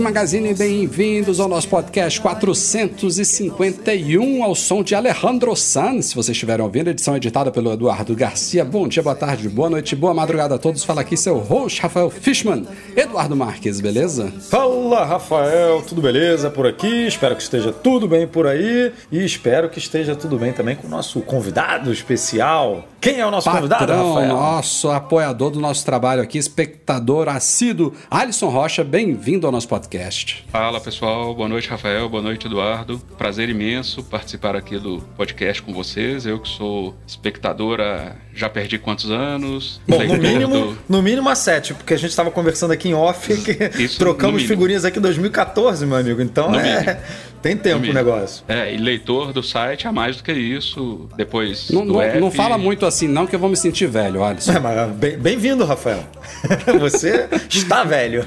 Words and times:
Magazine, 0.00 0.54
bem-vindos 0.54 1.40
ao 1.40 1.48
nosso 1.48 1.68
podcast 1.68 2.18
451 2.20 4.42
ao 4.42 4.54
som 4.54 4.82
de 4.82 4.94
Alejandro 4.94 5.54
San. 5.54 6.00
Se 6.00 6.14
vocês 6.14 6.34
estiverem 6.34 6.64
ouvindo, 6.64 6.88
edição 6.88 7.14
editada 7.16 7.50
pelo 7.50 7.70
Eduardo 7.70 8.16
Garcia. 8.16 8.64
Bom 8.64 8.88
dia, 8.88 9.02
boa 9.02 9.14
tarde, 9.14 9.46
boa 9.48 9.68
noite, 9.68 9.94
boa 9.94 10.14
madrugada 10.14 10.54
a 10.54 10.58
todos. 10.58 10.84
Fala 10.84 11.02
aqui 11.02 11.14
seu 11.16 11.36
host, 11.36 11.82
Rafael 11.82 12.08
Fishman, 12.08 12.66
Eduardo 12.96 13.36
Marques, 13.36 13.78
beleza? 13.80 14.32
Fala 14.48 15.04
Rafael, 15.04 15.82
tudo 15.82 16.00
beleza 16.00 16.48
por 16.48 16.66
aqui? 16.66 17.06
Espero 17.06 17.36
que 17.36 17.42
esteja 17.42 17.70
tudo 17.70 18.08
bem 18.08 18.26
por 18.26 18.46
aí 18.46 18.92
e 19.12 19.22
espero 19.22 19.68
que 19.68 19.78
esteja 19.78 20.16
tudo 20.16 20.38
bem 20.38 20.54
também 20.54 20.76
com 20.76 20.86
o 20.86 20.90
nosso 20.90 21.20
convidado 21.20 21.92
especial. 21.92 22.84
Quem 23.00 23.20
é 23.20 23.26
o 23.26 23.30
nosso 23.30 23.50
convidado, 23.50 23.86
Patrão, 23.86 24.14
Rafael? 24.14 24.28
nosso 24.28 24.90
apoiador 24.90 25.50
do 25.50 25.60
nosso 25.60 25.84
trabalho 25.84 26.22
aqui, 26.22 26.38
espectador 26.38 27.28
assíduo, 27.28 27.92
Alisson 28.10 28.48
Rocha, 28.48 28.82
bem-vindo 28.82 29.46
ao 29.46 29.52
nosso 29.52 29.68
podcast. 29.68 29.89
Fala 30.52 30.80
pessoal, 30.80 31.34
boa 31.34 31.48
noite 31.48 31.68
Rafael, 31.68 32.08
boa 32.08 32.22
noite 32.22 32.46
Eduardo. 32.46 32.98
Prazer 33.18 33.48
imenso 33.48 34.04
participar 34.04 34.54
aqui 34.54 34.78
do 34.78 34.98
podcast 35.16 35.60
com 35.62 35.72
vocês. 35.74 36.24
Eu 36.24 36.38
que 36.38 36.48
sou 36.48 36.94
espectadora, 37.04 38.16
já 38.32 38.48
perdi 38.48 38.78
quantos 38.78 39.10
anos? 39.10 39.80
Bom, 39.88 40.00
no 40.04 40.16
mínimo, 40.16 40.48
do- 40.54 40.78
no 40.88 41.02
mínimo 41.02 41.28
a 41.28 41.34
sete, 41.34 41.74
porque 41.74 41.92
a 41.92 41.96
gente 41.96 42.10
estava 42.10 42.30
conversando 42.30 42.72
aqui 42.72 42.88
em 42.90 42.94
off 42.94 43.34
que 43.42 43.82
Isso, 43.82 43.98
trocamos 43.98 44.44
figurinhas 44.44 44.84
aqui 44.84 45.00
em 45.00 45.02
2014, 45.02 45.84
meu 45.84 45.96
amigo. 45.96 46.22
Então 46.22 46.52
No 46.52 46.60
é, 46.60 46.80
mínimo. 46.80 47.00
Tem 47.42 47.56
tempo 47.56 47.86
o 47.88 47.92
negócio. 47.92 48.44
É, 48.48 48.72
e 48.72 48.76
leitor 48.76 49.32
do 49.32 49.42
site 49.42 49.86
há 49.88 49.92
mais 49.92 50.16
do 50.16 50.22
que 50.22 50.32
isso. 50.32 51.08
Depois 51.16 51.70
Não, 51.70 51.86
do 51.86 51.94
não, 51.94 52.02
app. 52.02 52.20
não 52.20 52.30
fala 52.30 52.56
muito 52.58 52.84
assim 52.86 53.08
não, 53.08 53.26
que 53.26 53.34
eu 53.34 53.40
vou 53.40 53.48
me 53.50 53.56
sentir 53.56 53.86
velho, 53.86 54.22
Alisson. 54.22 54.52
É, 54.52 54.58
mas 54.58 54.90
bem- 54.92 55.18
Bem-vindo, 55.18 55.64
Rafael. 55.64 56.04
Você 56.80 57.28
está 57.50 57.84
velho. 57.84 58.24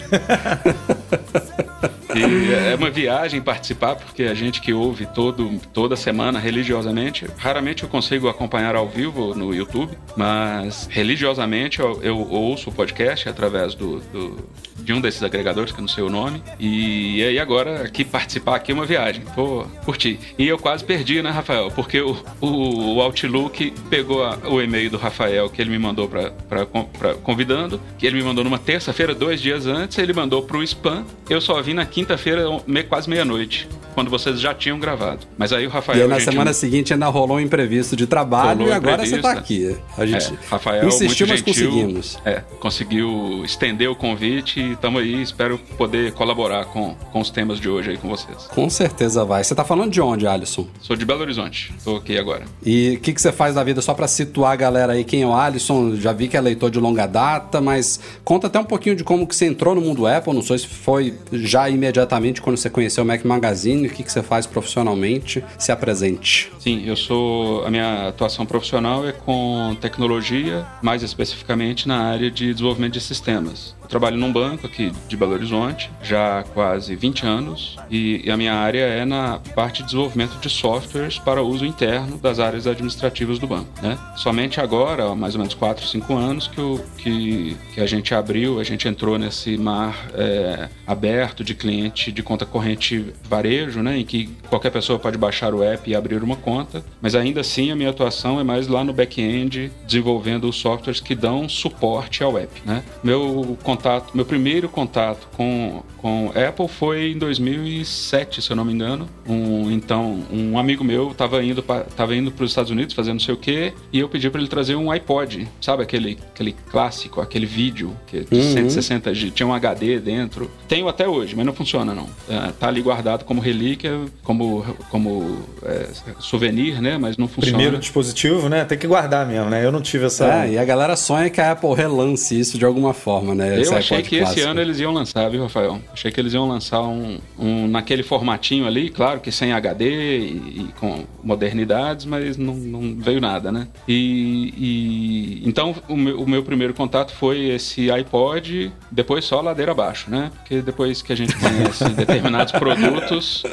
E 2.15 2.53
é 2.53 2.75
uma 2.75 2.91
viagem 2.91 3.41
participar, 3.41 3.95
porque 3.95 4.23
a 4.23 4.33
gente 4.35 4.61
que 4.61 4.71
ouve 4.71 5.05
todo, 5.07 5.59
toda 5.73 5.95
semana 5.95 6.37
religiosamente, 6.39 7.25
raramente 7.37 7.83
eu 7.83 7.89
consigo 7.89 8.27
acompanhar 8.29 8.75
ao 8.75 8.87
vivo 8.87 9.33
no 9.33 9.53
YouTube, 9.53 9.97
mas 10.15 10.87
religiosamente 10.91 11.79
eu, 11.79 11.99
eu 12.03 12.17
ouço 12.29 12.69
o 12.69 12.73
podcast 12.73 13.27
através 13.27 13.73
do, 13.73 13.99
do- 14.11 14.47
de 14.83 14.93
um 14.93 14.99
desses 15.01 15.23
agregadores, 15.23 15.71
que 15.71 15.79
eu 15.79 15.81
não 15.81 15.87
sei 15.87 16.03
o 16.03 16.09
nome. 16.09 16.41
E 16.59 17.23
aí 17.23 17.39
agora 17.39 17.83
aqui 17.83 18.03
participar 18.03 18.55
aqui 18.55 18.71
é 18.71 18.75
uma 18.75 18.85
viagem. 18.85 19.23
Pô, 19.35 19.65
curti. 19.85 20.19
E 20.37 20.47
eu 20.47 20.57
quase 20.57 20.83
perdi, 20.83 21.21
né, 21.21 21.29
Rafael? 21.29 21.71
Porque 21.71 22.01
o, 22.01 22.15
o, 22.41 22.95
o 22.95 23.01
Outlook 23.01 23.71
pegou 23.89 24.23
a- 24.23 24.37
o 24.45 24.61
e-mail 24.61 24.89
do 24.89 24.97
Rafael 24.97 25.49
que 25.49 25.61
ele 25.61 25.69
me 25.69 25.79
mandou 25.79 26.07
pra, 26.07 26.31
pra, 26.49 26.65
pra- 26.65 27.13
convidando, 27.15 27.79
que 27.97 28.05
ele 28.05 28.17
me 28.17 28.23
mandou 28.23 28.43
numa 28.43 28.59
terça-feira, 28.59 29.13
dois 29.15 29.41
dias 29.41 29.65
antes, 29.65 29.97
ele 29.97 30.13
mandou 30.13 30.41
pro 30.43 30.61
spam. 30.63 31.05
Eu 31.29 31.39
só 31.41 31.61
vi 31.61 31.73
na 31.73 31.85
quinta-feira, 31.85 32.45
me- 32.67 32.83
quase 32.83 33.09
meia-noite, 33.09 33.67
quando 33.93 34.09
vocês 34.09 34.39
já 34.39 34.53
tinham 34.53 34.79
gravado. 34.79 35.25
Mas 35.37 35.53
aí 35.53 35.65
o 35.65 35.69
Rafael. 35.69 35.99
E 35.99 36.01
aí, 36.03 36.07
na 36.07 36.19
gente- 36.19 36.29
semana 36.31 36.53
seguinte 36.53 36.93
ainda 36.93 37.07
rolou 37.07 37.37
um 37.37 37.39
imprevisto 37.39 37.95
de 37.95 38.05
trabalho 38.07 38.59
Rolou 38.59 38.67
e 38.67 38.75
agora 38.75 39.05
você 39.05 39.15
imprevisto, 39.17 39.21
tá 39.21 39.39
aqui. 39.39 39.75
A 39.97 40.05
gente 40.05 40.33
É, 40.33 40.37
Rafael, 40.49 40.87
insistiu, 40.87 41.27
mas 41.27 41.39
gentil, 41.39 41.69
conseguimos. 41.71 42.17
É, 42.25 42.41
conseguiu 42.59 43.41
estender 43.45 43.89
o 43.89 43.95
convite 43.95 44.72
e 44.73 44.75
estamos 44.75 45.01
aí. 45.01 45.21
Espero 45.21 45.57
poder 45.77 46.11
colaborar 46.13 46.65
com, 46.65 46.95
com 47.11 47.21
os 47.21 47.29
temas 47.29 47.59
de 47.59 47.69
hoje 47.69 47.91
aí 47.91 47.97
com 47.97 48.09
vocês. 48.09 48.47
Com 48.47 48.69
certeza 48.69 49.23
vai. 49.23 49.43
Você 49.43 49.55
tá 49.55 49.63
falando 49.63 49.91
de 49.91 50.01
onde, 50.01 50.27
Alisson? 50.27 50.67
Sou 50.81 50.95
de 50.95 51.05
Belo 51.05 51.21
Horizonte, 51.21 51.73
estou 51.77 51.97
aqui 51.97 52.17
agora. 52.17 52.43
E 52.65 52.95
o 52.97 52.99
que, 52.99 53.13
que 53.13 53.21
você 53.21 53.31
faz 53.31 53.55
da 53.55 53.63
vida 53.63 53.81
só 53.81 53.93
pra 53.93 54.07
situar 54.07 54.53
a 54.53 54.55
galera 54.55 54.93
aí? 54.93 55.03
Quem 55.03 55.21
é 55.21 55.27
o 55.27 55.33
Alisson? 55.33 55.95
Já 55.95 56.11
vi 56.11 56.27
que 56.27 56.35
é 56.35 56.41
leitor 56.41 56.69
de 56.69 56.79
longa 56.79 57.05
data, 57.05 57.61
mas 57.61 57.99
conta 58.23 58.47
até 58.47 58.59
um 58.59 58.65
pouquinho 58.65 58.95
de 58.95 59.03
como 59.03 59.27
que 59.27 59.35
você 59.35 59.45
entrou 59.45 59.75
no 59.75 59.81
mundo 59.81 60.07
Apple. 60.07 60.33
Não 60.33 60.41
sei 60.41 60.57
se 60.57 60.67
foi 60.67 61.13
já 61.31 61.69
imediatamente 61.69 62.41
quando 62.41 62.57
você 62.57 62.69
conheceu 62.69 63.03
o 63.03 63.07
Mac 63.07 63.23
Magazine. 63.23 63.87
O 63.87 63.89
que, 63.89 64.03
que 64.03 64.11
você 64.11 64.23
faz 64.23 64.45
profissionalmente? 64.45 65.43
Se 65.57 65.71
apresente. 65.71 66.51
Sim, 66.59 66.83
eu 66.85 66.95
sou. 66.95 67.65
A 67.65 67.69
minha 67.69 68.09
atuação 68.09 68.45
profissional 68.45 69.07
é 69.07 69.11
com 69.11 69.75
tecnologia, 69.79 70.65
mais 70.81 71.03
especificamente 71.03 71.87
na 71.87 71.99
área 72.03 72.31
de 72.31 72.51
desenvolvimento 72.53 72.93
de 72.93 73.01
sistemas. 73.01 73.75
Eu 73.83 73.89
trabalho 73.89 74.17
num 74.17 74.31
banco 74.31 74.65
aqui 74.65 74.91
de 75.07 75.15
Belo 75.15 75.33
Horizonte 75.33 75.89
já 76.01 76.39
há 76.39 76.43
quase 76.43 76.95
20 76.95 77.25
anos 77.25 77.75
e, 77.91 78.29
a 78.31 78.35
minha 78.37 78.53
área 78.55 78.79
é 78.85 79.05
na 79.05 79.39
parte 79.53 79.79
de 79.79 79.85
desenvolvimento 79.85 80.39
de 80.39 80.49
softwares 80.49 81.19
para 81.19 81.43
uso 81.43 81.65
interno 81.65 82.17
das 82.17 82.39
áreas 82.39 82.65
administrativas 82.65 83.37
do 83.37 83.45
banco. 83.47 83.69
Né? 83.81 83.97
Somente 84.15 84.59
agora, 84.59 85.05
há 85.11 85.15
mais 85.15 85.35
ou 85.35 85.39
menos 85.39 85.53
4, 85.53 85.85
5 85.85 86.15
anos, 86.15 86.47
que, 86.47 86.59
o- 86.59 86.83
que, 86.97 87.55
que 87.73 87.81
a 87.81 87.85
gente 87.85 88.15
abriu, 88.15 88.59
a 88.59 88.63
gente 88.63 88.87
entrou 88.87 89.17
nesse 89.19 89.57
mar 89.57 90.07
é, 90.15 90.69
aberto 90.87 91.43
de 91.43 91.53
cliente 91.53 92.11
de 92.11 92.23
conta 92.23 92.45
corrente 92.45 93.13
varejo, 93.23 93.81
né? 93.81 93.97
em 93.99 94.05
que 94.05 94.27
qualquer 94.49 94.71
pessoa 94.71 94.97
pode 94.97 95.17
baixar 95.17 95.53
o 95.53 95.63
app 95.63 95.89
e 95.89 95.95
abrir 95.95 96.23
uma 96.23 96.35
conta, 96.35 96.83
mas 97.01 97.13
ainda 97.15 97.41
assim 97.41 97.69
a 97.71 97.75
minha 97.75 97.89
atuação 97.89 98.39
é 98.39 98.43
mais 98.43 98.67
lá 98.67 98.83
no 98.83 98.93
back-end, 98.93 99.71
desenvolvendo 99.85 100.47
os 100.49 100.55
softwares 100.55 100.99
que 100.99 101.13
dão 101.13 101.47
suporte 101.47 102.23
ao 102.23 102.37
app. 102.37 102.49
Né? 102.65 102.83
Meu 103.03 103.57
contato, 103.75 104.11
meu 104.13 104.25
primeiro 104.25 104.69
contato 104.69 105.27
com, 105.35 105.83
com 106.03 106.33
Apple 106.35 106.67
foi 106.67 107.13
em 107.13 107.17
2007, 107.17 108.41
se 108.41 108.51
eu 108.51 108.57
não 108.57 108.65
me 108.65 108.73
engano. 108.73 109.07
Um, 109.25 109.71
então, 109.71 110.21
um 110.29 110.59
amigo 110.59 110.83
meu 110.83 111.11
estava 111.11 111.41
indo 111.41 111.63
para 111.63 111.85
tava 111.85 112.13
indo 112.13 112.33
os 112.37 112.51
Estados 112.51 112.69
Unidos 112.69 112.93
fazendo 112.93 113.13
não 113.13 113.19
sei 113.21 113.33
o 113.33 113.37
quê, 113.37 113.71
e 113.91 113.99
eu 113.99 114.09
pedi 114.09 114.29
para 114.29 114.41
ele 114.41 114.49
trazer 114.49 114.75
um 114.75 114.91
iPod, 114.91 115.47
sabe 115.61 115.81
aquele, 115.81 116.17
aquele 116.33 116.53
clássico, 116.69 117.21
aquele 117.21 117.45
vídeo 117.45 117.95
que 118.05 118.25
de 118.25 118.43
160 118.43 119.13
GB, 119.13 119.31
tinha 119.31 119.47
um 119.47 119.53
HD 119.53 119.97
dentro. 120.01 120.51
Tenho 120.67 120.89
até 120.89 121.07
hoje, 121.07 121.37
mas 121.37 121.45
não 121.45 121.53
funciona 121.53 121.95
não. 121.95 122.09
É, 122.27 122.51
tá 122.51 122.67
ali 122.67 122.81
guardado 122.81 123.23
como 123.23 123.39
relíquia, 123.39 124.01
como 124.23 124.65
como 124.89 125.39
é, 125.63 125.87
souvenir, 126.19 126.81
né? 126.81 126.97
Mas 126.97 127.15
não 127.15 127.29
funciona. 127.29 127.55
Primeiro 127.57 127.77
dispositivo, 127.77 128.49
né? 128.49 128.65
Tem 128.65 128.77
que 128.77 128.87
guardar 128.87 129.25
mesmo, 129.25 129.49
né? 129.49 129.65
Eu 129.65 129.71
não 129.71 129.81
tive 129.81 130.07
essa. 130.07 130.43
É, 130.43 130.51
e 130.51 130.57
a 130.57 130.65
galera 130.65 130.97
sonha 130.97 131.29
que 131.29 131.39
a 131.39 131.51
Apple 131.53 131.73
relance 131.73 132.37
isso 132.37 132.57
de 132.57 132.65
alguma 132.65 132.93
forma, 132.93 133.33
né? 133.33 133.61
Esse 133.61 133.71
Eu 133.71 133.77
achei 133.77 134.01
que 134.01 134.15
esse 134.17 134.25
clássico. 134.25 134.49
ano 134.49 134.59
eles 134.59 134.79
iam 134.79 134.91
lançar, 134.91 135.29
viu, 135.29 135.43
Rafael? 135.43 135.79
Achei 135.93 136.11
que 136.11 136.19
eles 136.19 136.33
iam 136.33 136.47
lançar 136.47 136.81
um, 136.81 137.19
um 137.37 137.67
naquele 137.67 138.01
formatinho 138.01 138.65
ali, 138.65 138.89
claro 138.89 139.19
que 139.19 139.31
sem 139.31 139.53
HD 139.53 139.85
e, 140.19 140.31
e 140.61 140.69
com 140.79 141.05
modernidades, 141.23 142.05
mas 142.05 142.35
não, 142.35 142.55
não 142.55 142.95
veio 142.99 143.21
nada, 143.21 143.51
né? 143.51 143.67
E, 143.87 144.53
e- 144.57 145.47
então 145.47 145.75
o 145.87 145.95
meu, 145.95 146.19
o 146.21 146.27
meu 146.27 146.43
primeiro 146.43 146.73
contato 146.73 147.13
foi 147.13 147.49
esse 147.49 147.91
iPod, 147.91 148.71
depois 148.91 149.23
só 149.23 149.39
ladeira 149.39 149.71
abaixo, 149.71 150.09
né? 150.09 150.31
Porque 150.35 150.61
depois 150.61 151.01
que 151.03 151.13
a 151.13 151.15
gente 151.15 151.35
conhece 151.37 151.87
determinados 151.93 152.51
produtos, 152.53 153.43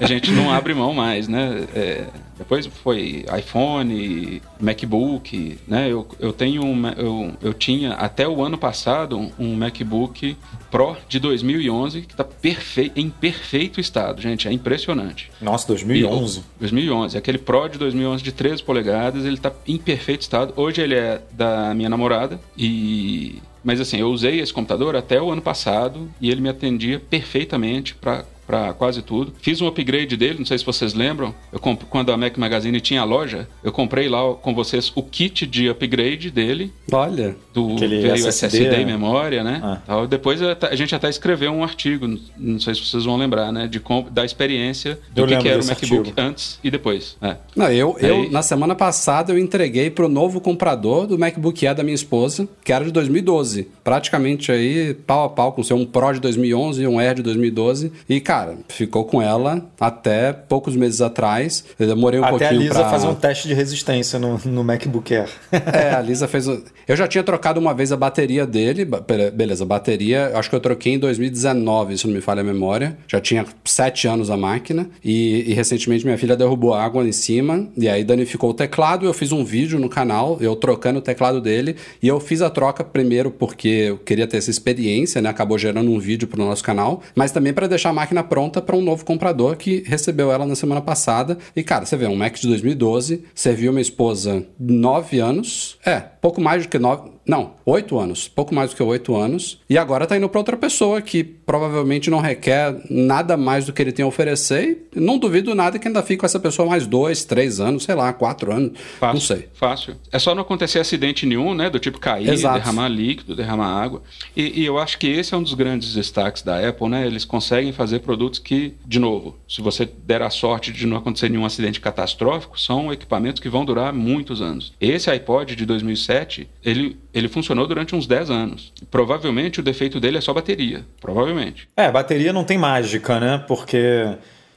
a 0.00 0.06
gente 0.06 0.30
não 0.32 0.52
abre 0.52 0.74
mão 0.74 0.92
mais, 0.92 1.28
né? 1.28 1.64
É, 1.74 2.04
depois 2.38 2.66
foi 2.66 3.24
iPhone, 3.36 4.40
MacBook, 4.60 5.58
né? 5.66 5.90
Eu, 5.90 6.06
eu 6.20 6.32
tenho 6.32 6.64
um, 6.64 6.88
eu, 6.90 7.32
eu 7.42 7.52
tinha 7.52 7.92
até 7.92 8.26
o 8.28 8.42
ano 8.42 8.56
passado 8.56 9.30
um 9.38 9.54
MacBook 9.56 10.36
Pro 10.70 10.96
de 11.08 11.18
2011 11.18 12.02
que 12.02 12.12
está 12.12 12.24
perfeito, 12.24 12.98
em 12.98 13.10
perfeito 13.10 13.80
estado, 13.80 14.20
gente, 14.20 14.46
é 14.46 14.52
impressionante. 14.52 15.30
Nossa, 15.40 15.66
2011. 15.68 16.42
2011, 16.60 17.18
aquele 17.18 17.38
Pro 17.38 17.68
de 17.68 17.78
2011 17.78 18.22
de 18.22 18.32
13 18.32 18.62
polegadas, 18.62 19.24
ele 19.24 19.38
tá 19.38 19.52
em 19.66 19.76
perfeito 19.76 20.22
estado. 20.22 20.52
Hoje 20.56 20.80
ele 20.80 20.94
é 20.94 21.20
da 21.32 21.74
minha 21.74 21.88
namorada 21.88 22.38
e 22.56 23.42
mas 23.64 23.80
assim, 23.80 23.98
eu 23.98 24.08
usei 24.08 24.40
esse 24.40 24.52
computador 24.52 24.96
até 24.96 25.20
o 25.20 25.30
ano 25.30 25.42
passado 25.42 26.08
e 26.20 26.30
ele 26.30 26.40
me 26.40 26.48
atendia 26.48 27.00
perfeitamente 27.00 27.94
para 27.94 28.24
para 28.48 28.72
quase 28.72 29.02
tudo. 29.02 29.34
Fiz 29.42 29.60
um 29.60 29.66
upgrade 29.66 30.16
dele, 30.16 30.38
não 30.38 30.46
sei 30.46 30.56
se 30.56 30.64
vocês 30.64 30.94
lembram. 30.94 31.34
Eu 31.52 31.60
comp... 31.60 31.82
Quando 31.90 32.10
a 32.10 32.16
Mac 32.16 32.38
Magazine 32.38 32.80
tinha 32.80 33.02
a 33.02 33.04
loja, 33.04 33.46
eu 33.62 33.70
comprei 33.70 34.08
lá 34.08 34.32
com 34.34 34.54
vocês 34.54 34.90
o 34.94 35.02
kit 35.02 35.46
de 35.46 35.68
upgrade 35.68 36.30
dele. 36.30 36.72
Olha. 36.90 37.36
Do 37.52 37.74
Aquele 37.74 38.00
veio 38.00 38.14
SSD, 38.14 38.64
SSD 38.64 38.64
e 38.64 38.78
né? 38.78 38.84
memória, 38.84 39.44
né? 39.44 39.60
Ah. 39.62 39.82
Tal. 39.86 40.06
Depois 40.06 40.40
a 40.42 40.74
gente 40.74 40.94
até 40.94 41.10
escreveu 41.10 41.52
um 41.52 41.62
artigo, 41.62 42.08
não 42.38 42.58
sei 42.58 42.74
se 42.74 42.80
vocês 42.86 43.04
vão 43.04 43.18
lembrar, 43.18 43.52
né? 43.52 43.66
De 43.68 43.82
da 44.10 44.24
experiência 44.24 44.98
do 45.14 45.22
Eu 45.22 45.26
que, 45.26 45.36
que 45.36 45.42
lembro 45.42 45.48
era 45.48 45.62
o 45.62 45.66
MacBook 45.66 45.98
artigo. 45.98 46.20
antes 46.20 46.58
e 46.64 46.70
depois. 46.70 47.16
É. 47.20 47.36
Não, 47.54 47.70
eu, 47.70 47.96
eu 48.00 48.22
Aí- 48.22 48.30
na 48.30 48.40
semana 48.42 48.74
passada 48.74 49.32
eu 49.32 49.38
entreguei 49.38 49.90
pro 49.90 50.08
novo 50.08 50.40
comprador 50.40 51.06
do 51.06 51.18
MacBook 51.18 51.66
Air 51.66 51.76
da 51.76 51.82
minha 51.82 51.94
esposa, 51.94 52.48
que 52.64 52.72
era 52.72 52.84
de 52.84 52.92
2012. 52.92 53.68
Praticamente 53.84 54.50
aí 54.50 54.94
pau 54.94 55.24
a 55.24 55.28
pau 55.28 55.52
com 55.52 55.60
o 55.60 55.64
seu 55.64 55.76
um 55.76 55.84
Pro 55.84 56.12
de 56.12 56.20
2011 56.20 56.82
e 56.82 56.86
um 56.86 56.98
Air 56.98 57.16
de 57.16 57.22
2012. 57.22 57.92
E 58.08 58.20
cara, 58.20 58.37
ficou 58.68 59.04
com 59.04 59.20
ela 59.22 59.66
até 59.80 60.32
poucos 60.32 60.74
meses 60.76 61.00
atrás. 61.00 61.64
Eu 61.78 61.86
demorei 61.86 62.20
um 62.20 62.24
Até 62.24 62.34
a 62.34 62.38
pouquinho 62.38 62.60
Lisa 62.62 62.74
pra... 62.80 62.90
fazer 62.90 63.06
um 63.06 63.14
teste 63.14 63.48
de 63.48 63.54
resistência 63.54 64.18
no, 64.18 64.38
no 64.44 64.62
MacBook 64.64 65.14
Air. 65.14 65.28
É, 65.52 65.94
a 65.94 66.00
Lisa 66.02 66.26
fez. 66.28 66.46
o- 66.48 66.62
Eu 66.86 66.96
já 66.96 67.06
tinha 67.08 67.22
trocado 67.24 67.58
uma 67.60 67.74
vez 67.74 67.92
a 67.92 67.96
bateria 67.96 68.46
dele. 68.46 68.86
Beleza, 69.34 69.64
a 69.64 69.66
bateria, 69.66 70.32
acho 70.34 70.48
que 70.50 70.56
eu 70.56 70.60
troquei 70.60 70.94
em 70.94 70.98
2019, 70.98 71.98
se 71.98 72.06
não 72.06 72.14
me 72.14 72.20
falha 72.20 72.40
a 72.40 72.44
memória. 72.44 72.96
Já 73.06 73.20
tinha 73.20 73.44
sete 73.64 74.06
anos 74.08 74.30
a 74.30 74.36
máquina. 74.36 74.88
E, 75.04 75.44
e 75.50 75.54
recentemente 75.54 76.04
minha 76.04 76.18
filha 76.18 76.36
derrubou 76.36 76.74
água 76.74 77.06
em 77.06 77.12
cima. 77.12 77.66
E 77.76 77.88
aí 77.88 78.04
danificou 78.04 78.50
o 78.50 78.54
teclado. 78.54 79.06
Eu 79.06 79.12
fiz 79.12 79.32
um 79.32 79.44
vídeo 79.44 79.78
no 79.78 79.88
canal, 79.88 80.38
eu 80.40 80.54
trocando 80.56 80.98
o 80.98 81.02
teclado 81.02 81.40
dele. 81.40 81.76
E 82.02 82.08
eu 82.08 82.18
fiz 82.20 82.42
a 82.42 82.50
troca 82.50 82.82
primeiro 82.84 83.30
porque 83.30 83.68
eu 83.68 83.98
queria 83.98 84.26
ter 84.26 84.36
essa 84.38 84.50
experiência, 84.50 85.20
né? 85.20 85.28
Acabou 85.28 85.58
gerando 85.58 85.90
um 85.90 85.98
vídeo 85.98 86.26
pro 86.28 86.42
nosso 86.44 86.62
canal. 86.64 87.02
Mas 87.14 87.30
também 87.32 87.52
para 87.52 87.66
deixar 87.66 87.90
a 87.90 87.92
máquina 87.92 88.22
pronta 88.28 88.60
para 88.60 88.76
um 88.76 88.82
novo 88.82 89.04
comprador 89.04 89.56
que 89.56 89.82
recebeu 89.86 90.30
ela 90.30 90.46
na 90.46 90.54
semana 90.54 90.80
passada. 90.80 91.38
E 91.56 91.62
cara, 91.62 91.84
você 91.84 91.96
vê, 91.96 92.06
um 92.06 92.16
Mac 92.16 92.36
de 92.36 92.46
2012, 92.46 93.24
serviu 93.34 93.72
minha 93.72 93.82
esposa 93.82 94.44
nove 94.58 95.18
anos. 95.18 95.78
É, 95.84 95.98
pouco 95.98 96.40
mais 96.40 96.64
do 96.64 96.68
que 96.68 96.78
nove. 96.78 97.10
Não, 97.28 97.52
oito 97.66 97.98
anos. 97.98 98.26
Pouco 98.26 98.54
mais 98.54 98.70
do 98.70 98.76
que 98.76 98.82
oito 98.82 99.14
anos. 99.14 99.60
E 99.68 99.76
agora 99.76 100.06
tá 100.06 100.16
indo 100.16 100.28
para 100.30 100.40
outra 100.40 100.56
pessoa 100.56 101.02
que 101.02 101.22
provavelmente 101.22 102.08
não 102.08 102.20
requer 102.20 102.74
nada 102.88 103.36
mais 103.36 103.66
do 103.66 103.72
que 103.72 103.82
ele 103.82 103.92
tem 103.92 104.02
a 104.02 104.08
oferecer. 104.08 104.88
E 104.96 104.98
não 104.98 105.18
duvido 105.18 105.54
nada 105.54 105.78
que 105.78 105.86
ainda 105.86 106.02
fique 106.02 106.18
com 106.20 106.26
essa 106.26 106.40
pessoa 106.40 106.66
mais 106.66 106.86
dois, 106.86 107.26
três 107.26 107.60
anos, 107.60 107.84
sei 107.84 107.94
lá, 107.94 108.12
quatro 108.14 108.50
anos. 108.50 108.72
Fácil, 108.98 109.14
Não 109.14 109.20
sei. 109.20 109.48
Fácil. 109.52 109.96
É 110.10 110.18
só 110.18 110.34
não 110.34 110.40
acontecer 110.40 110.78
acidente 110.78 111.26
nenhum, 111.26 111.52
né? 111.54 111.68
Do 111.68 111.78
tipo 111.78 112.00
cair, 112.00 112.30
Exato. 112.30 112.58
derramar 112.58 112.88
líquido, 112.88 113.36
derramar 113.36 113.82
água. 113.82 114.02
E, 114.34 114.62
e 114.62 114.64
eu 114.64 114.78
acho 114.78 114.98
que 114.98 115.06
esse 115.06 115.34
é 115.34 115.36
um 115.36 115.42
dos 115.42 115.52
grandes 115.52 115.94
destaques 115.94 116.42
da 116.42 116.66
Apple, 116.66 116.88
né? 116.88 117.06
Eles 117.06 117.26
conseguem 117.26 117.72
fazer 117.72 117.98
produtos 117.98 118.38
que, 118.38 118.72
de 118.86 118.98
novo, 118.98 119.36
se 119.46 119.60
você 119.60 119.86
der 120.06 120.22
a 120.22 120.30
sorte 120.30 120.72
de 120.72 120.86
não 120.86 120.96
acontecer 120.96 121.28
nenhum 121.28 121.44
acidente 121.44 121.78
catastrófico, 121.78 122.58
são 122.58 122.90
equipamentos 122.90 123.40
que 123.40 123.50
vão 123.50 123.66
durar 123.66 123.92
muitos 123.92 124.40
anos. 124.40 124.72
Esse 124.80 125.10
iPod 125.10 125.54
de 125.54 125.66
2007, 125.66 126.48
ele, 126.64 126.96
ele 127.18 127.28
funcionou 127.28 127.66
durante 127.66 127.94
uns 127.94 128.06
10 128.06 128.30
anos. 128.30 128.72
Provavelmente 128.90 129.60
o 129.60 129.62
defeito 129.62 130.00
dele 130.00 130.18
é 130.18 130.20
só 130.20 130.32
bateria. 130.32 130.84
Provavelmente. 131.00 131.68
É, 131.76 131.90
bateria 131.90 132.32
não 132.32 132.44
tem 132.44 132.58
mágica, 132.58 133.18
né? 133.20 133.44
Porque 133.46 134.06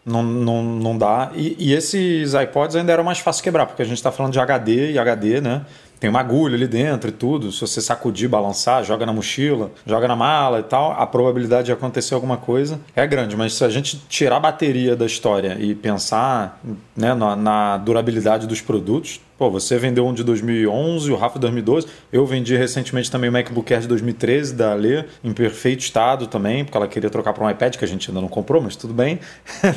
não, 0.05 0.23
não, 0.23 0.63
não 0.63 0.97
dá. 0.97 1.31
E, 1.35 1.55
e 1.59 1.73
esses 1.73 2.33
iPods 2.33 2.75
ainda 2.75 2.91
eram 2.91 3.03
mais 3.03 3.19
fácil 3.19 3.43
quebrar, 3.43 3.65
porque 3.65 3.81
a 3.81 3.85
gente 3.85 3.97
está 3.97 4.11
falando 4.11 4.33
de 4.33 4.39
HD 4.39 4.91
e 4.91 4.99
HD, 4.99 5.41
né? 5.41 5.65
Tem 5.99 6.09
uma 6.09 6.19
agulha 6.19 6.55
ali 6.55 6.67
dentro 6.67 7.11
e 7.11 7.13
tudo. 7.13 7.51
Se 7.51 7.61
você 7.61 7.79
sacudir, 7.79 8.27
balançar, 8.27 8.83
joga 8.83 9.05
na 9.05 9.13
mochila, 9.13 9.71
joga 9.85 10.07
na 10.07 10.15
mala 10.15 10.59
e 10.59 10.63
tal, 10.63 10.93
a 10.93 11.05
probabilidade 11.05 11.67
de 11.67 11.71
acontecer 11.71 12.15
alguma 12.15 12.37
coisa 12.37 12.79
é 12.95 13.05
grande. 13.05 13.37
Mas 13.37 13.53
se 13.53 13.63
a 13.63 13.69
gente 13.69 14.01
tirar 14.09 14.37
a 14.37 14.39
bateria 14.39 14.95
da 14.95 15.05
história 15.05 15.57
e 15.59 15.75
pensar 15.75 16.59
né, 16.97 17.13
na, 17.13 17.35
na 17.35 17.77
durabilidade 17.77 18.47
dos 18.47 18.59
produtos, 18.61 19.21
Pô, 19.41 19.49
você 19.49 19.79
vendeu 19.79 20.05
um 20.05 20.13
de 20.13 20.23
2011, 20.23 21.11
o 21.11 21.15
Rafa 21.15 21.39
de 21.39 21.41
2012. 21.41 21.87
Eu 22.13 22.27
vendi 22.27 22.55
recentemente 22.55 23.09
também 23.09 23.27
o 23.27 23.33
MacBook 23.33 23.73
Air 23.73 23.81
de 23.81 23.87
2013 23.87 24.53
da 24.53 24.75
Lê, 24.75 25.03
em 25.23 25.33
perfeito 25.33 25.79
estado 25.79 26.27
também, 26.27 26.63
porque 26.63 26.77
ela 26.77 26.87
queria 26.87 27.09
trocar 27.09 27.33
para 27.33 27.43
um 27.43 27.49
iPad, 27.49 27.75
que 27.75 27.83
a 27.83 27.87
gente 27.87 28.07
ainda 28.11 28.21
não 28.21 28.27
comprou, 28.27 28.61
mas 28.61 28.75
tudo 28.75 28.93
bem. 28.93 29.19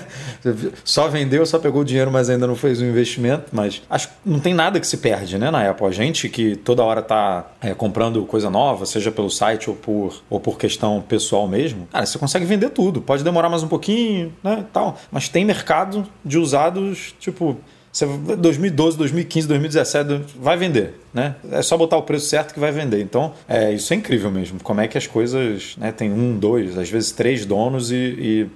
só 0.85 1.09
vendeu, 1.09 1.47
só 1.47 1.59
pegou 1.59 1.81
o 1.81 1.85
dinheiro, 1.85 2.11
mas 2.13 2.29
ainda 2.29 2.47
não 2.47 2.55
fez 2.55 2.79
o 2.83 2.85
investimento. 2.85 3.45
Mas 3.53 3.81
acho 3.89 4.09
que 4.09 4.15
não 4.27 4.39
tem 4.39 4.53
nada 4.53 4.79
que 4.79 4.87
se 4.87 4.99
perde, 4.99 5.39
né, 5.39 5.51
na 5.51 5.71
Apple. 5.71 5.87
A 5.87 5.91
gente 5.91 6.29
que 6.29 6.57
toda 6.57 6.85
hora 6.85 7.01
tá 7.01 7.51
é, 7.63 7.73
comprando 7.73 8.23
coisa 8.27 8.51
nova, 8.51 8.85
seja 8.85 9.11
pelo 9.11 9.31
site 9.31 9.71
ou 9.71 9.77
por, 9.77 10.23
ou 10.29 10.39
por 10.41 10.59
questão 10.59 11.01
pessoal 11.01 11.49
mesmo, 11.49 11.89
cara, 11.91 12.05
você 12.05 12.19
consegue 12.19 12.45
vender 12.45 12.69
tudo. 12.69 13.01
Pode 13.01 13.25
demorar 13.25 13.49
mais 13.49 13.63
um 13.63 13.69
pouquinho, 13.69 14.31
né, 14.43 14.67
tal. 14.75 14.99
Mas 15.11 15.31
tem 15.31 15.43
mercado 15.43 16.07
de 16.23 16.37
usados, 16.37 17.15
tipo, 17.19 17.57
você, 17.95 18.07
2012, 18.07 18.99
2015, 18.99 19.47
2017, 19.47 20.35
vai 20.41 20.57
vender, 20.57 20.95
né? 21.15 21.37
É 21.53 21.63
só 21.63 21.77
botar 21.77 21.97
o 21.97 22.03
preço 22.03 22.27
certo 22.27 22.53
que 22.53 22.59
vai 22.59 22.73
vender. 22.73 23.01
Então, 23.01 23.33
é, 23.49 23.73
isso 23.73 23.93
é 23.93 23.97
incrível 23.97 24.33
mesmo. 24.33 24.59
Como 24.65 24.81
é 24.81 24.89
que 24.89 24.99
as 24.99 25.07
coisas, 25.07 25.77
né? 25.79 25.93
Tem 25.93 26.11
um, 26.11 26.37
dois, 26.37 26.77
às 26.77 26.91
vezes 26.91 27.13
três 27.13 27.47
donos 27.47 27.93
e, 27.93 27.95
e 27.95 28.51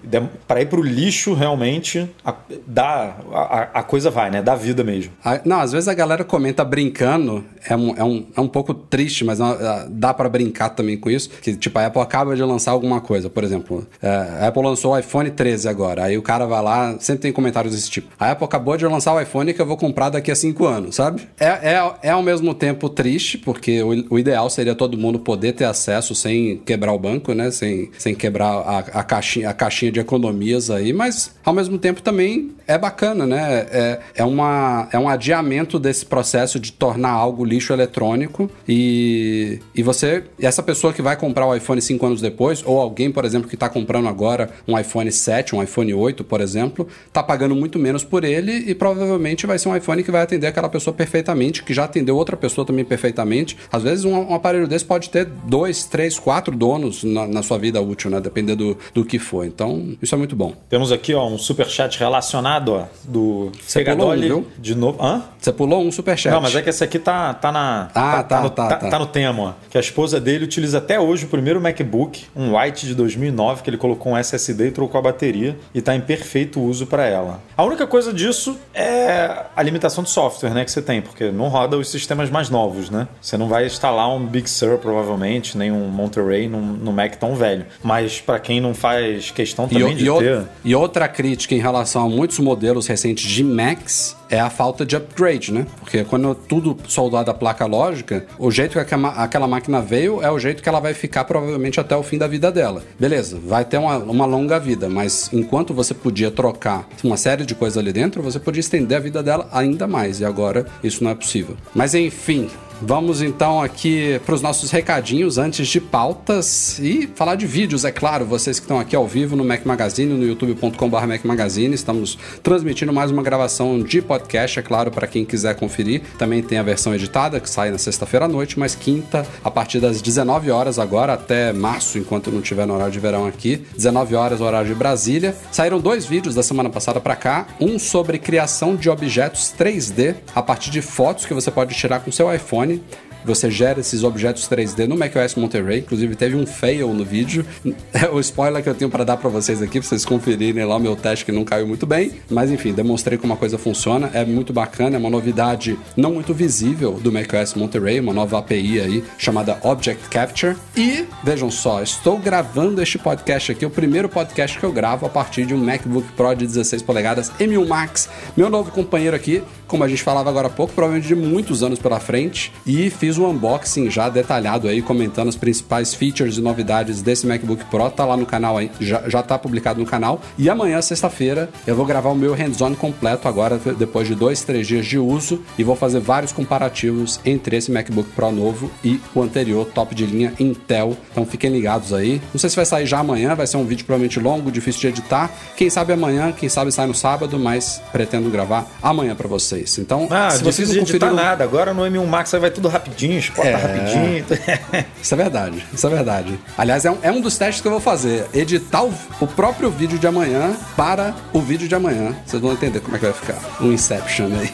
para 0.48 0.60
ir 0.60 0.66
pro 0.66 0.82
lixo 0.82 1.34
realmente 1.34 2.10
a, 2.24 2.34
dá 2.66 3.16
a, 3.32 3.68
a 3.74 3.82
coisa 3.84 4.10
vai, 4.10 4.28
né? 4.28 4.42
Dá 4.42 4.56
vida 4.56 4.82
mesmo. 4.82 5.12
Ah, 5.24 5.40
Não, 5.44 5.60
às 5.60 5.70
vezes 5.70 5.86
a 5.86 5.94
galera 5.94 6.24
comenta 6.24 6.64
brincando, 6.64 7.44
é 7.64 7.76
um, 7.76 7.96
é 7.96 8.02
um, 8.02 8.26
é 8.36 8.40
um 8.40 8.48
pouco 8.48 8.74
triste, 8.74 9.24
mas 9.24 9.40
ah, 9.40 9.86
dá 9.88 10.12
pra 10.12 10.28
brincar 10.28 10.70
também 10.70 10.98
com 10.98 11.08
isso. 11.08 11.30
Que 11.40 11.54
tipo, 11.54 11.78
a 11.78 11.86
Apple 11.86 12.02
acaba 12.02 12.34
de 12.34 12.42
lançar 12.42 12.72
alguma 12.72 13.00
coisa, 13.00 13.30
por 13.30 13.44
exemplo, 13.44 13.86
é, 14.02 14.08
a 14.08 14.48
Apple 14.48 14.64
lançou 14.64 14.94
o 14.94 14.98
iPhone 14.98 15.30
13 15.30 15.68
agora, 15.68 16.02
aí 16.02 16.18
o 16.18 16.22
cara 16.22 16.44
vai 16.44 16.60
lá, 16.60 16.96
sempre 16.98 17.22
tem 17.22 17.32
comentários 17.32 17.72
desse 17.72 17.88
tipo. 17.88 18.08
A 18.18 18.32
Apple 18.32 18.44
acabou 18.44 18.76
de 18.76 18.84
lançar 18.84 19.14
o 19.14 19.20
iPhone 19.20 19.27
que 19.54 19.60
eu 19.60 19.66
vou 19.66 19.76
comprar 19.76 20.10
daqui 20.10 20.30
a 20.30 20.34
cinco 20.34 20.66
anos, 20.66 20.96
sabe? 20.96 21.22
É, 21.38 21.46
é, 21.46 21.92
é 22.02 22.10
ao 22.10 22.22
mesmo 22.22 22.54
tempo 22.54 22.88
triste, 22.88 23.38
porque 23.38 23.82
o, 23.82 24.14
o 24.14 24.18
ideal 24.18 24.48
seria 24.50 24.74
todo 24.74 24.96
mundo 24.96 25.18
poder 25.18 25.52
ter 25.52 25.64
acesso 25.64 26.14
sem 26.14 26.58
quebrar 26.58 26.92
o 26.92 26.98
banco, 26.98 27.32
né? 27.32 27.50
Sem, 27.50 27.90
sem 27.98 28.14
quebrar 28.14 28.48
a, 28.48 28.78
a, 28.78 29.04
caixinha, 29.04 29.50
a 29.50 29.54
caixinha 29.54 29.92
de 29.92 30.00
economias 30.00 30.70
aí, 30.70 30.92
mas 30.92 31.34
ao 31.44 31.52
mesmo 31.52 31.78
tempo 31.78 32.02
também 32.02 32.52
é 32.66 32.76
bacana, 32.76 33.26
né? 33.26 33.66
É, 33.70 34.00
é, 34.16 34.24
uma, 34.24 34.88
é 34.92 34.98
um 34.98 35.08
adiamento 35.08 35.78
desse 35.78 36.04
processo 36.04 36.60
de 36.60 36.72
tornar 36.72 37.10
algo 37.10 37.44
lixo 37.44 37.72
eletrônico 37.72 38.50
e, 38.68 39.60
e 39.74 39.82
você, 39.82 40.24
e 40.38 40.46
essa 40.46 40.62
pessoa 40.62 40.92
que 40.92 41.02
vai 41.02 41.16
comprar 41.16 41.46
o 41.46 41.54
iPhone 41.54 41.80
cinco 41.80 42.06
anos 42.06 42.20
depois, 42.20 42.62
ou 42.64 42.80
alguém, 42.80 43.10
por 43.10 43.24
exemplo, 43.24 43.48
que 43.48 43.54
está 43.54 43.68
comprando 43.68 44.08
agora 44.08 44.50
um 44.66 44.78
iPhone 44.78 45.10
7, 45.10 45.54
um 45.54 45.62
iPhone 45.62 45.92
8, 45.94 46.24
por 46.24 46.40
exemplo, 46.40 46.86
tá 47.12 47.22
pagando 47.22 47.54
muito 47.54 47.78
menos 47.78 48.04
por 48.04 48.24
ele 48.24 48.52
e 48.70 48.74
provavelmente 48.74 49.17
vai 49.46 49.58
ser 49.58 49.68
um 49.68 49.76
iPhone 49.76 50.02
que 50.02 50.10
vai 50.10 50.22
atender 50.22 50.46
aquela 50.46 50.68
pessoa 50.68 50.94
perfeitamente, 50.94 51.62
que 51.62 51.74
já 51.74 51.84
atendeu 51.84 52.16
outra 52.16 52.36
pessoa 52.36 52.66
também 52.66 52.84
perfeitamente. 52.84 53.56
Às 53.72 53.82
vezes 53.82 54.04
um, 54.04 54.12
um 54.12 54.34
aparelho 54.34 54.66
desse 54.66 54.84
pode 54.84 55.10
ter 55.10 55.24
dois, 55.24 55.84
três, 55.84 56.18
quatro 56.18 56.56
donos 56.56 57.04
na, 57.04 57.26
na 57.26 57.42
sua 57.42 57.58
vida 57.58 57.80
útil, 57.80 58.10
né? 58.10 58.20
Dependendo 58.20 58.74
do, 58.74 58.78
do 58.94 59.04
que 59.04 59.18
for. 59.18 59.44
Então, 59.44 59.96
isso 60.02 60.14
é 60.14 60.18
muito 60.18 60.34
bom. 60.34 60.54
Temos 60.68 60.92
aqui 60.92 61.14
ó, 61.14 61.26
um 61.26 61.38
superchat 61.38 61.98
relacionado 61.98 62.72
ó, 62.72 62.84
do 63.04 63.52
Você 63.60 63.84
pulou 63.84 64.12
um, 64.12 64.16
viu? 64.16 64.46
de 64.58 64.74
novo. 64.74 65.02
Hã? 65.02 65.22
Você 65.38 65.52
pulou 65.52 65.82
um 65.82 65.92
superchat. 65.92 66.32
Não, 66.32 66.40
mas 66.40 66.54
é 66.54 66.62
que 66.62 66.70
esse 66.70 66.82
aqui 66.82 66.98
tá, 66.98 67.34
tá 67.34 67.52
na. 67.52 67.90
Ah, 67.94 68.22
tá, 68.22 68.42
no, 68.42 68.50
tá, 68.50 68.76
tá. 68.76 68.98
no 68.98 69.06
tema, 69.06 69.42
ó. 69.42 69.52
Que 69.70 69.78
a 69.78 69.80
esposa 69.80 70.20
dele 70.20 70.44
utiliza 70.44 70.78
até 70.78 70.98
hoje 70.98 71.24
o 71.24 71.28
primeiro 71.28 71.60
MacBook, 71.60 72.24
um 72.34 72.56
White 72.56 72.86
de 72.86 72.94
2009, 72.94 73.62
que 73.62 73.70
ele 73.70 73.76
colocou 73.76 74.12
um 74.12 74.16
SSD 74.16 74.68
e 74.68 74.70
trocou 74.70 74.98
a 74.98 75.02
bateria 75.02 75.56
e 75.74 75.80
tá 75.80 75.94
em 75.94 76.00
perfeito 76.00 76.60
uso 76.60 76.86
para 76.86 77.06
ela. 77.06 77.40
A 77.56 77.64
única 77.64 77.86
coisa 77.86 78.12
disso 78.12 78.58
é 78.74 79.07
a 79.56 79.62
limitação 79.62 80.02
de 80.04 80.10
software, 80.10 80.50
né, 80.50 80.64
que 80.64 80.70
você 80.70 80.82
tem, 80.82 81.00
porque 81.00 81.30
não 81.30 81.48
roda 81.48 81.76
os 81.76 81.88
sistemas 81.90 82.30
mais 82.30 82.50
novos, 82.50 82.90
né? 82.90 83.08
Você 83.20 83.36
não 83.36 83.48
vai 83.48 83.66
instalar 83.66 84.08
um 84.14 84.24
Big 84.24 84.48
Sur, 84.48 84.78
provavelmente, 84.78 85.56
nem 85.56 85.70
um 85.72 85.88
Monterey 85.88 86.48
no, 86.48 86.60
no 86.60 86.92
Mac 86.92 87.16
tão 87.16 87.34
velho. 87.34 87.66
Mas 87.82 88.20
para 88.20 88.38
quem 88.38 88.60
não 88.60 88.74
faz 88.74 89.30
questão 89.30 89.66
E, 89.70 89.74
também 89.74 89.94
o- 89.94 89.96
de 89.96 90.08
e 90.08 90.18
ter. 90.18 90.42
e 90.64 90.74
outra 90.74 91.08
crítica 91.08 91.54
em 91.54 91.58
relação 91.58 92.04
a 92.04 92.08
muitos 92.08 92.38
modelos 92.38 92.86
recentes 92.86 93.28
de 93.30 93.42
Macs 93.44 94.16
é 94.30 94.38
a 94.38 94.50
falta 94.50 94.84
de 94.84 94.94
upgrade, 94.94 95.52
né? 95.52 95.66
Porque 95.80 96.04
quando 96.04 96.34
tudo 96.34 96.76
soldado 96.86 97.30
à 97.30 97.34
placa 97.34 97.64
lógica, 97.64 98.26
o 98.38 98.50
jeito 98.50 98.72
que 98.72 98.78
aquela, 98.78 99.08
aquela 99.10 99.48
máquina 99.48 99.80
veio 99.80 100.22
é 100.22 100.30
o 100.30 100.38
jeito 100.38 100.62
que 100.62 100.68
ela 100.68 100.80
vai 100.80 100.92
ficar 100.92 101.24
provavelmente 101.24 101.80
até 101.80 101.96
o 101.96 102.02
fim 102.02 102.18
da 102.18 102.26
vida 102.26 102.52
dela. 102.52 102.82
Beleza, 103.00 103.38
vai 103.42 103.64
ter 103.64 103.78
uma, 103.78 103.96
uma 103.96 104.26
longa 104.26 104.58
vida, 104.60 104.86
mas 104.88 105.30
enquanto 105.32 105.72
você 105.72 105.94
podia 105.94 106.30
trocar 106.30 106.86
uma 107.02 107.16
série 107.16 107.46
de 107.46 107.54
coisas 107.54 107.78
ali 107.78 107.90
dentro, 107.92 108.22
você 108.22 108.38
podia 108.38 108.60
estender 108.60 108.97
a 108.98 109.02
vida 109.02 109.22
dela 109.22 109.48
ainda 109.52 109.86
mais. 109.86 110.20
E 110.20 110.24
agora 110.24 110.66
isso 110.82 111.02
não 111.02 111.10
é 111.10 111.14
possível. 111.14 111.56
Mas 111.74 111.94
enfim, 111.94 112.48
Vamos 112.80 113.20
então 113.20 113.60
aqui 113.60 114.20
para 114.24 114.36
os 114.36 114.40
nossos 114.40 114.70
recadinhos 114.70 115.36
antes 115.36 115.66
de 115.66 115.80
pautas 115.80 116.78
e 116.78 117.08
falar 117.12 117.34
de 117.34 117.44
vídeos, 117.44 117.84
é 117.84 117.90
claro. 117.90 118.24
Vocês 118.24 118.60
que 118.60 118.64
estão 118.64 118.78
aqui 118.78 118.94
ao 118.94 119.06
vivo 119.06 119.34
no 119.34 119.44
Mac 119.44 119.66
Magazine, 119.66 120.14
no 120.14 120.24
youtube.com.br 120.24 121.06
Mac 121.06 121.24
Magazine, 121.24 121.74
estamos 121.74 122.16
transmitindo 122.40 122.92
mais 122.92 123.10
uma 123.10 123.20
gravação 123.20 123.82
de 123.82 124.00
podcast, 124.00 124.60
é 124.60 124.62
claro, 124.62 124.92
para 124.92 125.08
quem 125.08 125.24
quiser 125.24 125.56
conferir. 125.56 126.02
Também 126.18 126.40
tem 126.40 126.56
a 126.56 126.62
versão 126.62 126.94
editada 126.94 127.40
que 127.40 127.50
sai 127.50 127.72
na 127.72 127.78
sexta-feira 127.78 128.26
à 128.26 128.28
noite, 128.28 128.56
mas 128.56 128.76
quinta, 128.76 129.26
a 129.42 129.50
partir 129.50 129.80
das 129.80 130.00
19 130.00 130.48
horas 130.52 130.78
agora 130.78 131.14
até 131.14 131.52
março, 131.52 131.98
enquanto 131.98 132.30
não 132.30 132.40
tiver 132.40 132.64
no 132.64 132.74
horário 132.74 132.92
de 132.92 133.00
verão 133.00 133.26
aqui, 133.26 133.66
19 133.76 134.14
horas 134.14 134.40
horário 134.40 134.68
de 134.68 134.74
Brasília. 134.76 135.34
Saíram 135.50 135.80
dois 135.80 136.06
vídeos 136.06 136.32
da 136.32 136.44
semana 136.44 136.70
passada 136.70 137.00
para 137.00 137.16
cá, 137.16 137.48
um 137.60 137.76
sobre 137.76 138.20
criação 138.20 138.76
de 138.76 138.88
objetos 138.88 139.52
3D 139.58 140.14
a 140.32 140.42
partir 140.42 140.70
de 140.70 140.80
fotos 140.80 141.26
que 141.26 141.34
você 141.34 141.50
pode 141.50 141.74
tirar 141.74 141.98
com 142.00 142.12
seu 142.12 142.32
iPhone 142.32 142.67
telefone 142.68 143.07
você 143.28 143.50
gera 143.50 143.80
esses 143.80 144.02
objetos 144.02 144.48
3D 144.48 144.86
no 144.86 144.96
macOS 144.96 145.34
Monterey. 145.34 145.80
Inclusive, 145.80 146.16
teve 146.16 146.34
um 146.34 146.46
fail 146.46 146.92
no 146.92 147.04
vídeo. 147.04 147.44
É 147.92 148.08
o 148.08 148.20
spoiler 148.20 148.62
que 148.62 148.68
eu 148.68 148.74
tenho 148.74 148.90
para 148.90 149.02
dar 149.02 149.16
para 149.16 149.28
vocês 149.28 149.60
aqui, 149.60 149.80
pra 149.80 149.88
vocês 149.88 150.04
conferirem 150.04 150.64
lá 150.64 150.76
o 150.76 150.78
meu 150.78 150.94
teste 150.94 151.24
que 151.24 151.32
não 151.32 151.44
caiu 151.44 151.66
muito 151.66 151.86
bem. 151.86 152.12
Mas 152.30 152.50
enfim, 152.50 152.72
demonstrei 152.72 153.18
como 153.18 153.32
a 153.32 153.36
coisa 153.36 153.58
funciona. 153.58 154.10
É 154.14 154.24
muito 154.24 154.52
bacana, 154.52 154.96
é 154.96 154.98
uma 154.98 155.10
novidade 155.10 155.76
não 155.96 156.12
muito 156.12 156.32
visível 156.32 156.92
do 156.92 157.10
macOS 157.10 157.54
Monterey, 157.54 157.98
uma 157.98 158.12
nova 158.12 158.38
API 158.38 158.80
aí 158.80 159.04
chamada 159.16 159.58
Object 159.62 160.08
Capture. 160.10 160.56
E 160.76 161.06
vejam 161.24 161.50
só, 161.50 161.82
estou 161.82 162.18
gravando 162.18 162.80
este 162.82 162.98
podcast 162.98 163.52
aqui, 163.52 163.66
o 163.66 163.70
primeiro 163.70 164.08
podcast 164.08 164.58
que 164.58 164.64
eu 164.64 164.72
gravo 164.72 165.06
a 165.06 165.08
partir 165.08 165.44
de 165.44 165.54
um 165.54 165.58
MacBook 165.58 166.06
Pro 166.12 166.34
de 166.34 166.46
16 166.46 166.82
polegadas 166.82 167.32
M1 167.40 167.66
Max. 167.66 168.08
Meu 168.36 168.48
novo 168.48 168.70
companheiro 168.70 169.16
aqui, 169.16 169.42
como 169.66 169.84
a 169.84 169.88
gente 169.88 170.02
falava 170.02 170.30
agora 170.30 170.46
há 170.46 170.50
pouco, 170.50 170.72
provavelmente 170.72 171.08
de 171.08 171.14
muitos 171.14 171.62
anos 171.62 171.78
pela 171.78 171.98
frente. 172.00 172.52
E 172.66 172.90
fiz 172.90 173.17
um 173.18 173.28
unboxing 173.30 173.90
já 173.90 174.08
detalhado 174.08 174.68
aí, 174.68 174.82
comentando 174.82 175.28
as 175.28 175.36
principais 175.36 175.94
features 175.94 176.38
e 176.38 176.40
novidades 176.40 177.02
desse 177.02 177.26
MacBook 177.26 177.64
Pro. 177.66 177.90
Tá 177.90 178.04
lá 178.04 178.16
no 178.16 178.26
canal 178.26 178.56
aí, 178.56 178.70
já, 178.80 179.08
já 179.08 179.22
tá 179.22 179.38
publicado 179.38 179.80
no 179.80 179.86
canal. 179.86 180.20
E 180.36 180.48
amanhã, 180.48 180.80
sexta-feira, 180.80 181.48
eu 181.66 181.74
vou 181.74 181.86
gravar 181.86 182.10
o 182.10 182.14
meu 182.14 182.34
hands-on 182.34 182.74
completo 182.74 183.28
agora, 183.28 183.58
depois 183.78 184.06
de 184.06 184.14
dois, 184.14 184.42
três 184.42 184.66
dias 184.66 184.86
de 184.86 184.98
uso, 184.98 185.42
e 185.58 185.64
vou 185.64 185.76
fazer 185.76 186.00
vários 186.00 186.32
comparativos 186.32 187.20
entre 187.24 187.56
esse 187.56 187.70
MacBook 187.70 188.10
Pro 188.10 188.30
novo 188.30 188.70
e 188.84 189.00
o 189.14 189.22
anterior, 189.22 189.66
top 189.66 189.94
de 189.94 190.06
linha 190.06 190.32
Intel. 190.38 190.96
Então 191.10 191.24
fiquem 191.24 191.50
ligados 191.50 191.92
aí. 191.92 192.20
Não 192.32 192.38
sei 192.38 192.50
se 192.50 192.56
vai 192.56 192.66
sair 192.66 192.86
já 192.86 192.98
amanhã, 192.98 193.34
vai 193.34 193.46
ser 193.46 193.56
um 193.56 193.64
vídeo 193.64 193.84
provavelmente 193.84 194.20
longo, 194.20 194.50
difícil 194.50 194.80
de 194.80 194.86
editar. 194.88 195.30
Quem 195.56 195.70
sabe 195.70 195.92
amanhã, 195.92 196.32
quem 196.32 196.48
sabe 196.48 196.70
sai 196.72 196.86
no 196.86 196.94
sábado, 196.94 197.38
mas 197.38 197.80
pretendo 197.92 198.30
gravar 198.30 198.66
amanhã 198.82 199.14
para 199.14 199.28
vocês. 199.28 199.78
Então, 199.78 200.06
ah, 200.10 200.30
se 200.30 200.42
vocês 200.42 200.68
não 200.68 200.80
conferiram... 200.80 201.14
nada, 201.14 201.44
agora 201.44 201.72
no 201.72 201.82
M1 201.82 202.06
Max 202.06 202.32
vai 202.32 202.50
tudo 202.50 202.68
rapidinho 202.68 202.97
rapidinho, 202.98 203.18
exporta 203.18 203.50
é... 203.50 203.54
rapidinho. 203.54 204.24
isso 205.00 205.14
é 205.14 205.16
verdade, 205.16 205.66
isso 205.72 205.86
é 205.86 205.90
verdade. 205.90 206.40
Aliás, 206.56 206.84
é 206.84 206.90
um, 206.90 206.98
é 207.02 207.12
um 207.12 207.20
dos 207.20 207.38
testes 207.38 207.60
que 207.60 207.68
eu 207.68 207.72
vou 207.72 207.80
fazer. 207.80 208.26
Editar 208.34 208.82
o, 208.82 208.92
o, 209.20 209.26
próprio 209.26 209.70
vídeo 209.70 209.98
de 209.98 210.06
amanhã 210.06 210.56
para 210.76 211.14
o 211.32 211.40
vídeo 211.40 211.68
de 211.68 211.74
amanhã. 211.74 212.16
Vocês 212.26 212.42
vão 212.42 212.52
entender 212.52 212.80
como 212.80 212.96
é 212.96 212.98
que 212.98 213.06
vai 213.06 213.14
ficar. 213.14 213.38
Um 213.60 213.72
Inception 213.72 214.30
aí. 214.38 214.50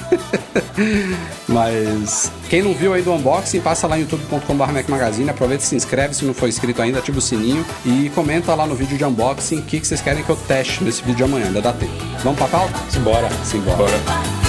Mas 1.49 2.31
quem 2.49 2.63
não 2.63 2.75
viu 2.75 2.93
aí 2.93 3.03
do 3.03 3.13
unboxing, 3.13 3.61
passa 3.61 3.87
lá 3.87 3.97
em 3.97 4.03
youtube.com.br 4.03 4.89
Magazine, 4.89 5.31
aproveita 5.31 5.65
e 5.65 5.67
se 5.67 5.77
inscreve 5.77 6.15
se 6.15 6.25
não 6.25 6.35
for 6.35 6.49
inscrito 6.49 6.83
ainda, 6.83 6.99
ativa 6.99 7.19
o 7.19 7.23
sininho 7.23 7.65
e 7.85 8.11
comenta 8.15 8.55
lá 8.55 8.67
no 8.67 8.75
vídeo 8.75 8.99
de 8.99 9.05
unboxing 9.05 9.61
o 9.61 9.63
que, 9.63 9.81
que 9.81 9.87
vocês 9.87 10.01
querem 10.01 10.23
que 10.23 10.31
eu 10.31 10.37
teste 10.37 10.85
nesse 10.85 11.01
vídeo 11.01 11.17
de 11.17 11.25
amanhã, 11.25 11.47
ainda 11.47 11.63
dá 11.63 11.73
tempo. 11.73 11.93
Vamos 12.23 12.39
pra 12.39 12.49
pauta? 12.49 12.75
Simbora. 12.91 13.29
Simbora. 13.45 13.77
Bora. 13.77 14.44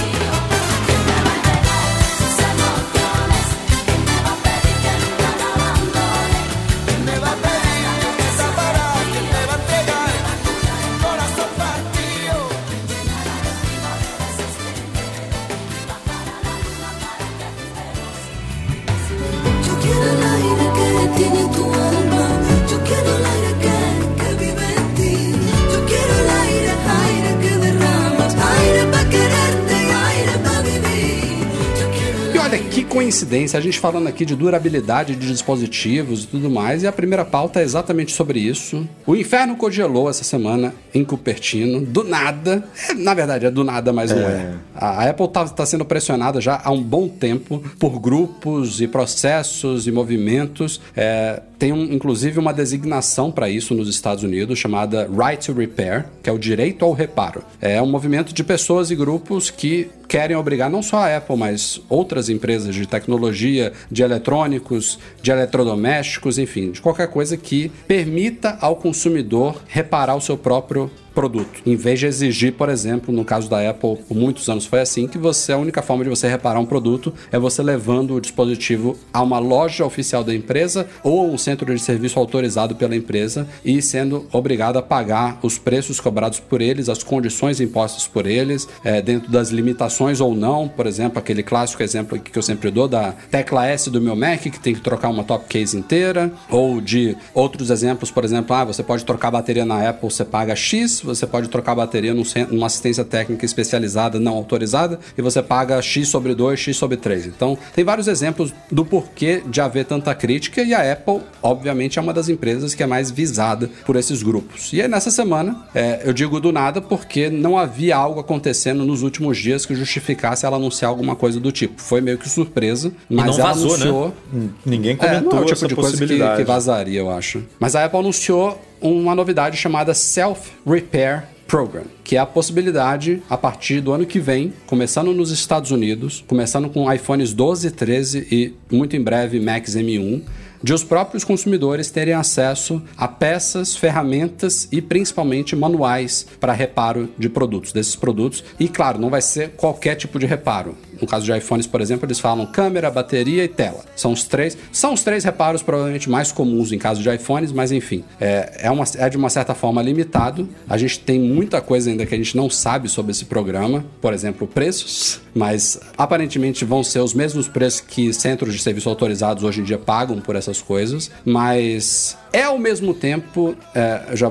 Coincidência, 33.15 33.57
a 33.57 33.61
gente 33.61 33.79
falando 33.79 34.07
aqui 34.07 34.25
de 34.25 34.35
durabilidade 34.35 35.15
de 35.15 35.27
dispositivos 35.27 36.25
e 36.25 36.27
tudo 36.27 36.49
mais, 36.49 36.83
e 36.83 36.87
a 36.87 36.91
primeira 36.91 37.23
pauta 37.23 37.61
é 37.61 37.63
exatamente 37.63 38.11
sobre 38.11 38.39
isso. 38.39 38.87
O 39.07 39.15
inferno 39.15 39.55
congelou 39.55 40.09
essa 40.09 40.23
semana 40.23 40.73
em 40.93 41.03
Cupertino, 41.05 41.79
do 41.79 42.03
nada. 42.03 42.67
É, 42.89 42.93
na 42.93 43.13
verdade, 43.13 43.45
é 43.45 43.51
do 43.51 43.63
nada, 43.63 43.93
mas 43.93 44.11
é. 44.11 44.15
não 44.15 44.27
é. 44.27 44.53
A 44.75 45.09
Apple 45.09 45.25
está 45.25 45.45
tá 45.47 45.65
sendo 45.65 45.85
pressionada 45.85 46.41
já 46.41 46.61
há 46.61 46.71
um 46.71 46.83
bom 46.83 47.07
tempo 47.07 47.63
por 47.79 47.99
grupos 47.99 48.81
e 48.81 48.87
processos 48.87 49.87
e 49.87 49.91
movimentos. 49.91 50.81
É, 50.95 51.41
tem 51.57 51.71
um, 51.71 51.83
inclusive 51.83 52.37
uma 52.37 52.53
designação 52.53 53.31
para 53.31 53.49
isso 53.49 53.73
nos 53.73 53.87
Estados 53.87 54.23
Unidos 54.23 54.59
chamada 54.59 55.07
Right 55.07 55.45
to 55.45 55.53
Repair, 55.53 56.05
que 56.21 56.29
é 56.29 56.33
o 56.33 56.37
direito 56.37 56.83
ao 56.83 56.91
reparo. 56.91 57.43
É 57.61 57.81
um 57.81 57.87
movimento 57.87 58.33
de 58.33 58.43
pessoas 58.43 58.91
e 58.91 58.95
grupos 58.95 59.49
que 59.49 59.89
querem 60.07 60.35
obrigar 60.35 60.69
não 60.69 60.81
só 60.81 60.97
a 60.97 61.17
Apple, 61.17 61.37
mas 61.37 61.81
outras 61.89 62.29
empresas 62.29 62.73
de 62.73 62.85
tecnologia, 62.85 63.73
de 63.91 64.03
eletrônicos, 64.03 64.99
de 65.21 65.31
eletrodomésticos, 65.31 66.37
enfim, 66.37 66.71
de 66.71 66.81
qualquer 66.81 67.07
coisa 67.07 67.37
que 67.37 67.69
permita 67.87 68.57
ao 68.61 68.75
consumidor 68.75 69.61
reparar 69.67 70.15
o 70.15 70.21
seu 70.21 70.37
próprio 70.37 70.89
produto. 71.15 71.61
Em 71.65 71.75
vez 71.77 71.99
de 71.99 72.05
exigir, 72.05 72.53
por 72.53 72.67
exemplo, 72.67 73.15
no 73.15 73.23
caso 73.23 73.49
da 73.49 73.67
Apple, 73.67 73.95
por 74.07 74.15
muitos 74.15 74.47
anos 74.49 74.65
foi 74.65 74.81
assim, 74.81 75.07
que 75.07 75.17
você 75.17 75.53
a 75.53 75.57
única 75.57 75.81
forma 75.81 76.03
de 76.03 76.09
você 76.09 76.27
reparar 76.27 76.59
um 76.59 76.65
produto 76.65 77.13
é 77.31 77.39
você 77.39 77.63
levando 77.63 78.13
o 78.13 78.21
dispositivo 78.21 78.97
a 79.13 79.21
uma 79.23 79.39
loja 79.39 79.85
oficial 79.85 80.23
da 80.23 80.35
empresa 80.35 80.87
ou 81.01 81.21
a 81.21 81.23
um 81.23 81.37
centro 81.37 81.73
de 81.73 81.81
serviço 81.81 82.19
autorizado 82.19 82.75
pela 82.75 82.95
empresa 82.95 83.47
e 83.63 83.81
sendo 83.81 84.27
obrigado 84.31 84.77
a 84.77 84.81
pagar 84.81 85.39
os 85.41 85.57
preços 85.57 85.99
cobrados 85.99 86.39
por 86.39 86.61
eles, 86.61 86.89
as 86.89 87.01
condições 87.01 87.61
impostas 87.61 88.07
por 88.07 88.27
eles, 88.27 88.67
é, 88.83 89.01
dentro 89.01 89.31
das 89.31 89.49
limitações 89.49 90.19
ou 90.19 90.35
não. 90.35 90.67
Por 90.67 90.85
exemplo, 90.85 91.17
aquele 91.17 91.41
clássico 91.41 91.81
exemplo 91.81 92.19
que 92.19 92.37
eu 92.37 92.43
sempre 92.43 92.69
dou 92.69 92.87
da 92.87 93.13
tecla 93.31 93.65
S 93.67 93.89
do 93.89 94.01
meu 94.01 94.15
Mac, 94.15 94.41
que 94.41 94.59
tem 94.59 94.73
que 94.73 94.81
trocar 94.81 95.09
uma 95.09 95.23
top 95.23 95.45
case 95.47 95.77
inteira, 95.77 96.31
ou 96.49 96.81
de 96.81 97.15
outros 97.33 97.69
exemplos, 97.69 98.11
por 98.11 98.25
exemplo, 98.25 98.55
ah, 98.55 98.65
você 98.65 98.83
pode 98.83 99.05
trocar 99.05 99.29
a 99.29 99.31
bateria 99.31 99.65
na 99.65 99.89
Apple, 99.89 100.09
você 100.09 100.25
paga 100.25 100.55
X, 100.55 101.04
você 101.05 101.27
pode 101.27 101.49
trocar 101.49 101.73
a 101.73 101.75
bateria 101.75 102.13
num, 102.13 102.23
numa 102.51 102.67
assistência 102.67 103.03
técnica 103.03 103.45
especializada 103.45 104.19
não 104.19 104.33
autorizada 104.33 104.99
e 105.17 105.21
você 105.21 105.41
paga 105.41 105.81
X 105.81 106.07
sobre 106.07 106.33
2, 106.33 106.59
X 106.59 106.77
sobre 106.77 106.97
3. 106.97 107.27
Então, 107.27 107.57
tem 107.73 107.83
vários 107.83 108.07
exemplos 108.07 108.53
do 108.71 108.85
porquê 108.85 109.43
de 109.45 109.61
haver 109.61 109.85
tanta 109.85 110.13
crítica 110.15 110.63
e 110.63 110.73
a 110.73 110.91
Apple, 110.91 111.21
obviamente, 111.41 111.99
é 111.99 112.01
uma 112.01 112.13
das 112.13 112.29
empresas 112.29 112.73
que 112.73 112.83
é 112.83 112.85
mais 112.87 113.11
visada 113.11 113.69
por 113.85 113.95
esses 113.95 114.23
grupos. 114.23 114.71
E 114.73 114.81
aí, 114.81 114.87
nessa 114.87 115.11
semana, 115.11 115.65
é, 115.73 116.01
eu 116.03 116.13
digo 116.13 116.39
do 116.39 116.51
nada 116.51 116.81
porque 116.81 117.29
não 117.29 117.57
havia 117.57 117.95
algo 117.95 118.19
acontecendo 118.19 118.85
nos 118.85 119.03
últimos 119.03 119.37
dias 119.37 119.65
que 119.65 119.75
justificasse 119.75 120.45
ela 120.45 120.57
anunciar 120.57 120.89
alguma 120.89 121.15
coisa 121.15 121.39
do 121.39 121.51
tipo. 121.51 121.81
Foi 121.81 122.01
meio 122.01 122.17
que 122.17 122.29
surpresa, 122.29 122.91
mas 123.09 123.37
ela 123.37 123.49
vazou, 123.49 123.77
né? 123.77 123.83
anunciou. 123.83 124.13
Né? 124.31 124.49
Ninguém 124.65 124.95
comentou 124.95 125.31
é, 125.31 125.35
não 125.35 125.41
é 125.41 125.45
o 125.45 125.45
tipo 125.45 125.67
de 125.67 125.75
coisa 125.75 126.07
que, 126.07 126.37
que 126.37 126.43
vazaria, 126.43 126.99
eu 126.99 127.09
acho. 127.09 127.43
Mas 127.59 127.75
a 127.75 127.85
Apple 127.85 127.99
anunciou 127.99 128.59
uma 128.81 129.15
novidade 129.15 129.57
chamada 129.57 129.93
Self 129.93 130.51
Repair 130.65 131.23
Program, 131.47 131.83
que 132.03 132.15
é 132.15 132.19
a 132.19 132.25
possibilidade, 132.25 133.21
a 133.29 133.37
partir 133.37 133.79
do 133.79 133.91
ano 133.91 134.05
que 134.05 134.19
vem, 134.19 134.53
começando 134.65 135.13
nos 135.13 135.29
Estados 135.31 135.71
Unidos, 135.71 136.23
começando 136.27 136.69
com 136.69 136.91
iPhones 136.91 137.33
12 137.33 137.67
e 137.67 137.71
13 137.71 138.27
e 138.31 138.53
muito 138.71 138.95
em 138.95 139.01
breve 139.01 139.39
Macs 139.39 139.75
M1, 139.75 140.23
de 140.65 140.73
os 140.73 140.83
próprios 140.83 141.23
consumidores 141.23 141.91
terem 141.91 142.15
acesso 142.15 142.81
a 142.97 143.07
peças, 143.07 143.75
ferramentas 143.75 144.67
e 144.71 144.81
principalmente 144.81 145.55
manuais 145.55 146.25
para 146.39 146.53
reparo 146.53 147.07
de 147.19 147.29
produtos, 147.29 147.71
desses 147.71 147.95
produtos. 147.95 148.43
E 148.59 148.67
claro, 148.67 148.97
não 148.97 149.11
vai 149.11 149.21
ser 149.21 149.51
qualquer 149.51 149.93
tipo 149.93 150.17
de 150.17 150.25
reparo. 150.25 150.75
No 151.01 151.07
caso 151.07 151.25
de 151.25 151.35
iPhones, 151.35 151.67
por 151.67 151.81
exemplo, 151.81 152.05
eles 152.05 152.19
falam 152.19 152.45
câmera, 152.45 152.89
bateria 152.89 153.43
e 153.43 153.47
tela. 153.47 153.83
São 153.95 154.11
os 154.11 154.23
três. 154.23 154.57
São 154.71 154.93
os 154.93 155.03
três 155.03 155.23
reparos 155.23 155.61
provavelmente 155.61 156.09
mais 156.09 156.31
comuns 156.31 156.71
em 156.71 156.77
caso 156.77 157.01
de 157.01 157.09
iPhones, 157.09 157.51
mas 157.51 157.71
enfim, 157.71 158.03
é, 158.19 158.59
é, 158.63 158.71
uma, 158.71 158.83
é 158.97 159.09
de 159.09 159.17
uma 159.17 159.29
certa 159.29 159.53
forma 159.53 159.81
limitado. 159.81 160.47
A 160.69 160.77
gente 160.77 160.99
tem 160.99 161.19
muita 161.19 161.61
coisa 161.61 161.89
ainda 161.89 162.05
que 162.05 162.13
a 162.13 162.17
gente 162.17 162.35
não 162.35 162.49
sabe 162.49 162.89
sobre 162.89 163.11
esse 163.11 163.25
programa, 163.25 163.85
por 164.01 164.13
exemplo, 164.13 164.47
preços, 164.47 165.21
mas 165.33 165.79
aparentemente 165.97 166.63
vão 166.63 166.83
ser 166.83 166.99
os 166.99 167.13
mesmos 167.13 167.47
preços 167.47 167.81
que 167.81 168.13
centros 168.13 168.53
de 168.53 168.59
serviço 168.59 168.89
autorizados 168.89 169.43
hoje 169.43 169.61
em 169.61 169.63
dia 169.63 169.77
pagam 169.77 170.19
por 170.19 170.35
essas 170.35 170.61
coisas, 170.61 171.11
mas 171.25 172.17
é 172.35 172.43
ao 172.43 172.57
mesmo 172.59 172.93
tempo, 172.93 173.55
é, 173.73 174.07
já 174.13 174.29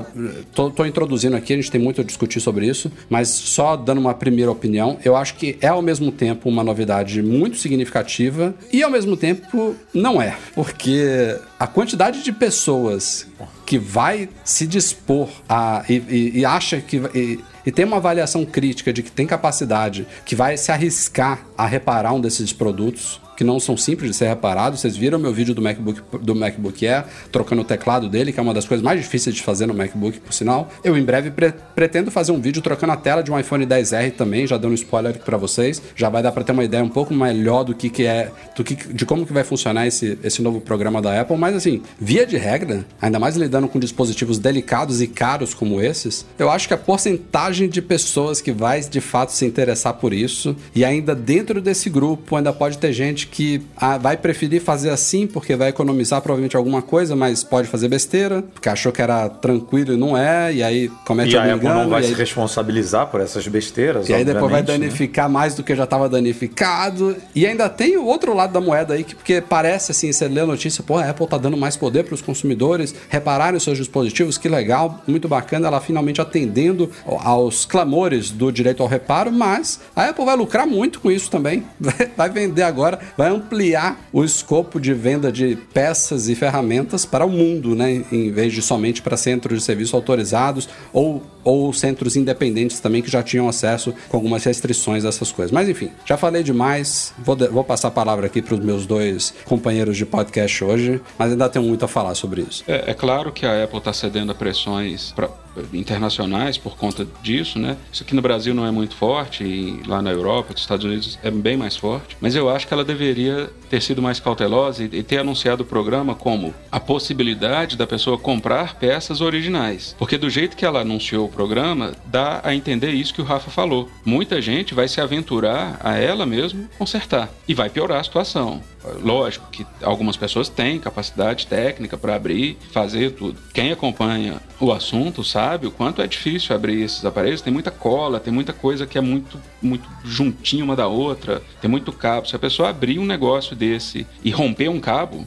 tô, 0.53 0.85
introduzindo 0.85 1.35
aqui, 1.35 1.53
a 1.53 1.55
gente 1.55 1.71
tem 1.71 1.81
muito 1.81 2.01
a 2.01 2.03
discutir 2.03 2.39
sobre 2.39 2.67
isso, 2.67 2.91
mas 3.09 3.29
só 3.29 3.75
dando 3.75 3.97
uma 3.97 4.13
primeira 4.13 4.51
opinião, 4.51 4.99
eu 5.03 5.15
acho 5.15 5.33
que 5.33 5.57
é 5.59 5.69
ao 5.69 5.81
mesmo 5.81 6.11
tempo 6.11 6.47
uma 6.47 6.63
novidade 6.63 7.23
muito 7.23 7.57
significativa 7.57 8.53
e 8.71 8.83
ao 8.83 8.91
mesmo 8.91 9.17
tempo 9.17 9.75
não 9.91 10.21
é, 10.21 10.37
porque 10.53 11.35
a 11.59 11.65
quantidade 11.65 12.23
de 12.23 12.31
pessoas 12.31 13.25
que 13.65 13.79
vai 13.79 14.29
se 14.43 14.67
dispor 14.67 15.27
a 15.49 15.83
e, 15.89 15.95
e, 16.07 16.39
e 16.39 16.45
acha 16.45 16.79
que 16.79 16.97
e, 17.15 17.39
e 17.65 17.71
tem 17.71 17.85
uma 17.85 17.97
avaliação 17.97 18.45
crítica 18.45 18.93
de 18.93 19.01
que 19.01 19.11
tem 19.11 19.25
capacidade, 19.25 20.05
que 20.23 20.35
vai 20.35 20.55
se 20.57 20.71
arriscar 20.71 21.43
a 21.57 21.65
reparar 21.65 22.13
um 22.13 22.21
desses 22.21 22.53
produtos, 22.53 23.19
que 23.35 23.43
não 23.43 23.59
são 23.59 23.75
simples 23.75 24.11
de 24.11 24.17
ser 24.17 24.27
reparados. 24.27 24.79
Vocês 24.79 24.95
viram 24.95 25.19
meu 25.19 25.33
vídeo 25.33 25.53
do 25.53 25.61
MacBook, 25.61 26.01
do 26.21 26.35
MacBook 26.35 26.87
Air, 26.87 27.05
trocando 27.31 27.61
o 27.61 27.65
teclado 27.65 28.09
dele, 28.09 28.31
que 28.31 28.39
é 28.39 28.43
uma 28.43 28.53
das 28.53 28.65
coisas 28.65 28.83
mais 28.83 29.01
difíceis 29.01 29.35
de 29.35 29.41
fazer 29.41 29.65
no 29.65 29.73
MacBook, 29.73 30.19
por 30.19 30.33
sinal. 30.33 30.69
Eu, 30.83 30.97
em 30.97 31.03
breve, 31.03 31.31
pre 31.31 31.53
pretendo 31.75 32.09
fazer 32.09 32.31
um 32.31 32.39
vídeo 32.39 32.61
trocando 32.61 32.93
a 32.93 32.97
tela 32.97 33.21
de 33.21 33.31
um 33.31 33.39
iPhone 33.39 33.65
10R 33.65 34.13
também, 34.13 34.47
já 34.47 34.57
dando 34.57 34.71
um 34.71 34.75
spoiler 34.75 35.11
aqui 35.11 35.23
pra 35.23 35.37
vocês. 35.37 35.81
Já 35.95 36.09
vai 36.09 36.23
dar 36.23 36.31
pra 36.31 36.43
ter 36.43 36.51
uma 36.51 36.63
ideia 36.63 36.83
um 36.83 36.89
pouco 36.89 37.13
melhor 37.13 37.63
do 37.63 37.75
que, 37.75 37.89
que 37.89 38.05
é, 38.05 38.31
do 38.55 38.63
que, 38.63 38.75
de 38.75 39.05
como 39.05 39.25
que 39.25 39.33
vai 39.33 39.43
funcionar 39.43 39.85
esse, 39.87 40.17
esse 40.23 40.41
novo 40.41 40.61
programa 40.61 41.01
da 41.01 41.19
Apple. 41.19 41.37
Mas, 41.37 41.55
assim, 41.55 41.81
via 41.99 42.25
de 42.25 42.37
regra, 42.37 42.85
ainda 43.01 43.19
mais 43.19 43.35
lidando 43.35 43.67
com 43.67 43.79
dispositivos 43.79 44.39
delicados 44.39 45.01
e 45.01 45.07
caros 45.07 45.53
como 45.53 45.81
esses, 45.81 46.25
eu 46.37 46.49
acho 46.49 46.67
que 46.67 46.73
a 46.73 46.77
porcentagem 46.77 47.67
de 47.67 47.81
pessoas 47.81 48.41
que 48.41 48.51
vai, 48.51 48.81
de 48.81 49.01
fato, 49.01 49.31
se 49.31 49.45
interessar 49.45 49.93
por 49.93 50.13
isso, 50.13 50.55
e 50.73 50.83
ainda 50.83 51.13
dentro 51.13 51.61
desse 51.61 51.89
grupo, 51.89 52.35
ainda 52.35 52.53
pode 52.53 52.77
ter 52.77 52.93
gente 52.93 53.24
gente 53.25 53.27
que 53.27 53.61
ah, 53.75 53.97
vai 53.97 54.15
preferir 54.15 54.61
fazer 54.61 54.89
assim 54.89 55.27
porque 55.27 55.55
vai 55.55 55.69
economizar 55.69 56.21
provavelmente 56.21 56.55
alguma 56.55 56.81
coisa, 56.81 57.15
mas 57.15 57.43
pode 57.43 57.67
fazer 57.67 57.87
besteira, 57.87 58.43
porque 58.53 58.69
achou 58.69 58.91
que 58.91 59.01
era 59.01 59.27
tranquilo 59.29 59.93
e 59.93 59.97
não 59.97 60.17
é, 60.17 60.53
e 60.53 60.63
aí 60.63 60.89
comete 61.05 61.33
e 61.33 61.37
algum 61.37 61.49
a 61.49 61.53
Apple 61.53 61.65
engano. 61.65 61.83
não 61.83 61.89
vai 61.89 62.03
se 62.03 62.09
aí, 62.09 62.15
responsabilizar 62.15 63.07
por 63.07 63.21
essas 63.21 63.47
besteiras. 63.47 64.07
e 64.07 64.13
aí 64.13 64.23
depois 64.23 64.51
vai 64.51 64.61
né? 64.61 64.67
danificar 64.67 65.29
mais 65.29 65.55
do 65.55 65.63
que 65.63 65.75
já 65.75 65.83
estava 65.83 66.07
danificado. 66.07 67.15
E 67.33 67.45
ainda 67.45 67.67
tem 67.69 67.97
o 67.97 68.05
outro 68.05 68.33
lado 68.33 68.53
da 68.53 68.61
moeda 68.61 68.93
aí, 68.93 69.03
que, 69.03 69.15
porque 69.15 69.41
parece 69.41 69.91
assim, 69.91 70.11
você 70.11 70.27
lê 70.27 70.41
a 70.41 70.45
notícia, 70.45 70.83
pô, 70.83 70.97
a 70.97 71.09
Apple 71.09 71.27
tá 71.27 71.37
dando 71.37 71.57
mais 71.57 71.75
poder 71.75 72.03
para 72.03 72.13
os 72.13 72.21
consumidores 72.21 72.93
repararem 73.09 73.57
os 73.57 73.63
seus 73.63 73.77
dispositivos, 73.77 74.37
que 74.37 74.47
legal, 74.47 75.01
muito 75.07 75.27
bacana, 75.27 75.67
ela 75.67 75.81
finalmente 75.81 76.21
atendendo 76.21 76.89
aos 77.05 77.65
clamores 77.65 78.29
do 78.31 78.51
direito 78.51 78.83
ao 78.83 78.89
reparo, 78.89 79.31
mas 79.31 79.79
a 79.95 80.09
Apple 80.09 80.25
vai 80.25 80.35
lucrar 80.35 80.67
muito 80.67 80.99
com 80.99 81.11
isso 81.11 81.29
também. 81.29 81.65
Vai 82.15 82.29
vender 82.29 82.63
agora, 82.63 82.99
vai 83.17 83.29
ampliar 83.29 83.99
o 84.11 84.23
escopo 84.23 84.79
de 84.79 84.93
venda 84.93 85.31
de 85.31 85.57
peças 85.73 86.27
e 86.29 86.35
ferramentas 86.35 87.05
para 87.05 87.25
o 87.25 87.29
mundo, 87.29 87.75
né? 87.75 88.03
Em 88.11 88.31
vez 88.31 88.53
de 88.53 88.61
somente 88.61 89.01
para 89.01 89.17
centros 89.17 89.59
de 89.59 89.63
serviço 89.65 89.95
autorizados 89.95 90.67
ou, 90.91 91.23
ou 91.43 91.71
centros 91.73 92.15
independentes 92.15 92.79
também 92.79 93.01
que 93.01 93.09
já 93.11 93.21
tinham 93.23 93.47
acesso 93.47 93.93
com 94.09 94.17
algumas 94.17 94.43
restrições 94.43 95.05
a 95.05 95.09
essas 95.09 95.31
coisas. 95.31 95.51
Mas 95.51 95.69
enfim, 95.69 95.89
já 96.05 96.17
falei 96.17 96.43
demais. 96.43 97.13
Vou, 97.19 97.35
de- 97.35 97.47
vou 97.47 97.63
passar 97.63 97.87
a 97.89 97.91
palavra 97.91 98.25
aqui 98.25 98.41
para 98.41 98.55
os 98.55 98.59
meus 98.59 98.85
dois 98.85 99.33
companheiros 99.45 99.95
de 99.97 100.05
podcast 100.05 100.63
hoje, 100.63 101.01
mas 101.17 101.31
ainda 101.31 101.47
tenho 101.49 101.65
muito 101.65 101.85
a 101.85 101.87
falar 101.87 102.15
sobre 102.15 102.41
isso. 102.41 102.63
É, 102.67 102.91
é 102.91 102.93
claro 102.93 103.31
que 103.31 103.45
a 103.45 103.63
Apple 103.63 103.77
está 103.79 103.93
cedendo 103.93 104.31
a 104.31 104.35
pressões 104.35 105.11
pra- 105.13 105.29
internacionais 105.73 106.57
por 106.57 106.75
conta 106.77 107.07
disso, 107.21 107.59
né? 107.59 107.77
Isso 107.91 108.03
aqui 108.03 108.15
no 108.15 108.21
Brasil 108.21 108.53
não 108.53 108.65
é 108.65 108.71
muito 108.71 108.95
forte 108.95 109.43
e 109.43 109.81
lá 109.87 110.01
na 110.01 110.11
Europa, 110.11 110.51
nos 110.51 110.61
Estados 110.61 110.85
Unidos 110.85 111.19
é 111.23 111.31
bem 111.31 111.57
mais 111.57 111.75
forte. 111.75 112.17
Mas 112.19 112.35
eu 112.35 112.49
acho 112.49 112.67
que 112.67 112.73
ela 112.73 112.83
deveria 112.83 113.49
ter 113.69 113.81
sido 113.81 114.01
mais 114.01 114.19
cautelosa 114.19 114.83
e, 114.83 114.89
e 114.91 115.03
ter 115.03 115.19
anunciado 115.19 115.63
o 115.63 115.65
programa 115.65 116.15
como 116.15 116.53
a 116.71 116.79
possibilidade 116.79 117.75
da 117.75 117.87
pessoa 117.87 118.17
comprar 118.17 118.75
peças 118.75 119.21
originais. 119.21 119.95
Porque 119.97 120.17
do 120.17 120.29
jeito 120.29 120.55
que 120.55 120.65
ela 120.65 120.81
anunciou 120.81 121.25
o 121.25 121.31
programa, 121.31 121.93
dá 122.05 122.41
a 122.43 122.53
entender 122.53 122.91
isso 122.91 123.13
que 123.13 123.21
o 123.21 123.25
Rafa 123.25 123.49
falou. 123.49 123.89
Muita 124.05 124.41
gente 124.41 124.73
vai 124.73 124.87
se 124.87 125.01
aventurar 125.01 125.79
a 125.83 125.97
ela 125.97 126.25
mesmo 126.25 126.67
consertar 126.77 127.29
e 127.47 127.53
vai 127.53 127.69
piorar 127.69 127.99
a 127.99 128.03
situação. 128.03 128.61
Lógico 129.01 129.49
que 129.51 129.65
algumas 129.81 130.15
pessoas 130.15 130.47
têm 130.47 130.79
capacidade 130.79 131.47
técnica 131.47 131.97
para 131.97 132.15
abrir, 132.15 132.57
fazer 132.71 133.11
tudo. 133.11 133.39
Quem 133.53 133.71
acompanha 133.71 134.39
o 134.59 134.71
assunto 134.71 135.23
sabe 135.23 135.44
o 135.67 135.71
quanto 135.71 136.01
é 136.01 136.07
difícil 136.07 136.55
abrir 136.55 136.81
esses 136.81 137.05
aparelhos. 137.05 137.41
Tem 137.41 137.53
muita 137.53 137.71
cola, 137.71 138.19
tem 138.19 138.33
muita 138.33 138.53
coisa 138.53 138.85
que 138.87 138.97
é 138.97 139.01
muito, 139.01 139.39
muito 139.61 139.87
juntinho 140.03 140.65
uma 140.65 140.75
da 140.75 140.87
outra, 140.87 141.41
tem 141.61 141.69
muito 141.69 141.91
cabo. 141.91 142.27
Se 142.27 142.35
a 142.35 142.39
pessoa 142.39 142.69
abrir 142.69 142.97
um 142.99 143.05
negócio 143.05 143.55
desse 143.55 144.07
e 144.23 144.31
romper 144.31 144.69
um 144.69 144.79
cabo, 144.79 145.25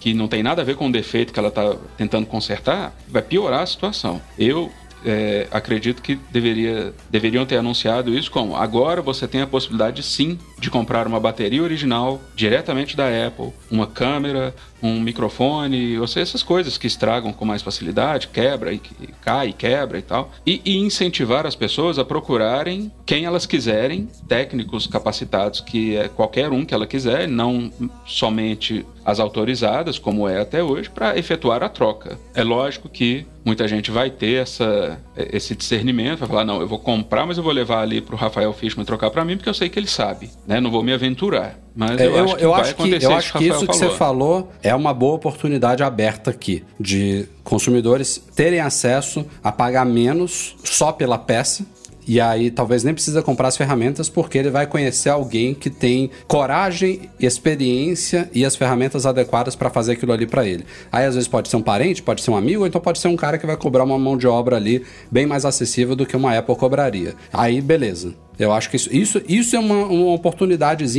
que 0.00 0.14
não 0.14 0.26
tem 0.26 0.42
nada 0.42 0.62
a 0.62 0.64
ver 0.64 0.76
com 0.76 0.88
o 0.88 0.92
defeito 0.92 1.32
que 1.32 1.38
ela 1.38 1.48
está 1.48 1.76
tentando 1.96 2.26
consertar, 2.26 2.96
vai 3.06 3.22
piorar 3.22 3.62
a 3.62 3.66
situação. 3.66 4.20
Eu 4.38 4.72
é, 5.04 5.46
acredito 5.50 6.02
que 6.02 6.16
deveria, 6.30 6.92
deveriam 7.10 7.46
ter 7.46 7.56
anunciado 7.56 8.14
isso 8.14 8.30
como 8.30 8.56
agora 8.56 9.00
você 9.00 9.26
tem 9.26 9.40
a 9.40 9.46
possibilidade 9.46 10.02
sim 10.02 10.38
de 10.60 10.70
comprar 10.70 11.06
uma 11.06 11.18
bateria 11.18 11.62
original 11.62 12.20
diretamente 12.36 12.96
da 12.96 13.06
Apple, 13.26 13.52
uma 13.70 13.86
câmera, 13.86 14.54
um 14.82 15.00
microfone, 15.00 15.98
ou 15.98 16.06
seja, 16.06 16.22
essas 16.22 16.42
coisas 16.42 16.78
que 16.78 16.86
estragam 16.86 17.32
com 17.32 17.44
mais 17.44 17.62
facilidade, 17.62 18.28
quebra 18.28 18.72
e 18.72 18.80
cai, 19.20 19.52
quebra 19.52 19.98
e 19.98 20.02
tal, 20.02 20.30
e, 20.46 20.60
e 20.64 20.76
incentivar 20.78 21.46
as 21.46 21.54
pessoas 21.54 21.98
a 21.98 22.04
procurarem 22.04 22.90
quem 23.04 23.24
elas 23.24 23.46
quiserem, 23.46 24.08
técnicos 24.28 24.86
capacitados 24.86 25.60
que 25.60 25.96
é 25.96 26.08
qualquer 26.08 26.50
um 26.50 26.64
que 26.64 26.74
ela 26.74 26.86
quiser, 26.86 27.28
não 27.28 27.72
somente 28.06 28.86
as 29.04 29.18
autorizadas, 29.18 29.98
como 29.98 30.28
é 30.28 30.40
até 30.40 30.62
hoje, 30.62 30.90
para 30.90 31.18
efetuar 31.18 31.62
a 31.62 31.68
troca. 31.68 32.18
É 32.34 32.44
lógico 32.44 32.88
que 32.88 33.26
muita 33.44 33.66
gente 33.66 33.90
vai 33.90 34.10
ter 34.10 34.42
essa, 34.42 35.00
esse 35.16 35.54
discernimento, 35.54 36.20
vai 36.20 36.28
falar, 36.28 36.44
não, 36.44 36.60
eu 36.60 36.68
vou 36.68 36.78
comprar, 36.78 37.26
mas 37.26 37.38
eu 37.38 37.42
vou 37.42 37.52
levar 37.52 37.80
ali 37.80 38.00
para 38.00 38.14
o 38.14 38.18
Rafael 38.18 38.52
Fishman 38.52 38.84
trocar 38.84 39.10
para 39.10 39.24
mim, 39.24 39.36
porque 39.36 39.48
eu 39.48 39.54
sei 39.54 39.68
que 39.68 39.78
ele 39.78 39.86
sabe, 39.86 40.30
né? 40.50 40.60
Não 40.60 40.68
vou 40.68 40.82
me 40.82 40.92
aventurar. 40.92 41.56
Mas 41.76 42.00
É, 42.00 42.06
eu, 42.08 42.52
acho 42.52 42.74
que 42.74 42.82
eu 42.82 42.98
isso 42.98 43.12
acho 43.12 43.32
que 43.34 43.38
que 43.38 43.44
o 43.44 43.54
isso 43.54 43.60
que 43.60 43.66
Rafael 43.68 43.90
você 43.90 43.96
falou. 43.96 44.40
falou 44.40 44.52
é 44.64 44.74
uma 44.74 44.92
boa 44.92 45.14
oportunidade 45.14 45.84
aberta 45.84 46.32
aqui 46.32 46.64
de 46.78 47.24
consumidores 47.44 48.20
terem 48.34 48.58
acesso 48.58 49.24
a 49.44 49.52
pagar 49.52 49.86
menos 49.86 50.56
só 50.64 50.90
pela 50.90 51.16
peça. 51.16 51.64
E 52.08 52.20
aí 52.20 52.50
talvez 52.50 52.82
nem 52.82 52.92
precisa 52.92 53.22
comprar 53.22 53.46
as 53.46 53.56
ferramentas 53.56 54.08
porque 54.08 54.36
ele 54.36 54.50
vai 54.50 54.66
conhecer 54.66 55.10
alguém 55.10 55.54
que 55.54 55.70
tem 55.70 56.10
coragem, 56.26 57.02
experiência 57.20 58.28
e 58.34 58.44
as 58.44 58.56
ferramentas 58.56 59.06
adequadas 59.06 59.54
para 59.54 59.70
fazer 59.70 59.92
aquilo 59.92 60.12
ali 60.12 60.26
para 60.26 60.44
ele. 60.44 60.64
Aí 60.90 61.04
às 61.04 61.14
vezes 61.14 61.28
pode 61.28 61.48
ser 61.48 61.56
um 61.56 61.62
parente, 61.62 62.02
pode 62.02 62.22
ser 62.22 62.32
um 62.32 62.36
amigo, 62.36 62.62
ou 62.62 62.66
então 62.66 62.80
pode 62.80 62.98
ser 62.98 63.06
um 63.06 63.16
cara 63.16 63.38
que 63.38 63.46
vai 63.46 63.56
cobrar 63.56 63.84
uma 63.84 63.98
mão 63.98 64.16
de 64.16 64.26
obra 64.26 64.56
ali 64.56 64.84
bem 65.08 65.26
mais 65.26 65.44
acessível 65.44 65.94
do 65.94 66.04
que 66.04 66.16
uma 66.16 66.36
Apple 66.36 66.56
cobraria. 66.56 67.14
Aí 67.32 67.60
beleza. 67.60 68.16
Eu 68.40 68.52
acho 68.52 68.68
que 68.70 68.76
isso, 68.76 68.88
isso, 68.94 69.22
isso 69.28 69.54
é 69.54 69.58
uma, 69.58 69.84
uma 69.86 70.18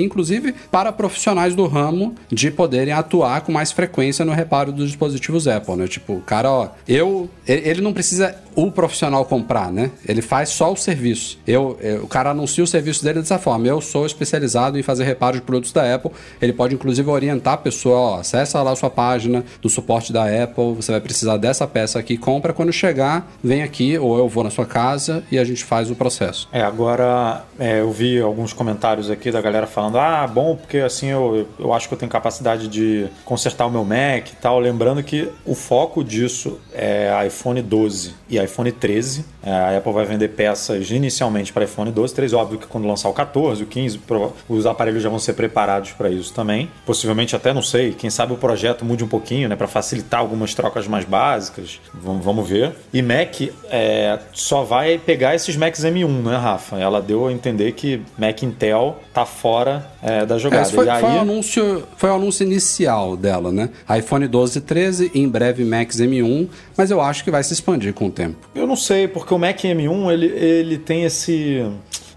inclusive, 0.02 0.54
para 0.72 0.92
profissionais 0.92 1.56
do 1.56 1.66
ramo 1.68 2.16
de 2.32 2.50
poderem 2.52 2.94
atuar 2.94 3.42
com 3.42 3.52
mais 3.52 3.72
frequência 3.72 4.24
no 4.24 4.32
reparo 4.32 4.72
dos 4.72 4.88
dispositivos 4.88 5.48
Apple, 5.48 5.76
né? 5.76 5.88
Tipo, 5.88 6.14
o 6.14 6.22
cara, 6.22 6.50
ó, 6.52 6.70
eu. 6.88 7.30
Ele 7.48 7.70
ele 7.72 7.82
não 7.82 7.94
precisa 7.94 8.36
o 8.56 8.70
profissional 8.72 9.24
comprar, 9.26 9.72
né? 9.72 9.92
Ele 10.08 10.22
faz 10.22 10.50
só 10.50 10.72
o 10.72 10.76
serviço. 10.76 11.40
Eu, 11.48 11.78
eu- 11.82 12.04
o 12.04 12.08
cara 12.08 12.32
anuncia 12.32 12.64
o 12.64 12.68
serviço 12.68 13.04
dele 13.04 13.20
dessa 13.20 13.40
forma. 13.40 13.66
Eu 13.66 13.80
sou 13.82 14.06
especializado 14.06 14.78
em 14.78 14.84
fazer 14.84 15.04
reparo 15.06 15.38
de 15.38 15.42
produtos 15.42 15.72
da 15.72 15.96
Apple. 15.96 16.12
Ele 16.42 16.52
pode, 16.54 16.76
inclusive, 16.76 17.10
orientar 17.10 17.54
a 17.54 17.58
pessoa, 17.58 17.98
ó, 17.98 18.20
acessa 18.20 18.62
lá 18.62 18.72
a 18.72 18.76
sua 18.76 18.90
página 18.90 19.44
do 19.62 19.70
suporte 19.70 20.12
da 20.12 20.24
Apple, 20.26 20.74
você 20.76 20.92
vai 20.92 21.00
precisar 21.02 21.38
dessa 21.38 21.66
peça 21.66 21.98
aqui, 21.98 22.18
compra. 22.18 22.52
Quando 22.54 22.72
chegar, 22.74 23.32
vem 23.44 23.64
aqui, 23.64 23.98
ou 23.98 24.18
eu 24.18 24.28
vou 24.28 24.44
na 24.44 24.50
sua 24.50 24.66
casa 24.66 25.24
e 25.32 25.40
a 25.40 25.44
gente 25.46 25.64
faz 25.64 25.90
o 25.90 25.96
processo. 25.96 26.48
É, 26.52 26.62
agora 26.62 27.31
é, 27.60 27.80
eu 27.82 27.92
vi 27.92 28.20
alguns 28.22 28.54
comentários 28.54 29.10
aqui 29.10 29.32
da 29.32 29.42
galera 29.42 29.68
falando: 29.68 29.98
ah, 29.98 30.28
bom, 30.28 30.56
porque 30.56 30.78
assim 30.80 31.08
eu, 31.08 31.48
eu 31.60 31.74
acho 31.74 31.88
que 31.88 31.94
eu 31.94 31.98
tenho 31.98 32.12
capacidade 32.12 32.68
de 32.68 33.08
consertar 33.26 33.66
o 33.66 33.70
meu 33.72 33.84
Mac 33.84 34.30
e 34.32 34.36
tal. 34.42 34.60
Lembrando 34.60 35.02
que 35.04 35.30
o 35.46 35.54
foco 35.56 36.04
disso 36.04 36.60
é 36.74 37.10
iPhone 37.28 37.62
12 37.62 38.14
e 38.30 38.38
iPhone 38.38 38.72
13. 38.72 39.26
É, 39.44 39.52
a 39.52 39.78
Apple 39.78 39.92
vai 39.94 40.06
vender 40.06 40.30
peças 40.30 40.92
inicialmente 40.92 41.52
para 41.52 41.64
iPhone 41.66 41.92
12, 41.92 42.14
13. 42.14 42.36
Óbvio 42.36 42.60
que 42.60 42.68
quando 42.68 42.88
lançar 42.88 43.10
o 43.10 43.14
14, 43.14 43.64
o 43.64 43.66
15, 43.66 43.98
prova- 44.00 44.34
os 44.48 44.66
aparelhos 44.66 45.02
já 45.02 45.10
vão 45.10 45.18
ser 45.20 45.34
preparados 45.34 45.92
para 45.92 46.10
isso 46.10 46.34
também. 46.34 46.70
Possivelmente 46.86 47.36
até, 47.36 47.54
não 47.54 47.62
sei, 47.64 47.92
quem 47.94 48.10
sabe 48.10 48.34
o 48.34 48.38
projeto 48.38 48.86
mude 48.86 49.04
um 49.04 49.08
pouquinho, 49.08 49.50
né, 49.50 49.56
para 49.56 49.68
facilitar 49.68 50.20
algumas 50.20 50.54
trocas 50.54 50.88
mais 50.88 51.06
básicas. 51.06 51.80
Vamos, 51.94 52.24
vamos 52.24 52.48
ver. 52.48 52.72
E 52.94 53.02
Mac 53.02 53.42
é, 53.70 54.20
só 54.32 54.64
vai 54.64 54.98
pegar 55.00 55.34
esses 55.36 55.56
Macs 55.56 55.84
M1, 55.84 56.08
né, 56.24 56.38
Rafa? 56.38 56.78
Ela 56.78 57.02
deu 57.02 57.21
a 57.28 57.34
entender 57.34 57.72
que 57.74 58.02
Mac 58.18 58.42
Intel 58.44 58.98
tá 59.14 59.26
fora 59.26 59.86
é, 60.02 60.26
da 60.26 60.36
É, 60.36 60.40
jogada. 60.40 60.64
esse 60.64 60.74
foi, 60.74 60.90
aí, 60.90 61.00
foi 61.02 61.10
o 61.10 61.20
anúncio, 61.20 61.84
foi 61.98 62.10
o 62.10 62.14
anúncio 62.16 62.44
inicial 62.46 63.16
dela, 63.18 63.52
né? 63.52 63.70
iPhone 63.98 64.28
12 64.28 64.58
e 64.58 64.62
13, 64.62 65.12
em 65.16 65.28
breve 65.28 65.64
Max 65.64 65.98
M1, 65.98 66.48
mas 66.78 66.92
eu 66.92 67.02
acho 67.02 67.24
que 67.24 67.32
vai 67.32 67.44
se 67.44 67.54
expandir 67.54 67.94
com 67.94 68.08
o 68.08 68.12
tempo. 68.12 68.38
Eu 68.56 68.66
não 68.68 68.76
sei, 68.76 69.08
porque 69.08 69.34
o 69.34 69.38
Mac 69.38 69.60
M1 69.60 70.12
ele, 70.12 70.26
ele 70.28 70.78
tem 70.78 71.04
esse 71.04 71.66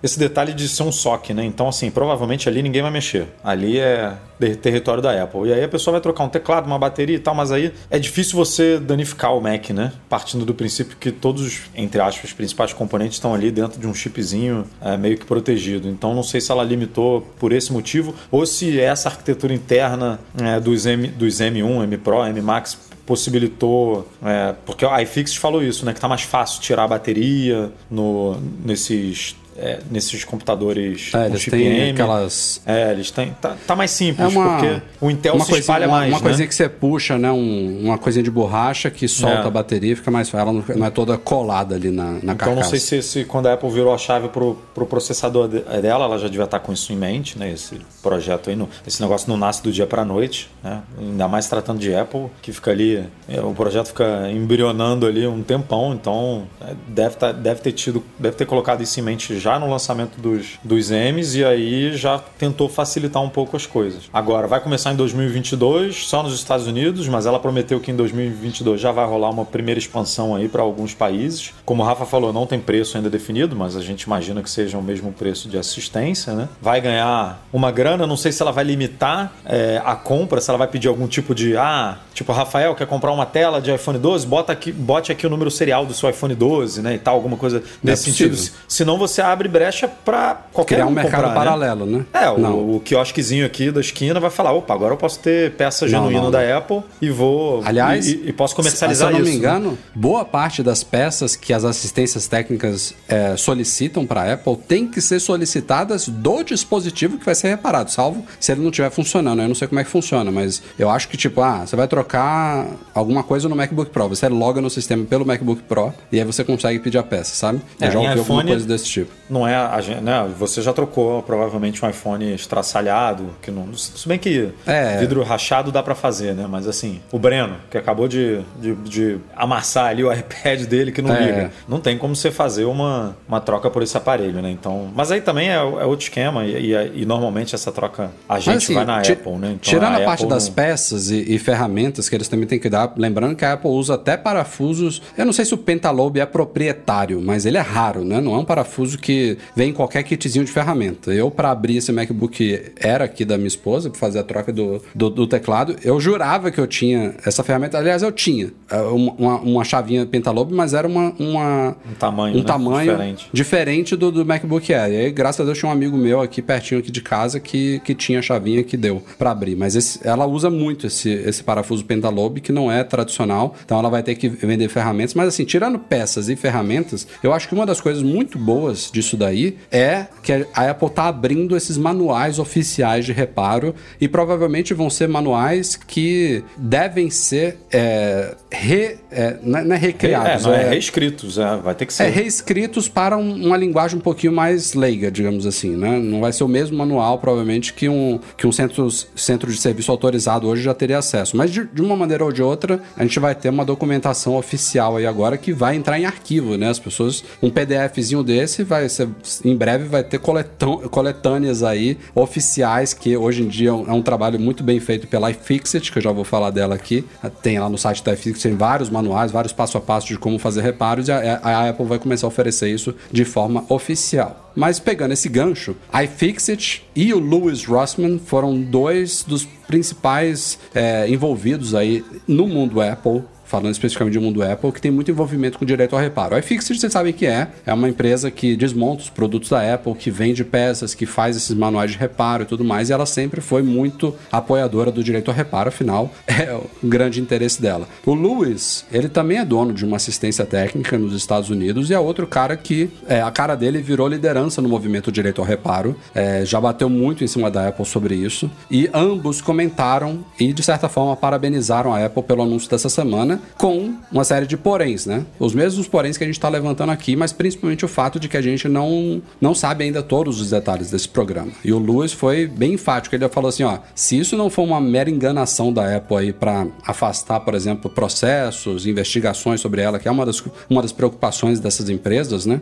esse 0.05 0.19
detalhe 0.19 0.53
de 0.53 0.69
ser 0.69 0.83
um 0.83 0.93
SOC, 0.93 1.31
né? 1.31 1.43
Então, 1.43 1.67
assim, 1.67 1.91
provavelmente 1.91 2.47
ali 2.47 2.63
ninguém 2.63 2.83
vai 2.83 2.91
mexer. 2.91 3.27
Ali 3.43 3.79
é 3.79 4.13
território 4.61 5.03
da 5.03 5.23
Apple. 5.23 5.49
E 5.49 5.53
aí 5.55 5.65
a 5.65 5.69
pessoa 5.69 5.93
vai 5.93 6.01
trocar 6.03 6.25
um 6.25 6.29
teclado, 6.29 6.67
uma 6.67 6.79
bateria 6.79 7.17
e 7.17 7.19
tal, 7.19 7.35
mas 7.35 7.51
aí 7.51 7.73
é 7.89 7.99
difícil 7.99 8.37
você 8.37 8.79
danificar 8.79 9.35
o 9.35 9.41
Mac, 9.41 9.71
né? 9.71 9.93
Partindo 10.07 10.45
do 10.45 10.53
princípio 10.53 10.99
que 10.99 11.11
todos, 11.11 11.63
entre 11.75 12.03
aspas, 12.03 12.25
os 12.25 12.33
principais 12.35 12.75
componentes 12.75 13.17
estão 13.17 13.33
ali 13.33 13.51
dentro 13.51 13.81
de 13.81 13.87
um 13.87 13.95
chipzinho 13.95 14.67
é, 14.83 14.95
meio 14.99 15.17
que 15.17 15.25
protegido. 15.25 15.89
Então, 15.89 16.15
não 16.15 16.23
sei 16.23 16.39
se 16.39 16.53
ela 16.53 16.63
limitou 16.63 17.23
por 17.39 17.51
esse 17.51 17.73
motivo 17.73 18.15
ou 18.31 18.45
se 18.45 18.79
essa 18.79 19.09
arquitetura 19.09 19.55
interna 19.55 20.21
é, 20.39 20.61
dos, 20.61 20.85
M, 20.85 21.09
dos 21.09 21.41
M1, 21.41 21.85
M 21.85 21.97
Pro, 21.97 22.27
M 22.27 22.43
Max 22.43 22.79
possibilitou, 23.07 24.07
é, 24.23 24.55
porque 24.67 24.85
a 24.85 25.01
iFixit 25.03 25.39
falou 25.39 25.63
isso, 25.63 25.87
né, 25.87 25.95
que 25.95 26.01
tá 26.01 26.09
mais 26.09 26.23
fácil 26.23 26.61
tirar 26.61 26.85
a 26.85 26.89
bateria 26.89 27.71
no, 27.91 28.37
nesses 28.65 29.37
é, 29.57 29.79
nesses 29.91 30.25
computadores 30.25 31.13
é, 31.15 31.27
eles 31.27 31.45
têm 31.45 31.67
M. 31.67 31.91
aquelas 31.91 32.61
é 32.67 32.91
eles 32.91 33.11
têm 33.11 33.35
tá, 33.41 33.57
tá 33.67 33.77
mais 33.77 33.91
simples 33.91 34.25
é 34.25 34.39
uma, 34.39 34.57
porque 34.57 34.83
o 35.01 35.11
Intel 35.11 35.39
se 35.41 35.59
espalha 35.59 35.87
uma, 35.87 35.99
mais 35.99 36.11
uma 36.11 36.19
né? 36.19 36.23
coisinha 36.23 36.49
que 36.49 36.55
você 36.55 36.69
puxa 36.69 37.17
né 37.17 37.31
um, 37.31 37.85
uma 37.85 37.99
coisinha 37.99 38.23
de 38.23 38.31
borracha 38.31 38.91
que 38.91 39.07
solta 39.07 39.45
é. 39.45 39.47
a 39.47 39.51
bateria 39.51 39.97
fica 39.97 40.11
mais 40.11 40.33
ela 40.33 40.53
não, 40.53 40.65
não, 40.77 40.87
é 40.87 40.91
toda 40.91 41.17
colada 41.17 41.75
ali 41.75 41.91
na, 41.91 42.05
na 42.05 42.19
então 42.19 42.37
carcaça. 42.37 42.61
não 42.61 42.65
sei 42.65 42.81
se, 42.81 43.03
se, 43.03 43.25
quando 43.25 43.47
a 43.47 43.55
Apple 43.55 43.71
virou 43.71 43.95
a 43.95 43.99
chave 43.99 44.29
pro, 44.29 44.57
pro 44.75 44.87
processador 44.87 45.47
dela 45.49 46.05
ela 46.05 46.19
já 46.19 46.29
devia 46.29 46.45
estar 46.45 46.59
com 46.59 46.73
isso 46.73 46.93
em 46.93 46.97
mente 46.97 47.39
né 47.39 47.53
esse 47.53 47.81
projeto 48.03 48.51
aí 48.51 48.57
no, 48.57 48.69
esse 48.87 49.01
negócio 49.01 49.29
não 49.29 49.37
nasce 49.37 49.63
do 49.63 49.71
dia 49.71 49.87
para 49.87 50.05
noite 50.05 50.51
né 50.63 50.83
ainda 50.99 51.29
mais 51.29 51.49
tratando 51.49 51.79
de 51.79 51.95
Apple 51.95 52.27
que 52.43 52.53
fica 52.53 52.71
ali 52.71 53.05
é, 53.29 53.41
o 53.41 53.53
projeto 53.55 53.89
fica 53.89 54.31
embrionando 54.31 55.07
ali 55.07 55.27
um 55.27 55.43
tempão 55.43 55.95
então 55.95 56.47
é, 56.61 56.75
deve 56.89 57.17
tá, 57.17 57.31
deve 57.31 57.61
ter 57.61 57.73
tido 57.73 58.03
deve 58.19 58.37
ter 58.37 58.47
colocado 58.47 58.83
isso 58.83 58.99
em 58.99 59.03
mente 59.03 59.44
já 59.45 59.59
no 59.59 59.69
lançamento 59.69 60.19
dos, 60.19 60.59
dos 60.65 60.91
M's 60.91 61.35
e 61.35 61.45
aí 61.45 61.95
já 61.95 62.19
tentou 62.19 62.67
facilitar 62.67 63.23
um 63.23 63.29
pouco 63.29 63.55
as 63.55 63.67
coisas. 63.67 64.05
Agora, 64.11 64.47
vai 64.47 64.59
começar 64.59 64.91
em 64.91 64.97
2022, 64.97 66.07
só 66.07 66.23
nos 66.23 66.35
Estados 66.35 66.67
Unidos, 66.67 67.07
mas 67.09 67.27
ela 67.27 67.39
prometeu 67.39 67.79
que 67.79 67.91
em 67.91 67.95
2022 67.95 68.81
já 68.81 68.91
vai 68.91 69.05
rolar 69.05 69.29
uma 69.29 69.45
primeira 69.45 69.79
expansão 69.79 70.35
aí 70.35 70.49
para 70.49 70.63
alguns 70.63 70.95
países. 70.95 71.53
Como 71.63 71.83
o 71.83 71.87
Rafa 71.87 72.07
falou, 72.07 72.33
não 72.33 72.47
tem 72.47 72.59
preço 72.59 72.97
ainda 72.97 73.11
definido, 73.11 73.55
mas 73.55 73.77
a 73.77 73.83
gente 73.83 74.05
imagina 74.05 74.43
que 74.43 74.49
seja 74.49 74.79
o 74.79 74.83
mesmo 74.83 75.13
preço 75.13 75.47
de 75.47 75.59
assistência, 75.59 76.33
né? 76.33 76.49
Vai 76.63 76.81
ganhar 76.81 77.45
uma 77.53 77.71
grana, 77.71 78.07
não 78.07 78.17
sei 78.17 78.33
se 78.33 78.41
ela 78.41 78.51
vai 78.51 78.65
limitar 78.65 79.31
é, 79.45 79.83
a 79.85 79.95
compra, 79.95 80.41
se 80.41 80.49
ela 80.49 80.57
vai 80.57 80.69
pedir 80.69 80.89
algum 80.89 81.07
tipo 81.07 81.35
de, 81.35 81.55
ah, 81.55 81.99
tipo, 82.15 82.33
Rafael 82.33 82.75
quer 82.75 82.87
comprar 82.87 83.13
uma 83.13 83.27
tela 83.27 83.61
de 83.61 83.75
iPhone 83.75 83.99
12, 83.99 84.27
bota 84.27 84.55
aqui, 84.55 84.73
bote 84.73 85.13
aqui 85.13 85.27
o 85.27 85.31
número 85.31 85.51
serial 85.51 85.85
do 85.85 85.93
seu 85.93 86.09
iPhone 86.09 86.35
12, 86.35 86.81
né, 86.81 86.95
e 86.95 86.99
tal, 86.99 87.15
alguma 87.15 87.37
coisa 87.37 87.63
nesse 87.83 88.09
é 88.09 88.13
sentido. 88.13 88.37
Senão 88.67 88.97
você 88.97 89.21
abre 89.21 89.34
brecha 89.37 89.65
brecha 89.65 89.89
para 90.05 90.35
qualquer 90.53 90.77
Criar 90.77 90.87
um, 90.87 90.91
um 90.91 90.93
mercado 90.93 91.23
comprar, 91.23 91.29
né? 91.29 91.35
paralelo, 91.35 91.87
né? 91.87 91.99
né? 92.13 92.23
É, 92.23 92.31
o, 92.31 92.77
o, 92.77 92.81
quiosquezinho 92.81 93.47
aqui 93.47 93.71
da 93.71 93.81
esquina 93.81 94.21
vai 94.21 94.31
falar: 94.31 94.53
opa, 94.53 94.75
agora 94.75 94.93
eu 94.93 94.97
posso 94.97 95.19
ter 95.19 95.53
peça 95.53 95.89
genuína 95.89 96.31
da 96.31 96.57
Apple 96.57 96.83
e 97.01 97.11
vou. 97.11 97.63
Aliás, 97.65 98.07
e, 98.07 98.23
e 98.27 98.33
posso 98.33 98.55
comercializar 98.55 99.11
isso. 99.11 99.17
Se 99.17 99.23
eu 99.23 99.25
não 99.25 99.31
isso, 99.31 99.31
me 99.31 99.37
engano, 99.37 99.71
né? 99.73 99.79
boa 99.95 100.25
parte 100.25 100.63
das 100.63 100.83
peças 100.85 101.37
que 101.37 101.53
as 101.53 101.65
assistências 101.65 102.27
técnicas 102.27 102.95
é, 103.09 103.37
solicitam 103.37 104.07
para 104.07 104.23
a 104.23 104.33
Apple 104.35 104.57
tem 104.57 104.87
que 104.87 105.01
ser 105.01 105.21
solicitadas 105.21 106.09
do 106.09 106.43
dispositivo 106.43 107.19
que 107.19 107.25
vai 107.25 107.35
ser 107.35 107.49
reparado, 107.49 107.91
salvo 107.91 108.25
se 108.39 108.53
ele 108.53 108.61
não 108.61 108.71
estiver 108.71 108.91
funcionando. 108.91 109.43
Eu 109.43 109.49
não 109.49 109.55
sei 109.55 109.69
como 109.69 109.81
é 109.81 109.85
que 109.85 109.91
funciona, 109.91 110.31
mas 110.31 110.63
eu 110.79 110.91
acho 110.91 111.09
que, 111.09 111.17
tipo, 111.17 111.41
ah, 111.41 111.67
você 111.67 111.77
vai 111.77 111.89
trocar 111.89 112.67
alguma 112.95 113.23
coisa 113.23 113.49
no 113.49 113.57
MacBook 113.57 113.91
Pro, 113.91 114.09
você 114.09 114.29
loga 114.29 114.61
no 114.61 114.71
sistema 114.71 115.05
pelo 115.05 115.25
MacBook 115.25 115.63
Pro 115.63 115.93
e 116.11 116.19
aí 116.19 116.25
você 116.25 116.45
consegue 116.45 116.79
pedir 116.79 116.99
a 116.99 117.03
peça, 117.03 117.35
sabe? 117.35 117.61
Eu 117.81 117.89
é, 117.89 117.91
já 117.91 117.99
ouvi 117.99 118.13
iPhone, 118.13 118.21
alguma 118.21 118.45
coisa 118.45 118.67
desse 118.67 118.85
tipo. 118.87 119.11
Não 119.29 119.47
é 119.47 119.55
a, 119.55 119.81
né, 120.03 120.31
você 120.39 120.61
já 120.61 120.73
trocou 120.73 121.23
provavelmente 121.23 121.85
um 121.85 121.89
iPhone 121.89 122.35
estraçalhado, 122.35 123.31
que 123.41 123.51
não, 123.51 123.73
se 123.75 124.07
bem 124.07 124.19
que 124.19 124.51
é. 124.67 124.99
vidro 124.99 125.23
rachado 125.23 125.73
dá 125.73 125.83
para 125.83 125.95
fazer, 125.95 126.35
né? 126.35 126.47
Mas 126.49 126.67
assim, 126.67 127.01
o 127.11 127.19
Breno, 127.19 127.57
que 127.71 127.79
acabou 127.79 128.07
de, 128.07 128.41
de, 128.61 128.75
de 128.75 129.19
amassar 129.35 129.87
ali 129.87 130.05
o 130.05 130.13
iPad 130.13 130.63
dele 130.67 130.93
que 130.93 131.01
não 131.01 131.15
é. 131.15 131.21
liga, 131.21 131.51
não 131.67 131.81
tem 131.81 131.97
como 131.97 132.15
você 132.15 132.31
fazer 132.31 132.65
uma, 132.65 133.17
uma 133.27 133.41
troca 133.41 133.71
por 133.71 133.83
esse 133.83 133.97
aparelho, 133.97 134.43
né? 134.43 134.51
Então, 134.51 134.91
mas 134.95 135.11
aí 135.11 135.21
também 135.21 135.51
é, 135.51 135.55
é 135.55 135.85
outro 135.85 136.05
esquema 136.05 136.45
e, 136.45 136.73
e, 136.73 137.03
e, 137.03 137.07
normalmente 137.07 137.55
essa 137.55 137.73
troca 137.73 138.11
a 138.29 138.39
gente 138.39 138.65
assim, 138.65 138.75
vai 138.75 138.85
na 138.85 138.99
Apple, 138.99 139.33
né? 139.33 139.49
Então, 139.49 139.59
tirando 139.61 139.95
a, 139.95 139.97
a 139.99 140.05
parte 140.05 140.27
das 140.27 140.49
peças 140.49 141.11
e, 141.11 141.35
e, 141.35 141.39
ferramentas 141.39 142.09
que 142.09 142.15
eles 142.15 142.29
também 142.29 142.47
têm 142.47 142.59
que 142.59 142.69
dar, 142.69 142.93
lembrando 142.97 143.35
que 143.37 143.45
a 143.45 143.55
Apple 143.55 143.71
usa 143.71 143.95
até 143.95 144.17
parafusos. 144.17 145.01
Eu 145.17 145.25
não 145.25 145.33
sei 145.33 145.45
se 145.45 145.55
o 145.55 145.59
Pentalobe 145.59 146.21
é 146.21 146.27
proprietário, 146.27 147.21
mas 147.23 147.47
ele 147.47 147.57
é 147.57 147.61
raro, 147.61 148.05
né? 148.05 148.21
Não 148.21 148.35
é 148.35 148.39
um 148.39 148.45
parafuso 148.45 148.99
que 148.99 149.14
vem 149.55 149.71
em 149.71 149.73
qualquer 149.73 150.03
kitzinho 150.03 150.45
de 150.45 150.53
ferramenta. 150.53 151.13
Eu, 151.13 151.31
para 151.31 151.51
abrir 151.51 151.77
esse 151.77 151.93
MacBook 151.93 152.73
era 152.77 153.05
aqui 153.05 153.25
da 153.25 153.37
minha 153.37 153.49
esposa, 153.49 153.91
para 153.91 153.99
fazer 153.99 154.19
a 154.19 154.23
troca 154.23 154.53
do, 154.53 154.83
do, 154.95 155.11
do, 155.11 155.27
teclado, 155.27 155.77
eu 155.83 156.01
jurava 156.01 156.51
que 156.51 156.61
eu 156.61 156.67
tinha 156.67 157.15
essa 157.25 157.43
ferramenta. 157.43 157.79
Aliás, 157.79 158.03
eu 158.03 158.13
tinha 158.13 158.53
é, 158.71 158.77
uma, 158.79 159.37
uma 159.39 159.65
chavinha 159.65 160.07
Pentalobe, 160.07 160.55
mas 160.55 160.75
era 160.75 160.87
uma, 160.87 161.15
uma 161.19 161.77
um 161.89 161.95
tamanho, 161.95 162.37
um 162.37 162.41
né? 162.41 162.45
tamanho 162.45 162.93
diferente, 162.93 163.29
diferente 163.33 163.97
do, 163.97 164.11
do, 164.11 164.25
MacBook 164.25 164.73
Air. 164.73 164.93
E 164.93 164.97
aí, 164.97 165.11
graças 165.11 165.41
a 165.41 165.45
Deus, 165.45 165.59
tinha 165.59 165.69
um 165.69 165.73
amigo 165.73 165.97
meu 165.97 166.21
aqui 166.21 166.43
pertinho 166.43 166.81
aqui 166.81 166.91
de 166.91 167.01
casa 167.01 167.41
que, 167.41 167.81
que 167.81 167.95
tinha 167.95 168.19
a 168.19 168.23
chavinha 168.23 168.63
que 168.63 168.77
deu 168.77 169.03
para 169.19 169.31
abrir. 169.31 169.57
Mas 169.57 169.75
esse, 169.75 170.07
ela 170.07 170.27
usa 170.27 170.51
muito 170.51 170.87
esse, 170.87 171.11
esse 171.11 171.43
parafuso 171.43 171.85
Pentalobe, 171.85 172.41
que 172.41 172.53
não 172.53 172.71
é 172.71 172.83
tradicional, 172.85 173.55
então 173.65 173.79
ela 173.79 173.89
vai 173.89 174.03
ter 174.03 174.15
que 174.15 174.29
vender 174.29 174.69
ferramentas. 174.69 175.15
Mas 175.15 175.29
assim, 175.29 175.45
tirando 175.45 175.79
peças 175.79 176.29
e 176.29 176.37
ferramentas, 176.37 177.07
eu 177.23 177.33
acho 177.33 177.49
que 177.49 177.55
uma 177.55 177.67
das 177.67 177.81
coisas 177.81 178.03
muito 178.03 178.39
boas 178.39 178.91
disso 179.05 179.17
daí 179.17 179.57
é 179.71 180.07
que 180.23 180.33
a 180.33 180.71
Apple 180.71 180.91
tá 180.91 181.05
abrindo 181.05 181.57
esses 181.57 181.77
manuais 181.77 182.39
oficiais 182.39 183.05
de 183.05 183.13
reparo 183.13 183.75
e 184.01 184.09
provavelmente 184.09 184.75
vão 184.75 184.89
ser 184.89 185.09
manuais 185.09 185.77
que 185.77 186.43
devem 186.57 187.11
ser 187.11 187.59
é, 187.73 188.35
re, 188.51 188.97
é, 189.11 189.37
não 189.43 189.59
é, 189.59 189.77
é 189.77 189.79
recriados. 189.79 190.45
É, 190.45 190.49
não 190.49 190.55
é, 190.55 190.63
é 190.63 190.69
reescritos, 190.71 191.39
é, 191.39 191.57
vai 191.57 191.75
ter 191.75 191.87
que 191.87 191.93
ser. 191.93 192.05
É, 192.05 192.09
reescritos 192.09 192.89
para 192.89 193.17
um, 193.17 193.47
uma 193.47 193.57
linguagem 193.57 193.99
um 193.99 194.01
pouquinho 194.01 194.33
mais 194.33 194.75
leiga, 194.75 195.11
digamos 195.11 195.47
assim. 195.47 195.77
Né? 195.77 195.99
Não 195.99 196.21
vai 196.21 196.33
ser 196.33 196.45
o 196.45 196.49
mesmo 196.49 196.77
manual, 196.77 197.19
provavelmente, 197.19 197.73
que 197.75 197.89
um, 197.89 198.19
que 198.37 198.47
um 198.47 198.53
centro, 198.53 198.89
centro 198.91 199.51
de 199.51 199.59
serviço 199.59 199.91
autorizado 199.91 200.49
hoje 200.49 200.63
já 200.63 200.75
teria 200.75 200.99
acesso. 200.99 201.37
Mas 201.37 201.51
de, 201.51 201.65
de 201.67 201.83
uma 201.83 201.97
maneira 201.97 202.25
ou 202.25 202.33
de 202.33 202.43
outra, 202.43 202.81
a 202.97 203.03
gente 203.03 203.19
vai 203.21 203.35
ter 203.35 203.51
uma 203.51 203.65
documentação 203.65 204.37
oficial 204.37 204.97
aí 204.97 205.07
agora 205.07 205.37
que 205.37 205.53
vai 205.53 205.77
entrar 205.77 205.99
em 205.99 206.07
arquivo, 206.07 206.57
né? 206.57 206.69
As 206.69 206.79
pessoas, 206.79 207.25
um 207.43 207.51
PDFzinho 207.51 208.23
desse 208.23 208.65
vai 208.65 208.89
ser, 208.95 209.09
em 209.45 209.57
breve 209.57 209.85
vai 209.85 210.03
ter 210.03 210.19
coletão, 210.19 210.79
coletâneas 210.89 211.63
aí 211.63 211.99
oficiais, 212.15 212.95
que 212.95 213.17
hoje 213.17 213.43
em 213.43 213.49
dia 213.49 213.71
é 213.71 213.73
um, 213.73 213.89
é 213.89 213.93
um, 213.93 214.03
trabalho 214.03 214.39
muito 214.39 214.63
bem 214.63 214.81
feito 214.81 215.07
pela 215.07 215.31
iFixit, 215.31 215.93
que 215.93 215.99
eu 215.99 216.03
já 216.03 216.13
vou 216.13 216.25
falar 216.25 216.51
dela 216.51 216.75
aqui. 216.75 217.05
Tem 217.43 217.59
lá 217.59 217.69
no 217.69 217.79
site 217.79 218.03
da 218.03 218.13
iFixit 218.15 218.49
tem 218.49 218.57
vários 218.57 218.91
manuais, 218.91 219.33
vários 219.33 219.53
passo 219.53 219.77
a 219.77 219.81
passo 219.81 220.07
de 220.07 220.19
como 220.19 220.39
fazer 220.39 220.63
reparos, 220.63 221.09
e 221.09 221.13
a, 221.13 221.41
a 221.43 221.69
Apple 221.71 221.87
vai 221.87 221.99
começar 221.99 222.27
a 222.27 222.29
oferecer 222.29 222.69
isso 222.69 222.95
de 223.11 223.25
forma 223.25 223.65
oficial. 223.69 224.53
Mas 224.55 224.79
pegando 224.79 225.13
esse 225.13 225.29
gancho, 225.29 225.75
iFixit 226.05 226.85
e 226.95 227.13
o 227.13 227.19
Lewis 227.19 227.65
Rossman 227.65 228.19
foram 228.19 228.61
dois 228.61 229.25
dos 229.27 229.45
principais 229.67 230.59
é, 230.75 231.09
envolvidos 231.09 231.75
aí 231.75 232.05
no 232.29 232.47
mundo 232.47 232.81
Apple 232.81 233.23
falando 233.55 233.71
especificamente 233.71 234.15
do 234.15 234.21
mundo 234.21 234.43
Apple, 234.43 234.73
que 234.73 234.81
tem 234.81 234.91
muito 234.91 235.13
envolvimento 235.13 235.61
com 235.61 235.65
direito 235.65 235.95
ao 235.95 236.03
reparo. 236.03 236.35
A 236.35 236.41
iFixit, 236.41 236.81
vocês 236.81 236.93
sabem 236.93 237.13
que 237.13 237.25
é, 237.25 237.47
é 237.65 237.73
uma 237.73 237.89
empresa 237.89 238.29
que 238.29 238.57
desmonta 238.57 239.03
os 239.03 239.11
produtos 239.11 239.49
da 239.49 239.75
Apple, 239.75 239.95
que 239.95 240.11
vende 240.11 240.43
peças, 240.45 240.93
que 240.93 241.07
faz 241.07 241.37
esses 241.37 241.55
manuais 241.55 241.93
de 241.93 241.97
reparo 241.97 242.43
e 242.43 242.47
tudo 242.47 242.65
mais, 242.65 242.91
e 242.91 242.93
ela 242.93 243.07
sempre 243.07 243.41
foi 243.41 243.63
muito 243.63 244.13
apoiadora 244.33 244.91
do 244.91 245.05
direito 245.05 245.31
ao 245.31 245.37
reparo, 245.37 245.69
afinal, 245.69 246.13
é 246.27 246.53
o 246.53 246.69
grande 246.83 247.21
interesse 247.21 247.63
dela. 247.63 247.87
O 248.05 248.13
Lewis, 248.13 248.85
ele 248.91 249.09
também 249.09 249.39
é 249.39 249.45
dono 249.45 249.73
de 249.73 249.85
uma 249.85 249.99
assistência 249.99 250.45
técnica 250.45 250.99
nos 250.99 251.15
Estados 251.15 251.49
Unidos 251.49 251.91
e 251.91 251.95
é 251.95 251.99
outro 251.99 252.27
cara 252.27 252.57
que, 252.57 252.91
é, 253.07 253.23
a 253.23 253.31
cara 253.31 253.55
dele 253.55 253.81
virou 253.81 254.09
liderança 254.09 254.61
no 254.61 254.69
movimento 254.69 255.13
direito 255.13 255.41
ao 255.41 255.47
reparo, 255.47 255.95
é, 256.13 256.45
já 256.45 256.61
bateu 256.61 256.89
muito 256.91 257.23
em 257.23 257.29
cima 257.29 257.53
da 257.53 257.69
Apple 257.69 257.87
sobre 257.87 258.17
isso, 258.17 258.51
e 258.69 258.91
ambos 258.93 259.41
comentaram 259.41 260.25
e, 260.41 260.53
de 260.53 260.63
certa 260.65 260.89
forma, 260.89 261.15
parabenizaram 261.15 261.95
a 261.95 262.05
Apple 262.05 262.25
pelo 262.25 262.43
anúncio 262.43 262.69
dessa 262.69 262.89
semana, 262.89 263.41
com 263.59 263.95
uma 264.11 264.25
série 264.25 264.47
de 264.47 264.57
poréns, 264.57 265.07
né? 265.07 265.25
Os 265.39 265.55
mesmos 265.55 265.87
poréns 265.89 266.17
que 266.17 266.25
a 266.25 266.27
gente 266.27 266.37
está 266.37 266.49
levantando 266.49 266.91
aqui, 266.93 267.17
mas 267.17 267.33
principalmente 267.33 267.85
o 267.85 267.89
fato 267.89 268.19
de 268.19 268.29
que 268.29 268.37
a 268.37 268.43
gente 268.43 268.69
não, 268.69 269.23
não 269.41 269.55
sabe 269.55 269.85
ainda 269.85 270.03
todos 270.03 270.41
os 270.41 270.51
detalhes 270.51 270.91
desse 270.91 271.09
programa. 271.09 271.53
E 271.65 271.73
o 271.73 271.79
Lewis 271.79 272.13
foi 272.13 272.47
bem 272.47 272.75
enfático, 272.75 273.15
ele 273.15 273.29
falou 273.29 273.49
assim, 273.49 273.63
ó, 273.65 273.79
se 273.95 274.19
isso 274.19 274.37
não 274.37 274.51
for 274.51 274.63
uma 274.63 274.81
mera 274.81 275.11
enganação 275.11 275.73
da 275.73 275.97
Apple 275.97 276.17
aí 276.17 276.33
para 276.33 276.67
afastar, 276.87 277.41
por 277.41 277.55
exemplo, 277.55 277.91
processos, 277.91 278.87
investigações 278.87 279.61
sobre 279.61 279.81
ela, 279.81 279.99
que 279.99 280.09
é 280.09 280.11
uma 280.11 280.27
das, 280.27 280.43
uma 280.69 280.83
das 280.83 280.93
preocupações 280.93 281.61
dessas 281.61 281.89
empresas, 281.89 282.47
né? 282.47 282.61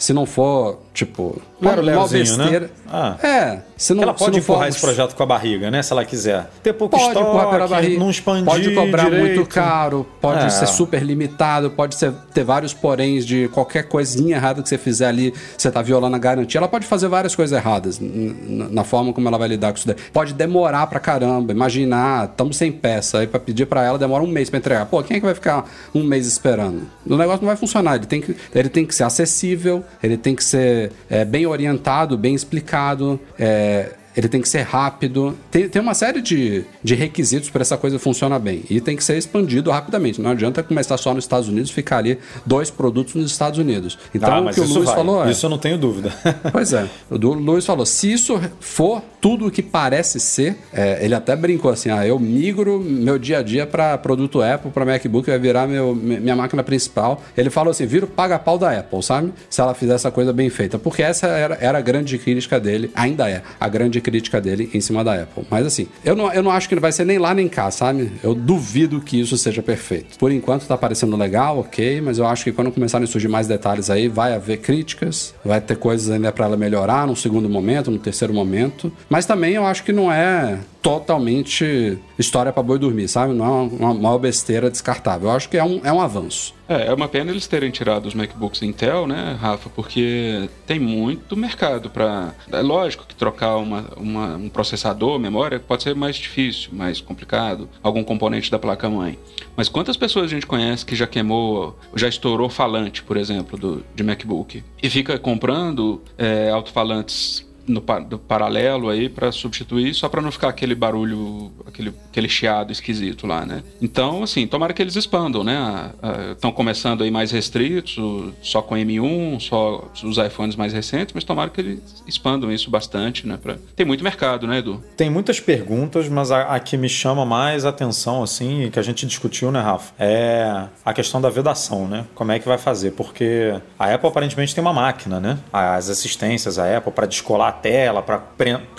se 0.00 0.14
não 0.14 0.24
for, 0.24 0.80
tipo, 0.94 1.22
o 1.22 1.42
uma 1.60 1.74
Leozinho, 1.74 2.24
besteira. 2.24 2.60
né? 2.60 2.70
Ah. 2.88 3.16
É, 3.22 3.58
se 3.80 3.94
não 3.94 4.02
ela 4.02 4.12
pode 4.14 4.32
não 4.32 4.38
empurrar 4.38 4.68
esse 4.68 4.80
projeto 4.80 5.14
com 5.14 5.22
a 5.22 5.26
barriga, 5.26 5.70
né? 5.70 5.82
Se 5.82 5.92
ela 5.92 6.04
quiser. 6.04 6.50
Ter 6.62 6.72
pouco 6.74 6.96
Pode 6.96 7.08
estoque, 7.08 7.26
empurrar 7.26 7.50
pela 7.50 7.66
barriga, 7.66 7.98
não 7.98 8.10
expandir 8.10 8.44
pode 8.44 8.74
cobrar 8.74 9.04
direito. 9.04 9.36
muito 9.36 9.48
caro, 9.48 10.06
pode 10.20 10.44
É. 10.44 10.50
ser 10.50 10.66
super 10.66 11.02
limitado, 11.02 11.70
pode 11.70 11.94
ser, 11.94 12.12
ter 12.34 12.44
vários 12.44 12.74
poréns 12.74 13.24
de 13.24 13.48
qualquer 13.48 13.84
coisinha 13.88 14.36
errada 14.36 14.62
que 14.62 14.68
você 14.68 14.76
fizer 14.76 15.06
ali, 15.06 15.32
você 15.56 15.70
tá 15.70 15.80
violando 15.80 16.14
a 16.14 16.18
garantia. 16.18 16.58
Ela 16.58 16.68
pode 16.68 16.86
fazer 16.86 17.08
várias 17.08 17.34
coisas 17.34 17.56
erradas 17.56 17.98
na 18.00 18.84
forma 18.84 19.12
como 19.12 19.26
ela 19.28 19.38
vai 19.38 19.48
lidar 19.48 19.72
com 19.72 19.78
isso 19.78 19.86
daí. 19.86 19.96
Pode 20.12 20.34
demorar 20.34 20.86
pra 20.86 21.00
caramba. 21.00 21.52
Imaginar, 21.52 22.26
estamos 22.26 22.56
sem 22.58 22.70
peça, 22.70 23.20
aí 23.20 23.26
pra 23.26 23.40
pedir 23.40 23.64
pra 23.66 23.82
ela 23.82 23.98
demora 23.98 24.22
um 24.22 24.26
mês 24.26 24.50
pra 24.50 24.58
entregar. 24.58 24.86
Pô, 24.86 25.02
quem 25.02 25.16
é 25.16 25.20
que 25.20 25.26
vai 25.26 25.34
ficar 25.34 25.64
um 25.94 26.02
mês 26.04 26.26
esperando? 26.26 26.82
O 27.06 27.16
negócio 27.16 27.40
não 27.40 27.48
vai 27.48 27.56
funcionar. 27.56 27.96
Ele 27.96 28.06
tem 28.06 28.20
que, 28.20 28.36
ele 28.54 28.68
tem 28.68 28.84
que 28.84 28.94
ser 28.94 29.04
acessível, 29.04 29.82
ele 30.02 30.16
tem 30.18 30.34
que 30.34 30.44
ser 30.44 30.92
é, 31.08 31.24
bem 31.24 31.46
orientado, 31.46 32.18
bem 32.18 32.34
explicado. 32.34 33.18
é, 33.38 33.69
è 33.70 33.94
ele 34.20 34.28
tem 34.28 34.42
que 34.42 34.48
ser 34.50 34.60
rápido. 34.60 35.34
Tem, 35.50 35.66
tem 35.66 35.80
uma 35.80 35.94
série 35.94 36.20
de, 36.20 36.62
de 36.84 36.94
requisitos 36.94 37.48
para 37.48 37.62
essa 37.62 37.78
coisa 37.78 37.98
funcionar 37.98 38.38
bem. 38.38 38.62
E 38.68 38.78
tem 38.78 38.94
que 38.94 39.02
ser 39.02 39.16
expandido 39.16 39.70
rapidamente. 39.70 40.20
Não 40.20 40.30
adianta 40.32 40.62
começar 40.62 40.98
só 40.98 41.14
nos 41.14 41.24
Estados 41.24 41.48
Unidos 41.48 41.70
e 41.70 41.72
ficar 41.72 41.96
ali 41.98 42.18
dois 42.44 42.68
produtos 42.70 43.14
nos 43.14 43.30
Estados 43.30 43.58
Unidos. 43.58 43.98
Então, 44.14 44.30
ah, 44.30 44.40
o 44.42 44.50
que 44.52 44.60
o 44.60 44.64
Luiz 44.66 44.84
vai. 44.84 44.94
falou 44.94 45.24
é. 45.24 45.30
Isso 45.30 45.46
eu 45.46 45.50
não 45.50 45.56
tenho 45.56 45.78
dúvida. 45.78 46.12
Pois 46.52 46.72
é, 46.74 46.86
o 47.10 47.16
Luiz 47.16 47.64
falou: 47.64 47.86
se 47.86 48.12
isso 48.12 48.38
for 48.60 49.02
tudo 49.20 49.46
o 49.46 49.50
que 49.50 49.62
parece 49.62 50.20
ser, 50.20 50.56
é, 50.72 51.02
ele 51.02 51.14
até 51.14 51.34
brincou 51.34 51.70
assim: 51.70 51.88
ah, 51.88 52.06
eu 52.06 52.18
migro 52.18 52.78
meu 52.78 53.18
dia 53.18 53.38
a 53.38 53.42
dia 53.42 53.66
para 53.66 53.96
produto 53.96 54.42
Apple, 54.42 54.70
para 54.70 54.84
MacBook, 54.84 55.30
vai 55.30 55.38
virar 55.38 55.66
meu, 55.66 55.94
mi- 55.94 56.20
minha 56.20 56.36
máquina 56.36 56.62
principal. 56.62 57.22
Ele 57.36 57.48
falou 57.48 57.70
assim: 57.70 57.86
vira 57.86 58.04
o 58.04 58.08
paga-pau 58.08 58.58
da 58.58 58.70
Apple, 58.78 59.02
sabe? 59.02 59.32
Se 59.48 59.60
ela 59.62 59.72
fizer 59.72 59.94
essa 59.94 60.10
coisa 60.10 60.30
bem 60.32 60.50
feita. 60.50 60.78
Porque 60.78 61.02
essa 61.02 61.26
era, 61.28 61.56
era 61.60 61.78
a 61.78 61.80
grande 61.80 62.18
crítica 62.18 62.60
dele, 62.60 62.90
ainda 62.94 63.30
é, 63.30 63.42
a 63.58 63.68
grande 63.68 63.98
crítica 64.00 64.09
dele 64.40 64.70
em 64.72 64.80
cima 64.80 65.04
da 65.04 65.14
Apple. 65.22 65.44
Mas 65.50 65.66
assim, 65.66 65.86
eu 66.04 66.16
não, 66.16 66.32
eu 66.32 66.42
não 66.42 66.50
acho 66.50 66.68
que 66.68 66.74
ele 66.74 66.80
vai 66.80 66.92
ser 66.92 67.04
nem 67.04 67.18
lá 67.18 67.34
nem 67.34 67.48
cá, 67.48 67.70
sabe? 67.70 68.12
Eu 68.22 68.34
duvido 68.34 69.00
que 69.00 69.20
isso 69.20 69.36
seja 69.36 69.62
perfeito. 69.62 70.18
Por 70.18 70.32
enquanto 70.32 70.66
tá 70.66 70.76
parecendo 70.76 71.16
legal, 71.16 71.58
ok, 71.58 72.00
mas 72.00 72.18
eu 72.18 72.26
acho 72.26 72.44
que 72.44 72.52
quando 72.52 72.70
começarem 72.72 73.04
a 73.04 73.08
surgir 73.08 73.28
mais 73.28 73.46
detalhes 73.46 73.90
aí, 73.90 74.08
vai 74.08 74.34
haver 74.34 74.58
críticas, 74.58 75.34
vai 75.44 75.60
ter 75.60 75.76
coisas 75.76 76.10
ainda 76.10 76.32
para 76.32 76.46
ela 76.46 76.56
melhorar 76.56 77.06
num 77.06 77.16
segundo 77.16 77.48
momento, 77.48 77.90
no 77.90 77.98
terceiro 77.98 78.32
momento. 78.32 78.92
Mas 79.08 79.26
também 79.26 79.54
eu 79.54 79.64
acho 79.64 79.84
que 79.84 79.92
não 79.92 80.10
é 80.10 80.58
totalmente 80.82 81.98
história 82.18 82.52
para 82.52 82.62
boi 82.62 82.78
dormir, 82.78 83.08
sabe? 83.08 83.34
Não 83.34 83.44
é 83.44 83.48
uma, 83.48 83.62
uma, 83.62 83.90
uma 83.90 84.18
besteira 84.18 84.70
descartável. 84.70 85.28
Eu 85.28 85.36
acho 85.36 85.48
que 85.48 85.56
é 85.56 85.64
um, 85.64 85.80
é 85.84 85.92
um 85.92 86.00
avanço. 86.00 86.54
É, 86.70 86.86
é 86.86 86.94
uma 86.94 87.08
pena 87.08 87.32
eles 87.32 87.48
terem 87.48 87.68
tirado 87.72 88.06
os 88.06 88.14
MacBooks 88.14 88.62
Intel, 88.62 89.04
né, 89.04 89.36
Rafa? 89.40 89.68
Porque 89.70 90.48
tem 90.68 90.78
muito 90.78 91.36
mercado 91.36 91.90
para. 91.90 92.32
É 92.52 92.60
lógico 92.62 93.04
que 93.08 93.14
trocar 93.16 93.56
uma, 93.56 93.86
uma- 93.96 94.36
um 94.36 94.48
processador, 94.48 95.18
memória, 95.18 95.58
pode 95.58 95.82
ser 95.82 95.96
mais 95.96 96.14
difícil, 96.14 96.70
mais 96.72 97.00
complicado, 97.00 97.68
algum 97.82 98.04
componente 98.04 98.52
da 98.52 98.58
placa-mãe. 98.58 99.18
Mas 99.56 99.68
quantas 99.68 99.96
pessoas 99.96 100.26
a 100.26 100.28
gente 100.28 100.46
conhece 100.46 100.86
que 100.86 100.94
já 100.94 101.08
queimou, 101.08 101.76
já 101.96 102.06
estourou 102.06 102.48
falante, 102.48 103.02
por 103.02 103.16
exemplo, 103.16 103.58
do, 103.58 103.84
de 103.92 104.04
MacBook? 104.04 104.62
E 104.80 104.88
fica 104.88 105.18
comprando 105.18 106.00
é, 106.16 106.50
alto-falantes 106.50 107.49
no 107.70 107.80
do 108.00 108.18
paralelo 108.18 108.88
aí 108.88 109.08
para 109.08 109.32
substituir, 109.32 109.94
só 109.94 110.08
para 110.08 110.20
não 110.20 110.30
ficar 110.30 110.48
aquele 110.48 110.74
barulho, 110.74 111.52
aquele, 111.66 111.92
aquele 112.10 112.28
chiado 112.28 112.72
esquisito 112.72 113.26
lá, 113.26 113.44
né? 113.44 113.62
Então, 113.80 114.22
assim, 114.22 114.46
tomara 114.46 114.72
que 114.72 114.82
eles 114.82 114.96
expandam, 114.96 115.42
né? 115.42 115.90
Estão 116.32 116.52
começando 116.52 117.02
aí 117.02 117.10
mais 117.10 117.30
restritos, 117.30 117.98
só 118.42 118.62
com 118.62 118.74
M1, 118.74 119.40
só 119.40 119.88
os 120.02 120.18
iPhones 120.18 120.56
mais 120.56 120.72
recentes, 120.72 121.14
mas 121.14 121.24
tomara 121.24 121.50
que 121.50 121.60
eles 121.60 122.02
expandam 122.06 122.52
isso 122.52 122.70
bastante, 122.70 123.26
né? 123.26 123.38
Pra... 123.40 123.56
Tem 123.74 123.86
muito 123.86 124.04
mercado, 124.04 124.46
né, 124.46 124.58
Edu? 124.58 124.82
Tem 124.96 125.10
muitas 125.10 125.40
perguntas, 125.40 126.08
mas 126.08 126.30
a, 126.30 126.54
a 126.54 126.60
que 126.60 126.76
me 126.76 126.88
chama 126.88 127.24
mais 127.24 127.64
atenção, 127.64 128.22
assim, 128.22 128.64
e 128.64 128.70
que 128.70 128.78
a 128.78 128.82
gente 128.82 129.06
discutiu, 129.06 129.50
né, 129.50 129.60
Rafa, 129.60 129.92
é 129.98 130.68
a 130.84 130.92
questão 130.92 131.20
da 131.20 131.30
vedação, 131.30 131.86
né? 131.86 132.06
Como 132.14 132.32
é 132.32 132.38
que 132.38 132.48
vai 132.48 132.58
fazer? 132.58 132.92
Porque 132.92 133.54
a 133.78 133.92
Apple 133.94 134.08
aparentemente 134.08 134.54
tem 134.54 134.62
uma 134.62 134.72
máquina, 134.72 135.20
né? 135.20 135.38
As 135.52 135.88
assistências, 135.88 136.58
a 136.58 136.76
Apple, 136.76 136.92
para 136.92 137.06
descolar 137.06 137.59
tela, 137.60 138.02
para 138.02 138.18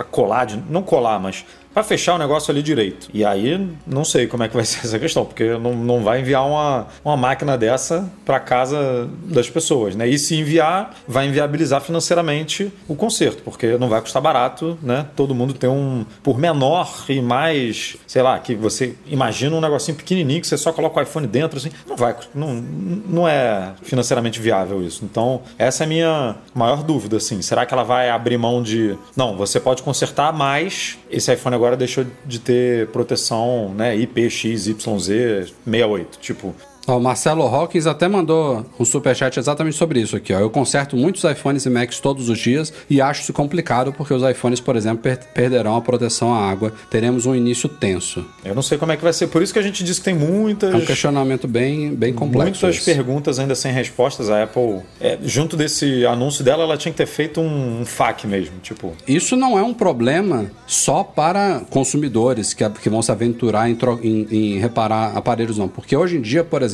colar, 0.09 0.45
de, 0.45 0.57
não 0.57 0.83
colar, 0.83 1.19
mas 1.19 1.45
para 1.73 1.83
fechar 1.83 2.15
o 2.15 2.17
negócio 2.17 2.51
ali 2.51 2.61
direito. 2.61 3.07
E 3.13 3.23
aí, 3.23 3.69
não 3.85 4.03
sei 4.03 4.27
como 4.27 4.43
é 4.43 4.47
que 4.47 4.55
vai 4.55 4.65
ser 4.65 4.85
essa 4.85 4.99
questão, 4.99 5.25
porque 5.25 5.57
não, 5.57 5.73
não 5.73 6.03
vai 6.03 6.21
enviar 6.21 6.45
uma, 6.45 6.87
uma 7.03 7.17
máquina 7.17 7.57
dessa 7.57 8.09
para 8.25 8.39
casa 8.39 9.09
das 9.25 9.49
pessoas, 9.49 9.95
né? 9.95 10.07
E 10.07 10.17
se 10.17 10.35
enviar, 10.35 10.95
vai 11.07 11.27
inviabilizar 11.27 11.81
financeiramente 11.81 12.71
o 12.87 12.95
conserto, 12.95 13.41
porque 13.43 13.77
não 13.77 13.89
vai 13.89 14.01
custar 14.01 14.21
barato, 14.21 14.77
né? 14.81 15.05
Todo 15.15 15.35
mundo 15.35 15.53
tem 15.53 15.69
um, 15.69 16.05
por 16.23 16.37
menor 16.37 17.05
e 17.09 17.21
mais, 17.21 17.97
sei 18.07 18.21
lá, 18.21 18.37
que 18.39 18.55
você 18.55 18.95
imagina 19.05 19.55
um 19.55 19.61
negocinho 19.61 19.97
pequenininho 19.97 20.41
que 20.41 20.47
você 20.47 20.57
só 20.57 20.71
coloca 20.71 20.99
o 20.99 21.03
iPhone 21.03 21.27
dentro, 21.27 21.57
assim, 21.57 21.71
não 21.87 21.95
vai, 21.95 22.15
não, 22.33 22.53
não 22.53 23.27
é 23.27 23.73
financeiramente 23.83 24.39
viável 24.39 24.83
isso. 24.83 25.05
Então, 25.05 25.41
essa 25.57 25.83
é 25.83 25.85
a 25.85 25.87
minha 25.87 26.35
maior 26.53 26.83
dúvida, 26.83 27.17
assim. 27.17 27.41
Será 27.41 27.65
que 27.65 27.73
ela 27.73 27.83
vai 27.83 28.09
abrir 28.09 28.37
mão 28.37 28.61
de, 28.61 28.97
não, 29.15 29.35
você 29.35 29.59
pode 29.59 29.83
consertar, 29.83 30.33
mas 30.33 30.97
esse 31.09 31.33
iPhone 31.33 31.55
agora 31.61 31.77
deixou 31.77 32.03
de 32.25 32.39
ter 32.39 32.87
proteção, 32.87 33.71
né, 33.75 33.95
IPXYZ68, 33.95 36.07
tipo, 36.19 36.55
Ó, 36.87 36.97
o 36.97 37.01
Marcelo 37.01 37.43
Hawkins 37.43 37.85
até 37.85 38.07
mandou 38.07 38.65
um 38.79 38.83
superchat 38.83 39.37
exatamente 39.37 39.77
sobre 39.77 39.99
isso 40.01 40.15
aqui. 40.15 40.33
Ó. 40.33 40.39
Eu 40.39 40.49
conserto 40.49 40.97
muitos 40.97 41.23
iPhones 41.23 41.65
e 41.65 41.69
Macs 41.69 41.99
todos 41.99 42.27
os 42.27 42.39
dias 42.39 42.73
e 42.89 42.99
acho 42.99 43.21
isso 43.21 43.31
complicado 43.33 43.93
porque 43.93 44.13
os 44.13 44.23
iPhones, 44.23 44.59
por 44.59 44.75
exemplo, 44.75 44.97
per- 45.03 45.19
perderão 45.33 45.75
a 45.75 45.81
proteção 45.81 46.33
à 46.33 46.49
água. 46.49 46.73
Teremos 46.89 47.25
um 47.27 47.35
início 47.35 47.69
tenso. 47.69 48.25
eu 48.43 48.55
não 48.55 48.63
sei 48.63 48.77
como 48.79 48.91
é 48.91 48.97
que 48.97 49.03
vai 49.03 49.13
ser. 49.13 49.27
Por 49.27 49.43
isso 49.43 49.53
que 49.53 49.59
a 49.59 49.61
gente 49.61 49.83
disse 49.83 49.99
que 50.01 50.05
tem 50.05 50.15
muitas 50.15 50.73
É 50.73 50.77
um 50.77 50.81
questionamento 50.85 51.47
bem, 51.47 51.93
bem 51.93 52.13
complexo. 52.13 52.65
Muitas 52.65 52.81
esse. 52.81 52.93
perguntas 52.95 53.37
ainda 53.37 53.53
sem 53.53 53.71
respostas. 53.71 54.29
A 54.31 54.43
Apple, 54.43 54.79
é, 54.99 55.19
junto 55.23 55.55
desse 55.55 56.03
anúncio 56.05 56.43
dela, 56.43 56.63
ela 56.63 56.77
tinha 56.77 56.91
que 56.91 56.97
ter 56.97 57.05
feito 57.05 57.39
um, 57.41 57.81
um 57.81 57.85
FAQ 57.85 58.25
mesmo. 58.27 58.55
Tipo, 58.61 58.93
Isso 59.07 59.35
não 59.35 59.57
é 59.57 59.61
um 59.61 59.73
problema 59.73 60.49
só 60.65 61.03
para 61.03 61.61
consumidores 61.69 62.53
que, 62.55 62.67
que 62.69 62.89
vão 62.89 63.01
se 63.03 63.11
aventurar 63.11 63.69
em, 63.69 63.77
em- 64.03 64.27
em 64.31 64.59
reparar 64.59 65.15
aparelhos, 65.15 65.57
não. 65.59 65.67
Porque 65.67 65.95
hoje 65.95 66.17
em 66.17 66.21
dia, 66.21 66.43
por 66.43 66.61
exemplo, 66.61 66.70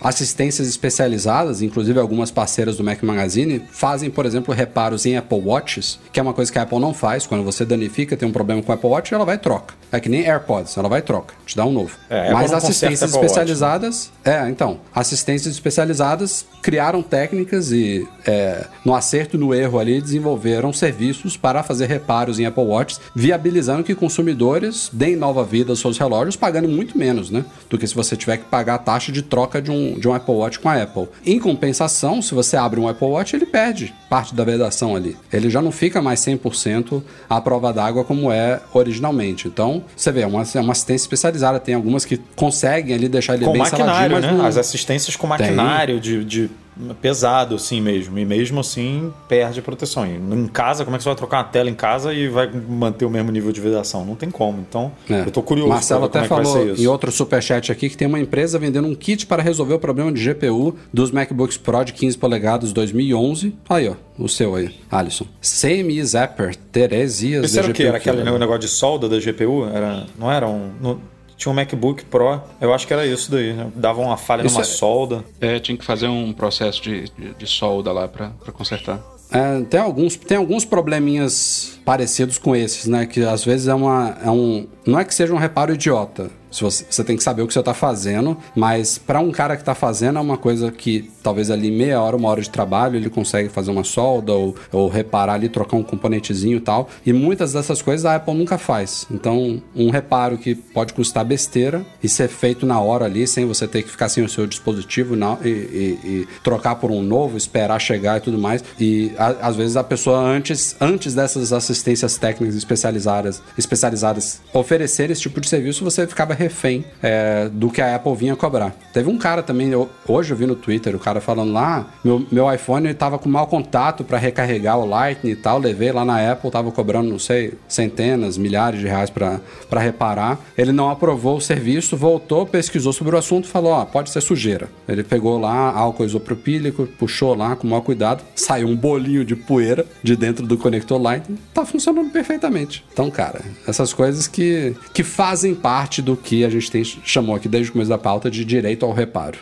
assistências 0.00 0.68
especializadas, 0.68 1.62
inclusive 1.62 1.98
algumas 1.98 2.30
parceiras 2.30 2.76
do 2.76 2.84
Mac 2.84 3.02
Magazine, 3.02 3.62
fazem, 3.70 4.10
por 4.10 4.26
exemplo, 4.26 4.54
reparos 4.54 5.06
em 5.06 5.16
Apple 5.16 5.40
Watches, 5.40 5.98
que 6.12 6.18
é 6.18 6.22
uma 6.22 6.34
coisa 6.34 6.50
que 6.50 6.58
a 6.58 6.62
Apple 6.62 6.78
não 6.78 6.94
faz. 6.94 7.26
Quando 7.26 7.44
você 7.44 7.64
danifica, 7.64 8.16
tem 8.16 8.28
um 8.28 8.32
problema 8.32 8.62
com 8.62 8.72
o 8.72 8.74
Apple 8.74 8.88
Watch, 8.88 9.14
ela 9.14 9.24
vai 9.24 9.36
e 9.36 9.38
troca. 9.38 9.74
É 9.90 9.98
que 9.98 10.08
nem 10.08 10.26
AirPods, 10.26 10.76
ela 10.76 10.88
vai 10.88 10.98
e 10.98 11.02
troca, 11.02 11.34
te 11.46 11.56
dá 11.56 11.64
um 11.64 11.72
novo. 11.72 11.96
É, 12.10 12.30
Mas 12.32 12.52
assistências 12.52 13.12
né? 13.12 13.18
especializadas, 13.18 14.12
é, 14.24 14.48
então, 14.48 14.80
assistências 14.94 15.54
especializadas 15.54 16.44
criaram 16.62 17.02
técnicas 17.02 17.72
e 17.72 18.06
é, 18.26 18.66
no 18.84 18.94
acerto 18.94 19.36
e 19.36 19.40
no 19.40 19.54
erro 19.54 19.78
ali 19.78 20.00
desenvolveram 20.00 20.72
serviços 20.72 21.36
para 21.36 21.62
fazer 21.62 21.86
reparos 21.86 22.38
em 22.38 22.44
Apple 22.44 22.64
Watch, 22.64 22.98
viabilizando 23.14 23.82
que 23.82 23.94
consumidores 23.94 24.90
deem 24.92 25.16
nova 25.16 25.42
vida 25.44 25.72
aos 25.72 25.80
seus 25.80 25.96
relógios, 25.96 26.36
pagando 26.36 26.68
muito 26.68 26.98
menos, 26.98 27.30
né? 27.30 27.44
Do 27.70 27.78
que 27.78 27.86
se 27.86 27.94
você 27.94 28.16
tiver 28.16 28.36
que 28.38 28.44
pagar 28.44 28.74
a 28.74 28.78
taxa 28.78 29.10
de 29.10 29.22
troca 29.22 29.37
de 29.62 29.70
um, 29.70 29.98
de 29.98 30.08
um 30.08 30.14
Apple 30.14 30.34
Watch 30.34 30.58
com 30.58 30.68
a 30.68 30.82
Apple. 30.82 31.08
Em 31.24 31.38
compensação, 31.38 32.20
se 32.22 32.34
você 32.34 32.56
abre 32.56 32.80
um 32.80 32.88
Apple 32.88 33.06
Watch, 33.06 33.34
ele 33.36 33.46
perde 33.46 33.94
parte 34.10 34.34
da 34.34 34.42
vedação 34.44 34.96
ali. 34.96 35.16
Ele 35.32 35.48
já 35.50 35.60
não 35.62 35.70
fica 35.70 36.00
mais 36.02 36.20
100% 36.20 37.02
à 37.28 37.40
prova 37.40 37.72
d'água 37.72 38.04
como 38.04 38.32
é 38.32 38.60
originalmente. 38.72 39.46
Então, 39.48 39.82
você 39.96 40.10
vê, 40.10 40.22
é 40.22 40.26
uma, 40.26 40.42
é 40.54 40.60
uma 40.60 40.72
assistência 40.72 41.04
especializada. 41.04 41.60
Tem 41.60 41.74
algumas 41.74 42.04
que 42.04 42.18
conseguem 42.34 42.94
ali 42.94 43.08
deixar 43.08 43.34
ele 43.34 43.44
com 43.44 43.52
bem 43.52 43.62
maquinário, 43.62 44.10
saladinho, 44.16 44.32
né? 44.32 44.38
não- 44.38 44.46
As 44.46 44.56
assistências 44.56 45.14
com 45.16 45.26
maquinário 45.26 46.00
de, 46.00 46.24
de 46.24 46.50
pesado, 47.00 47.54
assim 47.54 47.80
mesmo. 47.80 48.18
E 48.18 48.24
mesmo 48.24 48.60
assim, 48.60 49.12
perde 49.28 49.60
a 49.60 49.62
proteção. 49.62 50.06
E 50.06 50.10
em 50.16 50.46
casa, 50.46 50.84
como 50.84 50.96
é 50.96 50.98
que 50.98 51.02
você 51.02 51.08
vai 51.08 51.16
trocar 51.16 51.38
uma 51.38 51.44
tela 51.44 51.68
em 51.70 51.74
casa 51.74 52.12
e 52.12 52.28
vai 52.28 52.50
manter 52.50 53.04
o 53.04 53.10
mesmo 53.10 53.30
nível 53.30 53.52
de 53.52 53.60
vedação? 53.60 54.04
Não 54.04 54.14
tem 54.14 54.30
como. 54.30 54.60
Então, 54.68 54.92
É. 55.08 55.20
eu 55.20 55.30
tô 55.30 55.42
curioso 55.42 55.70
Marcelo 55.70 56.04
até 56.04 56.26
como 56.26 56.40
é 56.40 56.44
falou 56.44 56.74
em 56.76 56.86
outro 56.86 57.10
superchat 57.10 57.70
aqui 57.72 57.88
que 57.88 57.96
tem 57.96 58.06
uma 58.08 58.20
empresa 58.20 58.58
vendendo 58.58 58.88
um 58.88 58.94
kit 58.94 59.26
para 59.26 59.42
resolver 59.42 59.74
o 59.74 59.78
problema 59.78 60.12
de 60.12 60.22
GPU 60.22 60.74
dos 60.92 61.10
MacBooks 61.10 61.56
Pro 61.56 61.84
de 61.84 61.92
15 61.92 62.16
polegadas 62.18 62.72
2011. 62.72 63.54
Aí, 63.68 63.88
ó, 63.88 63.94
o 64.18 64.28
seu 64.28 64.54
aí, 64.54 64.74
Alisson. 64.90 65.26
CMI 65.40 66.04
Zapper, 66.04 66.56
Teresias 66.56 67.46
Isso 67.46 67.58
era 67.58 67.70
o 67.70 67.72
quê? 67.74 67.84
Era 67.84 67.96
aquele 67.98 68.22
negócio 68.22 68.60
de 68.60 68.68
solda 68.68 69.08
da 69.08 69.18
GPU? 69.18 69.66
Era, 69.72 70.06
não 70.18 70.30
era 70.30 70.46
um... 70.48 70.70
no- 70.80 71.00
tinha 71.38 71.52
um 71.52 71.54
MacBook 71.54 72.04
Pro, 72.06 72.42
eu 72.60 72.74
acho 72.74 72.84
que 72.86 72.92
era 72.92 73.06
isso 73.06 73.30
daí. 73.30 73.52
né? 73.52 73.70
Dava 73.76 74.00
uma 74.00 74.16
falha 74.16 74.44
Isso 74.44 74.56
numa 74.56 74.62
é- 74.62 74.64
solda. 74.64 75.24
É, 75.40 75.58
tinha 75.60 75.78
que 75.78 75.84
fazer 75.84 76.08
um 76.08 76.32
processo 76.32 76.82
de, 76.82 77.04
de, 77.16 77.34
de 77.34 77.46
solda 77.46 77.92
lá 77.92 78.08
para 78.08 78.30
consertar. 78.52 79.00
É, 79.30 79.60
tem, 79.64 79.78
alguns, 79.78 80.16
tem 80.16 80.36
alguns 80.36 80.64
probleminhas 80.64 81.78
parecidos 81.84 82.38
com 82.38 82.56
esses, 82.56 82.86
né? 82.86 83.06
Que 83.06 83.22
às 83.24 83.44
vezes 83.44 83.68
é, 83.68 83.74
uma, 83.74 84.16
é 84.24 84.30
um. 84.30 84.66
Não 84.84 84.98
é 84.98 85.04
que 85.04 85.14
seja 85.14 85.32
um 85.32 85.36
reparo 85.38 85.72
idiota, 85.74 86.30
Se 86.50 86.62
você, 86.62 87.04
tem 87.04 87.16
que 87.16 87.22
saber 87.22 87.42
o 87.42 87.46
que 87.46 87.52
você 87.52 87.60
está 87.60 87.74
fazendo, 87.74 88.36
mas 88.54 88.98
para 88.98 89.20
um 89.20 89.30
cara 89.30 89.56
que 89.56 89.62
está 89.62 89.74
fazendo 89.74 90.18
é 90.18 90.22
uma 90.22 90.36
coisa 90.36 90.70
que 90.70 91.10
talvez 91.22 91.50
ali 91.50 91.70
meia 91.70 92.00
hora, 92.00 92.16
uma 92.16 92.28
hora 92.28 92.40
de 92.40 92.50
trabalho, 92.50 92.96
ele 92.96 93.10
consegue 93.10 93.48
fazer 93.48 93.70
uma 93.70 93.84
solda 93.84 94.32
ou, 94.32 94.54
ou 94.72 94.88
reparar 94.88 95.34
ali, 95.34 95.48
trocar 95.48 95.76
um 95.76 95.82
componentezinho 95.82 96.56
e 96.56 96.60
tal. 96.60 96.88
E 97.04 97.12
muitas 97.12 97.52
dessas 97.52 97.82
coisas 97.82 98.06
a 98.06 98.16
Apple 98.16 98.34
nunca 98.34 98.56
faz. 98.56 99.06
Então, 99.10 99.62
um 99.74 99.90
reparo 99.90 100.38
que 100.38 100.54
pode 100.54 100.94
custar 100.94 101.24
besteira 101.24 101.84
e 102.02 102.08
ser 102.08 102.28
feito 102.28 102.64
na 102.64 102.80
hora 102.80 103.04
ali, 103.04 103.26
sem 103.26 103.44
você 103.44 103.66
ter 103.66 103.82
que 103.82 103.90
ficar 103.90 104.08
sem 104.08 104.24
o 104.24 104.28
seu 104.28 104.46
dispositivo 104.46 105.14
e, 105.44 105.48
e, 105.48 105.98
e 106.04 106.28
trocar 106.42 106.76
por 106.76 106.90
um 106.90 107.02
novo, 107.02 107.36
esperar 107.36 107.78
chegar 107.78 108.18
e 108.18 108.20
tudo 108.20 108.38
mais. 108.38 108.64
E 108.78 109.12
a, 109.18 109.48
às 109.48 109.56
vezes 109.56 109.76
a 109.76 109.84
pessoa 109.84 110.18
antes, 110.18 110.76
antes 110.80 111.14
dessas 111.14 111.52
assistências 111.52 112.16
técnicas 112.16 112.56
especializadas, 112.56 113.42
especializadas 113.56 114.40
oferecer 114.52 115.10
esse 115.10 115.22
tipo 115.22 115.40
de 115.40 115.48
serviço, 115.48 115.84
você 115.84 116.06
ficava 116.06 116.34
refém 116.38 116.84
é, 117.02 117.48
do 117.52 117.68
que 117.68 117.80
a 117.80 117.96
Apple 117.96 118.14
vinha 118.14 118.36
cobrar. 118.36 118.72
Teve 118.92 119.10
um 119.10 119.18
cara 119.18 119.42
também, 119.42 119.68
eu, 119.70 119.88
hoje 120.06 120.32
eu 120.32 120.36
vi 120.36 120.46
no 120.46 120.54
Twitter, 120.54 120.94
o 120.94 120.98
cara 120.98 121.20
falando 121.20 121.52
lá, 121.52 121.86
meu, 122.04 122.24
meu 122.30 122.52
iPhone 122.52 122.88
estava 122.88 123.18
com 123.18 123.28
mau 123.28 123.46
contato 123.46 124.04
para 124.04 124.18
recarregar 124.18 124.78
o 124.78 124.86
Lightning 124.86 125.32
e 125.32 125.36
tal, 125.36 125.58
levei 125.58 125.90
lá 125.90 126.04
na 126.04 126.32
Apple, 126.32 126.50
tava 126.50 126.70
cobrando, 126.70 127.10
não 127.10 127.18
sei, 127.18 127.54
centenas, 127.68 128.38
milhares 128.38 128.78
de 128.78 128.86
reais 128.86 129.10
para 129.10 129.80
reparar. 129.80 130.38
Ele 130.56 130.70
não 130.70 130.90
aprovou 130.90 131.36
o 131.36 131.40
serviço, 131.40 131.96
voltou, 131.96 132.46
pesquisou 132.46 132.92
sobre 132.92 133.16
o 133.16 133.18
assunto, 133.18 133.48
falou, 133.48 133.72
ó, 133.72 133.84
pode 133.84 134.10
ser 134.10 134.20
sujeira. 134.20 134.68
Ele 134.88 135.02
pegou 135.02 135.38
lá 135.38 135.72
álcool 135.72 136.04
isopropílico, 136.04 136.86
puxou 136.98 137.34
lá 137.34 137.56
com 137.56 137.66
maior 137.66 137.82
cuidado, 137.82 138.22
saiu 138.36 138.68
um 138.68 138.76
bolinho 138.76 139.24
de 139.24 139.34
poeira 139.34 139.84
de 140.02 140.14
dentro 140.14 140.46
do 140.46 140.56
conector 140.56 141.00
Lightning, 141.00 141.38
tá 141.52 141.66
funcionando 141.66 142.10
perfeitamente. 142.10 142.84
Então, 142.92 143.10
cara, 143.10 143.40
essas 143.66 143.92
coisas 143.92 144.26
que, 144.26 144.76
que 144.92 145.02
fazem 145.02 145.54
parte 145.54 146.00
do 146.00 146.16
que 146.28 146.44
a 146.44 146.50
gente 146.50 146.70
tem, 146.70 146.84
chamou 146.84 147.34
aqui 147.34 147.48
desde 147.48 147.70
o 147.70 147.72
começo 147.72 147.88
da 147.88 147.96
pauta 147.96 148.30
de 148.30 148.44
direito 148.44 148.84
ao 148.84 148.92
reparo. 148.92 149.38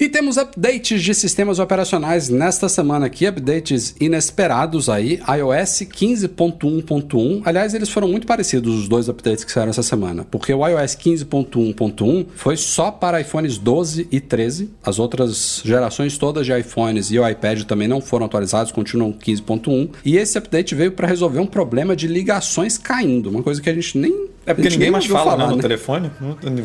E 0.00 0.08
temos 0.08 0.36
updates 0.36 1.00
de 1.00 1.14
sistemas 1.14 1.60
operacionais 1.60 2.28
nesta 2.28 2.68
semana 2.68 3.06
aqui, 3.06 3.24
updates 3.28 3.94
inesperados 4.00 4.88
aí, 4.88 5.20
iOS 5.20 5.82
15.1.1. 5.82 7.42
Aliás, 7.44 7.72
eles 7.72 7.88
foram 7.88 8.08
muito 8.08 8.26
parecidos 8.26 8.74
os 8.74 8.88
dois 8.88 9.08
updates 9.08 9.44
que 9.44 9.52
saíram 9.52 9.70
essa 9.70 9.84
semana, 9.84 10.26
porque 10.28 10.52
o 10.52 10.66
iOS 10.66 10.96
15.1.1 10.96 12.26
foi 12.34 12.56
só 12.56 12.90
para 12.90 13.20
iPhones 13.20 13.56
12 13.56 14.08
e 14.10 14.18
13. 14.18 14.70
As 14.84 14.98
outras 14.98 15.62
gerações 15.64 16.18
todas 16.18 16.44
de 16.44 16.58
iPhones 16.58 17.12
e 17.12 17.18
o 17.20 17.28
iPad 17.28 17.62
também 17.62 17.86
não 17.86 18.00
foram 18.00 18.26
atualizados, 18.26 18.72
continuam 18.72 19.12
15.1. 19.12 19.90
E 20.04 20.16
esse 20.16 20.36
update 20.36 20.74
veio 20.74 20.90
para 20.90 21.06
resolver 21.06 21.38
um 21.38 21.46
problema 21.46 21.94
de 21.94 22.08
ligações 22.08 22.76
caindo, 22.76 23.30
uma 23.30 23.44
coisa 23.44 23.62
que 23.62 23.70
a 23.70 23.74
gente 23.74 23.96
nem 23.96 24.33
é 24.46 24.54
porque 24.54 24.68
ninguém 24.70 24.90
mais 24.90 25.06
fala, 25.06 25.30
falar, 25.30 25.44
né, 25.44 25.50
no 25.50 25.56
né? 25.56 25.62
telefone. 25.62 26.10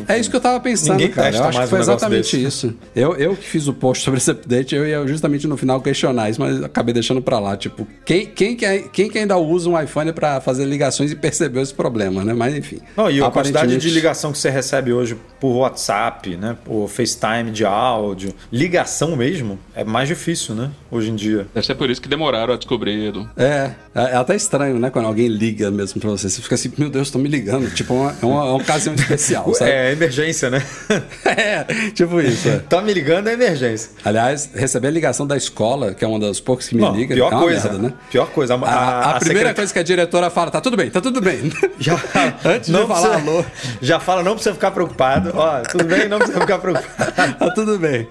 É 0.08 0.18
isso 0.18 0.30
que 0.30 0.36
eu 0.36 0.40
tava 0.40 0.60
pensando, 0.60 0.92
ninguém 0.92 1.10
cara. 1.10 1.34
Eu 1.34 1.44
acho 1.44 1.60
que 1.60 1.66
foi 1.66 1.78
um 1.78 1.82
exatamente 1.82 2.36
desse. 2.36 2.46
isso. 2.46 2.74
Eu, 2.94 3.14
eu 3.16 3.36
que 3.36 3.44
fiz 3.44 3.66
o 3.66 3.72
post 3.72 4.04
sobre 4.04 4.18
esse 4.18 4.30
update, 4.30 4.74
eu 4.74 4.86
ia 4.86 5.06
justamente 5.06 5.46
no 5.46 5.56
final 5.56 5.80
questionar 5.80 6.30
isso, 6.30 6.40
mas 6.40 6.62
acabei 6.62 6.92
deixando 6.92 7.22
pra 7.22 7.38
lá. 7.38 7.56
Tipo, 7.56 7.86
quem, 8.04 8.26
quem, 8.26 8.56
que, 8.56 8.64
é, 8.64 8.78
quem 8.80 9.08
que 9.08 9.18
ainda 9.18 9.36
usa 9.36 9.68
um 9.68 9.80
iPhone 9.80 10.12
para 10.12 10.40
fazer 10.40 10.64
ligações 10.64 11.10
e 11.10 11.16
percebeu 11.16 11.62
esse 11.62 11.74
problema, 11.74 12.24
né? 12.24 12.34
Mas 12.34 12.54
enfim. 12.54 12.80
Não, 12.96 13.10
e 13.10 13.22
a 13.22 13.30
quantidade 13.30 13.76
de 13.76 13.90
ligação 13.90 14.32
que 14.32 14.38
você 14.38 14.50
recebe 14.50 14.92
hoje 14.92 15.16
por 15.40 15.56
WhatsApp, 15.56 16.36
né? 16.36 16.56
Por 16.64 16.88
FaceTime 16.88 17.50
de 17.50 17.64
áudio, 17.64 18.34
ligação 18.52 19.16
mesmo, 19.16 19.58
é 19.74 19.84
mais 19.84 20.08
difícil, 20.08 20.54
né? 20.54 20.70
Hoje 20.90 21.10
em 21.10 21.16
dia. 21.16 21.46
Deve 21.54 21.66
ser 21.66 21.74
por 21.74 21.88
isso 21.88 22.00
que 22.00 22.08
demoraram 22.08 22.54
a 22.54 22.56
descobrir. 22.56 23.12
É, 23.36 23.70
é, 23.94 24.02
é 24.02 24.16
até 24.16 24.36
estranho, 24.36 24.78
né? 24.78 24.90
Quando 24.90 25.06
alguém 25.06 25.28
liga 25.28 25.70
mesmo 25.70 26.00
pra 26.00 26.10
você. 26.10 26.28
Você 26.28 26.42
fica 26.42 26.54
assim, 26.54 26.72
meu 26.76 26.90
Deus, 26.90 27.08
estão 27.08 27.20
me 27.20 27.28
ligando. 27.28 27.69
Tipo, 27.74 27.94
uma, 27.94 28.14
é 28.22 28.26
uma, 28.26 28.54
ocasião 28.54 28.94
especial, 28.94 29.52
sabe? 29.54 29.70
É, 29.70 29.92
emergência, 29.92 30.50
né? 30.50 30.62
é, 31.24 31.64
tipo 31.92 32.20
isso. 32.20 32.48
É. 32.48 32.58
Tá 32.58 32.80
me 32.82 32.92
ligando 32.92 33.28
é 33.28 33.32
emergência. 33.32 33.90
Aliás, 34.04 34.50
receber 34.54 34.88
a 34.88 34.90
ligação 34.90 35.26
da 35.26 35.36
escola, 35.36 35.94
que 35.94 36.04
é 36.04 36.08
uma 36.08 36.18
das 36.18 36.40
poucas 36.40 36.68
que 36.68 36.74
me 36.74 36.82
Não, 36.82 36.94
liga, 36.94 37.14
pior 37.14 37.32
é 37.32 37.36
coisa, 37.36 37.68
merda, 37.70 37.88
né? 37.88 37.94
Pior 38.10 38.26
coisa. 38.30 38.54
A, 38.54 38.58
a, 38.58 38.60
a, 38.60 39.16
a 39.16 39.20
primeira 39.20 39.50
secret... 39.50 39.54
coisa 39.56 39.72
que 39.72 39.78
a 39.78 39.82
diretora 39.82 40.30
fala, 40.30 40.50
tá 40.50 40.60
tudo 40.60 40.76
bem, 40.76 40.90
tá 40.90 41.00
tudo 41.00 41.20
bem. 41.20 41.50
Já, 41.78 42.00
Antes 42.44 42.68
não 42.68 42.82
de 42.82 42.88
falar 42.88 43.08
precisa, 43.10 43.30
alô. 43.30 43.44
Já 43.80 44.00
fala, 44.00 44.22
não 44.22 44.32
precisa 44.34 44.54
ficar 44.54 44.70
preocupado. 44.70 45.32
Ó, 45.34 45.60
tudo 45.62 45.84
bem, 45.84 46.08
não 46.08 46.18
precisa 46.18 46.40
ficar 46.40 46.58
preocupado. 46.58 47.12
tá 47.38 47.50
tudo 47.54 47.78
bem. 47.78 48.08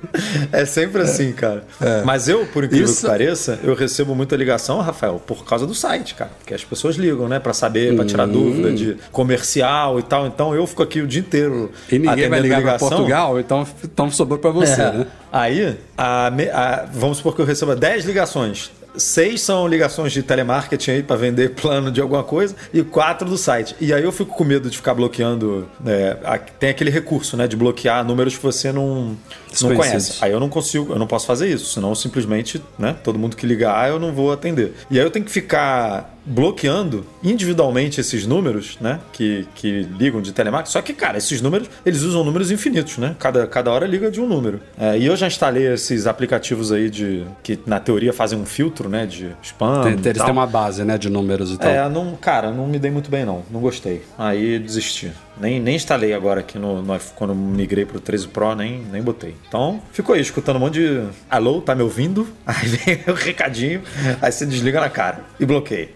É 0.51 0.65
sempre 0.65 1.01
assim, 1.01 1.31
cara. 1.31 1.63
É. 1.81 2.01
Mas 2.03 2.27
eu, 2.27 2.45
por 2.47 2.63
incrível 2.63 2.85
Isso... 2.85 3.01
que 3.01 3.07
pareça, 3.07 3.59
eu 3.63 3.75
recebo 3.75 4.15
muita 4.15 4.35
ligação, 4.35 4.79
Rafael, 4.79 5.21
por 5.25 5.45
causa 5.45 5.67
do 5.67 5.75
site, 5.75 6.15
cara. 6.15 6.31
Porque 6.39 6.53
as 6.53 6.63
pessoas 6.63 6.95
ligam, 6.95 7.27
né? 7.27 7.39
Pra 7.39 7.53
saber, 7.53 7.95
pra 7.95 8.05
tirar 8.05 8.27
hum. 8.27 8.31
dúvida 8.31 8.71
de 8.71 8.97
comercial 9.11 9.48
e 9.57 10.03
tal. 10.03 10.27
Então 10.27 10.53
eu 10.53 10.65
fico 10.67 10.83
aqui 10.83 11.01
o 11.01 11.07
dia 11.07 11.21
inteiro. 11.21 11.71
E 11.91 11.97
ninguém 11.97 12.29
vai 12.29 12.39
ligar 12.39 12.59
ligação. 12.59 12.87
pra 12.87 12.97
Portugal, 12.97 13.39
então, 13.39 13.67
então 13.83 14.11
sobrou 14.11 14.39
pra 14.39 14.51
você, 14.51 14.81
é. 14.81 14.91
né? 14.91 15.07
Aí, 15.31 15.77
a, 15.97 16.27
a, 16.27 16.85
vamos 16.91 17.17
supor 17.17 17.35
que 17.35 17.41
eu 17.41 17.45
receba 17.45 17.75
10 17.75 18.05
ligações 18.05 18.71
seis 18.97 19.41
são 19.41 19.67
ligações 19.67 20.11
de 20.11 20.23
telemarketing 20.23 20.91
aí 20.91 21.03
para 21.03 21.15
vender 21.15 21.49
plano 21.51 21.91
de 21.91 22.01
alguma 22.01 22.23
coisa 22.23 22.55
e 22.73 22.83
quatro 22.83 23.27
do 23.27 23.37
site. 23.37 23.75
E 23.79 23.93
aí 23.93 24.03
eu 24.03 24.11
fico 24.11 24.35
com 24.35 24.43
medo 24.43 24.69
de 24.69 24.77
ficar 24.77 24.93
bloqueando. 24.93 25.67
É, 25.85 26.17
tem 26.59 26.69
aquele 26.69 26.89
recurso, 26.89 27.37
né, 27.37 27.47
de 27.47 27.55
bloquear 27.55 28.03
números 28.03 28.35
que 28.35 28.43
você 28.43 28.71
não, 28.71 29.15
não 29.61 29.75
conhece. 29.75 30.17
Aí 30.21 30.31
eu 30.31 30.39
não 30.39 30.49
consigo, 30.49 30.93
eu 30.93 30.99
não 30.99 31.07
posso 31.07 31.25
fazer 31.25 31.47
isso, 31.47 31.73
senão 31.73 31.93
simplesmente, 31.95 32.61
né, 32.77 32.95
todo 33.03 33.17
mundo 33.17 33.35
que 33.35 33.45
ligar 33.45 33.89
eu 33.89 33.99
não 33.99 34.13
vou 34.13 34.31
atender. 34.31 34.73
E 34.89 34.99
aí 34.99 35.05
eu 35.05 35.11
tenho 35.11 35.25
que 35.25 35.31
ficar 35.31 36.19
bloqueando 36.29 37.05
individualmente 37.23 37.99
esses 37.99 38.25
números, 38.27 38.77
né? 38.79 38.99
Que, 39.11 39.47
que 39.55 39.81
ligam 39.97 40.21
de 40.21 40.31
telemarketing. 40.31 40.71
Só 40.71 40.81
que, 40.81 40.93
cara, 40.93 41.17
esses 41.17 41.41
números, 41.41 41.69
eles 41.85 42.01
usam 42.03 42.23
números 42.23 42.51
infinitos, 42.51 42.97
né? 42.97 43.15
Cada, 43.17 43.47
cada 43.47 43.71
hora 43.71 43.87
liga 43.87 44.11
de 44.11 44.21
um 44.21 44.27
número. 44.27 44.61
É, 44.77 44.97
e 44.97 45.05
eu 45.05 45.15
já 45.15 45.25
instalei 45.25 45.73
esses 45.73 46.05
aplicativos 46.05 46.71
aí 46.71 46.89
de 46.89 47.25
que 47.41 47.59
na 47.65 47.79
teoria 47.79 48.13
fazem 48.13 48.37
um 48.37 48.45
filtro, 48.45 48.87
né? 48.87 49.05
De 49.05 49.31
spam. 49.41 49.81
Tem, 49.83 50.11
eles 50.11 50.21
têm 50.21 50.31
uma 50.31 50.45
base, 50.45 50.83
né? 50.83 50.97
De 50.97 51.09
números 51.09 51.51
e 51.51 51.57
tal. 51.57 51.69
É, 51.69 51.89
não, 51.89 52.15
cara, 52.15 52.51
não 52.51 52.67
me 52.67 52.77
dei 52.77 52.91
muito 52.91 53.09
bem, 53.09 53.25
não. 53.25 53.43
Não 53.49 53.59
gostei. 53.59 54.03
Aí 54.17 54.59
desisti. 54.59 55.11
Nem, 55.39 55.59
nem 55.59 55.75
instalei 55.75 56.13
agora 56.13 56.41
aqui 56.41 56.59
no, 56.59 56.81
no 56.81 56.99
quando 57.15 57.33
migrei 57.33 57.85
pro 57.85 57.99
13 57.99 58.27
Pro, 58.27 58.55
nem, 58.55 58.81
nem 58.91 59.01
botei. 59.01 59.35
Então, 59.47 59.81
ficou 59.91 60.15
aí 60.15 60.21
escutando 60.21 60.57
um 60.57 60.59
monte 60.59 60.73
de. 60.73 61.07
Alô, 61.29 61.61
tá 61.61 61.73
me 61.73 61.81
ouvindo? 61.81 62.27
Aí 62.45 62.67
vem 62.67 62.99
o 63.07 63.13
recadinho, 63.13 63.81
aí 64.21 64.31
você 64.31 64.45
desliga 64.45 64.81
na 64.81 64.89
cara 64.89 65.23
e 65.39 65.45
bloqueia. 65.45 65.89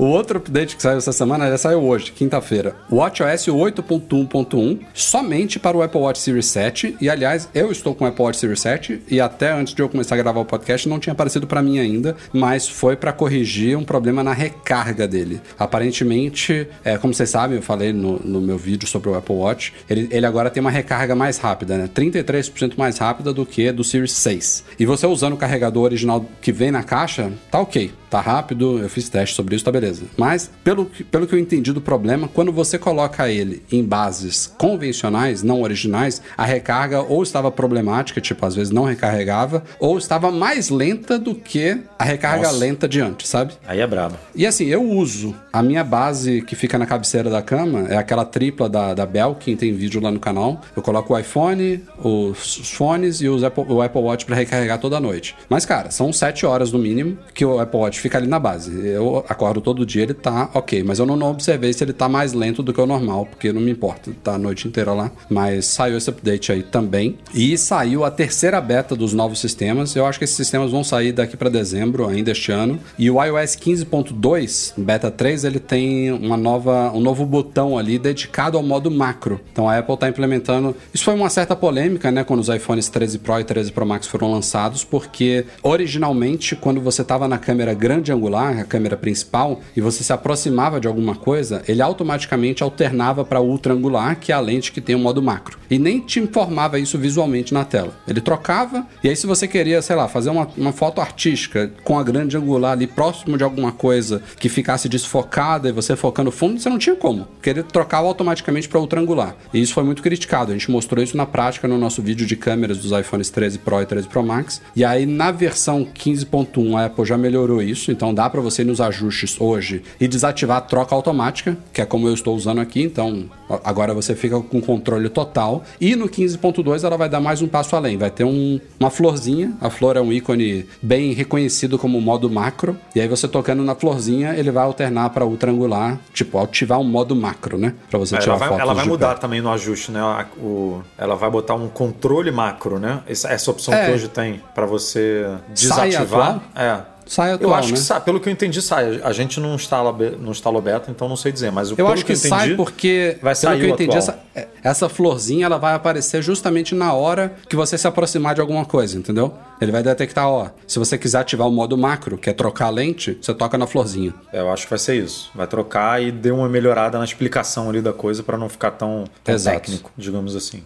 O 0.00 0.06
outro 0.06 0.38
update 0.38 0.76
que 0.76 0.82
saiu 0.82 0.96
essa 0.96 1.12
semana, 1.12 1.50
já 1.50 1.58
saiu 1.58 1.82
hoje, 1.82 2.10
quinta-feira. 2.10 2.74
O 2.88 2.96
WatchOS 2.96 3.48
8.1.1 3.48 4.80
somente 4.94 5.58
para 5.58 5.76
o 5.76 5.82
Apple 5.82 6.00
Watch 6.00 6.20
Series 6.20 6.46
7. 6.46 6.96
E 6.98 7.10
aliás, 7.10 7.50
eu 7.54 7.70
estou 7.70 7.94
com 7.94 8.06
o 8.06 8.08
Apple 8.08 8.24
Watch 8.24 8.38
Series 8.38 8.60
7 8.60 9.02
e 9.10 9.20
até 9.20 9.52
antes 9.52 9.74
de 9.74 9.82
eu 9.82 9.90
começar 9.90 10.14
a 10.14 10.18
gravar 10.18 10.40
o 10.40 10.44
podcast 10.46 10.88
não 10.88 10.98
tinha 10.98 11.12
aparecido 11.12 11.46
para 11.46 11.60
mim 11.60 11.78
ainda, 11.78 12.16
mas 12.32 12.66
foi 12.66 12.96
para 12.96 13.12
corrigir 13.12 13.76
um 13.76 13.84
problema 13.84 14.24
na 14.24 14.32
recarga 14.32 15.06
dele. 15.06 15.38
Aparentemente, 15.58 16.66
é, 16.82 16.96
como 16.96 17.12
vocês 17.12 17.28
sabem, 17.28 17.58
eu 17.58 17.62
falei 17.62 17.92
no, 17.92 18.18
no 18.20 18.40
meu 18.40 18.56
vídeo 18.56 18.88
sobre 18.88 19.10
o 19.10 19.14
Apple 19.14 19.34
Watch, 19.34 19.74
ele, 19.86 20.08
ele 20.10 20.24
agora 20.24 20.48
tem 20.48 20.62
uma 20.62 20.70
recarga 20.70 21.14
mais 21.14 21.36
rápida, 21.36 21.76
né? 21.76 21.90
33% 21.94 22.72
mais 22.78 22.96
rápida 22.96 23.34
do 23.34 23.44
que 23.44 23.70
do 23.70 23.84
Series 23.84 24.12
6. 24.12 24.64
E 24.78 24.86
você 24.86 25.06
usando 25.06 25.34
o 25.34 25.36
carregador 25.36 25.84
original 25.84 26.24
que 26.40 26.52
vem 26.52 26.70
na 26.70 26.82
caixa, 26.82 27.30
tá 27.50 27.60
ok 27.60 27.92
tá 28.10 28.20
rápido, 28.20 28.80
eu 28.80 28.90
fiz 28.90 29.08
teste 29.08 29.36
sobre 29.36 29.54
isso, 29.54 29.64
tá 29.64 29.70
beleza. 29.70 29.89
Mas, 30.16 30.50
pelo 30.62 30.86
que, 30.86 31.02
pelo 31.02 31.26
que 31.26 31.34
eu 31.34 31.38
entendi 31.38 31.72
do 31.72 31.80
problema, 31.80 32.28
quando 32.28 32.52
você 32.52 32.78
coloca 32.78 33.28
ele 33.28 33.62
em 33.70 33.84
bases 33.84 34.46
convencionais, 34.58 35.42
não 35.42 35.62
originais, 35.62 36.22
a 36.36 36.44
recarga 36.44 37.00
ou 37.00 37.22
estava 37.22 37.50
problemática, 37.50 38.20
tipo, 38.20 38.44
às 38.44 38.54
vezes 38.54 38.72
não 38.72 38.84
recarregava, 38.84 39.64
ou 39.78 39.98
estava 39.98 40.30
mais 40.30 40.68
lenta 40.68 41.18
do 41.18 41.34
que 41.34 41.78
a 41.98 42.04
recarga 42.04 42.48
Nossa. 42.48 42.58
lenta 42.58 42.88
de 42.88 43.00
antes, 43.00 43.28
sabe? 43.28 43.54
Aí 43.66 43.80
é 43.80 43.86
brabo. 43.86 44.16
E 44.34 44.46
assim, 44.46 44.66
eu 44.66 44.82
uso 44.82 45.34
a 45.52 45.62
minha 45.62 45.82
base 45.82 46.42
que 46.42 46.54
fica 46.54 46.78
na 46.78 46.86
cabeceira 46.86 47.30
da 47.30 47.42
cama, 47.42 47.86
é 47.88 47.96
aquela 47.96 48.24
tripla 48.24 48.68
da, 48.68 48.94
da 48.94 49.06
Bell, 49.06 49.34
quem 49.34 49.56
tem 49.56 49.72
vídeo 49.72 50.00
lá 50.00 50.10
no 50.10 50.20
canal. 50.20 50.60
Eu 50.76 50.82
coloco 50.82 51.14
o 51.14 51.18
iPhone, 51.18 51.82
os 51.98 52.70
fones 52.70 53.20
e 53.20 53.28
os 53.28 53.42
Apple, 53.42 53.64
o 53.68 53.82
Apple 53.82 54.00
Watch 54.00 54.24
para 54.24 54.36
recarregar 54.36 54.78
toda 54.78 55.00
noite. 55.00 55.36
Mas, 55.48 55.64
cara, 55.64 55.90
são 55.90 56.12
7 56.12 56.46
horas 56.46 56.72
no 56.72 56.78
mínimo 56.78 57.18
que 57.34 57.44
o 57.44 57.58
Apple 57.58 57.78
Watch 57.78 58.00
fica 58.00 58.18
ali 58.18 58.26
na 58.26 58.38
base. 58.38 58.86
Eu 58.86 59.24
acordo 59.28 59.60
todo 59.60 59.79
dia, 59.86 60.02
ele 60.02 60.14
tá 60.14 60.50
ok, 60.54 60.82
mas 60.82 60.98
eu 60.98 61.06
não, 61.06 61.16
não 61.16 61.30
observei 61.30 61.72
se 61.72 61.82
ele 61.82 61.92
tá 61.92 62.08
mais 62.08 62.32
lento 62.32 62.62
do 62.62 62.72
que 62.72 62.80
o 62.80 62.86
normal, 62.86 63.26
porque 63.26 63.52
não 63.52 63.60
me 63.60 63.70
importa, 63.70 64.10
tá 64.22 64.34
a 64.34 64.38
noite 64.38 64.66
inteira 64.66 64.92
lá. 64.92 65.10
Mas 65.28 65.66
saiu 65.66 65.96
esse 65.96 66.10
update 66.10 66.52
aí 66.52 66.62
também. 66.62 67.18
E 67.34 67.56
saiu 67.56 68.04
a 68.04 68.10
terceira 68.10 68.60
beta 68.60 68.94
dos 68.96 69.12
novos 69.12 69.40
sistemas. 69.40 69.94
Eu 69.94 70.06
acho 70.06 70.18
que 70.18 70.24
esses 70.24 70.36
sistemas 70.36 70.70
vão 70.70 70.84
sair 70.84 71.12
daqui 71.12 71.36
para 71.36 71.48
dezembro, 71.48 72.06
ainda 72.06 72.30
este 72.30 72.52
ano. 72.52 72.78
E 72.98 73.10
o 73.10 73.22
iOS 73.22 73.56
15.2, 73.56 74.74
beta 74.76 75.10
3, 75.10 75.44
ele 75.44 75.58
tem 75.58 76.12
uma 76.12 76.36
nova, 76.36 76.92
um 76.92 77.00
novo 77.00 77.24
botão 77.24 77.76
ali 77.76 77.98
dedicado 77.98 78.56
ao 78.56 78.62
modo 78.62 78.90
macro. 78.90 79.40
Então 79.52 79.68
a 79.68 79.78
Apple 79.78 79.96
tá 79.96 80.08
implementando. 80.08 80.74
Isso 80.92 81.04
foi 81.04 81.14
uma 81.14 81.30
certa 81.30 81.54
polêmica, 81.54 82.10
né, 82.10 82.24
quando 82.24 82.40
os 82.40 82.48
iPhones 82.48 82.88
13 82.88 83.18
Pro 83.18 83.40
e 83.40 83.44
13 83.44 83.72
Pro 83.72 83.86
Max 83.86 84.06
foram 84.06 84.30
lançados, 84.30 84.84
porque 84.84 85.44
originalmente, 85.62 86.56
quando 86.56 86.80
você 86.80 87.04
tava 87.04 87.28
na 87.28 87.38
câmera 87.38 87.74
grande 87.74 88.12
angular, 88.12 88.58
a 88.58 88.64
câmera 88.64 88.96
principal, 88.96 89.60
e 89.76 89.80
você 89.80 90.02
se 90.02 90.12
aproximava 90.12 90.80
de 90.80 90.88
alguma 90.88 91.14
coisa, 91.14 91.62
ele 91.68 91.82
automaticamente 91.82 92.62
alternava 92.62 93.24
para 93.24 93.40
ultra 93.40 93.72
angular, 93.72 94.18
que 94.18 94.32
é 94.32 94.34
a 94.34 94.40
lente 94.40 94.72
que 94.72 94.80
tem 94.80 94.94
o 94.94 94.98
modo 94.98 95.22
macro. 95.22 95.58
E 95.70 95.78
nem 95.78 96.00
te 96.00 96.20
informava 96.20 96.78
isso 96.78 96.98
visualmente 96.98 97.54
na 97.54 97.64
tela. 97.64 97.92
Ele 98.06 98.20
trocava, 98.20 98.86
e 99.02 99.08
aí 99.08 99.16
se 99.16 99.26
você 99.26 99.46
queria, 99.46 99.80
sei 99.82 99.96
lá, 99.96 100.08
fazer 100.08 100.30
uma, 100.30 100.48
uma 100.56 100.72
foto 100.72 101.00
artística 101.00 101.70
com 101.84 101.98
a 101.98 102.02
grande 102.02 102.36
angular 102.36 102.72
ali 102.72 102.86
próximo 102.86 103.36
de 103.36 103.44
alguma 103.44 103.72
coisa 103.72 104.22
que 104.38 104.48
ficasse 104.48 104.88
desfocada 104.88 105.68
e 105.68 105.72
você 105.72 105.94
focando 105.96 106.30
fundo, 106.30 106.58
você 106.58 106.68
não 106.68 106.78
tinha 106.78 106.96
como, 106.96 107.24
porque 107.24 107.50
ele 107.50 107.62
trocava 107.62 108.06
automaticamente 108.06 108.68
para 108.68 108.80
ultra 108.80 109.00
angular. 109.00 109.36
E 109.52 109.60
isso 109.60 109.74
foi 109.74 109.84
muito 109.84 110.02
criticado. 110.02 110.50
A 110.50 110.54
gente 110.54 110.70
mostrou 110.70 111.02
isso 111.02 111.16
na 111.16 111.26
prática 111.26 111.68
no 111.68 111.78
nosso 111.78 112.02
vídeo 112.02 112.26
de 112.26 112.36
câmeras 112.36 112.78
dos 112.78 112.98
iPhones 112.98 113.30
13 113.30 113.58
Pro 113.58 113.80
e 113.80 113.86
13 113.86 114.08
Pro 114.08 114.22
Max. 114.22 114.60
E 114.74 114.84
aí 114.84 115.06
na 115.06 115.30
versão 115.30 115.84
15.1 115.84 116.76
a 116.76 116.86
Apple 116.86 117.04
já 117.04 117.16
melhorou 117.16 117.62
isso, 117.62 117.92
então 117.92 118.12
dá 118.12 118.28
para 118.28 118.40
você 118.40 118.62
ir 118.62 118.64
nos 118.64 118.80
ajustes 118.80 119.40
hoje 119.40 119.59
e 120.00 120.08
desativar 120.08 120.58
a 120.58 120.60
troca 120.60 120.94
automática, 120.94 121.56
que 121.72 121.80
é 121.80 121.86
como 121.86 122.08
eu 122.08 122.14
estou 122.14 122.34
usando 122.34 122.60
aqui, 122.60 122.82
então 122.82 123.24
agora 123.64 123.92
você 123.92 124.14
fica 124.14 124.40
com 124.40 124.60
controle 124.60 125.08
total. 125.08 125.62
E 125.80 125.94
no 125.96 126.08
15.2 126.08 126.84
ela 126.84 126.96
vai 126.96 127.08
dar 127.08 127.20
mais 127.20 127.42
um 127.42 127.48
passo 127.48 127.76
além, 127.76 127.96
vai 127.96 128.10
ter 128.10 128.24
um, 128.24 128.60
uma 128.78 128.90
florzinha, 128.90 129.52
a 129.60 129.70
flor 129.70 129.96
é 129.96 130.00
um 130.00 130.12
ícone 130.12 130.66
bem 130.80 131.12
reconhecido 131.12 131.78
como 131.78 132.00
modo 132.00 132.30
macro, 132.30 132.76
e 132.94 133.00
aí 133.00 133.08
você 133.08 133.28
tocando 133.28 133.62
na 133.62 133.74
florzinha, 133.74 134.34
ele 134.34 134.50
vai 134.50 134.64
alternar 134.64 135.10
para 135.10 135.24
ultra 135.24 135.50
angular, 135.50 135.98
tipo, 136.12 136.38
ativar 136.38 136.78
um 136.80 136.84
modo 136.84 137.14
macro, 137.14 137.58
né? 137.58 137.74
Para 137.88 137.98
você 137.98 138.16
tirar 138.18 138.32
ela 138.32 138.38
vai, 138.38 138.48
fotos 138.48 138.62
ela 138.62 138.74
vai 138.74 138.86
mudar 138.86 139.14
pé. 139.14 139.20
também 139.20 139.40
no 139.40 139.50
ajuste, 139.50 139.92
né? 139.92 140.00
O, 140.38 140.80
ela 140.96 141.14
vai 141.16 141.30
botar 141.30 141.54
um 141.54 141.68
controle 141.68 142.30
macro, 142.30 142.78
né? 142.78 143.00
Essa, 143.06 143.28
essa 143.28 143.50
opção 143.50 143.74
É. 143.74 143.86
que 143.86 143.92
hoje 143.92 144.08
tem 144.08 144.40
para 144.54 144.66
você 144.66 145.26
Sai 145.54 145.90
desativar. 145.90 146.40
É. 146.54 146.80
Sai 147.10 147.32
atual, 147.32 147.50
Eu 147.50 147.56
acho 147.56 147.70
né? 147.70 147.74
que 147.74 147.80
sai, 147.80 148.00
pelo 148.00 148.20
que 148.20 148.28
eu 148.28 148.32
entendi, 148.32 148.62
sai. 148.62 149.00
A 149.02 149.10
gente 149.12 149.40
não 149.40 149.56
instala, 149.56 149.92
não 150.20 150.30
instalou 150.30 150.62
beta, 150.62 150.92
então 150.92 151.08
não 151.08 151.16
sei 151.16 151.32
dizer. 151.32 151.50
Mas 151.50 151.72
o- 151.72 151.74
Eu 151.76 151.88
acho 151.88 152.04
que, 152.04 152.12
eu 152.12 152.16
entendi, 152.16 152.28
sai 152.28 152.54
porque, 152.54 153.18
vai 153.20 153.34
pelo 153.34 153.56
que 153.58 153.64
eu 153.64 153.68
entendi, 153.70 153.96
essa, 153.96 154.16
essa 154.62 154.88
florzinha 154.88 155.44
ela 155.46 155.58
vai 155.58 155.74
aparecer 155.74 156.22
justamente 156.22 156.72
na 156.72 156.92
hora 156.92 157.34
que 157.48 157.56
você 157.56 157.76
se 157.76 157.84
aproximar 157.88 158.36
de 158.36 158.40
alguma 158.40 158.64
coisa, 158.64 158.96
entendeu? 158.96 159.34
Ele 159.60 159.72
vai 159.72 159.82
detectar, 159.82 160.28
ó, 160.28 160.50
se 160.68 160.78
você 160.78 160.96
quiser 160.96 161.18
ativar 161.18 161.48
o 161.48 161.50
modo 161.50 161.76
macro, 161.76 162.16
que 162.16 162.30
é 162.30 162.32
trocar 162.32 162.66
a 162.66 162.70
lente, 162.70 163.18
você 163.20 163.34
toca 163.34 163.58
na 163.58 163.66
florzinha. 163.66 164.14
É, 164.32 164.38
Eu 164.38 164.52
acho 164.52 164.62
que 164.66 164.70
vai 164.70 164.78
ser 164.78 164.94
isso. 164.94 165.32
Vai 165.34 165.48
trocar 165.48 166.00
e 166.00 166.12
deu 166.12 166.36
uma 166.36 166.48
melhorada 166.48 166.96
na 166.96 167.04
explicação 167.04 167.68
ali 167.68 167.80
da 167.82 167.92
coisa 167.92 168.22
para 168.22 168.38
não 168.38 168.48
ficar 168.48 168.70
tão, 168.70 169.02
tão 169.24 169.36
técnico, 169.36 169.90
digamos 169.98 170.36
assim. 170.36 170.62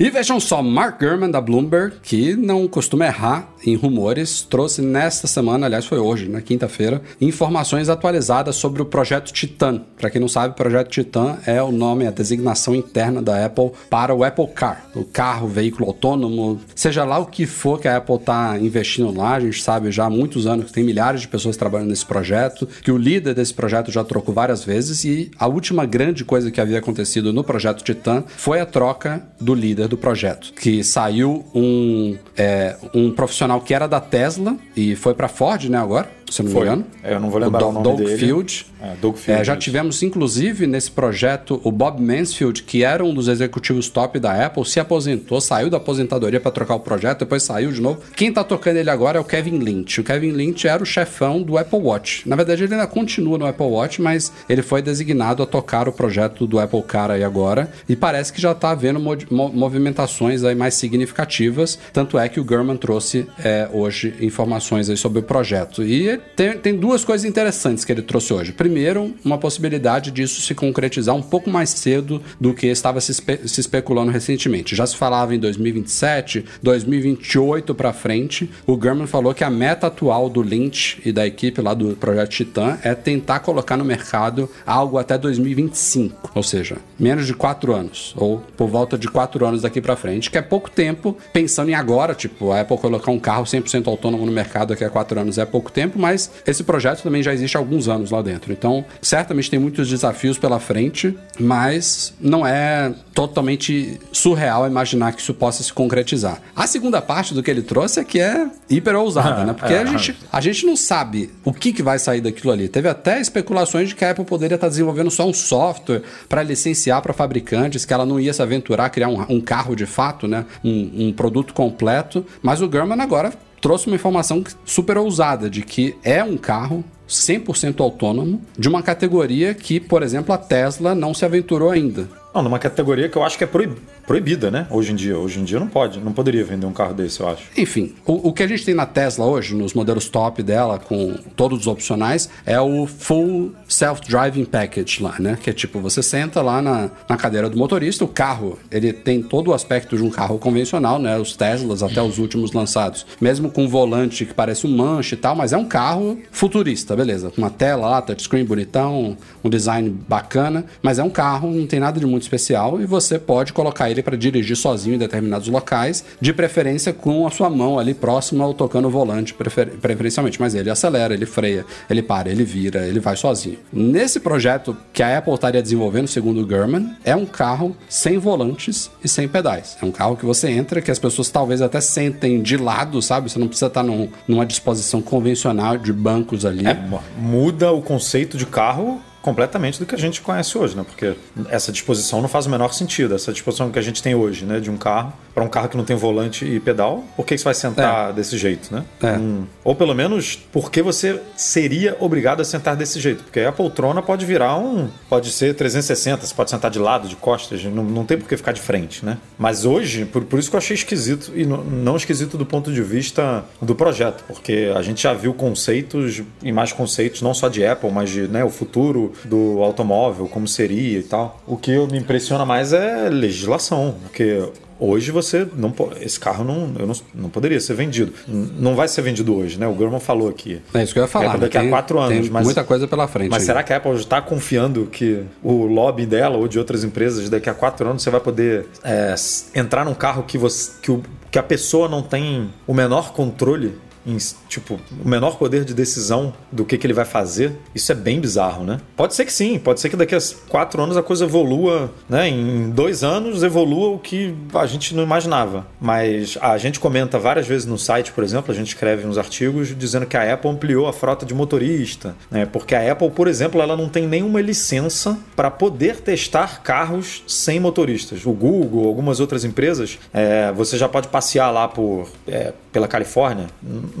E 0.00 0.08
vejam 0.08 0.40
só, 0.40 0.62
Mark 0.62 0.98
Gurman 0.98 1.30
da 1.30 1.42
Bloomberg, 1.42 1.96
que 2.02 2.34
não 2.34 2.66
costuma 2.66 3.04
errar 3.04 3.50
em 3.66 3.76
rumores, 3.76 4.40
trouxe 4.40 4.80
nesta 4.80 5.26
semana, 5.26 5.66
aliás 5.66 5.84
foi 5.84 5.98
hoje, 5.98 6.26
na 6.26 6.40
quinta-feira, 6.40 7.02
informações 7.20 7.90
atualizadas 7.90 8.56
sobre 8.56 8.80
o 8.80 8.86
projeto 8.86 9.30
Titan. 9.30 9.82
Para 9.98 10.08
quem 10.08 10.18
não 10.18 10.26
sabe, 10.26 10.54
o 10.54 10.56
projeto 10.56 10.88
Titan 10.88 11.36
é 11.44 11.62
o 11.62 11.70
nome, 11.70 12.06
a 12.06 12.10
designação 12.10 12.74
interna 12.74 13.20
da 13.20 13.44
Apple 13.44 13.72
para 13.90 14.14
o 14.14 14.24
Apple 14.24 14.46
Car, 14.54 14.86
o 14.94 15.04
carro, 15.04 15.46
veículo 15.46 15.88
autônomo, 15.88 16.58
seja 16.74 17.04
lá 17.04 17.18
o 17.18 17.26
que 17.26 17.44
for 17.44 17.78
que 17.78 17.86
a 17.86 17.98
Apple 17.98 18.16
está 18.16 18.58
investindo 18.58 19.14
lá, 19.14 19.34
a 19.34 19.40
gente 19.40 19.62
sabe 19.62 19.92
já 19.92 20.06
há 20.06 20.10
muitos 20.10 20.46
anos 20.46 20.64
que 20.64 20.72
tem 20.72 20.82
milhares 20.82 21.20
de 21.20 21.28
pessoas 21.28 21.58
trabalhando 21.58 21.90
nesse 21.90 22.06
projeto, 22.06 22.66
que 22.82 22.90
o 22.90 22.96
líder 22.96 23.34
desse 23.34 23.52
projeto 23.52 23.92
já 23.92 24.02
trocou 24.02 24.34
várias 24.34 24.64
vezes 24.64 25.04
e 25.04 25.30
a 25.38 25.46
última 25.46 25.84
grande 25.84 26.24
coisa 26.24 26.50
que 26.50 26.58
havia 26.58 26.78
acontecido 26.78 27.34
no 27.34 27.44
projeto 27.44 27.84
Titan 27.84 28.24
foi 28.26 28.60
a 28.60 28.64
troca 28.64 29.22
do 29.38 29.54
líder 29.54 29.89
do 29.90 29.98
projeto, 29.98 30.52
que 30.54 30.82
saiu 30.84 31.44
um, 31.54 32.16
é, 32.36 32.76
um 32.94 33.10
profissional 33.10 33.60
que 33.60 33.74
era 33.74 33.86
da 33.86 34.00
Tesla 34.00 34.56
e 34.76 34.94
foi 34.94 35.14
para 35.14 35.28
Ford, 35.28 35.68
né, 35.68 35.76
agora, 35.76 36.08
se 36.30 36.42
não 36.42 36.50
Foi. 36.50 36.60
me 36.62 36.66
engano. 36.68 36.86
É, 37.02 37.14
eu 37.14 37.20
não 37.20 37.28
vou 37.30 37.40
lembrar 37.40 37.58
Doug- 37.60 37.70
o 37.70 37.72
nome 37.72 37.84
Doug 37.84 37.98
dele. 37.98 38.16
Field. 38.18 38.66
É, 38.82 38.94
Doug 39.00 39.16
Field, 39.16 39.40
É, 39.40 39.44
já 39.44 39.56
tivemos, 39.56 40.02
inclusive, 40.02 40.66
nesse 40.66 40.90
projeto, 40.90 41.60
o 41.64 41.70
Bob 41.72 42.00
Mansfield, 42.00 42.62
que 42.62 42.82
era 42.84 43.04
um 43.04 43.12
dos 43.12 43.28
executivos 43.28 43.88
top 43.88 44.18
da 44.18 44.46
Apple, 44.46 44.64
se 44.64 44.80
aposentou, 44.80 45.40
saiu 45.40 45.68
da 45.68 45.76
aposentadoria 45.76 46.40
para 46.40 46.50
trocar 46.50 46.76
o 46.76 46.80
projeto, 46.80 47.18
depois 47.20 47.42
saiu 47.42 47.72
de 47.72 47.80
novo. 47.80 48.00
Quem 48.16 48.32
tá 48.32 48.42
tocando 48.44 48.76
ele 48.76 48.88
agora 48.90 49.18
é 49.18 49.20
o 49.20 49.24
Kevin 49.24 49.58
Lynch. 49.58 50.00
O 50.00 50.04
Kevin 50.04 50.30
Lynch 50.32 50.66
era 50.66 50.82
o 50.82 50.86
chefão 50.86 51.42
do 51.42 51.58
Apple 51.58 51.78
Watch. 51.78 52.28
Na 52.28 52.36
verdade, 52.36 52.62
ele 52.64 52.72
ainda 52.72 52.86
continua 52.86 53.36
no 53.36 53.46
Apple 53.46 53.66
Watch, 53.66 54.00
mas 54.00 54.32
ele 54.48 54.62
foi 54.62 54.80
designado 54.80 55.42
a 55.42 55.46
tocar 55.46 55.88
o 55.88 55.92
projeto 55.92 56.46
do 56.46 56.58
Apple 56.58 56.82
Car 56.82 57.10
aí 57.10 57.24
agora. 57.24 57.70
E 57.88 57.96
parece 57.96 58.32
que 58.32 58.40
já 58.40 58.54
tá 58.54 58.70
havendo 58.70 58.98
mo- 59.00 59.16
mo- 59.30 59.48
movimentações 59.52 60.44
aí 60.44 60.54
mais 60.54 60.74
significativas. 60.74 61.78
Tanto 61.92 62.18
é 62.18 62.28
que 62.28 62.38
o 62.40 62.44
Gurman 62.44 62.76
trouxe 62.76 63.26
é, 63.42 63.68
hoje 63.72 64.14
informações 64.20 64.88
aí 64.88 64.96
sobre 64.96 65.18
o 65.18 65.22
projeto. 65.22 65.82
E 65.82 66.19
tem, 66.36 66.56
tem 66.58 66.76
duas 66.76 67.04
coisas 67.04 67.24
interessantes 67.28 67.84
que 67.84 67.92
ele 67.92 68.02
trouxe 68.02 68.32
hoje. 68.32 68.52
Primeiro, 68.52 69.14
uma 69.24 69.38
possibilidade 69.38 70.10
disso 70.10 70.40
se 70.40 70.54
concretizar 70.54 71.14
um 71.14 71.22
pouco 71.22 71.50
mais 71.50 71.70
cedo 71.70 72.22
do 72.40 72.54
que 72.54 72.66
estava 72.66 73.00
se, 73.00 73.12
espe- 73.12 73.46
se 73.48 73.60
especulando 73.60 74.10
recentemente. 74.10 74.74
Já 74.76 74.86
se 74.86 74.96
falava 74.96 75.34
em 75.34 75.38
2027, 75.38 76.44
2028 76.62 77.74
para 77.74 77.92
frente. 77.92 78.50
O 78.66 78.76
Gurman 78.76 79.06
falou 79.06 79.34
que 79.34 79.44
a 79.44 79.50
meta 79.50 79.86
atual 79.86 80.28
do 80.28 80.42
Lynch 80.42 81.00
e 81.04 81.12
da 81.12 81.26
equipe 81.26 81.60
lá 81.60 81.74
do 81.74 81.96
projeto 81.96 82.30
Titan 82.30 82.78
é 82.82 82.94
tentar 82.94 83.40
colocar 83.40 83.76
no 83.76 83.84
mercado 83.84 84.48
algo 84.66 84.98
até 84.98 85.16
2025, 85.18 86.32
ou 86.34 86.42
seja, 86.42 86.76
menos 86.98 87.26
de 87.26 87.34
quatro 87.34 87.74
anos, 87.74 88.14
ou 88.16 88.38
por 88.56 88.68
volta 88.68 88.96
de 88.98 89.08
quatro 89.08 89.44
anos 89.46 89.62
daqui 89.62 89.80
para 89.80 89.96
frente, 89.96 90.30
que 90.30 90.38
é 90.38 90.42
pouco 90.42 90.70
tempo 90.70 91.16
pensando 91.32 91.70
em 91.70 91.74
agora, 91.74 92.14
tipo, 92.14 92.52
a 92.52 92.60
Apple 92.60 92.78
colocar 92.78 93.10
um 93.10 93.18
carro 93.18 93.44
100% 93.44 93.86
autônomo 93.88 94.26
no 94.26 94.32
mercado 94.32 94.68
daqui 94.68 94.84
a 94.84 94.90
quatro 94.90 95.18
anos 95.20 95.38
é 95.38 95.44
pouco 95.44 95.70
tempo, 95.70 95.98
mas 95.98 96.09
esse 96.14 96.64
projeto 96.64 97.02
também 97.02 97.22
já 97.22 97.32
existe 97.32 97.56
há 97.56 97.60
alguns 97.60 97.88
anos 97.88 98.10
lá 98.10 98.22
dentro. 98.22 98.52
Então, 98.52 98.84
certamente 99.02 99.50
tem 99.50 99.58
muitos 99.58 99.88
desafios 99.88 100.38
pela 100.38 100.58
frente, 100.58 101.16
mas 101.38 102.14
não 102.20 102.46
é 102.46 102.92
totalmente 103.14 104.00
surreal 104.12 104.66
imaginar 104.66 105.12
que 105.12 105.20
isso 105.20 105.34
possa 105.34 105.62
se 105.62 105.72
concretizar. 105.72 106.40
A 106.54 106.66
segunda 106.66 107.02
parte 107.02 107.34
do 107.34 107.42
que 107.42 107.50
ele 107.50 107.62
trouxe 107.62 108.00
é 108.00 108.04
que 108.04 108.20
é 108.20 108.48
hiper 108.68 108.96
ousada, 108.96 109.44
né? 109.46 109.52
Porque 109.52 109.74
a 109.74 109.84
gente, 109.84 110.16
a 110.32 110.40
gente 110.40 110.66
não 110.66 110.76
sabe 110.76 111.30
o 111.44 111.52
que, 111.52 111.72
que 111.72 111.82
vai 111.82 111.98
sair 111.98 112.20
daquilo 112.20 112.52
ali. 112.52 112.68
Teve 112.68 112.88
até 112.88 113.20
especulações 113.20 113.88
de 113.88 113.94
que 113.94 114.04
a 114.04 114.10
Apple 114.10 114.24
poderia 114.24 114.54
estar 114.54 114.68
desenvolvendo 114.68 115.10
só 115.10 115.26
um 115.26 115.34
software 115.34 116.02
para 116.28 116.42
licenciar 116.42 117.02
para 117.02 117.12
fabricantes, 117.12 117.84
que 117.84 117.92
ela 117.92 118.06
não 118.06 118.18
ia 118.18 118.32
se 118.32 118.42
aventurar 118.42 118.86
a 118.86 118.90
criar 118.90 119.08
um, 119.08 119.20
um 119.28 119.40
carro 119.40 119.74
de 119.74 119.86
fato, 119.86 120.26
né? 120.26 120.46
Um, 120.64 121.08
um 121.08 121.12
produto 121.12 121.52
completo. 121.52 122.24
Mas 122.42 122.62
o 122.62 122.68
Gurman 122.68 123.00
agora 123.00 123.32
trouxe 123.60 123.86
uma 123.86 123.96
informação 123.96 124.42
super 124.64 124.96
ousada 124.98 125.48
de 125.50 125.62
que 125.62 125.94
é 126.02 126.22
um 126.24 126.36
carro 126.36 126.82
100% 127.08 127.80
autônomo 127.80 128.40
de 128.58 128.68
uma 128.68 128.82
categoria 128.82 129.52
que, 129.54 129.80
por 129.80 130.02
exemplo, 130.02 130.32
a 130.34 130.38
Tesla 130.38 130.94
não 130.94 131.12
se 131.12 131.24
aventurou 131.24 131.70
ainda. 131.70 132.08
Não, 132.34 132.42
numa 132.42 132.58
categoria 132.60 133.08
que 133.08 133.16
eu 133.16 133.24
acho 133.24 133.36
que 133.36 133.42
é 133.44 133.46
proib- 133.46 133.76
proibida, 134.10 134.50
né? 134.50 134.66
Hoje 134.70 134.90
em 134.90 134.96
dia. 134.96 135.16
Hoje 135.16 135.38
em 135.38 135.44
dia 135.44 135.60
não 135.60 135.68
pode, 135.68 136.00
não 136.00 136.12
poderia 136.12 136.42
vender 136.42 136.66
um 136.66 136.72
carro 136.72 136.92
desse, 136.92 137.20
eu 137.20 137.28
acho. 137.28 137.44
Enfim, 137.56 137.94
o, 138.04 138.30
o 138.30 138.32
que 138.32 138.42
a 138.42 138.46
gente 138.48 138.64
tem 138.64 138.74
na 138.74 138.84
Tesla 138.84 139.24
hoje, 139.24 139.54
nos 139.54 139.72
modelos 139.72 140.08
top 140.08 140.42
dela, 140.42 140.80
com 140.80 141.14
todos 141.36 141.60
os 141.60 141.66
opcionais, 141.68 142.28
é 142.44 142.60
o 142.60 142.88
Full 142.88 143.52
Self-Driving 143.68 144.46
Package 144.46 145.00
lá, 145.00 145.14
né? 145.20 145.38
Que 145.40 145.50
é 145.50 145.52
tipo, 145.52 145.78
você 145.78 146.02
senta 146.02 146.42
lá 146.42 146.60
na, 146.60 146.90
na 147.08 147.16
cadeira 147.16 147.48
do 147.48 147.56
motorista, 147.56 148.04
o 148.04 148.08
carro, 148.08 148.58
ele 148.68 148.92
tem 148.92 149.22
todo 149.22 149.52
o 149.52 149.54
aspecto 149.54 149.96
de 149.96 150.02
um 150.02 150.10
carro 150.10 150.40
convencional, 150.40 150.98
né? 150.98 151.16
Os 151.16 151.36
Teslas, 151.36 151.80
até 151.80 152.02
os 152.02 152.18
últimos 152.18 152.50
lançados. 152.50 153.06
Mesmo 153.20 153.48
com 153.48 153.62
um 153.62 153.68
volante 153.68 154.26
que 154.26 154.34
parece 154.34 154.66
um 154.66 154.76
manche 154.76 155.14
e 155.14 155.18
tal, 155.18 155.36
mas 155.36 155.52
é 155.52 155.56
um 155.56 155.64
carro 155.64 156.18
futurista, 156.32 156.96
beleza. 156.96 157.30
Com 157.30 157.42
uma 157.42 157.50
tela 157.50 157.88
lá, 157.88 158.02
touchscreen 158.02 158.44
bonitão, 158.44 159.16
um 159.44 159.48
design 159.48 159.88
bacana, 160.08 160.64
mas 160.82 160.98
é 160.98 161.04
um 161.04 161.10
carro, 161.10 161.48
não 161.52 161.64
tem 161.64 161.78
nada 161.78 162.00
de 162.00 162.06
muito 162.06 162.22
especial 162.22 162.80
e 162.80 162.86
você 162.86 163.16
pode 163.16 163.52
colocar 163.52 163.88
ele 163.88 163.99
para 164.02 164.16
dirigir 164.16 164.56
sozinho 164.56 164.94
em 164.94 164.98
determinados 164.98 165.48
locais, 165.48 166.04
de 166.20 166.32
preferência 166.32 166.92
com 166.92 167.26
a 167.26 167.30
sua 167.30 167.48
mão 167.50 167.78
ali 167.78 167.94
próxima 167.94 168.46
ou 168.46 168.54
tocando 168.54 168.88
o 168.88 168.90
volante 168.90 169.34
prefer- 169.34 169.70
preferencialmente, 169.80 170.40
mas 170.40 170.54
ele 170.54 170.70
acelera, 170.70 171.14
ele 171.14 171.26
freia, 171.26 171.64
ele 171.88 172.02
para, 172.02 172.30
ele 172.30 172.44
vira, 172.44 172.86
ele 172.86 173.00
vai 173.00 173.16
sozinho. 173.16 173.58
Nesse 173.72 174.20
projeto 174.20 174.76
que 174.92 175.02
a 175.02 175.18
Apple 175.18 175.34
estaria 175.34 175.62
desenvolvendo, 175.62 176.08
segundo 176.08 176.40
o 176.42 176.46
Gurman, 176.46 176.94
é 177.04 177.14
um 177.14 177.26
carro 177.26 177.76
sem 177.88 178.18
volantes 178.18 178.90
e 179.02 179.08
sem 179.08 179.26
pedais. 179.28 179.76
É 179.80 179.84
um 179.84 179.90
carro 179.90 180.16
que 180.16 180.24
você 180.24 180.48
entra, 180.50 180.80
que 180.80 180.90
as 180.90 180.98
pessoas 180.98 181.28
talvez 181.30 181.62
até 181.62 181.80
sentem 181.80 182.42
de 182.42 182.56
lado, 182.56 183.00
sabe? 183.02 183.30
Você 183.30 183.38
não 183.38 183.46
precisa 183.48 183.66
estar 183.66 183.82
num- 183.82 184.08
numa 184.26 184.46
disposição 184.46 185.00
convencional 185.02 185.76
de 185.76 185.92
bancos 185.92 186.44
ali. 186.44 186.66
É, 186.66 186.74
mu- 186.74 187.00
muda 187.18 187.72
o 187.72 187.80
conceito 187.82 188.36
de 188.36 188.46
carro 188.46 189.00
completamente 189.22 189.78
do 189.78 189.86
que 189.86 189.94
a 189.94 189.98
gente 189.98 190.20
conhece 190.20 190.56
hoje, 190.56 190.76
né? 190.76 190.84
Porque 190.84 191.14
essa 191.48 191.70
disposição 191.70 192.20
não 192.20 192.28
faz 192.28 192.46
o 192.46 192.50
menor 192.50 192.72
sentido. 192.72 193.14
Essa 193.14 193.32
disposição 193.32 193.70
que 193.70 193.78
a 193.78 193.82
gente 193.82 194.02
tem 194.02 194.14
hoje, 194.14 194.44
né? 194.44 194.60
De 194.60 194.70
um 194.70 194.76
carro 194.76 195.12
para 195.40 195.46
um 195.46 195.48
carro 195.48 195.68
que 195.70 195.76
não 195.76 195.84
tem 195.84 195.96
volante 195.96 196.44
e 196.44 196.60
pedal, 196.60 197.02
por 197.16 197.24
que 197.24 197.36
você 197.36 197.44
vai 197.44 197.54
sentar 197.54 198.10
é. 198.10 198.12
desse 198.12 198.36
jeito, 198.36 198.74
né? 198.74 198.84
É. 199.02 199.12
Hum. 199.12 199.44
Ou 199.64 199.74
pelo 199.74 199.94
menos, 199.94 200.36
por 200.36 200.70
que 200.70 200.82
você 200.82 201.18
seria 201.34 201.96
obrigado 201.98 202.42
a 202.42 202.44
sentar 202.44 202.76
desse 202.76 203.00
jeito? 203.00 203.24
Porque 203.24 203.40
a 203.40 203.50
poltrona 203.50 204.02
pode 204.02 204.26
virar 204.26 204.58
um. 204.58 204.88
Pode 205.08 205.30
ser 205.30 205.54
360, 205.54 206.26
você 206.26 206.34
pode 206.34 206.50
sentar 206.50 206.70
de 206.70 206.78
lado, 206.78 207.08
de 207.08 207.16
costas, 207.16 207.64
não, 207.64 207.82
não 207.82 208.04
tem 208.04 208.18
por 208.18 208.28
que 208.28 208.36
ficar 208.36 208.52
de 208.52 208.60
frente, 208.60 209.04
né? 209.04 209.16
Mas 209.38 209.64
hoje, 209.64 210.04
por, 210.04 210.24
por 210.24 210.38
isso 210.38 210.50
que 210.50 210.56
eu 210.56 210.58
achei 210.58 210.74
esquisito, 210.74 211.32
e 211.34 211.46
não, 211.46 211.64
não 211.64 211.96
esquisito 211.96 212.36
do 212.36 212.44
ponto 212.44 212.70
de 212.70 212.82
vista 212.82 213.42
do 213.62 213.74
projeto, 213.74 214.22
porque 214.26 214.70
a 214.76 214.82
gente 214.82 215.02
já 215.02 215.14
viu 215.14 215.32
conceitos 215.32 216.22
e 216.42 216.52
mais 216.52 216.70
conceitos, 216.70 217.22
não 217.22 217.32
só 217.32 217.48
de 217.48 217.64
Apple, 217.64 217.90
mas 217.90 218.10
de 218.10 218.28
né, 218.28 218.44
o 218.44 218.50
futuro 218.50 219.14
do 219.24 219.62
automóvel, 219.62 220.28
como 220.28 220.46
seria 220.46 220.98
e 220.98 221.02
tal. 221.02 221.40
O 221.46 221.56
que 221.56 221.72
me 221.86 221.98
impressiona 221.98 222.44
mais 222.44 222.74
é 222.74 223.08
legislação, 223.08 223.94
porque 224.02 224.42
Hoje 224.80 225.10
você 225.10 225.46
não 225.54 225.74
esse 226.00 226.18
carro 226.18 226.42
não, 226.42 226.72
eu 226.78 226.86
não, 226.86 226.94
não 227.14 227.28
poderia 227.28 227.60
ser 227.60 227.74
vendido. 227.74 228.12
Não 228.26 228.74
vai 228.74 228.88
ser 228.88 229.02
vendido 229.02 229.36
hoje, 229.36 229.58
né? 229.58 229.66
O 229.66 229.74
Gurman 229.74 230.00
falou 230.00 230.28
aqui. 230.28 230.60
É 230.72 230.82
isso 230.82 230.94
que 230.94 230.98
eu 230.98 231.02
ia 231.02 231.08
falar. 231.08 231.34
É 231.34 231.38
daqui 231.38 231.58
tem, 231.58 231.68
a 231.68 231.70
quatro 231.70 231.98
anos. 231.98 232.28
mas, 232.30 232.44
muita 232.44 232.64
coisa 232.64 232.88
pela 232.88 233.06
frente. 233.06 233.30
Mas 233.30 233.42
aí. 233.42 233.46
será 233.46 233.62
que 233.62 233.72
a 233.74 233.76
Apple 233.76 233.94
está 233.96 234.22
confiando 234.22 234.86
que 234.86 235.22
o 235.42 235.66
lobby 235.66 236.06
dela 236.06 236.38
ou 236.38 236.48
de 236.48 236.58
outras 236.58 236.82
empresas 236.82 237.28
daqui 237.28 237.50
a 237.50 237.54
quatro 237.54 237.86
anos 237.86 238.02
você 238.02 238.10
vai 238.10 238.20
poder 238.20 238.66
é, 238.82 239.14
entrar 239.54 239.84
num 239.84 239.94
carro 239.94 240.22
que 240.22 240.38
você 240.38 240.72
que, 240.80 240.90
o, 240.90 241.02
que 241.30 241.38
a 241.38 241.42
pessoa 241.42 241.88
não 241.88 242.02
tem 242.02 242.50
o 242.66 242.72
menor 242.72 243.12
controle 243.12 243.74
em, 244.10 244.18
tipo, 244.48 244.78
o 245.04 245.08
menor 245.08 245.36
poder 245.36 245.64
de 245.64 245.74
decisão 245.74 246.32
do 246.50 246.64
que, 246.64 246.76
que 246.76 246.86
ele 246.86 246.94
vai 246.94 247.04
fazer, 247.04 247.52
isso 247.74 247.90
é 247.92 247.94
bem 247.94 248.20
bizarro, 248.20 248.64
né? 248.64 248.80
Pode 248.96 249.14
ser 249.14 249.24
que 249.24 249.32
sim, 249.32 249.58
pode 249.58 249.80
ser 249.80 249.88
que 249.88 249.96
daqui 249.96 250.14
a 250.14 250.18
quatro 250.48 250.82
anos 250.82 250.96
a 250.96 251.02
coisa 251.02 251.24
evolua, 251.24 251.92
né? 252.08 252.28
Em 252.28 252.70
dois 252.70 253.02
anos 253.02 253.42
evolua 253.42 253.90
o 253.90 253.98
que 253.98 254.34
a 254.54 254.66
gente 254.66 254.94
não 254.94 255.02
imaginava. 255.02 255.66
Mas 255.80 256.36
a 256.40 256.58
gente 256.58 256.80
comenta 256.80 257.18
várias 257.18 257.46
vezes 257.46 257.66
no 257.66 257.78
site, 257.78 258.12
por 258.12 258.24
exemplo, 258.24 258.52
a 258.52 258.54
gente 258.54 258.68
escreve 258.68 259.06
uns 259.06 259.18
artigos 259.18 259.76
dizendo 259.76 260.06
que 260.06 260.16
a 260.16 260.34
Apple 260.34 260.50
ampliou 260.50 260.86
a 260.86 260.92
frota 260.92 261.24
de 261.24 261.34
motorista, 261.34 262.14
né? 262.30 262.46
Porque 262.46 262.74
a 262.74 262.92
Apple, 262.92 263.10
por 263.10 263.28
exemplo, 263.28 263.60
ela 263.60 263.76
não 263.76 263.88
tem 263.88 264.06
nenhuma 264.06 264.40
licença 264.40 265.18
para 265.36 265.50
poder 265.50 266.00
testar 266.00 266.62
carros 266.62 267.22
sem 267.26 267.60
motoristas. 267.60 268.24
O 268.26 268.32
Google, 268.32 268.86
algumas 268.86 269.20
outras 269.20 269.44
empresas, 269.44 269.98
é, 270.12 270.52
você 270.52 270.76
já 270.76 270.88
pode 270.88 271.08
passear 271.08 271.50
lá 271.50 271.68
por, 271.68 272.08
é, 272.26 272.52
pela 272.72 272.88
Califórnia 272.88 273.46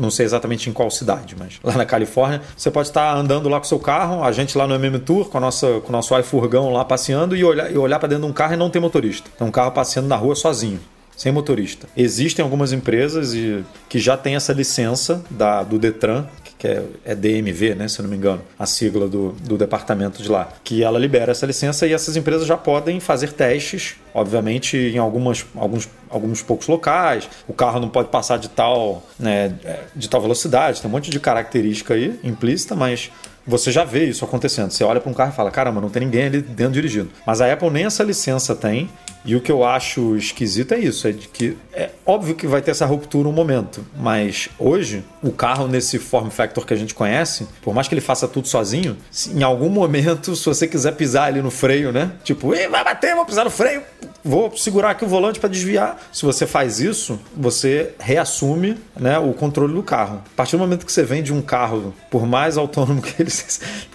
não 0.00 0.10
sei 0.10 0.24
exatamente 0.26 0.68
em 0.68 0.72
qual 0.72 0.90
cidade, 0.90 1.36
mas 1.38 1.60
lá 1.62 1.76
na 1.76 1.84
Califórnia, 1.84 2.40
você 2.56 2.70
pode 2.70 2.88
estar 2.88 3.14
andando 3.16 3.48
lá 3.48 3.58
com 3.58 3.64
seu 3.64 3.78
carro, 3.78 4.24
a 4.24 4.32
gente 4.32 4.56
lá 4.56 4.66
no 4.66 4.74
MM 4.74 4.98
Tour, 5.00 5.28
com, 5.28 5.38
a 5.38 5.40
nossa, 5.40 5.80
com 5.80 5.88
o 5.88 5.92
nosso 5.92 6.18
iFurgão 6.18 6.72
lá 6.72 6.84
passeando 6.84 7.36
e 7.36 7.44
olhar, 7.44 7.70
e 7.70 7.76
olhar 7.76 7.98
para 7.98 8.08
dentro 8.08 8.24
de 8.24 8.30
um 8.30 8.34
carro 8.34 8.54
e 8.54 8.56
não 8.56 8.70
ter 8.70 8.80
motorista. 8.80 9.30
Tem 9.38 9.46
um 9.46 9.50
carro 9.50 9.72
passeando 9.72 10.08
na 10.08 10.16
rua 10.16 10.34
sozinho 10.34 10.80
sem 11.16 11.30
motorista. 11.30 11.86
Existem 11.94 12.42
algumas 12.42 12.72
empresas 12.72 13.34
que 13.90 13.98
já 13.98 14.16
têm 14.16 14.36
essa 14.36 14.54
licença 14.54 15.22
da, 15.28 15.62
do 15.62 15.78
Detran, 15.78 16.24
que 16.60 16.68
é, 16.68 16.84
é, 17.06 17.14
DMV, 17.14 17.74
né, 17.74 17.88
se 17.88 17.98
eu 17.98 18.02
não 18.02 18.10
me 18.10 18.16
engano, 18.18 18.42
a 18.58 18.66
sigla 18.66 19.08
do, 19.08 19.32
do 19.32 19.56
departamento 19.56 20.22
de 20.22 20.28
lá, 20.28 20.50
que 20.62 20.84
ela 20.84 20.98
libera 20.98 21.32
essa 21.32 21.46
licença 21.46 21.86
e 21.86 21.94
essas 21.94 22.18
empresas 22.18 22.46
já 22.46 22.56
podem 22.56 23.00
fazer 23.00 23.32
testes, 23.32 23.96
obviamente 24.12 24.76
em 24.76 24.98
algumas, 24.98 25.46
alguns, 25.56 25.88
alguns 26.10 26.42
poucos 26.42 26.68
locais. 26.68 27.30
O 27.48 27.54
carro 27.54 27.80
não 27.80 27.88
pode 27.88 28.10
passar 28.10 28.36
de 28.36 28.50
tal, 28.50 29.02
né, 29.18 29.54
de 29.96 30.06
tal 30.06 30.20
velocidade, 30.20 30.82
tem 30.82 30.88
um 30.88 30.92
monte 30.92 31.10
de 31.10 31.18
característica 31.18 31.94
aí 31.94 32.20
implícita, 32.22 32.76
mas 32.76 33.10
você 33.46 33.72
já 33.72 33.84
vê 33.84 34.04
isso 34.04 34.22
acontecendo. 34.22 34.70
Você 34.70 34.84
olha 34.84 35.00
para 35.00 35.10
um 35.10 35.14
carro 35.14 35.32
e 35.32 35.34
fala: 35.34 35.50
caramba, 35.50 35.80
não 35.80 35.88
tem 35.88 36.04
ninguém 36.04 36.26
ali 36.26 36.42
dentro 36.42 36.74
dirigindo. 36.74 37.10
Mas 37.26 37.40
a 37.40 37.50
Apple 37.50 37.70
nem 37.70 37.86
essa 37.86 38.04
licença 38.04 38.54
tem 38.54 38.90
e 39.24 39.36
o 39.36 39.40
que 39.40 39.52
eu 39.52 39.64
acho 39.64 40.16
esquisito 40.16 40.72
é 40.72 40.78
isso, 40.78 41.06
é 41.06 41.12
de 41.12 41.28
que 41.28 41.56
é 41.72 41.90
óbvio 42.06 42.34
que 42.34 42.46
vai 42.46 42.62
ter 42.62 42.70
essa 42.70 42.86
ruptura 42.86 43.28
um 43.28 43.32
momento, 43.32 43.84
mas 43.96 44.48
hoje 44.58 45.04
o 45.22 45.30
carro 45.30 45.68
nesse 45.68 45.98
form 45.98 46.28
factor 46.30 46.66
que 46.66 46.72
a 46.72 46.76
gente 46.76 46.94
conhece, 46.94 47.46
por 47.62 47.74
mais 47.74 47.86
que 47.86 47.94
ele 47.94 48.00
faça 48.00 48.26
tudo 48.26 48.48
sozinho, 48.48 48.96
em 49.34 49.42
algum 49.42 49.68
momento, 49.68 50.34
se 50.36 50.44
você 50.44 50.66
quiser 50.66 50.92
pisar 50.92 51.24
ali 51.24 51.42
no 51.42 51.50
freio, 51.50 51.92
né? 51.92 52.12
Tipo, 52.24 52.48
vai 52.48 52.84
bater, 52.84 53.14
vou 53.14 53.26
pisar 53.26 53.44
no 53.44 53.50
freio, 53.50 53.82
vou 54.24 54.56
segurar 54.56 54.90
aqui 54.90 55.04
o 55.04 55.08
volante 55.08 55.40
para 55.40 55.48
desviar. 55.48 56.00
Se 56.12 56.24
você 56.24 56.46
faz 56.46 56.80
isso, 56.80 57.18
você 57.36 57.94
reassume, 57.98 58.76
né, 58.98 59.18
o 59.18 59.32
controle 59.32 59.74
do 59.74 59.82
carro. 59.82 60.22
A 60.32 60.36
partir 60.36 60.56
do 60.56 60.60
momento 60.60 60.86
que 60.86 60.92
você 60.92 61.02
vende 61.02 61.32
um 61.32 61.42
carro, 61.42 61.94
por 62.10 62.26
mais 62.26 62.56
autônomo 62.56 63.00
que 63.02 63.20
ele, 63.20 63.30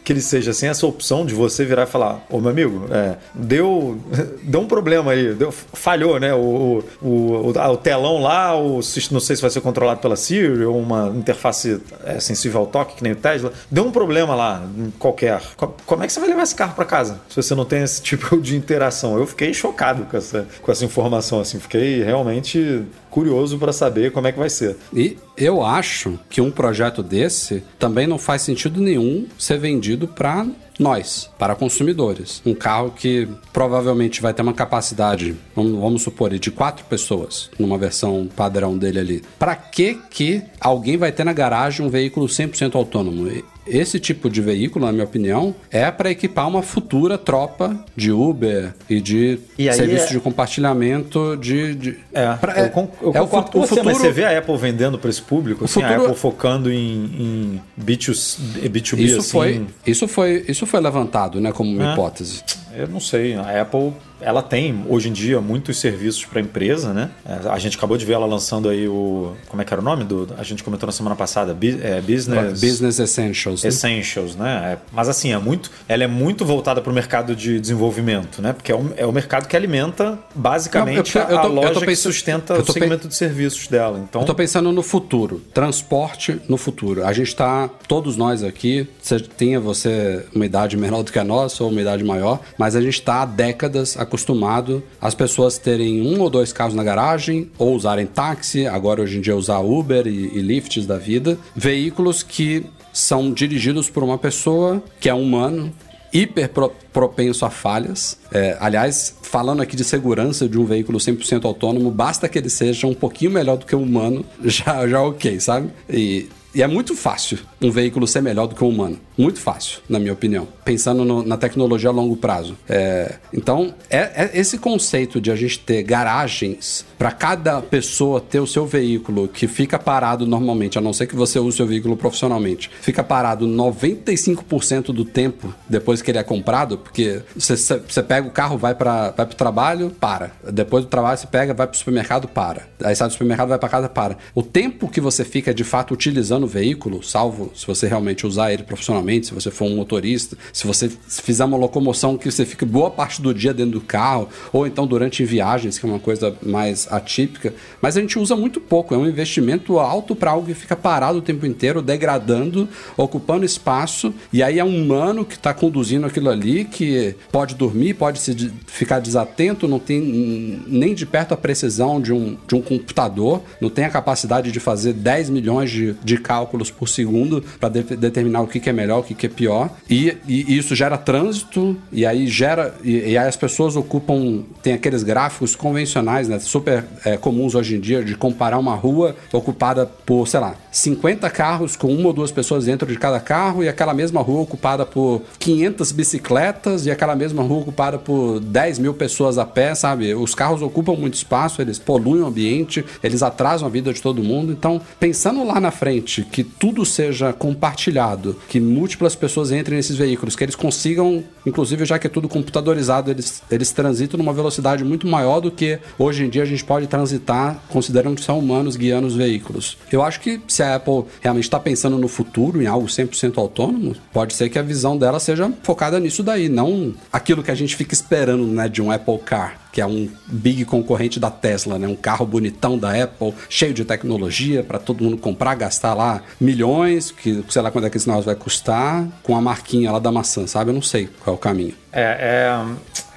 que 0.03 0.13
ele 0.13 0.21
seja, 0.21 0.53
sem 0.53 0.69
essa 0.69 0.85
opção 0.85 1.25
de 1.25 1.33
você 1.33 1.65
virar 1.65 1.83
e 1.83 1.87
falar, 1.87 2.25
ô 2.29 2.39
meu 2.39 2.51
amigo, 2.51 2.87
é, 2.91 3.15
deu, 3.33 3.99
deu 4.43 4.61
um 4.61 4.67
problema 4.67 5.11
aí, 5.11 5.33
deu, 5.33 5.51
falhou, 5.51 6.19
né? 6.19 6.33
O, 6.33 6.83
o, 7.01 7.07
o, 7.07 7.49
o 7.49 7.77
telão 7.77 8.21
lá, 8.21 8.55
o, 8.59 8.79
não 9.11 9.19
sei 9.19 9.35
se 9.35 9.41
vai 9.41 9.51
ser 9.51 9.61
controlado 9.61 9.99
pela 9.99 10.15
Siri 10.15 10.65
ou 10.65 10.77
uma 10.79 11.09
interface 11.15 11.81
é, 12.03 12.19
sensível 12.19 12.61
ao 12.61 12.67
toque, 12.67 12.95
que 12.95 13.03
nem 13.03 13.13
o 13.13 13.15
Tesla. 13.15 13.51
Deu 13.69 13.85
um 13.85 13.91
problema 13.91 14.35
lá, 14.35 14.63
qualquer. 14.99 15.41
Como 15.85 16.03
é 16.03 16.07
que 16.07 16.13
você 16.13 16.19
vai 16.19 16.29
levar 16.29 16.43
esse 16.43 16.55
carro 16.55 16.73
para 16.75 16.85
casa 16.85 17.19
se 17.29 17.35
você 17.35 17.55
não 17.55 17.65
tem 17.65 17.83
esse 17.83 18.01
tipo 18.01 18.37
de 18.41 18.55
interação? 18.55 19.17
Eu 19.17 19.27
fiquei 19.27 19.53
chocado 19.53 20.05
com 20.15 20.17
essa, 20.17 20.47
com 20.61 20.71
essa 20.71 20.85
informação, 20.85 21.39
assim. 21.39 21.59
Fiquei 21.59 22.03
realmente 22.03 22.83
curioso 23.09 23.57
para 23.57 23.73
saber 23.73 24.11
como 24.11 24.27
é 24.27 24.31
que 24.31 24.39
vai 24.39 24.49
ser. 24.49 24.77
E 24.93 25.17
eu 25.37 25.63
acho 25.63 26.17
que 26.29 26.41
um 26.41 26.51
projeto 26.51 27.03
desse 27.03 27.63
também 27.77 28.07
não 28.07 28.17
faz 28.17 28.41
sentido 28.41 28.79
nenhum 28.81 29.27
ser 29.37 29.57
vendido 29.57 30.07
para 30.07 30.47
nós, 30.79 31.29
para 31.37 31.55
consumidores. 31.55 32.41
Um 32.45 32.53
carro 32.53 32.91
que 32.91 33.27
provavelmente 33.51 34.21
vai 34.21 34.33
ter 34.33 34.41
uma 34.41 34.53
capacidade, 34.53 35.35
vamos, 35.55 35.79
vamos 35.79 36.01
supor, 36.01 36.37
de 36.37 36.51
quatro 36.51 36.85
pessoas, 36.85 37.49
numa 37.57 37.77
versão 37.77 38.27
padrão 38.35 38.77
dele 38.77 38.99
ali. 38.99 39.23
Para 39.39 39.55
que 39.55 39.99
que 40.09 40.41
alguém 40.59 40.97
vai 40.97 41.11
ter 41.11 41.23
na 41.23 41.33
garagem 41.33 41.85
um 41.85 41.89
veículo 41.89 42.27
100% 42.27 42.75
autônomo? 42.75 43.25
Esse 43.67 43.99
tipo 43.99 44.29
de 44.29 44.41
veículo, 44.41 44.85
na 44.85 44.91
minha 44.91 45.03
opinião, 45.03 45.55
é 45.71 45.89
para 45.89 46.11
equipar 46.11 46.47
uma 46.47 46.61
futura 46.61 47.17
tropa 47.17 47.77
de 47.95 48.11
Uber 48.11 48.73
e 48.89 49.01
de 49.01 49.39
e 49.57 49.71
serviço 49.73 50.05
é... 50.05 50.09
de 50.09 50.19
compartilhamento 50.19 51.37
de. 51.37 51.75
de... 51.75 51.97
É, 52.13 52.33
pra, 52.33 52.59
eu, 52.59 52.69
con 52.69 52.89
eu 53.01 53.09
é 53.09 53.19
concordo 53.19 53.51
com 53.51 53.59
você, 53.61 53.69
futuro... 53.69 53.85
mas 53.85 53.97
você 53.97 54.11
vê 54.11 54.25
a 54.25 54.37
Apple 54.37 54.57
vendendo 54.57 54.99
para 54.99 55.09
esse 55.09 55.21
público, 55.21 55.65
assim, 55.65 55.81
futuro... 55.81 55.93
a 55.93 55.97
Apple 55.97 56.15
focando 56.15 56.71
em, 56.71 56.77
em 56.77 57.61
B2, 57.79 58.37
B2B, 58.69 58.99
isso 58.99 59.19
assim. 59.19 59.31
Foi, 59.31 59.65
isso, 59.85 60.07
foi, 60.07 60.45
isso 60.47 60.65
foi 60.65 60.79
levantado 60.79 61.41
né, 61.41 61.51
como 61.51 61.71
uma 61.71 61.89
é. 61.89 61.93
hipótese. 61.93 62.43
Eu 62.77 62.87
não 62.87 62.99
sei. 62.99 63.35
A 63.35 63.61
Apple 63.61 63.93
ela 64.21 64.41
tem 64.41 64.85
hoje 64.87 65.09
em 65.09 65.13
dia 65.13 65.41
muitos 65.41 65.77
serviços 65.77 66.25
para 66.25 66.39
a 66.39 66.41
empresa, 66.41 66.93
né? 66.93 67.11
É, 67.25 67.49
a 67.49 67.59
gente 67.59 67.77
acabou 67.77 67.97
de 67.97 68.05
ver 68.05 68.13
ela 68.13 68.25
lançando 68.25 68.69
aí 68.69 68.87
o. 68.87 69.33
Como 69.47 69.61
é 69.61 69.65
que 69.65 69.73
era 69.73 69.81
o 69.81 69.83
nome 69.83 70.03
do. 70.03 70.27
A 70.37 70.43
gente 70.43 70.63
comentou 70.63 70.87
na 70.87 70.93
semana 70.93 71.15
passada, 71.15 71.51
é, 71.51 72.01
Business. 72.01 72.59
Business 72.59 72.99
Essentials. 72.99 73.63
Né? 73.63 73.69
Essentials, 73.69 74.35
né? 74.35 74.73
É, 74.73 74.77
mas 74.91 75.09
assim, 75.09 75.33
é 75.33 75.37
muito, 75.37 75.69
ela 75.87 76.03
é 76.03 76.07
muito 76.07 76.45
voltada 76.45 76.81
para 76.81 76.91
o 76.91 76.95
mercado 76.95 77.35
de 77.35 77.59
desenvolvimento, 77.59 78.41
né? 78.41 78.53
Porque 78.53 78.71
é 78.71 78.75
o, 78.75 78.93
é 78.97 79.05
o 79.05 79.11
mercado 79.11 79.47
que 79.47 79.55
alimenta 79.55 80.17
basicamente 80.33 81.15
Não, 81.15 81.23
eu, 81.23 81.29
eu 81.29 81.41
tô, 81.41 81.47
a 81.47 81.49
loja 81.49 81.69
pensando, 81.73 81.85
que 81.85 81.95
sustenta 81.95 82.61
o 82.61 82.71
segmento 82.71 83.07
de 83.07 83.15
serviços 83.15 83.67
dela. 83.67 83.99
Então, 83.99 84.21
eu 84.21 84.25
tô 84.25 84.33
pensando 84.33 84.71
no 84.71 84.81
futuro, 84.81 85.41
transporte 85.53 86.41
no 86.47 86.57
futuro. 86.57 87.05
A 87.05 87.11
gente 87.11 87.27
está, 87.27 87.69
todos 87.87 88.15
nós 88.15 88.43
aqui, 88.43 88.87
você 89.01 89.19
tenha 89.19 89.59
você 89.59 90.25
uma 90.33 90.45
idade 90.45 90.77
menor 90.77 91.03
do 91.03 91.11
que 91.11 91.19
a 91.19 91.23
nossa 91.23 91.63
ou 91.63 91.69
uma 91.69 91.81
idade 91.81 92.03
maior, 92.03 92.39
mas 92.57 92.64
a 92.73 92.81
gente 92.81 92.93
está 92.93 93.23
há 93.23 93.25
décadas 93.25 93.97
acostumado 93.97 94.81
as 95.01 95.13
pessoas 95.13 95.57
terem 95.57 96.01
um 96.01 96.21
ou 96.21 96.29
dois 96.29 96.53
carros 96.53 96.73
na 96.73 96.85
garagem 96.85 97.51
ou 97.57 97.75
usarem 97.75 98.05
táxi, 98.05 98.65
agora 98.65 99.01
hoje 99.01 99.17
em 99.17 99.21
dia 99.21 99.35
usar 99.35 99.59
Uber 99.59 100.07
e, 100.07 100.37
e 100.37 100.41
Lyfts 100.41 100.85
da 100.85 100.97
vida, 100.97 101.37
veículos 101.53 102.23
que 102.23 102.65
são 102.93 103.33
dirigidos 103.33 103.89
por 103.89 104.03
uma 104.03 104.17
pessoa 104.17 104.81
que 105.01 105.09
é 105.09 105.13
humano, 105.13 105.73
hiper 106.13 106.49
propenso 106.93 107.45
a 107.45 107.49
falhas. 107.49 108.17
É, 108.31 108.55
aliás, 108.61 109.17
falando 109.21 109.61
aqui 109.61 109.75
de 109.75 109.83
segurança 109.83 110.47
de 110.47 110.57
um 110.57 110.63
veículo 110.63 110.97
100% 110.97 111.43
autônomo, 111.43 111.91
basta 111.91 112.29
que 112.29 112.39
ele 112.39 112.49
seja 112.49 112.87
um 112.87 112.93
pouquinho 112.93 113.31
melhor 113.31 113.57
do 113.57 113.65
que 113.65 113.75
o 113.75 113.81
humano, 113.81 114.25
já, 114.41 114.87
já 114.87 115.01
ok, 115.01 115.39
sabe? 115.41 115.69
E 115.89 116.29
e 116.55 116.63
é 116.63 116.67
muito 116.67 116.95
fácil 116.95 117.37
um 117.61 117.69
veículo 117.69 118.07
ser 118.07 118.21
melhor 118.21 118.47
do 118.47 118.55
que 118.55 118.63
um 118.63 118.69
humano. 118.69 118.97
Muito 119.17 119.39
fácil, 119.39 119.79
na 119.89 119.99
minha 119.99 120.13
opinião. 120.13 120.47
Pensando 120.63 121.03
no, 121.03 121.21
na 121.21 121.35
tecnologia 121.37 121.89
a 121.89 121.93
longo 121.93 122.15
prazo. 122.15 122.57
É, 122.67 123.15
então, 123.33 123.73
é, 123.89 123.97
é, 123.97 124.31
esse 124.33 124.57
conceito 124.57 125.19
de 125.19 125.31
a 125.31 125.35
gente 125.35 125.59
ter 125.59 125.83
garagens 125.83 126.85
para 126.97 127.11
cada 127.11 127.61
pessoa 127.61 128.21
ter 128.21 128.39
o 128.39 128.47
seu 128.47 128.65
veículo 128.65 129.27
que 129.27 129.47
fica 129.47 129.77
parado 129.77 130.25
normalmente, 130.25 130.77
a 130.77 130.81
não 130.81 130.93
ser 130.93 131.07
que 131.07 131.15
você 131.15 131.39
use 131.39 131.49
o 131.49 131.57
seu 131.57 131.67
veículo 131.67 131.97
profissionalmente, 131.97 132.71
fica 132.81 133.03
parado 133.03 133.45
95% 133.45 134.93
do 134.93 135.03
tempo 135.03 135.53
depois 135.67 136.01
que 136.01 136.11
ele 136.11 136.19
é 136.19 136.23
comprado, 136.23 136.77
porque 136.77 137.21
você, 137.35 138.01
pega 138.03 138.27
o 138.27 138.31
carro, 138.31 138.57
vai 138.57 138.73
para 138.73 139.11
vai 139.11 139.25
o 139.25 139.29
trabalho, 139.29 139.89
para. 139.99 140.31
Depois 140.51 140.85
do 140.85 140.89
trabalho 140.89 141.17
você 141.17 141.27
pega, 141.27 141.53
vai 141.53 141.67
para 141.67 141.75
o 141.75 141.77
supermercado, 141.77 142.27
para. 142.27 142.67
Aí 142.83 142.95
sai 142.95 143.07
do 143.07 143.11
supermercado, 143.11 143.49
vai 143.49 143.59
para 143.59 143.69
casa, 143.69 143.89
para. 143.89 144.17
O 144.33 144.41
tempo 144.41 144.87
que 144.87 145.01
você 145.01 145.25
fica 145.25 145.53
de 145.53 145.63
fato 145.63 145.93
utilizando 145.93 146.44
o 146.45 146.47
veículo, 146.47 147.03
salvo 147.03 147.51
se 147.53 147.65
você 147.65 147.87
realmente 147.87 148.25
usar 148.25 148.53
ele 148.53 148.63
profissionalmente, 148.63 149.27
se 149.27 149.33
você 149.33 149.51
for 149.51 149.65
um 149.65 149.75
motorista, 149.75 150.37
se 150.53 150.65
você 150.65 150.89
fizer 151.07 151.43
uma 151.43 151.57
locomoção 151.57 152.17
que 152.17 152.31
você 152.31 152.45
fica 152.45 152.65
boa 152.65 152.89
parte 152.89 153.21
do 153.21 153.33
dia 153.33 153.53
dentro 153.53 153.79
do 153.79 153.81
carro, 153.81 154.29
ou 154.53 154.65
então 154.65 154.87
durante 154.87 155.23
viagens, 155.25 155.77
que 155.77 155.85
é 155.85 155.89
uma 155.89 155.99
coisa 155.99 156.35
mais 156.41 156.87
atípica, 156.91 157.53
mas 157.81 157.97
a 157.97 158.01
gente 158.01 158.17
usa 158.17 158.35
muito 158.35 158.61
pouco, 158.61 158.93
é 158.93 158.97
um 158.97 159.07
investimento 159.07 159.79
alto 159.79 160.15
para 160.15 160.31
algo 160.31 160.47
que 160.47 160.53
fica 160.53 160.75
parado 160.75 161.19
o 161.19 161.21
tempo 161.21 161.45
inteiro, 161.45 161.81
degradando, 161.81 162.69
ocupando 162.95 163.45
espaço, 163.45 164.13
e 164.31 164.41
aí 164.41 164.59
é 164.59 164.63
um 164.63 164.83
humano 164.83 165.25
que 165.25 165.35
está 165.35 165.53
conduzindo 165.53 166.05
aquilo 166.05 166.29
ali, 166.29 166.65
que 166.65 167.15
pode 167.31 167.55
dormir, 167.55 167.95
pode 167.95 168.19
se 168.19 168.51
ficar 168.67 168.99
desatento, 168.99 169.67
não 169.67 169.79
tem 169.79 170.63
nem 170.67 170.93
de 170.93 171.05
perto 171.05 171.33
a 171.33 171.37
precisão 171.37 171.99
de 171.99 172.13
um, 172.13 172.37
de 172.47 172.55
um 172.55 172.61
computador, 172.61 173.41
não 173.59 173.69
tem 173.69 173.85
a 173.85 173.89
capacidade 173.89 174.51
de 174.51 174.59
fazer 174.59 174.93
10 174.93 175.29
milhões 175.29 175.71
de, 175.71 175.93
de 176.03 176.17
cálculos 176.35 176.69
por 176.69 176.89
segundo 176.89 177.41
para 177.59 177.69
de, 177.69 177.83
determinar 177.95 178.41
o 178.41 178.47
que, 178.47 178.59
que, 178.59 178.69
é 178.69 178.73
melhor, 178.73 178.99
o 178.99 179.03
que, 179.03 179.13
que 179.13 179.25
é 179.25 179.29
pior. 179.29 179.69
E, 179.89 180.17
e, 180.27 180.57
isso 180.57 180.75
gera 180.75 180.97
trânsito, 180.97 181.77
e 181.91 182.05
aí 182.05 182.27
gera. 182.27 182.75
E, 182.83 183.11
e, 183.11 183.17
aí 183.17 183.27
as 183.27 183.37
pessoas 183.37 183.75
ocupam. 183.75 184.43
Tem 184.61 184.73
aqueles 184.73 185.03
gráficos 185.03 185.55
convencionais, 185.55 186.27
né? 186.27 186.39
Super 186.39 186.83
é, 187.05 187.15
comuns 187.15 187.55
hoje 187.55 187.75
em 187.75 187.79
dia, 187.79 188.03
de 188.03 188.15
comparar 188.15 188.57
uma 188.57 188.75
rua 188.75 189.15
ocupada 189.31 189.85
por, 189.85 190.27
sei 190.27 190.39
lá, 190.39 190.55
50 190.71 191.29
carros 191.29 191.75
com 191.75 191.87
uma 191.87 192.07
ou 192.07 192.13
duas 192.13 192.31
pessoas 192.31 192.65
dentro 192.65 192.87
de 192.87 192.97
cada 192.97 193.19
carro, 193.19 193.63
e 193.63 193.69
aquela 193.69 193.93
mesma 193.93 194.21
rua 194.21 194.41
ocupada 194.41 194.85
por 194.85 195.21
500 195.39 195.91
bicicletas, 195.93 196.85
e 196.85 196.91
aquela 196.91 197.15
mesma 197.15 197.43
rua 197.43 197.61
ocupada 197.61 197.97
por 197.97 198.39
10 198.41 198.79
mil 198.79 198.93
pessoas 198.93 199.37
a 199.37 199.45
pé, 199.45 199.73
sabe? 199.73 200.13
Os 200.13 200.35
carros 200.35 200.61
ocupam 200.61 200.95
muito 200.95 201.13
espaço, 201.13 201.61
eles 201.61 201.79
poluem 201.79 202.23
o 202.23 202.27
ambiente, 202.27 202.83
eles 203.01 203.23
atrasam 203.23 203.67
a 203.67 203.71
vida 203.71 203.93
de 203.93 204.01
todo 204.01 204.23
mundo. 204.23 204.51
Então, 204.51 204.81
pensando 204.99 205.45
lá 205.45 205.59
na 205.59 205.71
frente, 205.71 206.24
que 206.31 206.43
tudo 206.43 206.85
seja 206.85 207.31
compartilhado, 207.33 208.35
que 208.47 208.59
múltiplas 208.59 209.15
pessoas 209.15 209.51
entrem 209.51 209.77
nesses 209.77 209.97
veículos, 209.97 210.35
que 210.35 210.43
eles 210.43 210.55
consigam, 210.55 211.23
inclusive 211.45 211.85
já 211.85 211.99
que 211.99 212.07
é 212.07 212.09
tudo 212.09 212.27
computadorizado, 212.27 213.11
eles, 213.11 213.43
eles 213.49 213.71
transitam 213.71 214.17
numa 214.17 214.33
velocidade 214.33 214.83
muito 214.83 215.07
maior 215.07 215.39
do 215.39 215.51
que 215.51 215.79
hoje 215.97 216.25
em 216.25 216.29
dia 216.29 216.43
a 216.43 216.45
gente 216.45 216.63
pode 216.63 216.87
transitar, 216.87 217.59
considerando 217.69 218.15
que 218.15 218.23
são 218.23 218.39
humanos 218.39 218.75
guiando 218.75 219.07
os 219.07 219.15
veículos. 219.15 219.77
Eu 219.91 220.03
acho 220.03 220.19
que 220.19 220.41
se 220.47 220.63
a 220.63 220.75
Apple 220.75 221.05
realmente 221.21 221.45
está 221.45 221.59
pensando 221.59 221.97
no 221.97 222.07
futuro, 222.07 222.61
em 222.61 222.67
algo 222.67 222.87
100% 222.87 223.37
autônomo, 223.37 223.95
pode 224.11 224.33
ser 224.33 224.49
que 224.49 224.59
a 224.59 224.63
visão 224.63 224.97
dela 224.97 225.19
seja 225.19 225.51
focada 225.63 225.99
nisso 225.99 226.23
daí, 226.23 226.49
não 226.49 226.93
aquilo 227.11 227.43
que 227.43 227.51
a 227.51 227.55
gente 227.55 227.75
fica 227.75 227.93
esperando 227.93 228.45
né, 228.45 228.67
de 228.67 228.81
um 228.81 228.91
Apple 228.91 229.19
Car 229.19 229.65
que 229.75 229.81
é 229.81 229.85
um 229.85 230.09
big 230.25 230.63
concorrente 230.63 231.19
da 231.19 231.29
Tesla, 231.29 231.77
né? 231.77 231.85
Um 231.85 231.97
carro 231.97 232.25
bonitão 232.25 232.77
da 232.77 233.03
Apple, 233.03 233.33
cheio 233.49 233.73
de 233.73 233.83
tecnologia 233.83 234.63
para 234.63 234.79
todo 234.79 235.03
mundo 235.03 235.17
comprar, 235.17 235.53
gastar 235.53 235.93
lá 235.93 236.21
milhões, 236.39 237.11
que 237.11 237.43
sei 237.49 237.61
lá 237.61 237.69
quando 237.69 237.85
é 237.85 237.89
que 237.89 237.97
esse 237.97 238.07
negócio 238.07 238.25
vai 238.25 238.35
custar, 238.35 239.05
com 239.21 239.35
a 239.35 239.41
marquinha 239.41 239.91
lá 239.91 239.99
da 239.99 240.13
maçã, 240.13 240.47
sabe? 240.47 240.69
Eu 240.69 240.75
não 240.75 240.81
sei 240.81 241.09
qual 241.25 241.34
o 241.35 241.37
caminho. 241.37 241.73
É, 241.91 242.51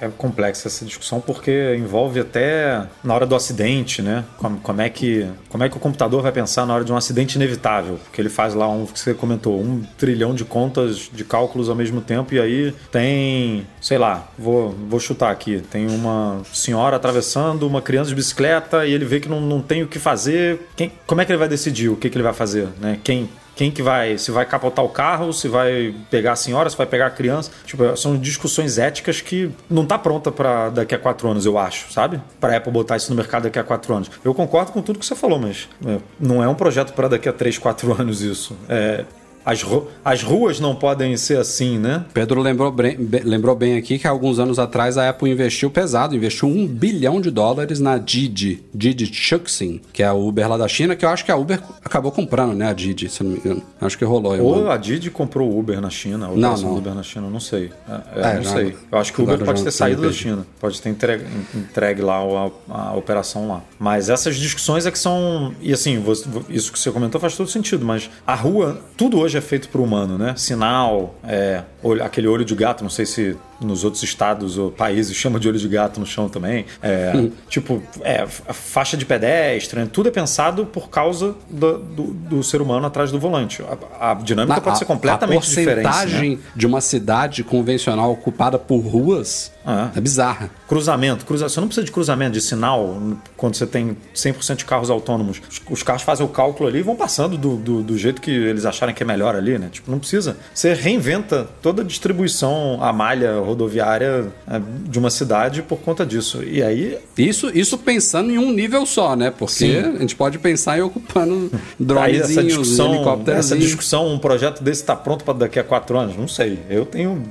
é, 0.01 0.05
é 0.05 0.09
complexa 0.17 0.67
essa 0.67 0.85
discussão 0.85 1.19
porque 1.19 1.75
envolve 1.75 2.19
até 2.19 2.87
na 3.03 3.13
hora 3.13 3.25
do 3.25 3.35
acidente, 3.35 4.01
né? 4.01 4.23
Como, 4.37 4.59
como, 4.59 4.81
é 4.81 4.89
que, 4.89 5.27
como 5.49 5.63
é 5.63 5.69
que 5.69 5.75
o 5.75 5.79
computador 5.79 6.21
vai 6.21 6.31
pensar 6.31 6.65
na 6.65 6.73
hora 6.73 6.85
de 6.85 6.91
um 6.91 6.95
acidente 6.95 7.35
inevitável? 7.35 7.99
Porque 8.03 8.21
ele 8.21 8.29
faz 8.29 8.53
lá 8.53 8.69
um 8.69 8.85
que 8.85 8.99
você 8.99 9.13
comentou, 9.13 9.59
um 9.59 9.83
trilhão 9.97 10.33
de 10.33 10.45
contas 10.45 11.09
de 11.11 11.23
cálculos 11.25 11.69
ao 11.69 11.75
mesmo 11.75 11.99
tempo 11.99 12.33
e 12.33 12.39
aí 12.39 12.73
tem, 12.91 13.67
sei 13.81 13.97
lá, 13.97 14.29
vou, 14.37 14.71
vou 14.71 14.99
chutar 14.99 15.31
aqui, 15.31 15.61
tem 15.69 15.87
uma 15.87 16.41
senhora 16.53 16.95
atravessando, 16.95 17.67
uma 17.67 17.81
criança 17.81 18.09
de 18.09 18.15
bicicleta 18.15 18.85
e 18.85 18.93
ele 18.93 19.05
vê 19.05 19.19
que 19.19 19.27
não, 19.27 19.41
não 19.41 19.61
tem 19.61 19.83
o 19.83 19.87
que 19.87 19.99
fazer. 19.99 20.67
Quem, 20.75 20.91
como 21.05 21.19
é 21.19 21.25
que 21.25 21.31
ele 21.31 21.39
vai 21.39 21.49
decidir 21.49 21.89
o 21.89 21.97
que, 21.97 22.09
que 22.09 22.15
ele 22.15 22.23
vai 22.23 22.33
fazer, 22.33 22.67
né? 22.79 22.99
Quem 23.03 23.29
quem 23.59 23.69
que 23.69 23.83
vai, 23.83 24.17
se 24.17 24.31
vai 24.31 24.45
capotar 24.45 24.85
o 24.85 24.87
carro, 24.87 25.33
se 25.33 25.49
vai 25.49 25.93
pegar 26.09 26.31
a 26.31 26.35
senhora, 26.37 26.69
se 26.69 26.77
vai 26.77 26.85
pegar 26.87 27.07
a 27.07 27.09
criança. 27.09 27.51
Tipo, 27.65 27.93
são 27.97 28.17
discussões 28.17 28.77
éticas 28.77 29.19
que 29.19 29.51
não 29.69 29.85
tá 29.85 29.99
pronta 29.99 30.31
para 30.31 30.69
daqui 30.69 30.95
a 30.95 30.97
quatro 30.97 31.27
anos, 31.27 31.45
eu 31.45 31.57
acho, 31.57 31.91
sabe? 31.91 32.21
Para 32.39 32.55
Apple 32.55 32.71
botar 32.71 32.95
isso 32.95 33.09
no 33.09 33.17
mercado 33.17 33.43
daqui 33.43 33.59
a 33.59 33.63
quatro 33.65 33.93
anos. 33.93 34.09
Eu 34.23 34.33
concordo 34.33 34.71
com 34.71 34.81
tudo 34.81 34.97
que 34.97 35.05
você 35.05 35.13
falou, 35.13 35.37
mas 35.37 35.67
é, 35.85 35.97
não 36.17 36.41
é 36.41 36.47
um 36.47 36.55
projeto 36.55 36.93
para 36.93 37.09
daqui 37.09 37.27
a 37.27 37.33
três, 37.33 37.57
quatro 37.57 37.91
anos 37.99 38.21
isso. 38.21 38.55
É, 38.69 39.03
as, 39.45 39.61
ru 39.63 39.87
as 40.03 40.21
ruas 40.23 40.59
não 40.59 40.75
podem 40.75 41.15
ser 41.17 41.37
assim, 41.37 41.77
né? 41.77 42.05
Pedro 42.13 42.41
lembrou 42.41 42.71
bem, 42.71 42.97
lembrou 43.23 43.55
bem 43.55 43.77
aqui 43.77 43.97
que 43.97 44.07
alguns 44.07 44.39
anos 44.39 44.59
atrás 44.59 44.97
a 44.97 45.09
Apple 45.09 45.29
investiu 45.29 45.69
pesado, 45.71 46.15
investiu 46.15 46.47
um 46.47 46.67
bilhão 46.67 47.21
de 47.21 47.31
dólares 47.31 47.79
na 47.79 47.97
Didi, 47.97 48.63
Didi 48.73 49.05
Chuxing, 49.11 49.81
que 49.91 50.03
é 50.03 50.05
a 50.05 50.13
Uber 50.13 50.49
lá 50.49 50.57
da 50.57 50.67
China, 50.67 50.95
que 50.95 51.05
eu 51.05 51.09
acho 51.09 51.25
que 51.25 51.31
a 51.31 51.35
Uber 51.35 51.61
acabou 51.83 52.11
comprando, 52.11 52.53
né? 52.53 52.67
A 52.67 52.73
Didi, 52.73 53.09
se 53.09 53.23
não 53.23 53.31
me 53.31 53.37
engano. 53.37 53.61
Acho 53.79 53.97
que 53.97 54.05
rolou. 54.05 54.39
Ou 54.39 54.69
a 54.69 54.77
Didi 54.77 55.09
comprou 55.09 55.49
o 55.49 55.59
Uber 55.59 55.81
na 55.81 55.89
China, 55.89 56.29
ou 56.29 56.37
não, 56.37 56.57
não. 56.57 56.77
Uber 56.77 56.93
na 56.93 57.03
China, 57.03 57.29
não 57.29 57.39
sei. 57.39 57.71
É, 57.87 58.19
é, 58.19 58.33
não, 58.35 58.43
não, 58.43 58.51
sei. 58.51 58.75
Eu 58.91 58.97
acho 58.97 59.13
que 59.13 59.21
o 59.21 59.23
Uber 59.23 59.43
pode 59.43 59.63
ter 59.63 59.71
saído 59.71 60.01
da 60.01 60.11
China, 60.11 60.45
pode 60.59 60.81
ter 60.81 60.89
entregue, 60.89 61.25
entregue 61.55 62.01
lá 62.01 62.17
a, 62.17 62.91
a, 62.91 62.95
operação 62.95 63.47
lá. 63.47 63.61
Mas 63.79 64.09
essas 64.09 64.35
discussões 64.35 64.85
é 64.85 64.91
que 64.91 64.99
são. 64.99 65.53
E 65.61 65.73
assim, 65.73 66.03
isso 66.49 66.71
que 66.71 66.79
você 66.79 66.91
comentou 66.91 67.19
faz 67.19 67.35
todo 67.35 67.49
sentido, 67.49 67.85
mas 67.85 68.09
a 68.25 68.35
rua, 68.35 68.79
tudo 68.97 69.19
hoje 69.19 69.28
é 69.37 69.41
feito 69.41 69.69
para 69.69 69.79
o 69.81 69.83
humano, 69.83 70.17
né? 70.17 70.33
Sinal, 70.35 71.15
é, 71.23 71.63
olho, 71.83 72.03
aquele 72.03 72.27
olho 72.27 72.43
de 72.43 72.55
gato, 72.55 72.83
não 72.83 72.89
sei 72.89 73.05
se 73.05 73.37
nos 73.61 73.83
outros 73.83 74.03
estados 74.03 74.57
ou 74.57 74.71
países 74.71 75.15
chama 75.15 75.39
de 75.39 75.47
olho 75.47 75.59
de 75.59 75.67
gato 75.67 75.99
no 75.99 76.05
chão 76.05 76.29
também. 76.29 76.65
É, 76.81 77.13
hum. 77.15 77.31
Tipo, 77.47 77.81
é, 78.01 78.25
faixa 78.27 78.95
de 78.95 79.05
pedestre, 79.05 79.79
né? 79.79 79.89
tudo 79.91 80.09
é 80.09 80.11
pensado 80.11 80.65
por 80.65 80.89
causa 80.89 81.35
do, 81.49 81.77
do, 81.77 82.03
do 82.13 82.43
ser 82.43 82.61
humano 82.61 82.85
atrás 82.85 83.11
do 83.11 83.19
volante. 83.19 83.63
A, 83.99 84.11
a 84.11 84.13
dinâmica 84.13 84.55
Na, 84.55 84.61
pode 84.61 84.77
ser 84.77 84.85
completamente 84.85 85.47
diferente. 85.47 85.85
A 85.85 85.91
porcentagem 85.91 86.35
né? 86.35 86.41
de 86.55 86.65
uma 86.65 86.81
cidade 86.81 87.43
convencional 87.43 88.11
ocupada 88.11 88.57
por 88.57 88.79
ruas 88.79 89.51
ah. 89.65 89.91
é 89.95 90.01
bizarra. 90.01 90.49
Cruzamento, 90.67 91.25
cruza... 91.25 91.47
você 91.47 91.59
não 91.59 91.67
precisa 91.67 91.85
de 91.85 91.91
cruzamento 91.91 92.31
de 92.31 92.41
sinal 92.41 92.97
quando 93.37 93.55
você 93.55 93.67
tem 93.67 93.95
100% 94.15 94.57
de 94.57 94.65
carros 94.65 94.89
autônomos. 94.89 95.41
Os, 95.69 95.83
carros 95.83 96.01
fazem 96.01 96.25
o 96.25 96.29
cálculo 96.29 96.69
ali 96.69 96.79
e 96.79 96.81
vão 96.81 96.95
passando 96.95 97.37
do, 97.37 97.55
do, 97.55 97.83
do, 97.83 97.97
jeito 97.97 98.21
que 98.21 98.31
eles 98.31 98.65
acharem 98.65 98.95
que 98.95 99.03
é 99.03 99.05
melhor 99.05 99.35
ali, 99.35 99.57
né? 99.57 99.69
Tipo, 99.71 99.91
não 99.91 99.99
precisa. 99.99 100.37
Você 100.53 100.73
reinventa 100.73 101.47
toda 101.61 101.81
a 101.81 101.85
distribuição, 101.85 102.79
a 102.81 102.91
malha 102.91 103.39
rodoviária 103.49 104.27
é, 104.47 104.61
de 104.85 104.97
uma 104.97 105.09
cidade 105.09 105.61
por 105.61 105.79
conta 105.79 106.05
disso. 106.05 106.43
E 106.43 106.63
aí. 106.63 106.97
Isso, 107.17 107.51
isso 107.53 107.77
pensando 107.77 108.31
em 108.31 108.37
um 108.37 108.51
nível 108.51 108.85
só, 108.85 109.15
né? 109.15 109.31
Porque 109.31 109.53
Sim. 109.53 109.77
a 109.77 109.99
gente 109.99 110.15
pode 110.15 110.39
pensar 110.39 110.77
em 110.77 110.81
ocupando 110.81 111.51
drones, 111.79 112.35
helicópteros. 112.35 113.39
Essa 113.39 113.57
discussão, 113.57 114.07
um 114.07 114.19
projeto 114.19 114.63
desse 114.63 114.81
está 114.81 114.95
pronto 114.95 115.23
para 115.23 115.33
daqui 115.33 115.59
a 115.59 115.63
quatro 115.63 115.97
anos? 115.97 116.15
Não 116.15 116.27
sei. 116.27 116.59
Eu 116.69 116.85
tenho 116.85 117.23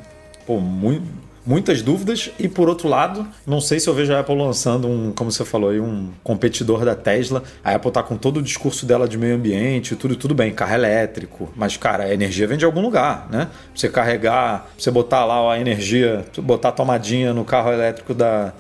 pô, 0.46 0.60
muito 0.60 1.27
muitas 1.48 1.80
dúvidas 1.80 2.30
e 2.38 2.46
por 2.46 2.68
outro 2.68 2.88
lado, 2.88 3.26
não 3.46 3.58
sei 3.58 3.80
se 3.80 3.88
eu 3.88 3.94
vejo 3.94 4.12
a 4.12 4.20
Apple 4.20 4.36
lançando 4.36 4.86
um, 4.86 5.12
como 5.12 5.32
você 5.32 5.46
falou 5.46 5.70
aí, 5.70 5.80
um 5.80 6.10
competidor 6.22 6.84
da 6.84 6.94
Tesla. 6.94 7.42
A 7.64 7.74
Apple 7.74 7.90
tá 7.90 8.02
com 8.02 8.18
todo 8.18 8.36
o 8.36 8.42
discurso 8.42 8.84
dela 8.84 9.08
de 9.08 9.16
meio 9.16 9.34
ambiente, 9.34 9.96
tudo 9.96 10.14
tudo 10.14 10.34
bem, 10.34 10.52
carro 10.52 10.74
elétrico, 10.74 11.50
mas 11.56 11.78
cara, 11.78 12.04
a 12.04 12.12
energia 12.12 12.46
vem 12.46 12.58
de 12.58 12.66
algum 12.66 12.82
lugar, 12.82 13.28
né? 13.30 13.48
Você 13.74 13.88
carregar, 13.88 14.68
você 14.76 14.90
botar 14.90 15.24
lá 15.24 15.54
a 15.54 15.58
energia, 15.58 16.26
botar 16.36 16.68
a 16.68 16.72
tomadinha 16.72 17.32
no 17.32 17.46
carro 17.46 17.72
elétrico 17.72 18.12
da 18.12 18.52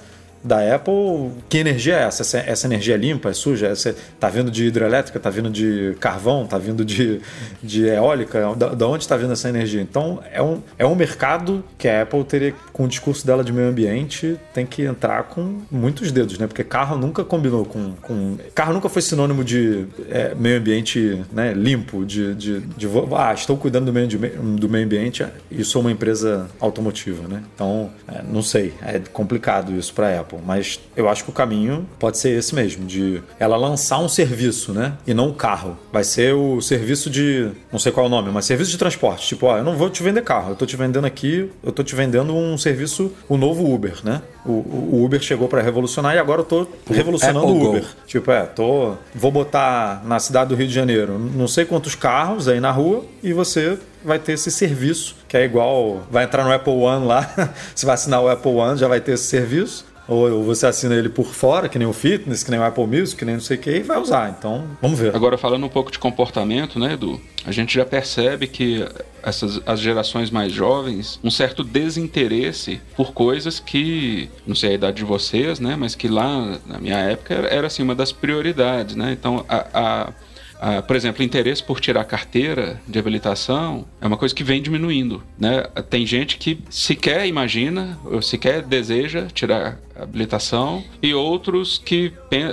da 0.42 0.74
Apple, 0.74 1.32
que 1.48 1.58
energia 1.58 1.96
é 1.96 2.02
essa? 2.04 2.22
Essa, 2.22 2.38
essa 2.38 2.66
energia 2.66 2.94
é 2.94 2.98
limpa, 2.98 3.30
é 3.30 3.32
suja? 3.32 3.68
Essa, 3.68 3.94
tá 4.18 4.28
vindo 4.28 4.50
de 4.50 4.66
hidrelétrica, 4.66 5.18
tá 5.18 5.30
vindo 5.30 5.50
de 5.50 5.96
carvão, 6.00 6.46
tá 6.46 6.58
vindo 6.58 6.84
de, 6.84 7.20
de 7.62 7.86
eólica? 7.86 8.54
Da, 8.56 8.68
da 8.68 8.86
onde 8.86 9.04
está 9.04 9.16
vindo 9.16 9.32
essa 9.32 9.48
energia? 9.48 9.80
Então, 9.80 10.22
é 10.32 10.42
um, 10.42 10.62
é 10.78 10.86
um 10.86 10.94
mercado 10.94 11.64
que 11.76 11.88
a 11.88 12.02
Apple 12.02 12.24
teria, 12.24 12.54
com 12.72 12.84
o 12.84 12.88
discurso 12.88 13.26
dela 13.26 13.42
de 13.42 13.52
meio 13.52 13.68
ambiente, 13.68 14.38
tem 14.54 14.64
que 14.66 14.82
entrar 14.82 15.24
com 15.24 15.60
muitos 15.70 16.12
dedos, 16.12 16.38
né? 16.38 16.46
Porque 16.46 16.64
carro 16.64 16.96
nunca 16.96 17.24
combinou 17.24 17.64
com. 17.64 17.92
com 18.02 18.36
carro 18.54 18.72
nunca 18.72 18.88
foi 18.88 19.02
sinônimo 19.02 19.44
de 19.44 19.86
é, 20.10 20.34
meio 20.34 20.58
ambiente 20.58 21.24
né, 21.32 21.52
limpo, 21.52 22.04
de, 22.04 22.34
de, 22.34 22.60
de, 22.60 22.88
Ah, 23.16 23.32
estou 23.32 23.56
cuidando 23.56 23.86
do 23.86 23.92
meio, 23.92 24.06
de, 24.06 24.18
do 24.18 24.68
meio 24.68 24.84
ambiente 24.84 25.26
e 25.50 25.64
sou 25.64 25.80
uma 25.80 25.90
empresa 25.90 26.48
automotiva, 26.60 27.26
né? 27.26 27.42
Então, 27.54 27.90
é, 28.06 28.22
não 28.22 28.42
sei, 28.42 28.74
é 28.82 29.00
complicado 29.12 29.72
isso 29.72 29.92
para 29.94 30.08
a 30.08 30.20
Apple. 30.20 30.27
Apple, 30.28 30.38
mas 30.44 30.78
eu 30.94 31.08
acho 31.08 31.24
que 31.24 31.30
o 31.30 31.32
caminho 31.32 31.86
pode 31.98 32.18
ser 32.18 32.30
esse 32.30 32.54
mesmo, 32.54 32.84
de 32.84 33.22
ela 33.38 33.56
lançar 33.56 33.98
um 33.98 34.08
serviço, 34.08 34.72
né? 34.72 34.92
E 35.06 35.14
não 35.14 35.28
um 35.28 35.32
carro. 35.32 35.76
Vai 35.92 36.04
ser 36.04 36.34
o 36.34 36.60
serviço 36.60 37.08
de, 37.08 37.50
não 37.72 37.78
sei 37.78 37.90
qual 37.90 38.04
é 38.04 38.08
o 38.08 38.10
nome, 38.10 38.30
mas 38.30 38.44
serviço 38.44 38.70
de 38.70 38.78
transporte. 38.78 39.26
Tipo, 39.26 39.46
ó, 39.46 39.58
eu 39.58 39.64
não 39.64 39.76
vou 39.76 39.88
te 39.88 40.02
vender 40.02 40.22
carro, 40.22 40.50
eu 40.50 40.56
tô 40.56 40.66
te 40.66 40.76
vendendo 40.76 41.06
aqui, 41.06 41.50
eu 41.62 41.72
tô 41.72 41.82
te 41.82 41.94
vendendo 41.94 42.34
um 42.34 42.58
serviço, 42.58 43.12
o 43.28 43.36
novo 43.36 43.72
Uber, 43.72 43.98
né? 44.04 44.22
O, 44.44 44.52
o 44.52 45.04
Uber 45.04 45.20
chegou 45.20 45.48
para 45.48 45.62
revolucionar 45.62 46.14
e 46.14 46.18
agora 46.18 46.42
eu 46.42 46.44
tô 46.44 46.66
revolucionando 46.88 47.46
o 47.46 47.68
Uber. 47.68 47.82
Go. 47.82 47.88
Tipo, 48.06 48.30
é, 48.30 48.44
tô, 48.44 48.94
vou 49.14 49.30
botar 49.30 50.02
na 50.04 50.18
cidade 50.18 50.50
do 50.50 50.54
Rio 50.54 50.68
de 50.68 50.74
Janeiro 50.74 51.18
não 51.18 51.48
sei 51.48 51.64
quantos 51.64 51.94
carros 51.94 52.48
aí 52.48 52.60
na 52.60 52.70
rua 52.70 53.04
e 53.22 53.32
você 53.32 53.78
vai 54.04 54.18
ter 54.18 54.32
esse 54.32 54.50
serviço, 54.50 55.16
que 55.26 55.36
é 55.36 55.44
igual, 55.44 56.02
vai 56.10 56.24
entrar 56.24 56.44
no 56.44 56.52
Apple 56.52 56.72
One 56.72 57.06
lá, 57.06 57.28
se 57.74 57.84
vai 57.84 57.94
assinar 57.94 58.22
o 58.22 58.28
Apple 58.28 58.52
One, 58.52 58.78
já 58.78 58.88
vai 58.88 59.00
ter 59.00 59.12
esse 59.12 59.24
serviço 59.24 59.84
ou, 60.08 60.42
você 60.42 60.66
assina 60.66 60.94
ele 60.94 61.10
por 61.10 61.26
fora, 61.26 61.68
que 61.68 61.78
nem 61.78 61.86
o 61.86 61.92
Fitness, 61.92 62.42
que 62.42 62.50
nem 62.50 62.58
o 62.58 62.64
Apple 62.64 62.86
Music, 62.86 63.18
que 63.18 63.24
nem 63.26 63.34
não 63.34 63.42
sei 63.42 63.58
o 63.58 63.60
que, 63.60 63.70
e 63.70 63.82
vai 63.82 63.98
usar. 63.98 64.34
Então, 64.36 64.64
vamos 64.80 64.98
ver. 64.98 65.14
Agora, 65.14 65.36
falando 65.36 65.66
um 65.66 65.68
pouco 65.68 65.92
de 65.92 65.98
comportamento, 65.98 66.78
né, 66.78 66.94
Edu? 66.94 67.20
A 67.44 67.52
gente 67.52 67.74
já 67.74 67.84
percebe 67.84 68.46
que 68.46 68.86
essas 69.22 69.60
as 69.66 69.80
gerações 69.80 70.30
mais 70.30 70.52
jovens, 70.52 71.20
um 71.22 71.30
certo 71.30 71.62
desinteresse 71.62 72.80
por 72.96 73.12
coisas 73.12 73.60
que, 73.60 74.30
não 74.46 74.54
sei 74.54 74.70
a 74.70 74.74
idade 74.74 74.96
de 74.98 75.04
vocês, 75.04 75.60
né, 75.60 75.76
mas 75.76 75.94
que 75.94 76.08
lá 76.08 76.58
na 76.66 76.78
minha 76.78 76.96
época 76.96 77.34
era, 77.34 77.48
era 77.48 77.66
assim 77.66 77.82
uma 77.82 77.94
das 77.94 78.12
prioridades, 78.12 78.96
né? 78.96 79.12
Então, 79.12 79.44
a, 79.48 79.66
a 79.72 80.12
ah, 80.60 80.82
por 80.82 80.96
exemplo, 80.96 81.22
interesse 81.22 81.62
por 81.62 81.80
tirar 81.80 82.04
carteira 82.04 82.80
de 82.86 82.98
habilitação 82.98 83.86
é 84.00 84.06
uma 84.06 84.16
coisa 84.16 84.34
que 84.34 84.42
vem 84.42 84.60
diminuindo. 84.60 85.22
Né? 85.38 85.62
Tem 85.88 86.06
gente 86.06 86.36
que 86.36 86.58
sequer 86.68 87.26
imagina, 87.26 87.98
ou 88.04 88.20
sequer 88.20 88.62
deseja 88.62 89.26
tirar 89.32 89.78
habilitação, 90.02 90.84
e 91.02 91.12
outros 91.12 91.80
que 91.84 92.12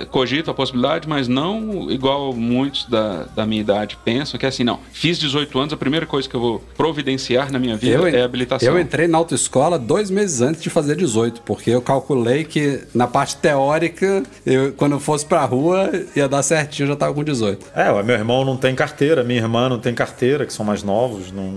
cogitam 0.10 0.52
a 0.52 0.56
possibilidade, 0.56 1.08
mas 1.08 1.28
não 1.28 1.92
igual 1.92 2.34
muitos 2.34 2.86
da, 2.86 3.24
da 3.36 3.46
minha 3.46 3.62
idade 3.62 3.98
pensam, 4.04 4.40
que 4.40 4.46
é 4.46 4.50
assim, 4.50 4.64
não, 4.64 4.80
fiz 4.92 5.20
18 5.20 5.60
anos, 5.60 5.74
a 5.74 5.78
primeira 5.78 6.06
coisa 6.06 6.28
que 6.28 6.36
eu 6.36 6.40
vou 6.40 6.64
providenciar 6.76 7.52
na 7.52 7.60
minha 7.60 7.78
vida 7.78 7.94
eu, 7.94 8.08
é 8.08 8.22
a 8.22 8.26
habilitação. 8.26 8.68
Eu 8.68 8.80
entrei 8.80 9.08
na 9.08 9.18
autoescola 9.18 9.78
dois 9.78 10.10
meses 10.10 10.42
antes 10.42 10.62
de 10.62 10.70
fazer 10.70 10.96
18, 10.96 11.42
porque 11.42 11.70
eu 11.70 11.82
calculei 11.82 12.44
que 12.44 12.82
na 12.94 13.08
parte 13.08 13.38
teórica, 13.38 14.24
eu, 14.46 14.74
quando 14.74 14.94
eu 14.94 15.00
fosse 15.00 15.26
pra 15.26 15.46
rua, 15.46 15.92
ia 16.16 16.28
dar 16.28 16.42
certinho, 16.42 16.86
eu 16.86 16.90
já 16.90 16.96
tava 16.96 17.14
com 17.14 17.24
18. 17.24 17.66
É, 17.76 17.92
meu 18.04 18.16
irmão 18.16 18.46
não 18.46 18.58
tem 18.58 18.76
carteira, 18.76 19.24
minha 19.24 19.40
irmã 19.40 19.70
não 19.70 19.80
tem 19.80 19.94
carteira, 19.94 20.46
que 20.46 20.54
são 20.54 20.66
mais 20.66 20.84
novos, 20.84 21.32
não, 21.32 21.52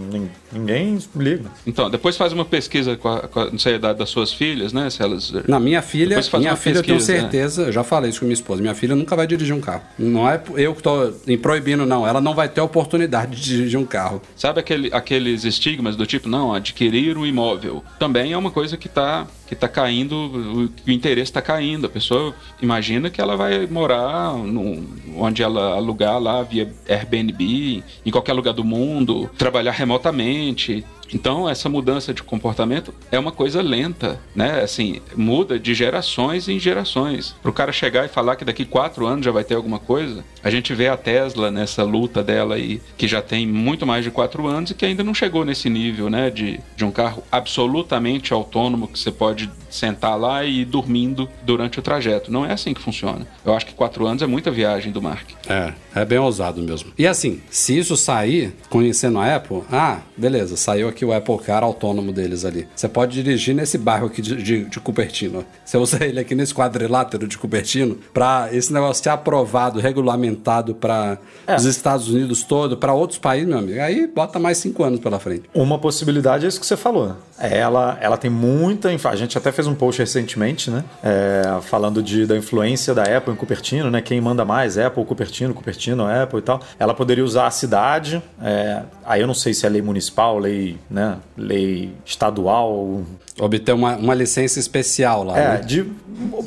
ninguém 0.53 0.99
liga. 1.14 1.51
Então, 1.66 1.91
depois 1.91 2.16
faz 2.16 2.32
uma 2.32 2.45
pesquisa 2.45 2.97
com 2.97 3.09
a, 3.09 3.20
com 3.28 3.41
a, 3.41 3.51
não 3.51 3.59
sei 3.59 3.74
a 3.74 3.76
idade 3.76 3.99
das 3.99 4.09
suas 4.09 4.32
filhas, 4.32 4.72
né? 4.72 4.89
Se 4.91 5.03
elas. 5.03 5.32
Na 5.47 5.61
minha 5.61 5.82
filha, 5.82 6.20
minha 6.34 6.57
filha, 6.57 6.57
pesquisa, 6.57 6.78
eu 6.78 6.82
tenho 6.82 7.01
certeza, 7.01 7.62
né? 7.62 7.68
eu 7.68 7.72
já 7.72 7.84
falei 7.84 8.11
isso 8.11 8.20
com 8.20 8.26
minha 8.26 8.34
esposa, 8.34 8.61
minha 8.61 8.74
filha 8.74 8.95
nunca 8.95 9.14
vai 9.16 9.26
dirigir 9.26 9.55
um 9.55 9.61
carro. 9.61 9.82
Não 9.99 10.28
é 10.28 10.41
eu 10.57 10.74
que 10.74 10.82
tô 10.82 11.12
proibindo, 11.41 11.84
não. 11.86 12.07
Ela 12.07 12.20
não 12.20 12.34
vai 12.34 12.49
ter 12.49 12.61
oportunidade 12.61 13.36
de 13.36 13.43
dirigir 13.43 13.78
um 13.78 13.86
carro. 13.86 14.20
Sabe 14.36 14.61
aquele, 14.61 14.91
aqueles 14.93 15.45
estigmas 15.45 15.97
do 15.97 16.07
tipo, 16.07 16.28
não, 16.28 16.55
adquirir 16.55 17.16
um 17.16 17.26
imóvel? 17.26 17.82
Também 17.99 18.32
é 18.32 18.36
uma 18.36 18.51
coisa 18.51 18.76
que 18.76 18.86
está 18.86 19.26
que 19.49 19.57
tá 19.57 19.66
caindo, 19.66 20.14
o, 20.14 20.64
o 20.86 20.90
interesse 20.90 21.30
está 21.30 21.40
caindo. 21.40 21.86
A 21.86 21.90
pessoa 21.90 22.34
imagina 22.61 23.09
que 23.09 23.20
ela 23.20 23.36
vai 23.36 23.66
morar 23.66 24.34
no, 24.34 24.86
onde 25.16 25.42
ela 25.42 25.74
alugar 25.74 26.20
lá 26.20 26.42
via 26.42 26.70
Airbnb, 26.88 27.82
em 28.05 28.11
qualquer 28.11 28.34
lugar 28.34 28.53
do 28.53 28.62
mundo, 28.62 29.30
trabalhar 29.38 29.72
remotamente. 29.72 30.84
Então, 31.12 31.48
essa 31.48 31.68
mudança 31.68 32.12
de 32.12 32.22
comportamento 32.22 32.94
é 33.11 33.18
uma 33.18 33.32
coisa 33.32 33.62
lenta, 33.62 34.20
né? 34.34 34.62
Assim, 34.62 35.00
muda 35.16 35.59
de 35.59 35.74
gerações 35.74 36.48
em 36.48 36.59
gerações. 36.59 37.34
Para 37.42 37.50
o 37.50 37.54
cara 37.54 37.72
chegar 37.72 38.04
e 38.04 38.09
falar 38.09 38.36
que 38.36 38.44
daqui 38.44 38.64
quatro 38.64 39.06
anos 39.06 39.24
já 39.24 39.30
vai 39.30 39.44
ter 39.44 39.54
alguma 39.54 39.78
coisa, 39.78 40.24
a 40.42 40.50
gente 40.50 40.74
vê 40.74 40.88
a 40.88 40.96
Tesla 40.96 41.50
nessa 41.50 41.82
luta 41.82 42.22
dela 42.22 42.54
aí, 42.54 42.80
que 42.96 43.09
já 43.09 43.22
tem 43.22 43.46
muito 43.46 43.86
mais 43.86 44.04
de 44.04 44.11
quatro 44.11 44.46
anos 44.46 44.70
e 44.70 44.74
que 44.74 44.84
ainda 44.84 45.04
não 45.04 45.14
chegou 45.14 45.44
nesse 45.44 45.68
nível, 45.68 46.11
né? 46.11 46.30
De, 46.30 46.61
de 46.76 46.84
um 46.84 46.90
carro 46.90 47.22
absolutamente 47.30 48.32
autônomo 48.32 48.88
que 48.88 48.98
você 48.98 49.11
pode 49.11 49.50
sentar 49.70 50.18
lá 50.18 50.44
e 50.44 50.61
ir 50.61 50.64
dormindo 50.64 51.28
durante 51.42 51.78
o 51.78 51.82
trajeto. 51.82 52.32
Não 52.32 52.44
é 52.44 52.52
assim 52.52 52.74
que 52.74 52.80
funciona. 52.80 53.26
Eu 53.44 53.54
acho 53.54 53.66
que 53.66 53.74
quatro 53.74 54.06
anos 54.06 54.22
é 54.22 54.26
muita 54.26 54.50
viagem 54.50 54.92
do 54.92 55.02
Mark. 55.02 55.28
É, 55.48 55.72
é 55.94 56.04
bem 56.04 56.18
ousado 56.18 56.62
mesmo. 56.62 56.92
E 56.98 57.06
assim, 57.06 57.40
se 57.50 57.76
isso 57.76 57.96
sair, 57.96 58.54
conhecendo 58.68 59.18
a 59.18 59.36
Apple, 59.36 59.62
ah, 59.70 60.00
beleza, 60.16 60.56
saiu 60.56 60.88
aqui 60.88 60.97
aqui 60.99 61.05
o 61.05 61.12
Apple 61.12 61.38
Car 61.38 61.62
autônomo 61.62 62.12
deles 62.12 62.44
ali. 62.44 62.66
Você 62.74 62.88
pode 62.88 63.14
dirigir 63.14 63.55
nesse 63.55 63.78
bairro 63.78 64.07
aqui 64.07 64.20
de, 64.20 64.42
de, 64.42 64.64
de 64.64 64.80
Cupertino. 64.80 65.44
Você 65.64 65.76
usa 65.76 66.03
ele 66.05 66.18
aqui 66.18 66.34
nesse 66.34 66.53
quadrilátero 66.53 67.28
de 67.28 67.38
Cupertino 67.38 67.96
para 68.12 68.49
esse 68.53 68.72
negócio 68.72 69.03
ser 69.03 69.11
aprovado, 69.11 69.78
regulamentado 69.78 70.74
para 70.74 71.18
é. 71.46 71.55
os 71.55 71.64
Estados 71.64 72.09
Unidos 72.09 72.42
todo, 72.42 72.76
para 72.76 72.92
outros 72.92 73.18
países, 73.18 73.49
meu 73.49 73.59
amigo. 73.59 73.80
Aí 73.80 74.07
bota 74.07 74.38
mais 74.38 74.59
cinco 74.59 74.82
anos 74.82 74.99
pela 74.99 75.20
frente. 75.20 75.44
Uma 75.55 75.78
possibilidade 75.78 76.44
é 76.44 76.49
isso 76.49 76.59
que 76.59 76.66
você 76.66 76.76
falou. 76.76 77.16
Ela, 77.39 77.99
ela 78.01 78.16
tem 78.16 78.30
muita. 78.30 78.89
A 78.89 79.16
gente 79.16 79.39
até 79.39 79.53
fez 79.53 79.66
um 79.66 79.74
post 79.74 80.01
recentemente, 80.01 80.70
né? 80.70 80.84
É, 81.03 81.61
falando 81.62 82.03
de, 82.03 82.26
da 82.26 82.36
influência 82.36 82.95
da 82.95 83.05
Apple 83.05 83.32
em 83.32 83.36
Cupertino, 83.36 83.91
né? 83.91 84.01
Quem 84.01 84.20
manda 84.20 84.45
mais, 84.45 84.76
Apple, 84.76 85.05
Cupertino, 85.05 85.55
Cupertino, 85.55 86.07
Apple 86.07 86.39
e 86.39 86.43
tal. 86.43 86.61
Ela 86.78 86.95
poderia 86.95 87.24
usar 87.24 87.47
a 87.47 87.51
cidade. 87.51 88.22
É, 88.43 88.82
aí 89.05 89.20
eu 89.20 89.26
não 89.26 89.34
sei 89.34 89.55
se 89.55 89.66
é 89.66 89.68
lei 89.68 89.82
municipal, 89.82 90.39
lei 90.39 90.76
né, 90.91 91.18
lei 91.36 91.93
estadual. 92.05 93.03
Obter 93.41 93.72
uma, 93.72 93.97
uma 93.97 94.14
licença 94.14 94.59
especial 94.59 95.22
lá. 95.22 95.39
É, 95.39 95.49
né? 95.49 95.57
de 95.59 95.86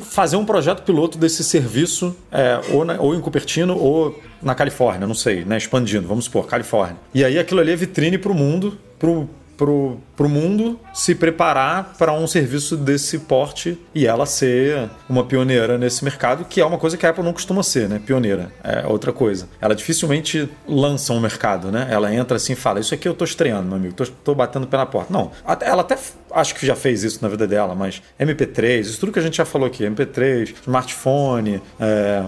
fazer 0.02 0.36
um 0.36 0.44
projeto 0.44 0.82
piloto 0.82 1.16
desse 1.16 1.42
serviço, 1.42 2.14
é, 2.30 2.60
ou, 2.70 2.84
na, 2.84 3.00
ou 3.00 3.14
em 3.14 3.20
Cupertino 3.20 3.76
ou 3.78 4.20
na 4.42 4.54
Califórnia, 4.54 5.06
não 5.06 5.14
sei, 5.14 5.44
né, 5.44 5.56
expandindo, 5.56 6.06
vamos 6.06 6.24
supor, 6.24 6.46
Califórnia. 6.46 6.96
E 7.14 7.24
aí 7.24 7.38
aquilo 7.38 7.60
ali 7.60 7.72
é 7.72 7.76
vitrine 7.76 8.18
para 8.18 8.32
o 8.32 8.34
mundo, 8.34 8.76
para 8.98 9.08
o 9.60 10.28
mundo 10.28 10.78
se 10.94 11.14
preparar 11.14 11.94
para 11.98 12.12
um 12.12 12.26
serviço 12.26 12.76
desse 12.76 13.18
porte 13.20 13.78
e 13.94 14.06
ela 14.06 14.26
ser 14.26 14.90
uma 15.08 15.24
pioneira 15.24 15.78
nesse 15.78 16.04
mercado, 16.04 16.44
que 16.44 16.60
é 16.60 16.64
uma 16.64 16.78
coisa 16.78 16.96
que 16.96 17.06
a 17.06 17.10
Apple 17.10 17.24
não 17.24 17.32
costuma 17.32 17.62
ser, 17.62 17.88
né? 17.88 18.00
Pioneira. 18.04 18.52
É 18.62 18.86
outra 18.86 19.12
coisa. 19.12 19.48
Ela 19.60 19.74
dificilmente 19.74 20.48
lança 20.66 21.12
um 21.12 21.20
mercado, 21.20 21.70
né? 21.70 21.88
Ela 21.90 22.14
entra 22.14 22.36
assim 22.36 22.52
e 22.52 22.56
fala: 22.56 22.80
Isso 22.80 22.94
aqui 22.94 23.08
eu 23.08 23.12
estou 23.12 23.24
estreando, 23.24 23.68
meu 23.68 23.76
amigo, 23.76 23.94
estou 24.02 24.34
batendo 24.34 24.64
o 24.64 24.66
pé 24.66 24.76
na 24.76 24.86
porta. 24.86 25.12
Não. 25.12 25.30
Ela 25.60 25.82
até 25.82 25.96
acho 26.32 26.54
que 26.54 26.66
já 26.66 26.74
fez 26.74 27.02
isso 27.02 27.18
na 27.22 27.28
vida 27.28 27.46
dela, 27.46 27.74
mas 27.74 28.02
MP3, 28.18 28.80
isso 28.80 29.00
tudo 29.00 29.12
que 29.12 29.18
a 29.18 29.22
gente 29.22 29.36
já 29.36 29.44
falou 29.44 29.66
aqui: 29.66 29.84
MP3, 29.84 30.54
smartphone, 30.62 31.62
é, 31.78 32.24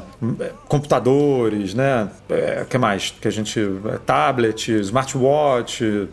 computadores, 0.68 1.74
né? 1.74 2.08
É, 2.28 2.64
que 2.68 2.78
mais? 2.78 3.10
Que 3.10 3.28
a 3.28 3.30
gente. 3.30 3.60
É, 3.60 3.98
tablet, 4.04 4.70
smartwatch, 4.80 6.08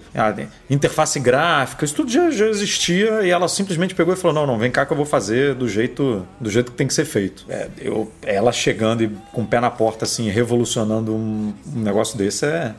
interface 0.70 1.01
interface 1.02 1.20
gráfica, 1.20 1.86
isso 1.86 1.96
tudo 1.96 2.12
já, 2.12 2.30
já, 2.30 2.48
existia 2.48 3.24
e 3.24 3.30
ela 3.30 3.48
simplesmente 3.48 3.96
pegou 3.96 4.14
e 4.14 4.18
falou: 4.18 4.34
não, 4.34 4.46
não, 4.46 4.60
vem 4.60 4.72
cá 4.72 4.86
que 4.86 4.94
eu 4.94 4.98
vou 4.98 5.06
fazer 5.06 5.56
do 5.56 5.68
jeito, 5.68 6.26
do 6.40 6.50
jeito 6.50 6.72
que 6.72 6.78
tem 6.78 6.88
que 6.88 6.94
ser 6.94 7.06
feito. 7.06 7.46
É, 7.50 7.68
eu, 7.80 8.12
ela 8.22 8.52
chegando 8.52 9.04
e 9.04 9.10
com 9.32 9.42
o 9.42 9.48
pé 9.48 9.60
na 9.60 9.70
porta, 9.70 10.06
assim, 10.06 10.30
revolucionando 10.30 11.14
um, 11.14 11.54
um 11.76 11.80
negócio 11.80 12.18
desse 12.18 12.46
é, 12.46 12.74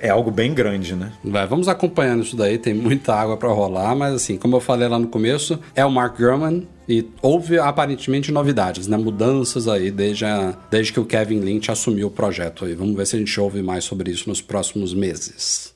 é, 0.00 0.10
algo 0.10 0.30
bem 0.30 0.52
grande, 0.52 0.94
né? 0.94 1.12
Vai, 1.24 1.46
vamos 1.46 1.68
acompanhando 1.68 2.22
isso 2.22 2.36
daí, 2.36 2.58
tem 2.58 2.74
muita 2.74 3.14
água 3.14 3.36
para 3.36 3.48
rolar, 3.48 3.94
mas 3.94 4.14
assim, 4.14 4.36
como 4.36 4.56
eu 4.56 4.60
falei 4.60 4.88
lá 4.88 4.98
no 4.98 5.08
começo, 5.08 5.58
é 5.74 5.84
o 5.84 5.90
Mark 5.90 6.18
Gurman, 6.18 6.66
e 6.88 7.04
houve 7.20 7.58
aparentemente 7.58 8.30
novidades, 8.30 8.86
né? 8.86 8.96
Mudanças 8.96 9.66
aí 9.66 9.90
desde, 9.90 10.24
a, 10.24 10.56
desde 10.70 10.92
que 10.92 11.00
o 11.00 11.04
Kevin 11.04 11.40
Lynch 11.40 11.70
assumiu 11.70 12.06
o 12.06 12.10
projeto 12.10 12.64
aí. 12.64 12.74
Vamos 12.74 12.94
ver 12.94 13.06
se 13.06 13.16
a 13.16 13.18
gente 13.18 13.40
ouve 13.40 13.60
mais 13.60 13.84
sobre 13.84 14.10
isso 14.12 14.28
nos 14.28 14.40
próximos 14.40 14.94
meses. 14.94 15.75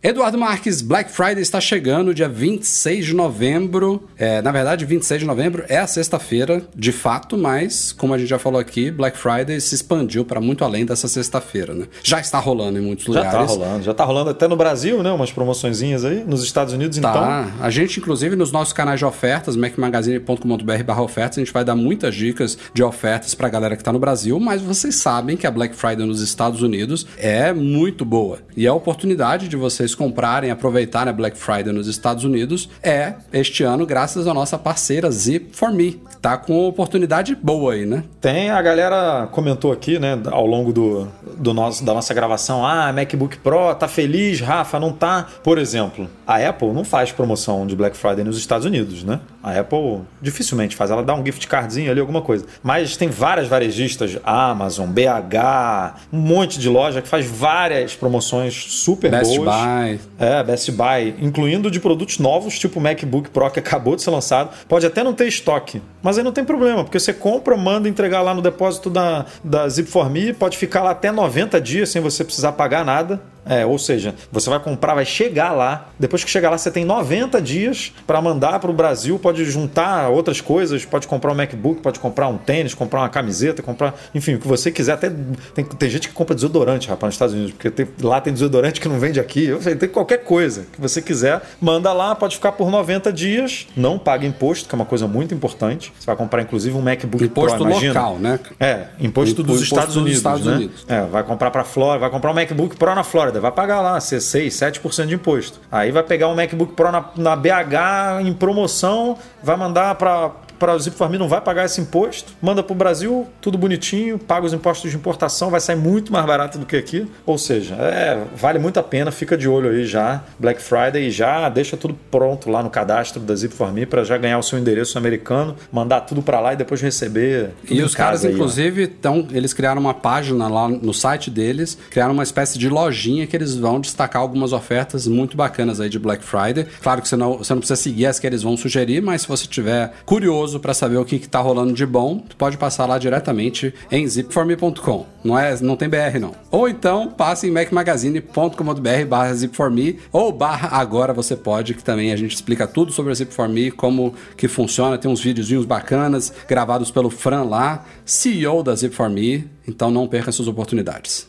Eduardo 0.00 0.38
Marques, 0.38 0.80
Black 0.80 1.10
Friday 1.10 1.42
está 1.42 1.60
chegando 1.60 2.14
dia 2.14 2.28
26 2.28 3.06
de 3.06 3.14
novembro. 3.14 4.04
É, 4.16 4.40
na 4.40 4.52
verdade, 4.52 4.84
26 4.84 5.22
de 5.22 5.26
novembro 5.26 5.64
é 5.68 5.76
a 5.76 5.88
sexta-feira, 5.88 6.62
de 6.72 6.92
fato, 6.92 7.36
mas, 7.36 7.90
como 7.90 8.14
a 8.14 8.18
gente 8.18 8.28
já 8.28 8.38
falou 8.38 8.60
aqui, 8.60 8.92
Black 8.92 9.18
Friday 9.18 9.60
se 9.60 9.74
expandiu 9.74 10.24
para 10.24 10.40
muito 10.40 10.62
além 10.62 10.86
dessa 10.86 11.08
sexta-feira, 11.08 11.74
né? 11.74 11.86
Já 12.00 12.20
está 12.20 12.38
rolando 12.38 12.78
em 12.78 12.80
muitos 12.80 13.06
já 13.06 13.10
lugares. 13.10 13.32
Já 13.32 13.42
está 13.42 13.54
rolando, 13.54 13.84
já 13.84 13.90
está 13.90 14.04
rolando 14.04 14.30
até 14.30 14.46
no 14.46 14.56
Brasil, 14.56 15.02
né? 15.02 15.10
Umas 15.10 15.32
promoçõezinhas 15.32 16.04
aí, 16.04 16.22
nos 16.24 16.44
Estados 16.44 16.72
Unidos, 16.72 16.96
tá. 16.98 17.10
então. 17.10 17.64
A 17.64 17.68
gente, 17.68 17.98
inclusive, 17.98 18.36
nos 18.36 18.52
nossos 18.52 18.72
canais 18.72 19.00
de 19.00 19.04
ofertas, 19.04 19.56
macmagazine.com.br 19.56 20.82
barra 20.86 21.02
ofertas, 21.02 21.38
a 21.38 21.40
gente 21.40 21.52
vai 21.52 21.64
dar 21.64 21.74
muitas 21.74 22.14
dicas 22.14 22.56
de 22.72 22.84
ofertas 22.84 23.34
para 23.34 23.48
a 23.48 23.50
galera 23.50 23.74
que 23.74 23.82
está 23.82 23.92
no 23.92 23.98
Brasil, 23.98 24.38
mas 24.38 24.62
vocês 24.62 24.94
sabem 24.94 25.36
que 25.36 25.44
a 25.44 25.50
Black 25.50 25.74
Friday 25.74 26.06
nos 26.06 26.20
Estados 26.20 26.62
Unidos 26.62 27.04
é 27.16 27.52
muito 27.52 28.04
boa. 28.04 28.38
E 28.56 28.64
é 28.64 28.68
a 28.68 28.74
oportunidade 28.74 29.48
de 29.48 29.56
vocês 29.56 29.87
vocês 29.88 29.94
comprarem, 29.94 30.50
aproveitarem 30.50 31.10
a 31.10 31.12
Black 31.12 31.36
Friday 31.38 31.72
nos 31.72 31.86
Estados 31.86 32.24
Unidos 32.24 32.68
é 32.82 33.14
este 33.32 33.62
ano 33.62 33.86
graças 33.86 34.26
à 34.26 34.34
nossa 34.34 34.58
parceira 34.58 35.10
Zip 35.10 35.56
for 35.56 35.72
Me, 35.72 35.92
que 35.92 36.16
tá 36.18 36.36
com 36.36 36.66
oportunidade 36.66 37.34
boa 37.34 37.72
aí, 37.72 37.86
né? 37.86 38.04
Tem, 38.20 38.50
a 38.50 38.60
galera 38.60 39.28
comentou 39.32 39.72
aqui, 39.72 39.98
né, 39.98 40.20
ao 40.26 40.46
longo 40.46 40.72
do, 40.72 41.08
do 41.36 41.54
nosso, 41.54 41.84
da 41.84 41.94
nossa 41.94 42.12
gravação, 42.12 42.66
ah, 42.66 42.92
MacBook 42.92 43.38
Pro, 43.38 43.74
tá 43.74 43.88
feliz, 43.88 44.40
Rafa, 44.40 44.78
não 44.78 44.92
tá? 44.92 45.26
Por 45.42 45.58
exemplo, 45.58 46.08
a 46.26 46.36
Apple 46.36 46.72
não 46.72 46.84
faz 46.84 47.12
promoção 47.12 47.66
de 47.66 47.74
Black 47.74 47.96
Friday 47.96 48.24
nos 48.24 48.36
Estados 48.36 48.66
Unidos, 48.66 49.02
né? 49.02 49.20
A 49.48 49.60
Apple 49.60 50.02
dificilmente 50.20 50.76
faz, 50.76 50.90
ela 50.90 51.02
dá 51.02 51.14
um 51.14 51.24
gift 51.24 51.46
cardzinho 51.48 51.90
ali, 51.90 52.00
alguma 52.00 52.20
coisa. 52.20 52.44
Mas 52.62 52.98
tem 52.98 53.08
várias 53.08 53.48
varejistas, 53.48 54.18
Amazon, 54.22 54.90
BH, 54.90 55.94
um 56.12 56.18
monte 56.18 56.58
de 56.58 56.68
loja 56.68 57.00
que 57.00 57.08
faz 57.08 57.24
várias 57.24 57.96
promoções 57.96 58.54
super 58.54 59.10
Best 59.10 59.36
boas. 59.36 59.48
Buy. 59.48 59.88
Buy. 59.96 60.00
É, 60.18 60.42
Best 60.42 60.70
Buy, 60.70 61.14
incluindo 61.18 61.70
de 61.70 61.80
produtos 61.80 62.18
novos, 62.18 62.58
tipo 62.58 62.78
o 62.78 62.82
MacBook 62.82 63.30
Pro 63.30 63.50
que 63.50 63.58
acabou 63.60 63.96
de 63.96 64.02
ser 64.02 64.10
lançado. 64.10 64.50
Pode 64.68 64.84
até 64.84 65.02
não 65.02 65.14
ter 65.14 65.26
estoque, 65.26 65.80
mas 66.02 66.18
aí 66.18 66.24
não 66.24 66.32
tem 66.32 66.44
problema, 66.44 66.84
porque 66.84 67.00
você 67.00 67.14
compra, 67.14 67.56
manda 67.56 67.88
entregar 67.88 68.20
lá 68.20 68.34
no 68.34 68.42
depósito 68.42 68.90
da, 68.90 69.24
da 69.42 69.66
Zip4Me, 69.66 70.34
pode 70.34 70.58
ficar 70.58 70.82
lá 70.82 70.90
até 70.90 71.10
90 71.10 71.58
dias 71.58 71.88
sem 71.88 72.02
você 72.02 72.22
precisar 72.22 72.52
pagar 72.52 72.84
nada. 72.84 73.18
É, 73.48 73.64
ou 73.64 73.78
seja, 73.78 74.14
você 74.30 74.50
vai 74.50 74.60
comprar, 74.60 74.94
vai 74.94 75.04
chegar 75.04 75.52
lá. 75.52 75.88
Depois 75.98 76.22
que 76.22 76.30
chegar 76.30 76.50
lá, 76.50 76.58
você 76.58 76.70
tem 76.70 76.84
90 76.84 77.40
dias 77.40 77.92
para 78.06 78.20
mandar 78.20 78.58
para 78.58 78.70
o 78.70 78.74
Brasil. 78.74 79.18
Pode 79.18 79.44
juntar 79.44 80.08
outras 80.08 80.40
coisas, 80.40 80.84
pode 80.84 81.06
comprar 81.06 81.32
um 81.32 81.34
MacBook, 81.34 81.80
pode 81.80 81.98
comprar 81.98 82.28
um 82.28 82.36
tênis, 82.36 82.74
comprar 82.74 83.00
uma 83.00 83.08
camiseta, 83.08 83.62
comprar, 83.62 83.94
enfim, 84.14 84.34
o 84.34 84.38
que 84.38 84.46
você 84.46 84.70
quiser. 84.70 84.92
Até 84.92 85.10
tem, 85.54 85.64
tem 85.64 85.90
gente 85.90 86.08
que 86.08 86.14
compra 86.14 86.34
desodorante, 86.34 86.88
rapaz, 86.88 87.08
nos 87.08 87.14
Estados 87.14 87.34
Unidos, 87.34 87.52
porque 87.52 87.70
tem, 87.70 87.88
lá 88.02 88.20
tem 88.20 88.32
desodorante 88.32 88.80
que 88.80 88.88
não 88.88 88.98
vende 88.98 89.18
aqui. 89.18 89.46
Eu 89.46 89.60
sei, 89.62 89.74
tem 89.76 89.88
qualquer 89.88 90.18
coisa 90.18 90.66
que 90.72 90.80
você 90.80 91.00
quiser, 91.00 91.42
manda 91.60 91.92
lá, 91.92 92.14
pode 92.14 92.36
ficar 92.36 92.52
por 92.52 92.70
90 92.70 93.12
dias, 93.12 93.66
não 93.76 93.98
paga 93.98 94.26
imposto, 94.26 94.68
que 94.68 94.74
é 94.74 94.76
uma 94.76 94.84
coisa 94.84 95.06
muito 95.06 95.34
importante. 95.34 95.92
Você 95.98 96.06
vai 96.06 96.16
comprar, 96.16 96.42
inclusive, 96.42 96.76
um 96.76 96.82
MacBook 96.82 97.24
imposto 97.24 97.58
Pro, 97.58 97.70
imagina. 97.70 97.94
local, 97.94 98.18
né? 98.18 98.40
É, 98.60 98.86
imposto 99.00 99.42
dos 99.42 99.56
imposto 99.56 99.64
Estados 99.64 99.94
dos 99.94 100.02
Unidos, 100.02 100.18
Estados 100.18 100.46
né? 100.46 100.54
Unidos. 100.54 100.84
É, 100.88 101.02
vai 101.02 101.22
comprar 101.22 101.50
para 101.50 101.64
Flórida, 101.64 102.00
vai 102.00 102.10
comprar 102.10 102.30
um 102.30 102.34
MacBook 102.34 102.76
Pro 102.76 102.94
na 102.94 103.04
Flórida, 103.04 103.37
vai 103.40 103.52
pagar 103.52 103.80
lá, 103.80 104.00
ser 104.00 104.20
6, 104.20 104.54
7% 104.54 105.06
de 105.06 105.14
imposto. 105.14 105.60
Aí 105.70 105.90
vai 105.90 106.02
pegar 106.02 106.28
um 106.28 106.34
MacBook 106.34 106.72
Pro 106.74 106.90
na, 106.90 107.04
na 107.16 107.36
BH 107.36 108.22
em 108.22 108.32
promoção, 108.32 109.18
vai 109.42 109.56
mandar 109.56 109.94
para 109.96 110.32
para 110.58 110.74
o 110.74 110.78
Zip 110.78 110.96
não 111.18 111.28
vai 111.28 111.40
pagar 111.40 111.64
esse 111.64 111.80
imposto, 111.80 112.32
manda 112.42 112.62
para 112.62 112.72
o 112.72 112.76
Brasil, 112.76 113.26
tudo 113.40 113.56
bonitinho, 113.56 114.18
paga 114.18 114.46
os 114.46 114.52
impostos 114.52 114.90
de 114.90 114.96
importação, 114.96 115.50
vai 115.50 115.60
sair 115.60 115.76
muito 115.76 116.12
mais 116.12 116.26
barato 116.26 116.58
do 116.58 116.66
que 116.66 116.76
aqui. 116.76 117.08
Ou 117.24 117.38
seja, 117.38 117.74
é, 117.76 118.22
vale 118.36 118.58
muito 118.58 118.78
a 118.78 118.82
pena, 118.82 119.10
fica 119.10 119.36
de 119.36 119.48
olho 119.48 119.70
aí 119.70 119.84
já, 119.84 120.22
Black 120.38 120.60
Friday, 120.60 121.06
e 121.06 121.10
já 121.10 121.48
deixa 121.48 121.76
tudo 121.76 121.96
pronto 122.10 122.50
lá 122.50 122.62
no 122.62 122.70
cadastro 122.70 123.20
da 123.20 123.34
Zip 123.34 123.54
Me 123.72 123.86
para 123.86 124.04
já 124.04 124.16
ganhar 124.16 124.38
o 124.38 124.42
seu 124.42 124.58
endereço 124.58 124.98
americano, 124.98 125.56
mandar 125.72 126.02
tudo 126.02 126.22
para 126.22 126.40
lá 126.40 126.52
e 126.52 126.56
depois 126.56 126.80
receber. 126.80 127.50
E 127.68 127.82
os 127.82 127.94
caras, 127.94 128.24
aí, 128.24 128.32
inclusive, 128.32 128.86
tão, 128.86 129.26
eles 129.30 129.52
criaram 129.52 129.80
uma 129.80 129.94
página 129.94 130.48
lá 130.48 130.68
no 130.68 130.94
site 130.94 131.30
deles, 131.30 131.78
criaram 131.90 132.12
uma 132.12 132.22
espécie 132.22 132.58
de 132.58 132.68
lojinha 132.68 133.26
que 133.26 133.36
eles 133.36 133.54
vão 133.54 133.80
destacar 133.80 134.22
algumas 134.22 134.52
ofertas 134.52 135.06
muito 135.06 135.36
bacanas 135.36 135.80
aí 135.80 135.88
de 135.88 135.98
Black 135.98 136.24
Friday. 136.24 136.66
Claro 136.82 137.02
que 137.02 137.08
você 137.08 137.16
não, 137.16 137.38
você 137.38 137.52
não 137.52 137.60
precisa 137.60 137.80
seguir 137.80 138.06
as 138.06 138.18
que 138.18 138.26
eles 138.26 138.42
vão 138.42 138.56
sugerir, 138.56 139.00
mas 139.00 139.22
se 139.22 139.28
você 139.28 139.46
tiver 139.46 139.92
curioso 140.04 140.47
para 140.56 140.72
saber 140.72 140.96
o 140.96 141.04
que, 141.04 141.18
que 141.18 141.28
tá 141.28 141.40
rolando 141.40 141.72
de 141.72 141.84
bom, 141.84 142.18
tu 142.18 142.36
pode 142.36 142.56
passar 142.56 142.86
lá 142.86 142.98
diretamente 142.98 143.74
em 143.90 144.06
zipforme.com. 144.06 145.06
Não, 145.24 145.38
é, 145.38 145.60
não 145.60 145.76
tem 145.76 145.88
BR, 145.88 146.18
não. 146.20 146.32
Ou 146.50 146.68
então 146.68 147.08
passe 147.08 147.46
em 147.46 147.50
macmagazine.com.br 147.50 149.06
barra 149.08 149.34
zipforme 149.34 149.98
ou 150.12 150.32
barra 150.32 150.68
agora 150.78 151.12
você 151.12 151.34
pode, 151.36 151.74
que 151.74 151.82
também 151.82 152.12
a 152.12 152.16
gente 152.16 152.34
explica 152.34 152.66
tudo 152.66 152.92
sobre 152.92 153.12
a 153.12 153.14
Zip4Me, 153.14 153.72
como 153.72 154.14
que 154.36 154.48
funciona, 154.48 154.98
tem 154.98 155.10
uns 155.10 155.20
videozinhos 155.20 155.64
bacanas 155.64 156.32
gravados 156.46 156.90
pelo 156.90 157.10
Fran 157.10 157.42
lá, 157.42 157.84
CEO 158.04 158.62
da 158.62 158.74
Zip4Me, 158.74 159.44
então 159.66 159.90
não 159.90 160.06
perca 160.06 160.32
suas 160.32 160.48
oportunidades. 160.48 161.27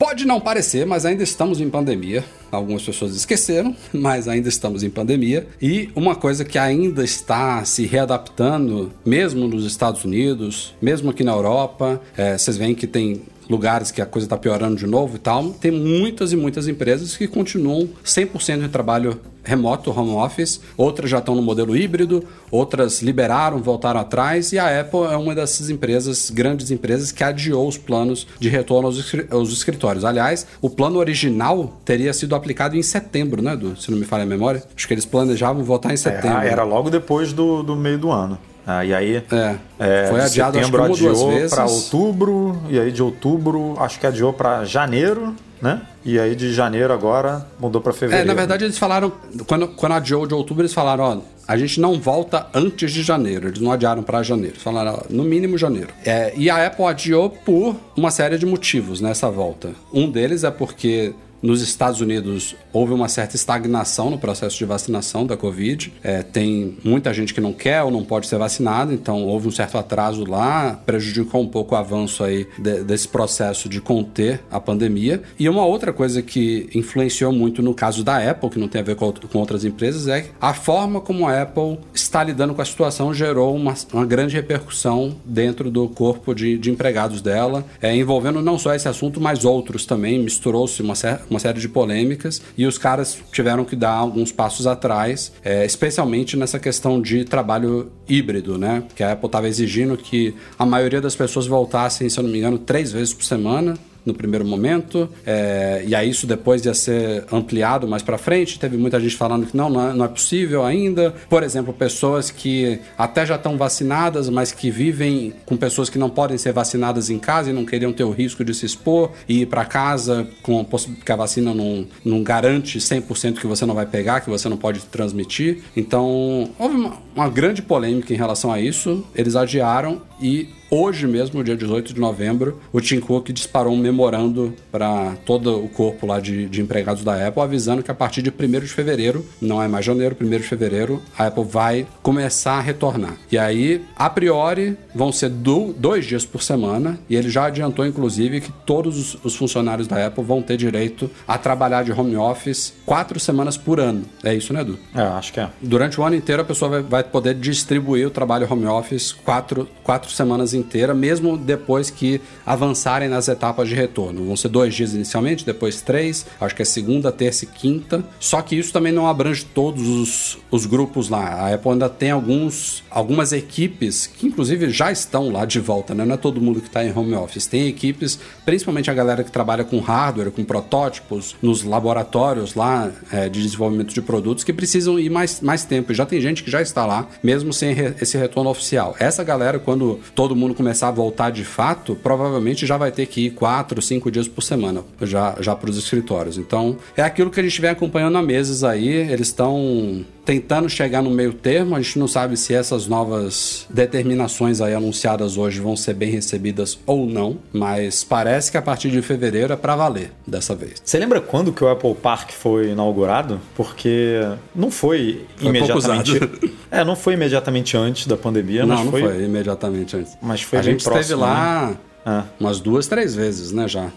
Pode 0.00 0.24
não 0.24 0.40
parecer, 0.40 0.86
mas 0.86 1.04
ainda 1.04 1.22
estamos 1.22 1.60
em 1.60 1.68
pandemia. 1.68 2.24
Algumas 2.50 2.82
pessoas 2.82 3.14
esqueceram, 3.14 3.76
mas 3.92 4.28
ainda 4.28 4.48
estamos 4.48 4.82
em 4.82 4.88
pandemia. 4.88 5.46
E 5.60 5.90
uma 5.94 6.16
coisa 6.16 6.42
que 6.42 6.58
ainda 6.58 7.04
está 7.04 7.62
se 7.66 7.84
readaptando, 7.84 8.90
mesmo 9.04 9.46
nos 9.46 9.66
Estados 9.66 10.02
Unidos, 10.02 10.74
mesmo 10.80 11.10
aqui 11.10 11.22
na 11.22 11.32
Europa, 11.32 12.00
é, 12.16 12.38
vocês 12.38 12.56
veem 12.56 12.74
que 12.74 12.86
tem 12.86 13.20
lugares 13.50 13.90
que 13.90 14.00
a 14.00 14.06
coisa 14.06 14.26
está 14.26 14.36
piorando 14.38 14.76
de 14.76 14.86
novo 14.86 15.16
e 15.16 15.18
tal, 15.18 15.50
tem 15.50 15.70
muitas 15.72 16.32
e 16.32 16.36
muitas 16.36 16.68
empresas 16.68 17.16
que 17.16 17.26
continuam 17.26 17.88
100% 18.04 18.60
de 18.62 18.68
trabalho 18.68 19.20
remoto, 19.42 19.90
home 19.90 20.10
office, 20.12 20.60
outras 20.76 21.10
já 21.10 21.18
estão 21.18 21.34
no 21.34 21.40
modelo 21.42 21.74
híbrido, 21.74 22.22
outras 22.50 23.00
liberaram, 23.00 23.58
voltaram 23.58 23.98
atrás, 23.98 24.52
e 24.52 24.58
a 24.58 24.80
Apple 24.80 25.00
é 25.10 25.16
uma 25.16 25.34
dessas 25.34 25.70
empresas, 25.70 26.30
grandes 26.30 26.70
empresas, 26.70 27.10
que 27.10 27.24
adiou 27.24 27.66
os 27.66 27.78
planos 27.78 28.26
de 28.38 28.48
retorno 28.50 28.86
aos, 28.86 28.98
escri- 28.98 29.26
aos 29.30 29.50
escritórios. 29.50 30.04
Aliás, 30.04 30.46
o 30.60 30.68
plano 30.68 30.98
original 30.98 31.80
teria 31.86 32.12
sido 32.12 32.34
aplicado 32.34 32.76
em 32.76 32.82
setembro, 32.82 33.40
né, 33.42 33.54
Edu? 33.54 33.74
Se 33.80 33.90
não 33.90 33.98
me 33.98 34.04
falha 34.04 34.24
a 34.24 34.26
memória. 34.26 34.62
Acho 34.76 34.86
que 34.86 34.92
eles 34.94 35.06
planejavam 35.06 35.64
voltar 35.64 35.92
em 35.92 35.96
setembro. 35.96 36.38
É, 36.42 36.48
era 36.48 36.62
logo 36.62 36.90
depois 36.90 37.32
do, 37.32 37.62
do 37.62 37.74
meio 37.74 37.98
do 37.98 38.10
ano. 38.10 38.38
Ah, 38.66 38.84
e 38.84 38.94
aí 38.94 39.16
É. 39.32 39.56
é, 39.78 40.06
Foi 40.08 40.20
adiado 40.20 40.58
acho 40.58 40.66
setembro 40.66 40.86
duas 40.94 40.98
adiou 41.22 41.48
para 41.48 41.64
outubro, 41.66 42.62
e 42.68 42.78
aí 42.78 42.92
de 42.92 43.02
outubro 43.02 43.74
acho 43.78 43.98
que 43.98 44.06
adiou 44.06 44.32
para 44.32 44.64
janeiro, 44.64 45.34
né? 45.60 45.82
E 46.04 46.18
aí 46.18 46.34
de 46.34 46.52
janeiro 46.52 46.92
agora 46.92 47.46
mudou 47.58 47.80
para 47.80 47.90
É, 47.92 47.94
fevereiro. 47.94 48.26
na 48.26 48.34
verdade 48.34 48.64
eles 48.64 48.78
falaram, 48.78 49.12
quando, 49.46 49.68
quando 49.68 49.92
adiou 49.92 50.26
de 50.26 50.32
outubro, 50.34 50.62
eles 50.62 50.72
falaram, 50.72 51.04
ó, 51.04 51.18
a 51.46 51.56
gente 51.58 51.80
não 51.80 52.00
volta 52.00 52.46
antes 52.54 52.92
de 52.92 53.02
janeiro, 53.02 53.48
eles 53.48 53.60
não 53.60 53.72
adiaram 53.72 54.02
para 54.02 54.22
janeiro, 54.22 54.52
eles 54.54 54.62
falaram, 54.62 54.94
ó, 54.94 55.02
no 55.10 55.24
mínimo 55.24 55.58
janeiro. 55.58 55.88
É, 56.06 56.32
e 56.36 56.48
a 56.48 56.66
Apple 56.66 56.84
adiou 56.86 57.28
por 57.28 57.76
uma 57.96 58.10
série 58.10 58.38
de 58.38 58.46
motivos 58.46 59.00
nessa 59.00 59.28
volta. 59.30 59.70
Um 59.92 60.10
deles 60.10 60.44
é 60.44 60.50
porque 60.50 61.12
nos 61.42 61.62
Estados 61.62 62.00
Unidos 62.00 62.54
houve 62.72 62.92
uma 62.92 63.08
certa 63.08 63.34
estagnação 63.36 64.10
no 64.10 64.18
processo 64.18 64.58
de 64.58 64.64
vacinação 64.64 65.26
da 65.26 65.36
Covid. 65.36 65.92
É, 66.02 66.22
tem 66.22 66.76
muita 66.84 67.12
gente 67.14 67.32
que 67.32 67.40
não 67.40 67.52
quer 67.52 67.82
ou 67.82 67.90
não 67.90 68.04
pode 68.04 68.26
ser 68.26 68.36
vacinada, 68.38 68.92
então 68.92 69.24
houve 69.24 69.48
um 69.48 69.50
certo 69.50 69.78
atraso 69.78 70.24
lá, 70.28 70.80
prejudicou 70.84 71.40
um 71.42 71.46
pouco 71.48 71.74
o 71.74 71.78
avanço 71.78 72.22
aí 72.22 72.46
de- 72.58 72.82
desse 72.84 73.08
processo 73.08 73.68
de 73.68 73.80
conter 73.80 74.40
a 74.50 74.60
pandemia. 74.60 75.22
E 75.38 75.48
uma 75.48 75.64
outra 75.64 75.92
coisa 75.92 76.20
que 76.22 76.68
influenciou 76.74 77.32
muito 77.32 77.62
no 77.62 77.72
caso 77.74 78.04
da 78.04 78.18
Apple, 78.30 78.50
que 78.50 78.58
não 78.58 78.68
tem 78.68 78.80
a 78.80 78.84
ver 78.84 78.96
com, 78.96 79.10
com 79.12 79.38
outras 79.38 79.64
empresas, 79.64 80.06
é 80.08 80.26
a 80.40 80.52
forma 80.52 81.00
como 81.00 81.26
a 81.26 81.42
Apple 81.42 81.78
está 81.94 82.22
lidando 82.22 82.54
com 82.54 82.62
a 82.62 82.64
situação 82.64 83.12
gerou 83.14 83.54
uma, 83.56 83.74
uma 83.92 84.04
grande 84.04 84.34
repercussão 84.36 85.16
dentro 85.24 85.70
do 85.70 85.88
corpo 85.88 86.34
de, 86.34 86.58
de 86.58 86.70
empregados 86.70 87.20
dela, 87.22 87.64
é, 87.80 87.94
envolvendo 87.96 88.42
não 88.42 88.58
só 88.58 88.74
esse 88.74 88.88
assunto, 88.88 89.20
mas 89.20 89.44
outros 89.44 89.86
também. 89.86 90.18
Misturou-se 90.20 90.80
uma, 90.82 90.94
cer- 90.94 91.20
uma 91.30 91.38
série 91.38 91.60
de 91.60 91.68
polêmicas 91.68 92.42
e 92.58 92.66
os 92.66 92.76
caras 92.76 93.18
tiveram 93.32 93.64
que 93.64 93.76
dar 93.76 93.92
alguns 93.92 94.32
passos 94.32 94.66
atrás, 94.66 95.32
é, 95.42 95.64
especialmente 95.64 96.36
nessa 96.36 96.58
questão 96.58 97.00
de 97.00 97.24
trabalho 97.24 97.90
híbrido, 98.08 98.58
né? 98.58 98.82
Que 98.94 99.02
a 99.02 99.12
Apple 99.12 99.26
estava 99.26 99.48
exigindo 99.48 99.96
que 99.96 100.34
a 100.58 100.66
maioria 100.66 101.00
das 101.00 101.14
pessoas 101.14 101.46
voltassem, 101.46 102.08
se 102.08 102.18
eu 102.18 102.24
não 102.24 102.30
me 102.30 102.38
engano, 102.38 102.58
três 102.58 102.92
vezes 102.92 103.14
por 103.14 103.24
semana 103.24 103.78
no 104.04 104.14
primeiro 104.14 104.44
momento, 104.44 105.08
é, 105.26 105.84
e 105.86 105.94
aí 105.94 106.08
isso 106.08 106.26
depois 106.26 106.64
ia 106.64 106.74
ser 106.74 107.24
ampliado 107.32 107.86
mais 107.86 108.02
para 108.02 108.18
frente. 108.18 108.58
Teve 108.58 108.76
muita 108.76 108.98
gente 109.00 109.16
falando 109.16 109.46
que 109.46 109.56
não, 109.56 109.68
não 109.68 109.90
é, 109.90 109.94
não 109.94 110.04
é 110.04 110.08
possível 110.08 110.64
ainda. 110.64 111.14
Por 111.28 111.42
exemplo, 111.42 111.72
pessoas 111.72 112.30
que 112.30 112.78
até 112.96 113.26
já 113.26 113.36
estão 113.36 113.56
vacinadas, 113.56 114.28
mas 114.28 114.52
que 114.52 114.70
vivem 114.70 115.32
com 115.46 115.56
pessoas 115.56 115.88
que 115.88 115.98
não 115.98 116.10
podem 116.10 116.38
ser 116.38 116.52
vacinadas 116.52 117.10
em 117.10 117.18
casa 117.18 117.50
e 117.50 117.52
não 117.52 117.64
queriam 117.64 117.92
ter 117.92 118.04
o 118.04 118.10
risco 118.10 118.44
de 118.44 118.54
se 118.54 118.66
expor 118.66 119.10
e 119.28 119.42
ir 119.42 119.46
para 119.46 119.64
casa 119.64 120.28
com 120.42 120.64
que 121.04 121.12
a 121.12 121.16
vacina 121.16 121.52
não, 121.54 121.86
não 122.04 122.22
garante 122.22 122.78
100% 122.78 123.38
que 123.38 123.46
você 123.46 123.66
não 123.66 123.74
vai 123.74 123.86
pegar, 123.86 124.20
que 124.20 124.30
você 124.30 124.48
não 124.48 124.56
pode 124.56 124.80
transmitir. 124.86 125.62
Então, 125.76 126.50
houve 126.58 126.76
uma, 126.76 126.96
uma 127.14 127.28
grande 127.28 127.62
polêmica 127.62 128.12
em 128.12 128.16
relação 128.16 128.52
a 128.52 128.60
isso. 128.60 129.04
Eles 129.14 129.36
adiaram 129.36 130.02
e 130.20 130.48
Hoje 130.70 131.04
mesmo, 131.08 131.42
dia 131.42 131.56
18 131.56 131.92
de 131.92 132.00
novembro, 132.00 132.60
o 132.72 132.80
Tim 132.80 133.00
Cook 133.00 133.30
disparou 133.32 133.72
um 133.74 133.76
memorando 133.76 134.54
para 134.70 135.16
todo 135.26 135.58
o 135.64 135.68
corpo 135.68 136.06
lá 136.06 136.20
de, 136.20 136.46
de 136.46 136.62
empregados 136.62 137.02
da 137.02 137.26
Apple, 137.26 137.42
avisando 137.42 137.82
que 137.82 137.90
a 137.90 137.94
partir 137.94 138.22
de 138.22 138.30
1 138.30 138.60
de 138.60 138.68
fevereiro, 138.68 139.26
não 139.40 139.60
é 139.60 139.66
mais 139.66 139.84
janeiro, 139.84 140.16
1 140.20 140.28
de 140.30 140.38
fevereiro, 140.44 141.02
a 141.18 141.26
Apple 141.26 141.42
vai 141.42 141.88
começar 142.04 142.52
a 142.52 142.60
retornar. 142.60 143.16
E 143.32 143.36
aí, 143.36 143.82
a 143.96 144.08
priori, 144.08 144.76
vão 144.94 145.10
ser 145.10 145.28
do- 145.30 145.72
dois 145.76 146.06
dias 146.06 146.24
por 146.24 146.40
semana, 146.40 147.00
e 147.10 147.16
ele 147.16 147.28
já 147.28 147.46
adiantou, 147.46 147.84
inclusive, 147.84 148.40
que 148.40 148.52
todos 148.64 148.96
os, 148.96 149.24
os 149.24 149.34
funcionários 149.34 149.88
da 149.88 150.06
Apple 150.06 150.22
vão 150.22 150.40
ter 150.40 150.56
direito 150.56 151.10
a 151.26 151.36
trabalhar 151.36 151.82
de 151.82 151.90
home 151.90 152.14
office 152.14 152.74
quatro 152.86 153.18
semanas 153.18 153.56
por 153.56 153.80
ano. 153.80 154.04
É 154.22 154.32
isso, 154.32 154.52
né, 154.52 154.60
Edu? 154.60 154.78
É, 154.94 155.00
acho 155.02 155.32
que 155.32 155.40
é. 155.40 155.48
Durante 155.60 156.00
o 156.00 156.04
ano 156.04 156.14
inteiro, 156.14 156.42
a 156.42 156.44
pessoa 156.44 156.70
vai, 156.70 156.82
vai 156.82 157.02
poder 157.02 157.34
distribuir 157.34 158.06
o 158.06 158.10
trabalho 158.10 158.46
home 158.48 158.66
office 158.66 159.10
quatro, 159.10 159.66
quatro 159.82 160.08
semanas 160.12 160.59
inteira, 160.60 160.94
mesmo 160.94 161.36
depois 161.36 161.90
que 161.90 162.20
avançarem 162.46 163.08
nas 163.08 163.28
etapas 163.28 163.68
de 163.68 163.74
retorno. 163.74 164.24
Vão 164.24 164.36
ser 164.36 164.48
dois 164.48 164.74
dias 164.74 164.94
inicialmente, 164.94 165.44
depois 165.44 165.80
três, 165.80 166.26
acho 166.40 166.54
que 166.54 166.62
é 166.62 166.64
segunda, 166.64 167.10
terça 167.10 167.44
e 167.44 167.48
quinta. 167.48 168.04
Só 168.18 168.40
que 168.42 168.54
isso 168.56 168.72
também 168.72 168.92
não 168.92 169.06
abrange 169.06 169.44
todos 169.44 169.86
os, 169.88 170.38
os 170.50 170.66
grupos 170.66 171.08
lá. 171.08 171.24
A 171.24 171.54
Apple 171.54 171.72
ainda 171.72 171.88
tem 171.88 172.10
alguns, 172.10 172.84
algumas 172.90 173.32
equipes 173.32 174.06
que, 174.06 174.26
inclusive, 174.26 174.70
já 174.70 174.92
estão 174.92 175.30
lá 175.30 175.44
de 175.44 175.58
volta, 175.60 175.94
né? 175.94 176.04
Não 176.04 176.14
é 176.14 176.18
todo 176.18 176.40
mundo 176.40 176.60
que 176.60 176.66
está 176.68 176.84
em 176.84 176.96
home 176.96 177.14
office. 177.14 177.46
Tem 177.46 177.66
equipes, 177.66 178.18
principalmente 178.44 178.90
a 178.90 178.94
galera 178.94 179.24
que 179.24 179.30
trabalha 179.32 179.64
com 179.64 179.78
hardware, 179.78 180.30
com 180.30 180.44
protótipos, 180.44 181.34
nos 181.40 181.62
laboratórios 181.64 182.54
lá 182.54 182.90
é, 183.10 183.28
de 183.28 183.42
desenvolvimento 183.42 183.94
de 183.94 184.02
produtos, 184.02 184.44
que 184.44 184.52
precisam 184.52 184.98
ir 184.98 185.10
mais, 185.10 185.40
mais 185.40 185.64
tempo. 185.64 185.92
E 185.92 185.94
já 185.94 186.04
tem 186.04 186.20
gente 186.20 186.42
que 186.42 186.50
já 186.50 186.60
está 186.60 186.84
lá, 186.84 187.08
mesmo 187.22 187.52
sem 187.52 187.72
re- 187.72 187.94
esse 188.00 188.18
retorno 188.18 188.50
oficial. 188.50 188.94
Essa 188.98 189.24
galera, 189.24 189.58
quando 189.58 190.00
todo 190.14 190.36
mundo 190.36 190.49
começar 190.54 190.88
a 190.88 190.90
voltar 190.90 191.30
de 191.30 191.44
fato, 191.44 191.94
provavelmente 191.94 192.66
já 192.66 192.76
vai 192.76 192.90
ter 192.90 193.06
que 193.06 193.26
ir 193.26 193.30
quatro, 193.30 193.80
cinco 193.80 194.10
dias 194.10 194.28
por 194.28 194.42
semana 194.42 194.84
já, 195.02 195.36
já 195.40 195.54
para 195.54 195.70
os 195.70 195.76
escritórios. 195.76 196.38
Então, 196.38 196.76
é 196.96 197.02
aquilo 197.02 197.30
que 197.30 197.40
a 197.40 197.42
gente 197.42 197.60
vem 197.60 197.70
acompanhando 197.70 198.16
há 198.18 198.22
meses 198.22 198.64
aí. 198.64 198.88
Eles 198.88 199.28
estão 199.28 200.04
tentando 200.30 200.68
chegar 200.68 201.02
no 201.02 201.10
meio 201.10 201.32
termo. 201.32 201.74
A 201.74 201.82
gente 201.82 201.98
não 201.98 202.06
sabe 202.06 202.36
se 202.36 202.54
essas 202.54 202.86
novas 202.86 203.66
determinações 203.68 204.60
aí 204.60 204.72
anunciadas 204.72 205.36
hoje 205.36 205.58
vão 205.58 205.74
ser 205.74 205.94
bem 205.94 206.08
recebidas 206.08 206.78
ou 206.86 207.04
não, 207.04 207.38
mas 207.52 208.04
parece 208.04 208.48
que 208.48 208.56
a 208.56 208.62
partir 208.62 208.90
de 208.90 209.02
fevereiro 209.02 209.52
é 209.52 209.56
para 209.56 209.74
valer 209.74 210.12
dessa 210.24 210.54
vez. 210.54 210.80
Você 210.84 211.00
lembra 211.00 211.20
quando 211.20 211.52
que 211.52 211.64
o 211.64 211.68
Apple 211.68 211.96
Park 211.96 212.30
foi 212.30 212.68
inaugurado? 212.70 213.40
Porque 213.56 214.20
não 214.54 214.70
foi, 214.70 215.26
foi 215.36 215.48
imediatamente. 215.48 216.20
É, 216.70 216.84
não 216.84 216.94
foi 216.94 217.14
imediatamente 217.14 217.76
antes 217.76 218.06
da 218.06 218.16
pandemia, 218.16 218.64
não, 218.64 218.76
mas 218.76 218.84
não 218.84 218.92
foi... 218.92 219.02
foi 219.02 219.24
imediatamente 219.24 219.96
antes. 219.96 220.16
Mas 220.22 220.42
foi 220.42 220.60
a 220.60 220.62
gente 220.62 220.84
próximo, 220.84 221.00
esteve 221.00 221.20
lá 221.20 221.66
né? 221.66 221.76
Ah. 222.04 222.24
Umas 222.38 222.60
duas, 222.60 222.86
três 222.86 223.14
vezes, 223.14 223.52
né, 223.52 223.68
já. 223.68 223.90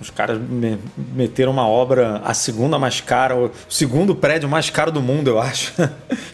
Os 0.00 0.10
caras 0.10 0.38
me 0.40 0.78
meteram 1.14 1.52
uma 1.52 1.66
obra, 1.66 2.20
a 2.24 2.34
segunda 2.34 2.78
mais 2.78 3.00
cara, 3.00 3.36
o 3.36 3.50
segundo 3.68 4.14
prédio 4.14 4.48
mais 4.48 4.70
caro 4.70 4.90
do 4.90 5.00
mundo, 5.00 5.28
eu 5.28 5.40
acho. 5.40 5.72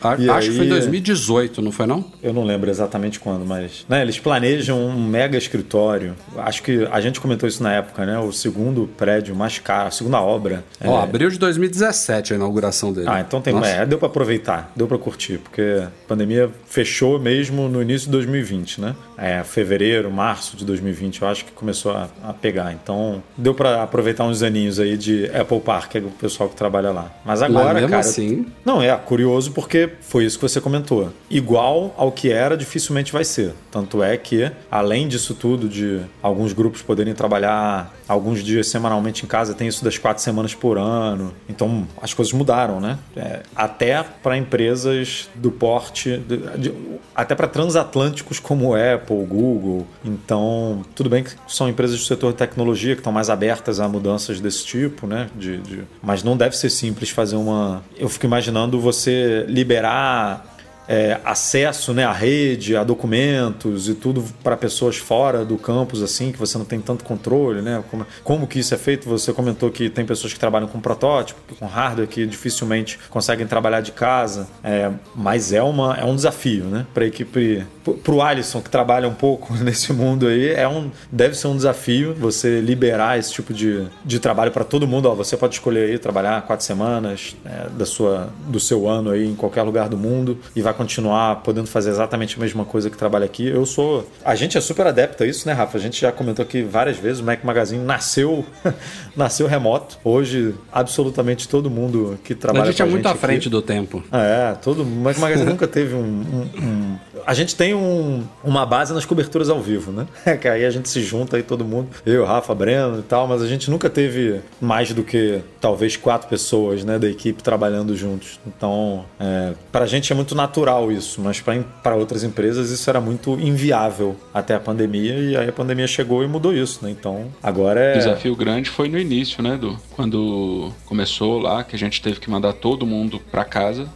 A, 0.01 0.11
acho 0.15 0.31
aí, 0.31 0.49
que 0.49 0.57
foi 0.57 0.69
2018, 0.69 1.61
não 1.61 1.73
foi 1.73 1.87
não? 1.87 2.05
Eu 2.23 2.33
não 2.33 2.45
lembro 2.45 2.71
exatamente 2.71 3.19
quando, 3.19 3.45
mas 3.45 3.85
né, 3.89 4.03
eles 4.03 4.19
planejam 4.19 4.79
um 4.79 5.07
mega 5.07 5.37
escritório. 5.37 6.15
Acho 6.39 6.63
que 6.63 6.87
a 6.91 7.01
gente 7.01 7.21
comentou 7.21 7.49
isso 7.49 7.63
na 7.63 7.73
época, 7.73 8.07
né? 8.07 8.19
O 8.19 8.33
segundo 8.33 8.89
prédio 8.97 9.35
mais 9.35 9.59
caro, 9.59 9.89
a 9.89 9.91
segunda 9.91 10.21
obra. 10.21 10.65
Ó, 10.85 11.01
é... 11.01 11.03
abril 11.03 11.29
de 11.29 11.39
2017 11.39 12.33
a 12.33 12.37
inauguração 12.37 12.93
dele. 12.93 13.09
Ah, 13.09 13.21
então 13.21 13.41
tem, 13.41 13.55
é, 13.65 13.85
deu 13.85 13.99
para 13.99 14.09
aproveitar, 14.09 14.73
deu 14.77 14.87
para 14.87 14.99
curtir, 14.99 15.39
porque 15.39 15.83
a 15.83 15.91
pandemia 16.09 16.51
fechou 16.77 17.19
mesmo 17.19 17.71
no 17.71 17.81
início 17.81 18.05
de 18.05 18.13
2020, 18.13 18.83
né? 18.83 18.95
É, 19.17 19.43
fevereiro, 19.43 20.11
março 20.11 20.59
de 20.59 20.65
2020 20.67 21.23
eu 21.23 21.29
acho 21.29 21.47
que 21.47 21.53
começou 21.53 21.93
a, 21.93 22.07
a 22.23 22.35
pegar. 22.35 22.71
Então, 22.71 23.23
deu 23.35 23.55
para 23.55 23.83
aproveitar 23.83 24.25
uns 24.25 24.43
aninhos 24.43 24.79
aí 24.79 24.95
de 24.99 25.25
Apple 25.35 25.61
Park, 25.61 25.93
que 25.93 25.97
é 25.97 26.01
o 26.03 26.11
pessoal 26.11 26.51
que 26.51 26.55
trabalha 26.55 26.91
lá. 26.91 27.11
Mas 27.25 27.41
agora, 27.41 27.65
Mas 27.65 27.75
mesmo 27.77 27.89
cara. 27.89 28.01
Assim... 28.01 28.47
Não, 28.63 28.83
é 28.83 28.95
curioso 28.95 29.53
porque 29.53 29.89
foi 30.03 30.27
isso 30.27 30.39
que 30.39 30.43
você 30.43 30.61
comentou. 30.61 31.11
Igual 31.31 31.95
ao 31.97 32.13
que 32.13 32.31
era, 32.31 32.59
dificilmente 32.59 33.11
vai 33.11 33.25
ser. 33.25 33.55
Tanto 33.71 34.03
é 34.03 34.15
que, 34.19 34.53
além 34.71 35.09
disso 35.09 35.33
tudo, 35.33 35.71
de 35.71 36.03
alguns 36.23 36.53
grupos 36.53 36.83
poderem 36.83 37.15
trabalhar 37.15 37.95
alguns 38.07 38.45
dias 38.45 38.69
semanalmente 38.69 39.25
em 39.25 39.27
casa, 39.27 39.55
tem 39.55 39.67
isso 39.67 39.83
das 39.83 39.97
quatro 39.97 40.23
semanas 40.23 40.55
por 40.55 40.77
ano. 40.77 41.33
Então, 41.49 41.89
as 42.03 42.13
coisas 42.13 42.35
mudaram, 42.35 42.81
né? 42.81 42.99
É, 43.17 43.41
até 43.55 44.03
para 44.23 44.37
empresas 44.37 45.31
do 45.35 45.51
porte, 45.51 46.19
de, 46.19 46.66
de, 46.71 46.75
até 47.15 47.35
para 47.35 47.47
transatlânticos 47.47 48.39
como 48.39 48.75
Apple, 48.75 49.25
Google. 49.25 49.87
Então, 50.05 50.83
tudo 50.95 51.09
bem 51.09 51.25
que 51.25 51.33
são 51.49 51.69
empresas 51.69 51.99
do 51.99 52.05
setor 52.05 52.33
de 52.33 52.39
tecnologia 52.39 52.95
que 52.95 53.01
estão 53.01 53.13
mais 53.13 53.31
abertas 53.31 53.81
a 53.81 53.89
mudanças 53.89 54.41
desse 54.41 54.65
tipo, 54.65 55.07
né? 55.07 55.29
De, 55.35 55.59
de... 55.59 55.83
Mas 56.03 56.23
não 56.23 56.37
deve 56.37 56.57
ser 56.57 56.71
simples 56.71 57.11
fazer 57.11 57.37
uma. 57.37 57.83
Eu 57.97 58.09
fico 58.09 58.27
imaginando 58.27 58.81
você 58.81 59.45
liberar 59.49 60.56
é, 60.89 61.21
acesso 61.25 61.93
né, 61.93 62.05
à 62.05 62.13
rede, 62.13 62.77
a 62.77 62.85
documentos 62.85 63.89
e 63.89 63.95
tudo 63.95 64.25
para 64.43 64.57
pessoas 64.57 64.97
fora 64.97 65.45
do 65.45 65.57
campus, 65.57 66.03
assim, 66.03 66.33
que 66.33 66.39
você 66.39 66.57
não 66.59 66.65
tem 66.65 66.81
tanto 66.81 67.05
controle, 67.05 67.63
né? 67.63 67.83
Como, 67.91 68.07
como 68.23 68.47
que 68.47 68.59
isso 68.59 68.75
é 68.75 68.79
feito? 68.79 69.09
Você 69.09 69.33
comentou 69.33 69.71
que 69.71 69.91
tem 69.91 70.05
pessoas 70.05 70.33
que 70.33 70.39
trabalham 70.39 70.69
com 70.69 70.81
protótipo, 70.81 71.55
com 71.57 71.67
hardware, 71.67 72.09
que 72.09 72.27
dificilmente 72.27 72.99
conseguem 73.11 73.47
trabalhar 73.47 73.81
de 73.81 73.93
casa, 73.93 74.49
é, 74.63 74.91
mas 75.15 75.53
é, 75.53 75.63
uma, 75.63 75.97
é 75.97 76.05
um 76.05 76.15
desafio, 76.15 76.65
né? 76.65 76.87
Para 76.95 77.05
a 77.05 77.07
equipe, 77.07 77.65
para 78.03 78.15
o 78.15 78.23
Alisson, 78.23 78.61
que 78.61 78.71
trabalha 78.71 79.09
um 79.09 79.15
pouco 79.15 79.55
nesse 79.63 79.93
mundo 79.93 80.27
aí, 80.27 80.51
é 80.51 80.69
um, 80.69 80.91
deve 81.11 81.35
ser 81.35 81.49
um 81.49 81.57
desafio 81.57 82.15
você 82.15 82.61
liberar 82.61 83.19
esse 83.19 83.33
tipo 83.33 83.53
de, 83.53 83.87
de 84.05 84.19
trabalho 84.21 84.51
para 84.51 84.65
todo 84.65 84.87
mundo. 84.87 85.07
Ó, 85.07 85.15
você 85.15 85.37
pode 85.37 85.55
escolher 85.55 85.91
aí 85.91 85.99
trabalhar 85.99 86.43
quatro 86.43 86.65
semanas 86.65 87.37
é, 87.45 87.69
da 87.71 87.87
sua, 87.87 88.33
do 88.47 88.61
seu 88.61 88.89
ano 88.89 89.11
aí 89.11 89.27
em 89.27 89.35
qualquer 89.35 89.63
lugar 89.63 89.89
do 89.89 89.97
mundo 89.97 90.39
e 90.55 90.63
vai 90.63 90.73
continuar 90.77 91.37
podendo 91.37 91.67
fazer 91.67 91.91
exatamente 91.91 92.37
a 92.37 92.41
mesma 92.41 92.65
coisa 92.65 92.91
que 92.91 92.97
trabalha 92.97 93.25
aqui. 93.25 93.47
Eu 93.47 93.67
sou. 93.67 94.09
A 94.25 94.35
gente 94.35 94.57
é 94.57 94.61
super 94.61 94.87
adepto 94.87 95.23
a 95.25 95.27
isso, 95.27 95.47
né, 95.49 95.53
Rafa? 95.53 95.77
A 95.77 95.81
gente 95.81 96.01
já 96.01 96.13
comentou 96.13 96.43
aqui 96.43 96.63
várias 96.63 96.97
vezes, 96.97 97.21
o 97.21 97.25
Mac 97.25 97.43
Magazine 97.43 97.85
nasceu, 97.85 98.45
nasceu 99.17 99.47
remoto. 99.47 99.99
Hoje, 100.05 100.55
absolutamente 100.73 101.49
todo 101.49 101.71
mundo 101.71 102.19
que 102.23 102.35
trabalha. 102.35 102.65
A 102.65 102.71
gente 102.71 102.83
é 102.83 102.85
muito 102.85 103.07
à 103.07 103.15
frente 103.15 103.49
do 103.49 103.63
tempo. 103.63 104.05
É, 104.13 104.55
todo. 104.63 104.83
O 104.83 104.87
Mac 104.87 105.19
Magazine 105.19 105.49
nunca 105.49 105.67
teve 105.67 105.95
um, 105.95 105.99
um, 105.99 106.61
um. 106.63 106.99
A 107.27 107.35
gente 107.35 107.57
tem 107.57 107.75
um, 107.75 108.25
uma 108.45 108.65
base 108.65 108.95
nas 108.95 109.05
coberturas 109.05 109.49
ao 109.49 109.61
vivo, 109.61 109.91
né? 109.91 110.07
Que 110.37 110.49
aí 110.49 110.65
a 110.65 110.71
gente 110.71 110.89
se 110.89 111.03
junta 111.03 111.37
aí 111.37 111.43
todo 111.43 111.65
mundo, 111.65 111.89
eu, 112.05 112.25
Rafa, 112.25 112.55
Breno 112.55 112.99
e 112.99 113.03
tal, 113.03 113.27
mas 113.27 113.43
a 113.43 113.47
gente 113.47 113.71
nunca 113.71 113.89
teve 113.89 114.41
mais 114.61 114.93
do 114.93 115.03
que 115.03 115.41
talvez 115.61 115.97
quatro 115.97 116.29
pessoas, 116.29 116.85
né, 116.85 116.99
da 116.99 117.09
equipe 117.09 117.43
trabalhando 117.43 117.97
juntos. 117.97 118.39
Então, 118.47 119.05
é, 119.19 119.55
pra 119.73 119.87
gente 119.87 120.13
é 120.13 120.17
muito 120.17 120.35
natural 120.35 120.66
isso, 120.91 121.21
mas 121.21 121.43
para 121.83 121.95
outras 121.95 122.23
empresas 122.23 122.71
isso 122.71 122.89
era 122.89 123.01
muito 123.01 123.33
inviável 123.41 124.17
até 124.33 124.55
a 124.55 124.61
pandemia 124.61 125.15
e 125.15 125.37
aí 125.37 125.49
a 125.49 125.53
pandemia 125.53 125.87
chegou 125.87 126.23
e 126.23 126.27
mudou 126.27 126.55
isso, 126.55 126.81
né? 126.83 126.91
Então 126.91 127.27
agora 127.43 127.81
é. 127.81 127.95
O 127.95 127.99
desafio 127.99 128.37
grande 128.37 128.71
foi 128.71 128.89
no 128.89 128.99
início, 128.99 129.43
né, 129.43 129.57
do 129.57 129.77
quando 129.95 130.73
começou 130.85 131.39
lá 131.39 131.65
que 131.65 131.77
a 131.77 131.79
gente 131.79 132.03
teve 132.03 132.21
que 132.21 132.31
mandar 132.31 132.53
todo 132.53 132.87
mundo 132.87 133.21
para 133.31 133.45
casa 133.45 133.89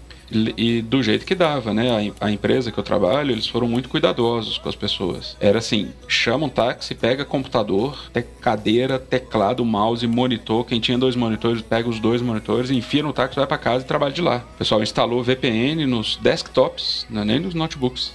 e 0.56 0.82
do 0.82 1.02
jeito 1.02 1.26
que 1.26 1.34
dava, 1.34 1.74
né? 1.74 2.12
A, 2.20 2.26
a, 2.26 2.30
empresa 2.30 2.70
que 2.70 2.78
eu 2.78 2.84
trabalho, 2.84 3.32
eles 3.32 3.46
foram 3.46 3.68
muito 3.68 3.88
cuidadosos 3.88 4.58
com 4.58 4.68
as 4.68 4.74
pessoas. 4.74 5.36
Era 5.40 5.58
assim: 5.58 5.90
chama 6.06 6.46
um 6.46 6.48
táxi, 6.48 6.94
pega 6.94 7.24
computador, 7.24 8.10
te, 8.12 8.22
cadeira, 8.22 8.98
teclado, 8.98 9.64
mouse, 9.64 10.06
monitor. 10.06 10.64
Quem 10.64 10.80
tinha 10.80 10.98
dois 10.98 11.16
monitores, 11.16 11.62
pega 11.62 11.88
os 11.88 11.98
dois 11.98 12.22
monitores, 12.22 12.70
enfia 12.70 13.02
no 13.02 13.12
táxi, 13.12 13.36
vai 13.36 13.46
para 13.46 13.58
casa 13.58 13.84
e 13.84 13.88
trabalha 13.88 14.12
de 14.12 14.22
lá. 14.22 14.44
O 14.54 14.58
pessoal 14.58 14.82
instalou 14.82 15.22
VPN 15.22 15.86
nos 15.86 16.16
desktops, 16.16 17.06
não 17.10 17.22
é 17.22 17.24
nem 17.24 17.40
nos 17.40 17.54
notebooks. 17.54 18.12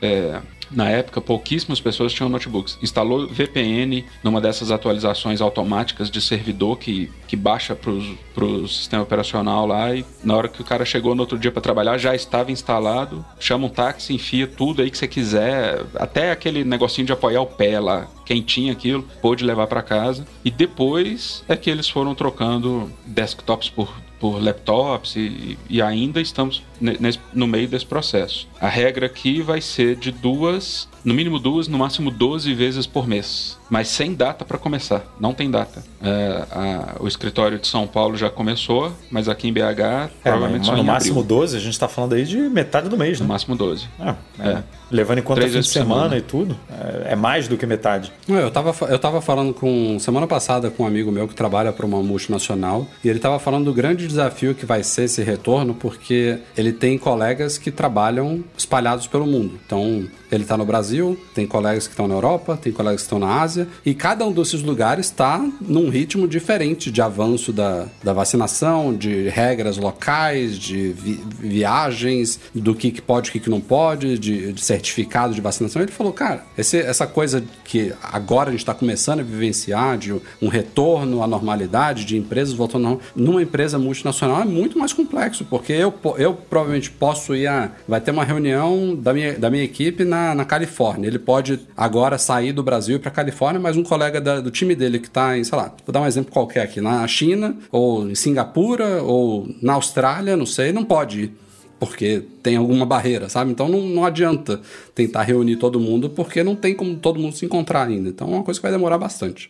É, 0.00 0.40
na 0.70 0.88
época, 0.88 1.20
pouquíssimas 1.20 1.80
pessoas 1.80 2.12
tinham 2.12 2.28
notebooks. 2.28 2.78
Instalou 2.82 3.26
VPN 3.26 4.04
numa 4.22 4.40
dessas 4.40 4.70
atualizações 4.70 5.40
automáticas 5.40 6.10
de 6.10 6.20
servidor 6.20 6.78
que, 6.78 7.10
que 7.26 7.36
baixa 7.36 7.74
para 7.74 8.44
o 8.44 8.68
sistema 8.68 9.02
operacional 9.02 9.66
lá 9.66 9.94
e 9.94 10.04
na 10.22 10.36
hora 10.36 10.48
que 10.48 10.60
o 10.60 10.64
cara 10.64 10.84
chegou 10.84 11.14
no 11.14 11.22
outro 11.22 11.38
dia 11.38 11.50
para 11.50 11.62
trabalhar 11.62 11.98
já 11.98 12.14
estava 12.14 12.52
instalado. 12.52 13.24
Chama 13.38 13.66
um 13.66 13.70
táxi, 13.70 14.14
enfia 14.14 14.46
tudo 14.46 14.82
aí 14.82 14.90
que 14.90 14.98
você 14.98 15.08
quiser, 15.08 15.84
até 15.96 16.30
aquele 16.30 16.64
negocinho 16.64 17.06
de 17.06 17.12
apoiar 17.12 17.40
o 17.40 17.46
pé 17.46 17.80
lá. 17.80 18.08
Quem 18.24 18.42
tinha 18.42 18.72
aquilo 18.72 19.04
pôde 19.22 19.44
levar 19.44 19.66
para 19.66 19.82
casa. 19.82 20.26
E 20.44 20.50
depois 20.50 21.42
é 21.48 21.56
que 21.56 21.70
eles 21.70 21.88
foram 21.88 22.14
trocando 22.14 22.92
desktops 23.06 23.70
por 23.70 23.90
por 24.20 24.42
laptops 24.42 25.16
e, 25.16 25.58
e 25.68 25.80
ainda 25.80 26.20
estamos 26.20 26.62
nesse, 26.80 27.18
no 27.32 27.46
meio 27.46 27.68
desse 27.68 27.86
processo. 27.86 28.48
A 28.60 28.68
regra 28.68 29.06
aqui 29.06 29.40
vai 29.40 29.60
ser 29.60 29.96
de 29.96 30.10
duas, 30.10 30.88
no 31.04 31.14
mínimo 31.14 31.38
duas, 31.38 31.68
no 31.68 31.78
máximo 31.78 32.10
12 32.10 32.54
vezes 32.54 32.86
por 32.86 33.06
mês 33.06 33.58
mas 33.70 33.88
sem 33.88 34.14
data 34.14 34.44
para 34.44 34.58
começar. 34.58 35.04
Não 35.20 35.34
tem 35.34 35.50
data. 35.50 35.82
É, 36.02 36.44
a, 36.50 36.96
o 37.00 37.08
escritório 37.08 37.58
de 37.58 37.66
São 37.66 37.86
Paulo 37.86 38.16
já 38.16 38.30
começou, 38.30 38.92
mas 39.10 39.28
aqui 39.28 39.48
em 39.48 39.52
BH 39.52 39.60
é, 39.60 40.10
provavelmente 40.22 40.66
só 40.66 40.76
No 40.76 40.84
máximo 40.84 41.20
abril. 41.20 41.38
12, 41.38 41.56
a 41.56 41.60
gente 41.60 41.72
está 41.72 41.88
falando 41.88 42.14
aí 42.14 42.24
de 42.24 42.36
metade 42.36 42.88
do 42.88 42.96
mês, 42.96 43.20
né? 43.20 43.26
No 43.26 43.32
máximo 43.32 43.54
12. 43.54 43.86
É, 44.00 44.14
é. 44.40 44.62
Levando 44.90 45.18
em 45.18 45.22
conta 45.22 45.40
Três 45.40 45.52
fim 45.52 45.60
de 45.60 45.68
semana, 45.68 46.02
semana, 46.02 46.16
e 46.16 46.22
tudo, 46.22 46.56
é, 46.70 47.12
é, 47.12 47.16
mais 47.16 47.46
do 47.46 47.58
que 47.58 47.66
metade. 47.66 48.10
Eu 48.26 48.48
estava 48.48 48.74
eu 48.86 48.98
tava 48.98 49.20
falando 49.20 49.52
com 49.52 49.98
semana 49.98 50.26
passada 50.26 50.70
com 50.70 50.84
um 50.84 50.86
amigo 50.86 51.12
meu 51.12 51.28
que 51.28 51.34
trabalha 51.34 51.72
para 51.72 51.84
uma 51.84 52.02
multinacional 52.02 52.86
e 53.04 53.08
ele 53.08 53.18
estava 53.18 53.38
falando 53.38 53.66
do 53.66 53.74
grande 53.74 54.07
desafio 54.08 54.54
que 54.54 54.66
vai 54.66 54.82
ser 54.82 55.04
esse 55.04 55.22
retorno, 55.22 55.74
porque 55.74 56.38
ele 56.56 56.72
tem 56.72 56.98
colegas 56.98 57.56
que 57.58 57.70
trabalham 57.70 58.42
espalhados 58.56 59.06
pelo 59.06 59.26
mundo. 59.26 59.58
Então, 59.64 60.08
ele 60.30 60.42
está 60.42 60.56
no 60.56 60.64
Brasil, 60.64 61.18
tem 61.34 61.46
colegas 61.46 61.86
que 61.86 61.92
estão 61.92 62.06
na 62.06 62.14
Europa, 62.14 62.58
tem 62.60 62.72
colegas 62.72 63.00
que 63.00 63.06
estão 63.06 63.18
na 63.18 63.40
Ásia, 63.40 63.68
e 63.84 63.94
cada 63.94 64.26
um 64.26 64.32
desses 64.32 64.62
lugares 64.62 65.06
está 65.06 65.44
num 65.60 65.88
ritmo 65.88 66.28
diferente 66.28 66.90
de 66.90 67.00
avanço 67.00 67.52
da, 67.52 67.86
da 68.02 68.12
vacinação, 68.12 68.94
de 68.94 69.28
regras 69.28 69.76
locais, 69.78 70.58
de 70.58 70.92
vi, 70.92 71.20
viagens, 71.40 72.38
do 72.54 72.74
que, 72.74 72.90
que 72.90 73.00
pode 73.00 73.30
o 73.30 73.32
que, 73.32 73.40
que 73.40 73.50
não 73.50 73.60
pode, 73.60 74.18
de, 74.18 74.52
de, 74.52 74.64
certificado 74.64 75.34
de 75.34 75.40
vacinação. 75.40 75.80
Ele 75.80 75.90
falou, 75.92 76.12
cara, 76.12 76.44
esse, 76.56 76.78
essa 76.78 77.06
coisa 77.06 77.42
que 77.64 77.92
agora 78.02 78.50
a 78.50 78.52
gente 78.52 78.60
está 78.60 78.74
começando 78.74 79.20
a 79.20 79.22
vivenciar, 79.22 79.96
de 79.96 80.14
um 80.42 80.48
retorno 80.48 81.22
à 81.22 81.26
normalidade, 81.26 82.04
de 82.04 82.16
empresas 82.16 82.54
voltando 82.54 83.00
numa 83.14 83.42
empresa 83.42 83.78
multinacional, 83.78 84.42
é 84.42 84.44
muito 84.44 84.78
mais 84.78 84.92
complexo, 84.92 85.44
porque 85.48 85.72
eu, 85.72 85.94
eu 86.18 86.34
provavelmente 86.34 86.90
posso 86.90 87.34
ir 87.34 87.46
a. 87.46 87.70
Vai 87.86 88.00
ter 88.00 88.10
uma 88.10 88.24
reunião 88.24 88.94
da 88.94 89.12
minha, 89.12 89.38
da 89.38 89.50
minha 89.50 89.64
equipe 89.64 90.04
na 90.04 90.17
na, 90.18 90.34
na 90.34 90.44
Califórnia. 90.44 91.06
Ele 91.06 91.18
pode 91.18 91.60
agora 91.76 92.18
sair 92.18 92.52
do 92.52 92.62
Brasil 92.62 92.98
para 92.98 93.10
Califórnia, 93.10 93.60
mas 93.60 93.76
um 93.76 93.82
colega 93.82 94.20
da, 94.20 94.40
do 94.40 94.50
time 94.50 94.74
dele 94.74 94.98
que 94.98 95.06
está 95.06 95.38
em, 95.38 95.44
sei 95.44 95.56
lá, 95.56 95.72
vou 95.84 95.92
dar 95.92 96.00
um 96.00 96.06
exemplo 96.06 96.32
qualquer 96.32 96.62
aqui, 96.62 96.80
na 96.80 97.06
China, 97.06 97.56
ou 97.70 98.08
em 98.08 98.14
Singapura, 98.14 99.02
ou 99.02 99.48
na 99.62 99.74
Austrália, 99.74 100.36
não 100.36 100.46
sei, 100.46 100.72
não 100.72 100.84
pode 100.84 101.22
ir 101.22 101.32
porque 101.80 102.24
tem 102.42 102.56
alguma 102.56 102.84
barreira, 102.84 103.28
sabe? 103.28 103.52
Então 103.52 103.68
não, 103.68 103.82
não 103.82 104.04
adianta 104.04 104.60
tentar 104.96 105.22
reunir 105.22 105.54
todo 105.54 105.78
mundo, 105.78 106.10
porque 106.10 106.42
não 106.42 106.56
tem 106.56 106.74
como 106.74 106.96
todo 106.96 107.20
mundo 107.20 107.36
se 107.36 107.46
encontrar 107.46 107.86
ainda. 107.86 108.08
Então 108.08 108.26
é 108.26 108.30
uma 108.32 108.42
coisa 108.42 108.58
que 108.58 108.62
vai 108.62 108.72
demorar 108.72 108.98
bastante. 108.98 109.48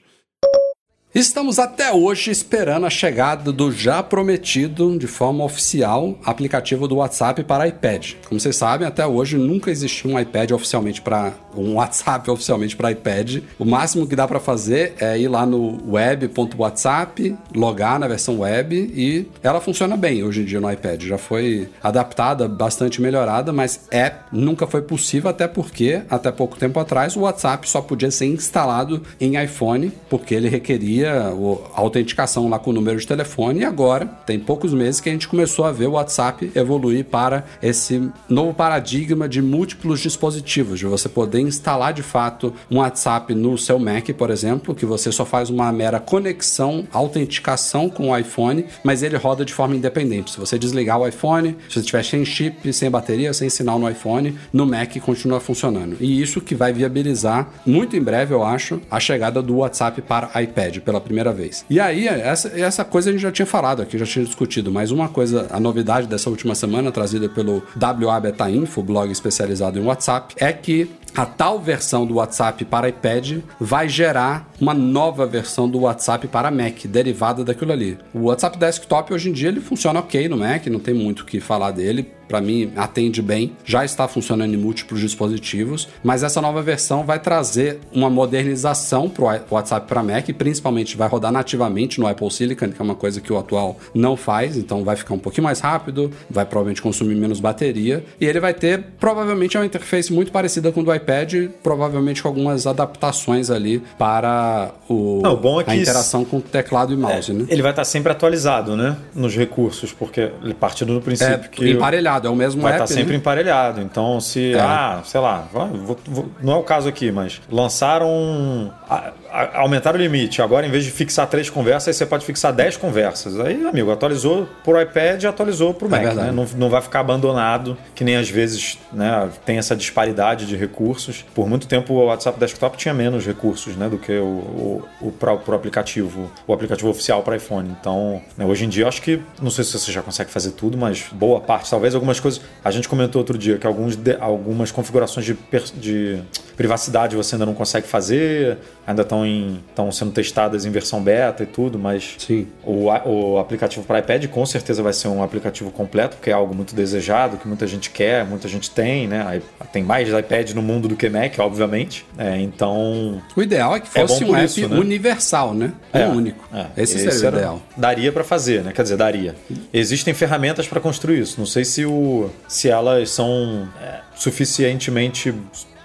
Estamos 1.18 1.58
até 1.58 1.92
hoje 1.92 2.30
esperando 2.30 2.86
a 2.86 2.90
chegada 2.90 3.50
do 3.50 3.72
já 3.72 4.04
prometido, 4.04 4.96
de 4.96 5.08
forma 5.08 5.42
oficial, 5.42 6.16
aplicativo 6.24 6.86
do 6.86 6.98
WhatsApp 6.98 7.42
para 7.42 7.66
iPad. 7.66 8.12
Como 8.28 8.38
vocês 8.40 8.54
sabem, 8.54 8.86
até 8.86 9.04
hoje 9.04 9.36
nunca 9.36 9.68
existiu 9.68 10.12
um 10.12 10.20
iPad 10.20 10.52
oficialmente 10.52 11.02
para 11.02 11.32
um 11.56 11.74
WhatsApp 11.74 12.30
oficialmente 12.30 12.76
para 12.76 12.92
iPad. 12.92 13.42
O 13.58 13.64
máximo 13.64 14.06
que 14.06 14.14
dá 14.14 14.28
para 14.28 14.38
fazer 14.38 14.94
é 15.00 15.18
ir 15.18 15.26
lá 15.26 15.44
no 15.44 15.90
web.whatsapp, 15.90 17.36
logar 17.52 17.98
na 17.98 18.06
versão 18.06 18.38
web 18.38 18.76
e 18.76 19.26
ela 19.42 19.60
funciona 19.60 19.96
bem 19.96 20.22
hoje 20.22 20.42
em 20.42 20.44
dia 20.44 20.60
no 20.60 20.70
iPad. 20.70 21.02
Já 21.02 21.18
foi 21.18 21.68
adaptada, 21.82 22.46
bastante 22.46 23.02
melhorada, 23.02 23.52
mas 23.52 23.88
app 23.90 24.26
nunca 24.30 24.68
foi 24.68 24.82
possível 24.82 25.30
até 25.30 25.48
porque 25.48 26.00
até 26.08 26.30
pouco 26.30 26.56
tempo 26.56 26.78
atrás 26.78 27.16
o 27.16 27.22
WhatsApp 27.22 27.68
só 27.68 27.80
podia 27.80 28.12
ser 28.12 28.26
instalado 28.26 29.02
em 29.20 29.42
iPhone 29.42 29.90
porque 30.08 30.32
ele 30.32 30.48
requeria 30.48 31.07
a 31.08 31.80
autenticação 31.80 32.48
lá 32.48 32.58
com 32.58 32.70
o 32.70 32.72
número 32.72 32.98
de 32.98 33.06
telefone 33.06 33.60
e 33.60 33.64
agora 33.64 34.06
tem 34.26 34.38
poucos 34.38 34.72
meses 34.72 35.00
que 35.00 35.08
a 35.08 35.12
gente 35.12 35.28
começou 35.28 35.64
a 35.64 35.72
ver 35.72 35.86
o 35.86 35.92
WhatsApp 35.92 36.50
evoluir 36.54 37.04
para 37.04 37.44
esse 37.62 38.10
novo 38.28 38.54
paradigma 38.54 39.28
de 39.28 39.40
múltiplos 39.40 40.00
dispositivos, 40.00 40.78
de 40.78 40.86
você 40.86 41.08
poder 41.08 41.40
instalar 41.40 41.92
de 41.92 42.02
fato 42.02 42.52
um 42.70 42.78
WhatsApp 42.78 43.34
no 43.34 43.56
seu 43.56 43.78
Mac, 43.78 44.08
por 44.16 44.30
exemplo, 44.30 44.74
que 44.74 44.86
você 44.86 45.10
só 45.12 45.24
faz 45.24 45.50
uma 45.50 45.70
mera 45.72 46.00
conexão, 46.00 46.86
autenticação 46.92 47.88
com 47.88 48.10
o 48.10 48.16
iPhone, 48.16 48.64
mas 48.82 49.02
ele 49.02 49.16
roda 49.16 49.44
de 49.44 49.52
forma 49.52 49.76
independente. 49.76 50.32
Se 50.32 50.40
você 50.40 50.58
desligar 50.58 50.98
o 50.98 51.06
iPhone, 51.06 51.56
se 51.68 51.74
você 51.74 51.80
estiver 51.80 52.04
sem 52.04 52.24
chip, 52.24 52.72
sem 52.72 52.90
bateria, 52.90 53.32
sem 53.32 53.48
sinal 53.48 53.78
no 53.78 53.88
iPhone, 53.90 54.36
no 54.52 54.66
Mac 54.66 54.96
continua 54.98 55.40
funcionando. 55.40 55.96
E 56.00 56.20
isso 56.20 56.40
que 56.40 56.54
vai 56.54 56.72
viabilizar 56.72 57.48
muito 57.64 57.96
em 57.96 58.02
breve, 58.02 58.34
eu 58.34 58.42
acho, 58.42 58.80
a 58.90 59.00
chegada 59.00 59.42
do 59.42 59.56
WhatsApp 59.56 60.02
para 60.02 60.30
iPad 60.42 60.78
pela 60.88 61.02
primeira 61.02 61.34
vez. 61.34 61.66
E 61.68 61.78
aí, 61.78 62.08
essa, 62.08 62.48
essa 62.58 62.82
coisa 62.82 63.10
a 63.10 63.12
gente 63.12 63.20
já 63.20 63.30
tinha 63.30 63.44
falado 63.44 63.82
aqui, 63.82 63.98
já 63.98 64.06
tinha 64.06 64.24
discutido, 64.24 64.72
mas 64.72 64.90
uma 64.90 65.06
coisa, 65.06 65.46
a 65.50 65.60
novidade 65.60 66.06
dessa 66.06 66.30
última 66.30 66.54
semana, 66.54 66.90
trazida 66.90 67.28
pelo 67.28 67.62
WA 67.78 68.18
Beta 68.18 68.50
Info, 68.50 68.82
blog 68.82 69.12
especializado 69.12 69.78
em 69.78 69.84
WhatsApp, 69.84 70.34
é 70.38 70.50
que 70.50 70.90
a 71.14 71.26
tal 71.26 71.58
versão 71.58 72.06
do 72.06 72.14
WhatsApp 72.14 72.64
para 72.64 72.88
iPad 72.88 73.38
vai 73.60 73.88
gerar 73.88 74.50
uma 74.60 74.74
nova 74.74 75.26
versão 75.26 75.68
do 75.68 75.80
WhatsApp 75.80 76.28
para 76.28 76.50
Mac, 76.50 76.84
derivada 76.86 77.44
daquilo 77.44 77.72
ali. 77.72 77.98
O 78.14 78.24
WhatsApp 78.24 78.58
Desktop 78.58 79.12
hoje 79.12 79.30
em 79.30 79.32
dia 79.32 79.48
ele 79.48 79.60
funciona 79.60 80.00
ok 80.00 80.28
no 80.28 80.36
Mac, 80.36 80.66
não 80.66 80.80
tem 80.80 80.94
muito 80.94 81.20
o 81.20 81.24
que 81.24 81.40
falar 81.40 81.70
dele. 81.70 82.12
Para 82.28 82.42
mim, 82.42 82.70
atende 82.76 83.22
bem, 83.22 83.56
já 83.64 83.86
está 83.86 84.06
funcionando 84.06 84.52
em 84.52 84.56
múltiplos 84.58 85.00
dispositivos, 85.00 85.88
mas 86.04 86.22
essa 86.22 86.42
nova 86.42 86.60
versão 86.60 87.02
vai 87.02 87.18
trazer 87.18 87.78
uma 87.90 88.10
modernização 88.10 89.08
para 89.08 89.42
o 89.50 89.54
WhatsApp 89.54 89.88
para 89.88 90.02
Mac, 90.02 90.28
principalmente 90.36 90.94
vai 90.94 91.08
rodar 91.08 91.32
nativamente 91.32 91.98
no 91.98 92.06
Apple 92.06 92.30
Silicon, 92.30 92.68
que 92.68 92.82
é 92.82 92.84
uma 92.84 92.94
coisa 92.94 93.22
que 93.22 93.32
o 93.32 93.38
atual 93.38 93.78
não 93.94 94.14
faz, 94.14 94.58
então 94.58 94.84
vai 94.84 94.94
ficar 94.94 95.14
um 95.14 95.18
pouquinho 95.18 95.44
mais 95.44 95.60
rápido, 95.60 96.12
vai 96.28 96.44
provavelmente 96.44 96.82
consumir 96.82 97.14
menos 97.14 97.40
bateria, 97.40 98.04
e 98.20 98.26
ele 98.26 98.40
vai 98.40 98.52
ter 98.52 98.84
provavelmente 99.00 99.56
uma 99.56 99.64
interface 99.64 100.12
muito 100.12 100.30
parecida 100.30 100.70
com 100.70 100.82
o 100.82 100.84
do 100.84 100.92
iPad, 100.98 101.50
provavelmente 101.62 102.22
com 102.22 102.28
algumas 102.28 102.66
adaptações 102.66 103.50
ali 103.50 103.82
para 103.98 104.70
o, 104.88 105.20
Não, 105.22 105.34
o 105.34 105.36
bom 105.36 105.60
é 105.60 105.64
que 105.64 105.70
a 105.70 105.76
interação 105.76 106.24
com 106.24 106.40
teclado 106.40 106.92
e 106.92 106.96
mouse, 106.96 107.30
é, 107.30 107.34
né? 107.34 107.46
Ele 107.48 107.62
vai 107.62 107.72
estar 107.72 107.84
sempre 107.84 108.12
atualizado, 108.12 108.76
né? 108.76 108.96
Nos 109.14 109.34
recursos, 109.34 109.92
porque 109.92 110.30
ele 110.42 110.54
parte 110.54 110.84
do 110.84 111.00
princípio 111.00 111.34
é, 111.34 111.48
que. 111.48 111.70
Emparelhado, 111.70 112.28
é 112.28 112.30
o 112.30 112.36
mesmo 112.36 112.62
vai 112.62 112.72
app. 112.72 112.78
Vai 112.78 112.86
estar 112.86 112.94
sempre 112.94 113.12
né? 113.12 113.18
emparelhado. 113.18 113.80
Então, 113.80 114.20
se. 114.20 114.54
É. 114.54 114.60
Ah, 114.60 115.00
sei 115.04 115.20
lá, 115.20 115.48
vou, 115.52 115.98
vou, 116.06 116.28
não 116.42 116.54
é 116.54 116.56
o 116.56 116.62
caso 116.62 116.88
aqui, 116.88 117.10
mas 117.10 117.40
lançaram. 117.50 118.72
A, 118.88 119.12
a, 119.30 119.60
aumentaram 119.60 119.98
o 119.98 120.02
limite. 120.02 120.42
Agora, 120.42 120.66
em 120.66 120.70
vez 120.70 120.84
de 120.84 120.90
fixar 120.90 121.26
três 121.26 121.50
conversas, 121.50 121.96
você 121.96 122.06
pode 122.06 122.24
fixar 122.24 122.52
dez 122.52 122.76
conversas. 122.76 123.38
Aí, 123.40 123.66
amigo, 123.66 123.90
atualizou 123.90 124.48
pro 124.64 124.80
iPad 124.80 125.22
e 125.22 125.26
atualizou 125.26 125.74
pro 125.74 125.88
Mac. 125.88 126.02
É 126.02 126.14
né? 126.14 126.32
não, 126.32 126.46
não 126.56 126.70
vai 126.70 126.80
ficar 126.80 127.00
abandonado, 127.00 127.76
que 127.94 128.04
nem 128.04 128.16
às 128.16 128.28
vezes 128.28 128.78
né, 128.92 129.28
tem 129.44 129.58
essa 129.58 129.74
disparidade 129.76 130.46
de 130.46 130.56
recursos. 130.56 131.24
Por 131.34 131.48
muito 131.48 131.66
tempo 131.66 131.94
o 131.94 132.06
WhatsApp 132.06 132.38
Desktop 132.38 132.76
tinha 132.76 132.94
menos 132.94 133.26
recursos 133.26 133.76
né, 133.76 133.88
do 133.88 133.98
que 133.98 134.12
o, 134.12 134.24
o, 134.24 135.08
o 135.08 135.12
pro 135.12 135.54
aplicativo, 135.54 136.30
o 136.46 136.52
aplicativo 136.52 136.88
oficial 136.88 137.22
para 137.22 137.36
iPhone. 137.36 137.74
Então, 137.80 138.20
né, 138.36 138.44
hoje 138.44 138.64
em 138.64 138.68
dia, 138.68 138.84
eu 138.84 138.88
acho 138.88 139.02
que, 139.02 139.20
não 139.40 139.50
sei 139.50 139.64
se 139.64 139.78
você 139.78 139.92
já 139.92 140.02
consegue 140.02 140.30
fazer 140.30 140.52
tudo, 140.52 140.76
mas 140.76 141.06
boa 141.12 141.40
parte, 141.40 141.70
talvez 141.70 141.94
algumas 141.94 142.20
coisas. 142.20 142.40
A 142.64 142.70
gente 142.70 142.88
comentou 142.88 143.20
outro 143.20 143.36
dia 143.36 143.58
que 143.58 143.66
alguns 143.66 143.96
de, 143.96 144.16
algumas 144.20 144.70
configurações 144.70 145.24
de, 145.24 145.36
de 145.74 146.22
privacidade 146.56 147.14
você 147.14 147.36
ainda 147.36 147.46
não 147.46 147.54
consegue 147.54 147.86
fazer, 147.86 148.58
ainda 148.86 149.02
estão 149.02 149.17
estão 149.24 149.90
sendo 149.92 150.12
testadas 150.12 150.64
em 150.64 150.70
versão 150.70 151.02
beta 151.02 151.42
e 151.42 151.46
tudo, 151.46 151.78
mas 151.78 152.16
Sim. 152.18 152.46
O, 152.64 152.86
o 152.86 153.38
aplicativo 153.38 153.84
para 153.84 153.98
iPad 153.98 154.26
com 154.26 154.44
certeza 154.46 154.82
vai 154.82 154.92
ser 154.92 155.08
um 155.08 155.22
aplicativo 155.22 155.70
completo, 155.70 156.16
porque 156.16 156.30
é 156.30 156.32
algo 156.32 156.54
muito 156.54 156.74
desejado, 156.74 157.36
que 157.36 157.46
muita 157.46 157.66
gente 157.66 157.90
quer, 157.90 158.24
muita 158.24 158.48
gente 158.48 158.70
tem, 158.70 159.06
né? 159.06 159.40
Tem 159.72 159.82
mais 159.82 160.08
iPad 160.08 160.52
no 160.52 160.62
mundo 160.62 160.88
do 160.88 160.96
que 160.96 161.08
Mac, 161.08 161.38
obviamente. 161.38 162.04
É, 162.16 162.38
então. 162.40 163.22
O 163.36 163.42
ideal 163.42 163.76
é 163.76 163.80
que 163.80 163.88
fosse 163.88 164.22
é 164.22 164.26
um 164.26 164.36
app 164.36 164.44
isso, 164.44 164.68
né? 164.68 164.78
universal, 164.78 165.54
né? 165.54 165.72
É, 165.92 166.06
um 166.06 166.16
único. 166.16 166.44
É. 166.52 166.66
Esse, 166.82 166.96
Esse 166.96 167.18
seria 167.18 167.30
o 167.30 167.38
ideal. 167.38 167.62
Daria 167.76 168.12
para 168.12 168.24
fazer, 168.24 168.62
né? 168.62 168.72
Quer 168.72 168.82
dizer, 168.82 168.96
daria. 168.96 169.34
Existem 169.72 170.14
ferramentas 170.14 170.66
para 170.66 170.80
construir 170.80 171.20
isso. 171.20 171.36
Não 171.38 171.46
sei 171.46 171.64
se, 171.64 171.84
o, 171.84 172.30
se 172.46 172.68
elas 172.68 173.10
são 173.10 173.68
é, 173.80 174.00
suficientemente 174.14 175.34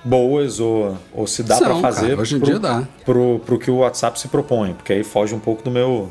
boas 0.04 0.60
ou, 0.60 0.97
ou 1.14 1.26
se 1.26 1.43
dá 1.43 1.58
para 1.58 1.76
fazer 1.76 2.10
cara, 2.10 2.22
hoje 2.22 2.36
em 2.36 2.39
pro, 2.39 2.47
dia 2.47 2.60
dá. 2.60 2.88
Pro, 3.06 3.41
pro 3.45 3.58
que 3.58 3.72
o 3.72 3.78
WhatsApp 3.78 4.20
se 4.20 4.28
propõe, 4.28 4.74
porque 4.74 4.93
aí 4.93 5.04
foge 5.04 5.34
um 5.34 5.39
pouco 5.39 5.64
do 5.64 5.72
meu 5.72 6.10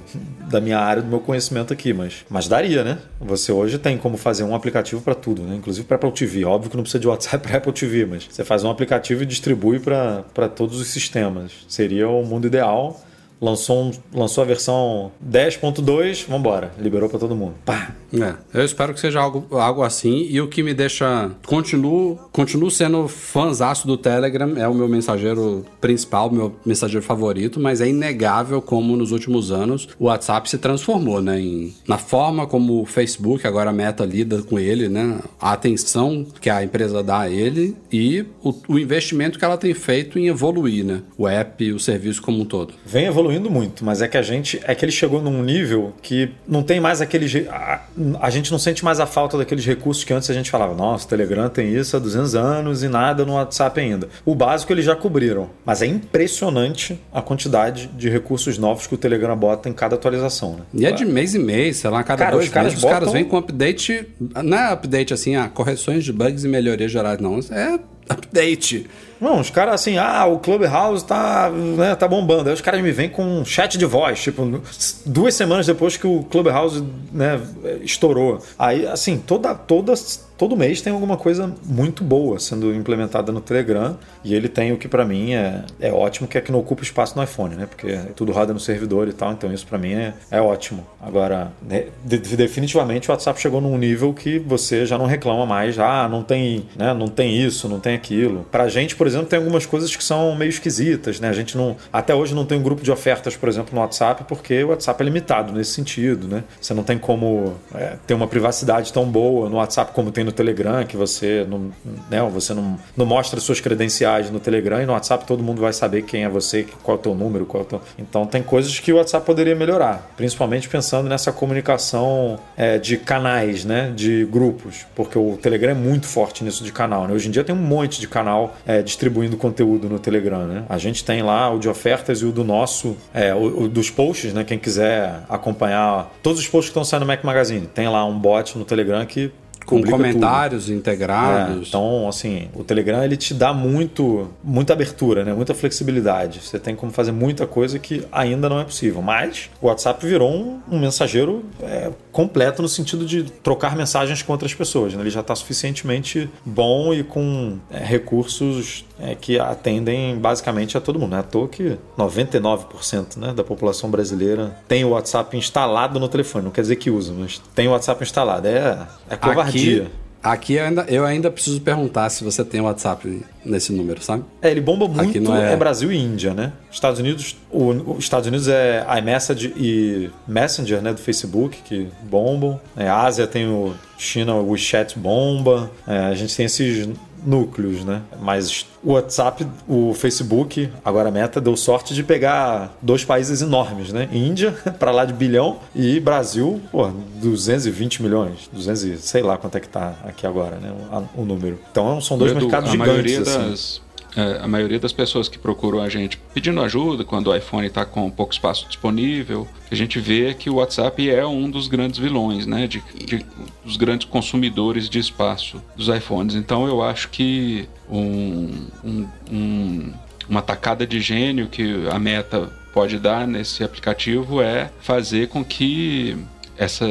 da 0.48 0.60
minha 0.60 0.78
área, 0.78 1.02
do 1.02 1.08
meu 1.08 1.20
conhecimento 1.20 1.72
aqui, 1.72 1.92
mas 1.92 2.24
mas 2.28 2.48
daria, 2.48 2.82
né? 2.82 2.98
Você 3.20 3.52
hoje 3.52 3.78
tem 3.78 3.96
como 3.98 4.16
fazer 4.16 4.44
um 4.44 4.54
aplicativo 4.54 5.00
para 5.02 5.14
tudo, 5.14 5.42
né? 5.42 5.56
Inclusive 5.56 5.86
para 5.86 5.96
Apple 5.96 6.12
TV. 6.12 6.44
Óbvio 6.44 6.70
que 6.70 6.76
não 6.76 6.82
precisa 6.82 7.00
de 7.00 7.08
WhatsApp 7.08 7.38
para 7.46 7.58
Apple 7.58 7.72
TV, 7.72 8.06
mas 8.06 8.28
você 8.30 8.44
faz 8.44 8.64
um 8.64 8.70
aplicativo 8.70 9.22
e 9.22 9.26
distribui 9.26 9.78
para 9.78 10.48
todos 10.48 10.80
os 10.80 10.88
sistemas. 10.88 11.52
Seria 11.68 12.08
o 12.08 12.24
mundo 12.24 12.46
ideal 12.46 13.00
lançou, 13.42 13.82
um, 13.82 13.90
lançou 14.14 14.42
a 14.42 14.46
versão 14.46 15.10
10.2, 15.28 16.26
vambora, 16.28 16.70
liberou 16.78 17.08
para 17.08 17.18
todo 17.18 17.34
mundo. 17.34 17.54
Pá. 17.64 17.92
É, 18.14 18.58
eu 18.58 18.64
espero 18.64 18.92
que 18.92 19.00
seja 19.00 19.20
algo, 19.20 19.46
algo 19.56 19.82
assim. 19.82 20.26
E 20.30 20.40
o 20.40 20.46
que 20.46 20.62
me 20.62 20.74
deixa. 20.74 21.30
Continuo, 21.46 22.18
continuo 22.30 22.70
sendo 22.70 23.08
fãzaço 23.08 23.86
do 23.86 23.96
Telegram, 23.96 24.54
é 24.56 24.68
o 24.68 24.74
meu 24.74 24.86
mensageiro 24.86 25.64
principal, 25.80 26.30
meu 26.30 26.54
mensageiro 26.64 27.04
favorito, 27.04 27.58
mas 27.58 27.80
é 27.80 27.88
inegável 27.88 28.60
como 28.60 28.96
nos 28.96 29.12
últimos 29.12 29.50
anos 29.50 29.88
o 29.98 30.04
WhatsApp 30.04 30.48
se 30.48 30.58
transformou, 30.58 31.22
né? 31.22 31.40
Em, 31.40 31.74
na 31.88 31.96
forma 31.96 32.46
como 32.46 32.82
o 32.82 32.86
Facebook, 32.86 33.46
agora 33.46 33.70
a 33.70 33.72
meta 33.72 34.04
lida 34.04 34.42
com 34.42 34.58
ele, 34.58 34.88
né? 34.88 35.18
A 35.40 35.52
atenção 35.52 36.26
que 36.40 36.50
a 36.50 36.62
empresa 36.62 37.02
dá 37.02 37.20
a 37.20 37.30
ele 37.30 37.74
e 37.90 38.24
o, 38.42 38.54
o 38.68 38.78
investimento 38.78 39.38
que 39.38 39.44
ela 39.44 39.56
tem 39.56 39.72
feito 39.72 40.18
em 40.18 40.28
evoluir, 40.28 40.84
né? 40.84 41.02
O 41.16 41.26
app 41.26 41.72
o 41.72 41.80
serviço 41.80 42.20
como 42.20 42.42
um 42.42 42.44
todo. 42.44 42.74
Vem 42.84 43.06
evoluindo 43.32 43.50
muito, 43.50 43.84
mas 43.84 44.02
é 44.02 44.08
que 44.08 44.16
a 44.16 44.22
gente. 44.22 44.60
É 44.64 44.74
que 44.74 44.84
ele 44.84 44.92
chegou 44.92 45.22
num 45.22 45.42
nível 45.42 45.92
que 46.02 46.30
não 46.46 46.62
tem 46.62 46.80
mais 46.80 47.00
aquele. 47.00 47.48
A, 47.48 47.80
a 48.20 48.30
gente 48.30 48.50
não 48.50 48.58
sente 48.58 48.84
mais 48.84 49.00
a 49.00 49.06
falta 49.06 49.38
daqueles 49.38 49.64
recursos 49.64 50.04
que 50.04 50.12
antes 50.12 50.28
a 50.30 50.34
gente 50.34 50.50
falava, 50.50 50.74
nossa, 50.74 51.06
o 51.06 51.08
Telegram 51.08 51.48
tem 51.48 51.74
isso 51.74 51.96
há 51.96 52.00
200 52.00 52.34
anos 52.34 52.82
e 52.82 52.88
nada 52.88 53.24
no 53.24 53.34
WhatsApp 53.34 53.80
ainda. 53.80 54.08
O 54.24 54.34
básico 54.34 54.72
eles 54.72 54.84
já 54.84 54.94
cobriram, 54.94 55.50
mas 55.64 55.82
é 55.82 55.86
impressionante 55.86 56.98
a 57.12 57.22
quantidade 57.22 57.88
de 57.88 58.08
recursos 58.08 58.58
novos 58.58 58.86
que 58.86 58.94
o 58.94 58.98
Telegram 58.98 59.36
bota 59.36 59.68
em 59.68 59.72
cada 59.72 59.94
atualização. 59.94 60.56
Né? 60.56 60.62
E 60.74 60.86
é 60.86 60.92
de 60.92 61.04
mês 61.04 61.34
em 61.34 61.38
mês, 61.38 61.78
sei 61.78 61.90
lá, 61.90 62.02
cada 62.02 62.24
Cara, 62.24 62.36
dois 62.36 62.46
os 62.46 62.52
caras 62.52 62.72
meses 62.72 62.82
botam... 62.82 62.98
os 62.98 63.04
caras 63.04 63.12
vêm 63.12 63.24
com 63.24 63.36
update, 63.36 64.08
não 64.42 64.58
é 64.58 64.72
update 64.72 65.14
assim, 65.14 65.36
ah, 65.36 65.48
correções 65.48 66.04
de 66.04 66.12
bugs 66.12 66.44
e 66.44 66.48
melhorias 66.48 66.90
gerais, 66.90 67.18
não, 67.20 67.38
é 67.50 67.78
update. 68.08 68.86
Não, 69.22 69.38
os 69.38 69.50
caras 69.50 69.74
assim, 69.74 69.96
ah, 69.98 70.26
o 70.26 70.40
Clubhouse 70.40 71.04
tá, 71.04 71.48
né, 71.48 71.94
tá 71.94 72.08
bombando. 72.08 72.48
Aí 72.48 72.54
os 72.54 72.60
caras 72.60 72.82
me 72.82 72.90
vêm 72.90 73.08
com 73.08 73.24
um 73.24 73.44
chat 73.44 73.78
de 73.78 73.86
voz, 73.86 74.20
tipo, 74.20 74.60
duas 75.06 75.34
semanas 75.34 75.64
depois 75.64 75.96
que 75.96 76.08
o 76.08 76.24
Clubhouse 76.24 76.82
né, 77.12 77.40
estourou. 77.82 78.40
Aí, 78.58 78.84
assim, 78.84 79.18
toda, 79.18 79.54
toda, 79.54 79.94
todo 80.36 80.56
mês 80.56 80.80
tem 80.82 80.92
alguma 80.92 81.16
coisa 81.16 81.54
muito 81.64 82.02
boa 82.02 82.40
sendo 82.40 82.74
implementada 82.74 83.30
no 83.30 83.40
Telegram. 83.40 83.96
E 84.24 84.34
ele 84.34 84.48
tem 84.48 84.72
o 84.72 84.76
que 84.76 84.88
para 84.88 85.04
mim 85.04 85.34
é, 85.34 85.62
é 85.80 85.92
ótimo, 85.92 86.26
que 86.26 86.36
é 86.36 86.40
que 86.40 86.50
não 86.50 86.58
ocupa 86.58 86.82
espaço 86.82 87.16
no 87.16 87.22
iPhone, 87.22 87.54
né? 87.54 87.66
Porque 87.66 87.96
tudo 88.16 88.32
roda 88.32 88.52
no 88.52 88.58
servidor 88.58 89.06
e 89.06 89.12
tal, 89.12 89.30
então 89.30 89.52
isso 89.52 89.64
para 89.64 89.78
mim 89.78 89.92
é, 89.92 90.14
é 90.32 90.40
ótimo. 90.40 90.84
Agora, 91.00 91.52
né, 91.62 91.86
de, 92.04 92.18
definitivamente 92.18 93.08
o 93.08 93.12
WhatsApp 93.12 93.40
chegou 93.40 93.60
num 93.60 93.78
nível 93.78 94.12
que 94.12 94.40
você 94.40 94.84
já 94.84 94.98
não 94.98 95.06
reclama 95.06 95.46
mais, 95.46 95.78
ah, 95.78 96.08
não 96.08 96.24
tem, 96.24 96.66
né, 96.76 96.92
não 96.92 97.06
tem 97.06 97.36
isso, 97.36 97.68
não 97.68 97.78
tem 97.78 97.94
aquilo. 97.94 98.44
Pra 98.50 98.68
gente, 98.68 98.96
por 98.96 99.06
exemplo, 99.06 99.11
exemplo, 99.12 99.28
tem 99.28 99.38
algumas 99.38 99.66
coisas 99.66 99.94
que 99.94 100.02
são 100.02 100.34
meio 100.34 100.48
esquisitas, 100.48 101.20
né? 101.20 101.28
A 101.28 101.32
gente 101.32 101.56
não. 101.56 101.76
Até 101.92 102.14
hoje 102.14 102.34
não 102.34 102.44
tem 102.44 102.58
um 102.58 102.62
grupo 102.62 102.82
de 102.82 102.90
ofertas, 102.90 103.36
por 103.36 103.48
exemplo, 103.48 103.74
no 103.74 103.80
WhatsApp, 103.80 104.24
porque 104.28 104.62
o 104.64 104.68
WhatsApp 104.68 105.02
é 105.02 105.04
limitado 105.04 105.52
nesse 105.52 105.72
sentido, 105.72 106.28
né? 106.28 106.44
Você 106.60 106.74
não 106.74 106.82
tem 106.82 106.98
como 106.98 107.54
é, 107.74 107.96
ter 108.06 108.14
uma 108.14 108.26
privacidade 108.26 108.92
tão 108.92 109.04
boa 109.04 109.48
no 109.48 109.56
WhatsApp 109.56 109.92
como 109.92 110.10
tem 110.10 110.24
no 110.24 110.32
Telegram, 110.32 110.84
que 110.84 110.96
você 110.96 111.46
não, 111.48 111.70
né, 112.10 112.22
você 112.30 112.54
não, 112.54 112.78
não 112.96 113.06
mostra 113.06 113.40
suas 113.40 113.60
credenciais 113.60 114.30
no 114.30 114.40
Telegram 114.40 114.82
e 114.82 114.86
no 114.86 114.92
WhatsApp 114.92 115.24
todo 115.26 115.42
mundo 115.42 115.60
vai 115.60 115.72
saber 115.72 116.02
quem 116.02 116.24
é 116.24 116.28
você, 116.28 116.66
qual 116.82 116.96
é 116.96 117.00
o 117.00 117.02
teu 117.02 117.14
número, 117.14 117.46
qual 117.46 117.62
é 117.62 117.66
o 117.66 117.68
teu... 117.68 117.80
Então 117.98 118.26
tem 118.26 118.42
coisas 118.42 118.78
que 118.78 118.92
o 118.92 118.96
WhatsApp 118.96 119.24
poderia 119.24 119.54
melhorar, 119.54 120.12
principalmente 120.16 120.68
pensando 120.68 121.08
nessa 121.08 121.32
comunicação 121.32 122.38
é, 122.56 122.78
de 122.78 122.96
canais, 122.96 123.64
né? 123.64 123.92
De 123.94 124.24
grupos, 124.26 124.86
porque 124.94 125.18
o 125.18 125.36
Telegram 125.36 125.72
é 125.72 125.74
muito 125.74 126.06
forte 126.06 126.44
nisso 126.44 126.64
de 126.64 126.72
canal, 126.72 127.06
né? 127.06 127.14
Hoje 127.14 127.28
em 127.28 127.30
dia 127.30 127.44
tem 127.44 127.54
um 127.54 127.58
monte 127.58 128.00
de 128.00 128.08
canal 128.08 128.56
é, 128.66 128.82
distribuindo 129.02 129.36
conteúdo 129.36 129.88
no 129.88 129.98
Telegram, 129.98 130.46
né? 130.46 130.64
A 130.68 130.78
gente 130.78 131.04
tem 131.04 131.22
lá 131.22 131.50
o 131.50 131.58
de 131.58 131.68
ofertas 131.68 132.20
e 132.20 132.24
o 132.24 132.30
do 132.30 132.44
nosso, 132.44 132.96
é, 133.12 133.34
o, 133.34 133.64
o, 133.64 133.68
dos 133.68 133.90
posts, 133.90 134.32
né? 134.32 134.44
Quem 134.44 134.58
quiser 134.58 135.24
acompanhar 135.28 136.12
todos 136.22 136.40
os 136.40 136.46
posts 136.46 136.68
que 136.68 136.70
estão 136.70 136.84
saindo 136.84 137.02
no 137.02 137.08
Mac 137.08 137.24
Magazine, 137.24 137.66
tem 137.66 137.88
lá 137.88 138.04
um 138.04 138.16
bot 138.16 138.56
no 138.56 138.64
Telegram 138.64 139.04
que 139.04 139.32
com 139.64 139.82
comentários 139.82 140.66
tudo. 140.66 140.76
integrados. 140.76 141.66
É, 141.66 141.68
então, 141.68 142.08
assim, 142.08 142.48
o 142.54 142.64
Telegram 142.64 143.02
ele 143.02 143.16
te 143.16 143.34
dá 143.34 143.52
muito, 143.52 144.28
muita 144.42 144.72
abertura, 144.72 145.24
né? 145.24 145.32
muita 145.32 145.54
flexibilidade. 145.54 146.40
Você 146.42 146.58
tem 146.58 146.74
como 146.74 146.92
fazer 146.92 147.12
muita 147.12 147.46
coisa 147.46 147.78
que 147.78 148.04
ainda 148.10 148.48
não 148.48 148.60
é 148.60 148.64
possível. 148.64 149.02
Mas 149.02 149.50
o 149.60 149.66
WhatsApp 149.66 150.04
virou 150.06 150.30
um, 150.30 150.60
um 150.70 150.78
mensageiro 150.78 151.44
é, 151.62 151.90
completo 152.10 152.62
no 152.62 152.68
sentido 152.68 153.04
de 153.04 153.24
trocar 153.24 153.76
mensagens 153.76 154.22
com 154.22 154.32
outras 154.32 154.54
pessoas. 154.54 154.94
Né? 154.94 155.00
Ele 155.00 155.10
já 155.10 155.20
está 155.20 155.34
suficientemente 155.34 156.28
bom 156.44 156.92
e 156.92 157.02
com 157.02 157.58
é, 157.70 157.78
recursos 157.78 158.84
é, 159.02 159.14
que 159.14 159.38
atendem 159.38 160.16
basicamente 160.16 160.78
a 160.78 160.80
todo 160.80 160.98
mundo. 160.98 161.10
Não 161.10 161.18
é 161.18 161.20
à 161.20 161.24
toa 161.24 161.48
que 161.48 161.76
99% 161.98 163.16
né, 163.16 163.32
da 163.32 163.42
população 163.42 163.90
brasileira 163.90 164.56
tem 164.68 164.84
o 164.84 164.90
WhatsApp 164.90 165.36
instalado 165.36 165.98
no 165.98 166.08
telefone. 166.08 166.44
Não 166.44 166.52
quer 166.52 166.62
dizer 166.62 166.76
que 166.76 166.90
usa, 166.90 167.12
mas 167.12 167.42
tem 167.54 167.66
o 167.66 167.72
WhatsApp 167.72 168.02
instalado. 168.02 168.46
É, 168.46 168.86
é 169.10 169.16
covardia. 169.16 169.82
Aqui... 169.82 170.02
Aqui 170.22 170.54
eu 170.54 170.64
ainda, 170.64 170.86
eu 170.88 171.04
ainda 171.04 171.30
preciso 171.32 171.60
perguntar 171.60 172.08
se 172.08 172.22
você 172.22 172.44
tem 172.44 172.60
WhatsApp 172.60 173.24
nesse 173.44 173.72
número, 173.72 174.00
sabe? 174.00 174.22
É, 174.40 174.52
ele 174.52 174.60
bomba 174.60 174.86
muito, 174.86 175.32
é... 175.32 175.52
é... 175.52 175.56
Brasil 175.56 175.90
e 175.90 175.98
Índia, 175.98 176.32
né? 176.32 176.52
Estados 176.70 177.00
Unidos, 177.00 177.36
o, 177.50 177.70
os 177.70 178.04
Estados 178.04 178.28
Unidos 178.28 178.46
é 178.46 178.86
iMessage 179.00 179.52
e 179.56 180.10
Messenger, 180.28 180.80
né, 180.80 180.92
do 180.92 181.00
Facebook, 181.00 181.60
que 181.64 181.88
bombam. 182.04 182.60
É, 182.76 182.88
a 182.88 183.02
Ásia 183.02 183.26
tem 183.26 183.48
o 183.48 183.74
China, 183.98 184.36
o 184.36 184.50
WeChat 184.50 184.96
bomba. 184.96 185.68
É, 185.88 185.98
a 185.98 186.14
gente 186.14 186.36
tem 186.36 186.46
esses 186.46 186.88
núcleos, 187.24 187.84
né? 187.84 188.02
Mas 188.20 188.66
o 188.82 188.92
WhatsApp, 188.92 189.46
o 189.68 189.94
Facebook, 189.94 190.68
agora 190.84 191.08
a 191.08 191.12
Meta, 191.12 191.40
deu 191.40 191.56
sorte 191.56 191.94
de 191.94 192.02
pegar 192.02 192.76
dois 192.82 193.04
países 193.04 193.42
enormes, 193.42 193.92
né? 193.92 194.08
Índia, 194.12 194.52
para 194.78 194.90
lá 194.90 195.04
de 195.04 195.12
bilhão, 195.12 195.58
e 195.74 196.00
Brasil, 196.00 196.60
pô, 196.70 196.90
220 197.20 198.02
milhões, 198.02 198.48
200 198.52 198.82
e 198.84 198.98
sei 198.98 199.22
lá 199.22 199.36
quanto 199.36 199.56
é 199.56 199.60
que 199.60 199.68
tá 199.68 199.94
aqui 200.04 200.26
agora, 200.26 200.56
né? 200.56 200.72
O, 201.16 201.22
o 201.22 201.24
número. 201.24 201.58
Então 201.70 202.00
são 202.00 202.18
dois 202.18 202.32
Edu, 202.32 202.40
mercados 202.42 202.70
gigantes. 202.70 203.28
assim. 203.28 203.50
das 203.50 203.82
é, 203.90 203.91
a 204.14 204.46
maioria 204.46 204.78
das 204.78 204.92
pessoas 204.92 205.28
que 205.28 205.38
procuram 205.38 205.80
a 205.80 205.88
gente 205.88 206.18
pedindo 206.34 206.60
ajuda 206.60 207.04
quando 207.04 207.28
o 207.28 207.36
iPhone 207.36 207.66
está 207.66 207.84
com 207.84 208.10
pouco 208.10 208.32
espaço 208.32 208.66
disponível, 208.66 209.48
a 209.70 209.74
gente 209.74 209.98
vê 209.98 210.34
que 210.34 210.50
o 210.50 210.56
WhatsApp 210.56 211.08
é 211.08 211.26
um 211.26 211.50
dos 211.50 211.66
grandes 211.66 211.98
vilões, 211.98 212.46
né, 212.46 212.66
de, 212.66 212.82
de, 212.94 213.24
dos 213.64 213.76
grandes 213.76 214.06
consumidores 214.06 214.88
de 214.88 214.98
espaço 214.98 215.62
dos 215.74 215.88
iPhones. 215.88 216.34
Então 216.34 216.66
eu 216.66 216.82
acho 216.82 217.08
que 217.08 217.68
um, 217.88 218.50
um, 218.84 219.08
um, 219.30 219.92
uma 220.28 220.42
tacada 220.42 220.86
de 220.86 221.00
gênio 221.00 221.48
que 221.48 221.88
a 221.90 221.98
Meta 221.98 222.50
pode 222.72 222.98
dar 222.98 223.26
nesse 223.26 223.64
aplicativo 223.64 224.40
é 224.42 224.70
fazer 224.80 225.28
com 225.28 225.44
que 225.44 226.16
essa, 226.56 226.86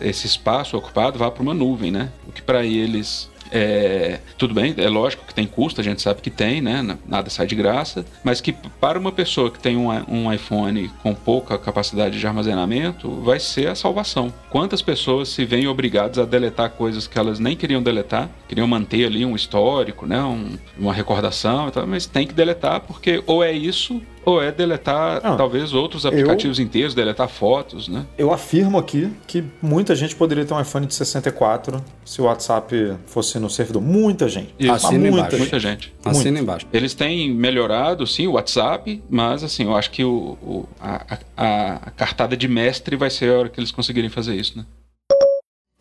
esse 0.00 0.26
espaço 0.26 0.76
ocupado 0.76 1.18
vá 1.18 1.30
para 1.30 1.42
uma 1.42 1.54
nuvem, 1.54 1.90
né? 1.90 2.10
O 2.26 2.32
que 2.32 2.42
para 2.42 2.64
eles 2.64 3.30
é, 3.50 4.20
tudo 4.36 4.54
bem, 4.54 4.74
é 4.76 4.88
lógico 4.88 5.24
que 5.26 5.34
tem 5.34 5.46
custo, 5.46 5.80
a 5.80 5.84
gente 5.84 6.02
sabe 6.02 6.20
que 6.20 6.30
tem, 6.30 6.60
né? 6.60 6.96
Nada 7.06 7.30
sai 7.30 7.46
de 7.46 7.54
graça, 7.54 8.04
mas 8.22 8.40
que 8.40 8.52
para 8.52 8.98
uma 8.98 9.12
pessoa 9.12 9.50
que 9.50 9.58
tem 9.58 9.76
um, 9.76 9.88
um 10.08 10.32
iPhone 10.32 10.90
com 11.02 11.14
pouca 11.14 11.58
capacidade 11.58 12.18
de 12.18 12.26
armazenamento, 12.26 13.10
vai 13.22 13.38
ser 13.38 13.68
a 13.68 13.74
salvação. 13.74 14.32
Quantas 14.50 14.82
pessoas 14.82 15.28
se 15.28 15.44
veem 15.44 15.66
obrigadas 15.66 16.18
a 16.18 16.24
deletar 16.24 16.70
coisas 16.70 17.06
que 17.06 17.18
elas 17.18 17.38
nem 17.38 17.56
queriam 17.56 17.82
deletar, 17.82 18.28
queriam 18.48 18.66
manter 18.66 19.06
ali 19.06 19.24
um 19.24 19.36
histórico, 19.36 20.06
né? 20.06 20.22
Um, 20.22 20.56
uma 20.78 20.92
recordação, 20.92 21.70
mas 21.86 22.06
tem 22.06 22.26
que 22.26 22.34
deletar 22.34 22.80
porque 22.80 23.22
ou 23.26 23.42
é 23.42 23.52
isso 23.52 24.00
ou 24.24 24.42
é 24.42 24.50
deletar 24.50 25.22
Não, 25.22 25.36
talvez 25.36 25.72
outros 25.72 26.06
aplicativos 26.06 26.58
eu, 26.58 26.64
inteiros, 26.64 26.94
deletar 26.94 27.28
fotos, 27.28 27.88
né? 27.88 28.06
Eu 28.16 28.32
afirmo 28.32 28.78
aqui 28.78 29.10
que 29.26 29.44
muita 29.60 29.94
gente 29.94 30.14
poderia 30.14 30.44
ter 30.44 30.54
um 30.54 30.60
iPhone 30.60 30.86
de 30.86 30.94
64 30.94 31.82
se 32.04 32.20
o 32.20 32.24
WhatsApp 32.24 32.96
fosse 33.06 33.38
no 33.38 33.50
servidor. 33.50 33.82
Muita 33.82 34.28
gente. 34.28 34.54
Assina 34.68 35.10
muita 35.10 35.16
embaixo. 35.16 35.30
Gente. 35.30 35.38
Muita 35.38 35.60
gente. 35.60 35.94
Assina 36.04 36.38
embaixo. 36.38 36.66
Eles 36.72 36.94
têm 36.94 37.32
melhorado, 37.32 38.06
sim, 38.06 38.26
o 38.26 38.32
WhatsApp, 38.32 39.02
mas 39.08 39.42
assim, 39.42 39.64
eu 39.64 39.76
acho 39.76 39.90
que 39.90 40.04
o, 40.04 40.38
o 40.42 40.68
a, 40.80 41.18
a, 41.36 41.74
a 41.86 41.90
cartada 41.90 42.36
de 42.36 42.48
mestre 42.48 42.96
vai 42.96 43.10
ser 43.10 43.30
a 43.30 43.38
hora 43.38 43.48
que 43.48 43.60
eles 43.60 43.70
conseguirem 43.70 44.10
fazer 44.10 44.34
isso, 44.34 44.58
né? 44.58 44.64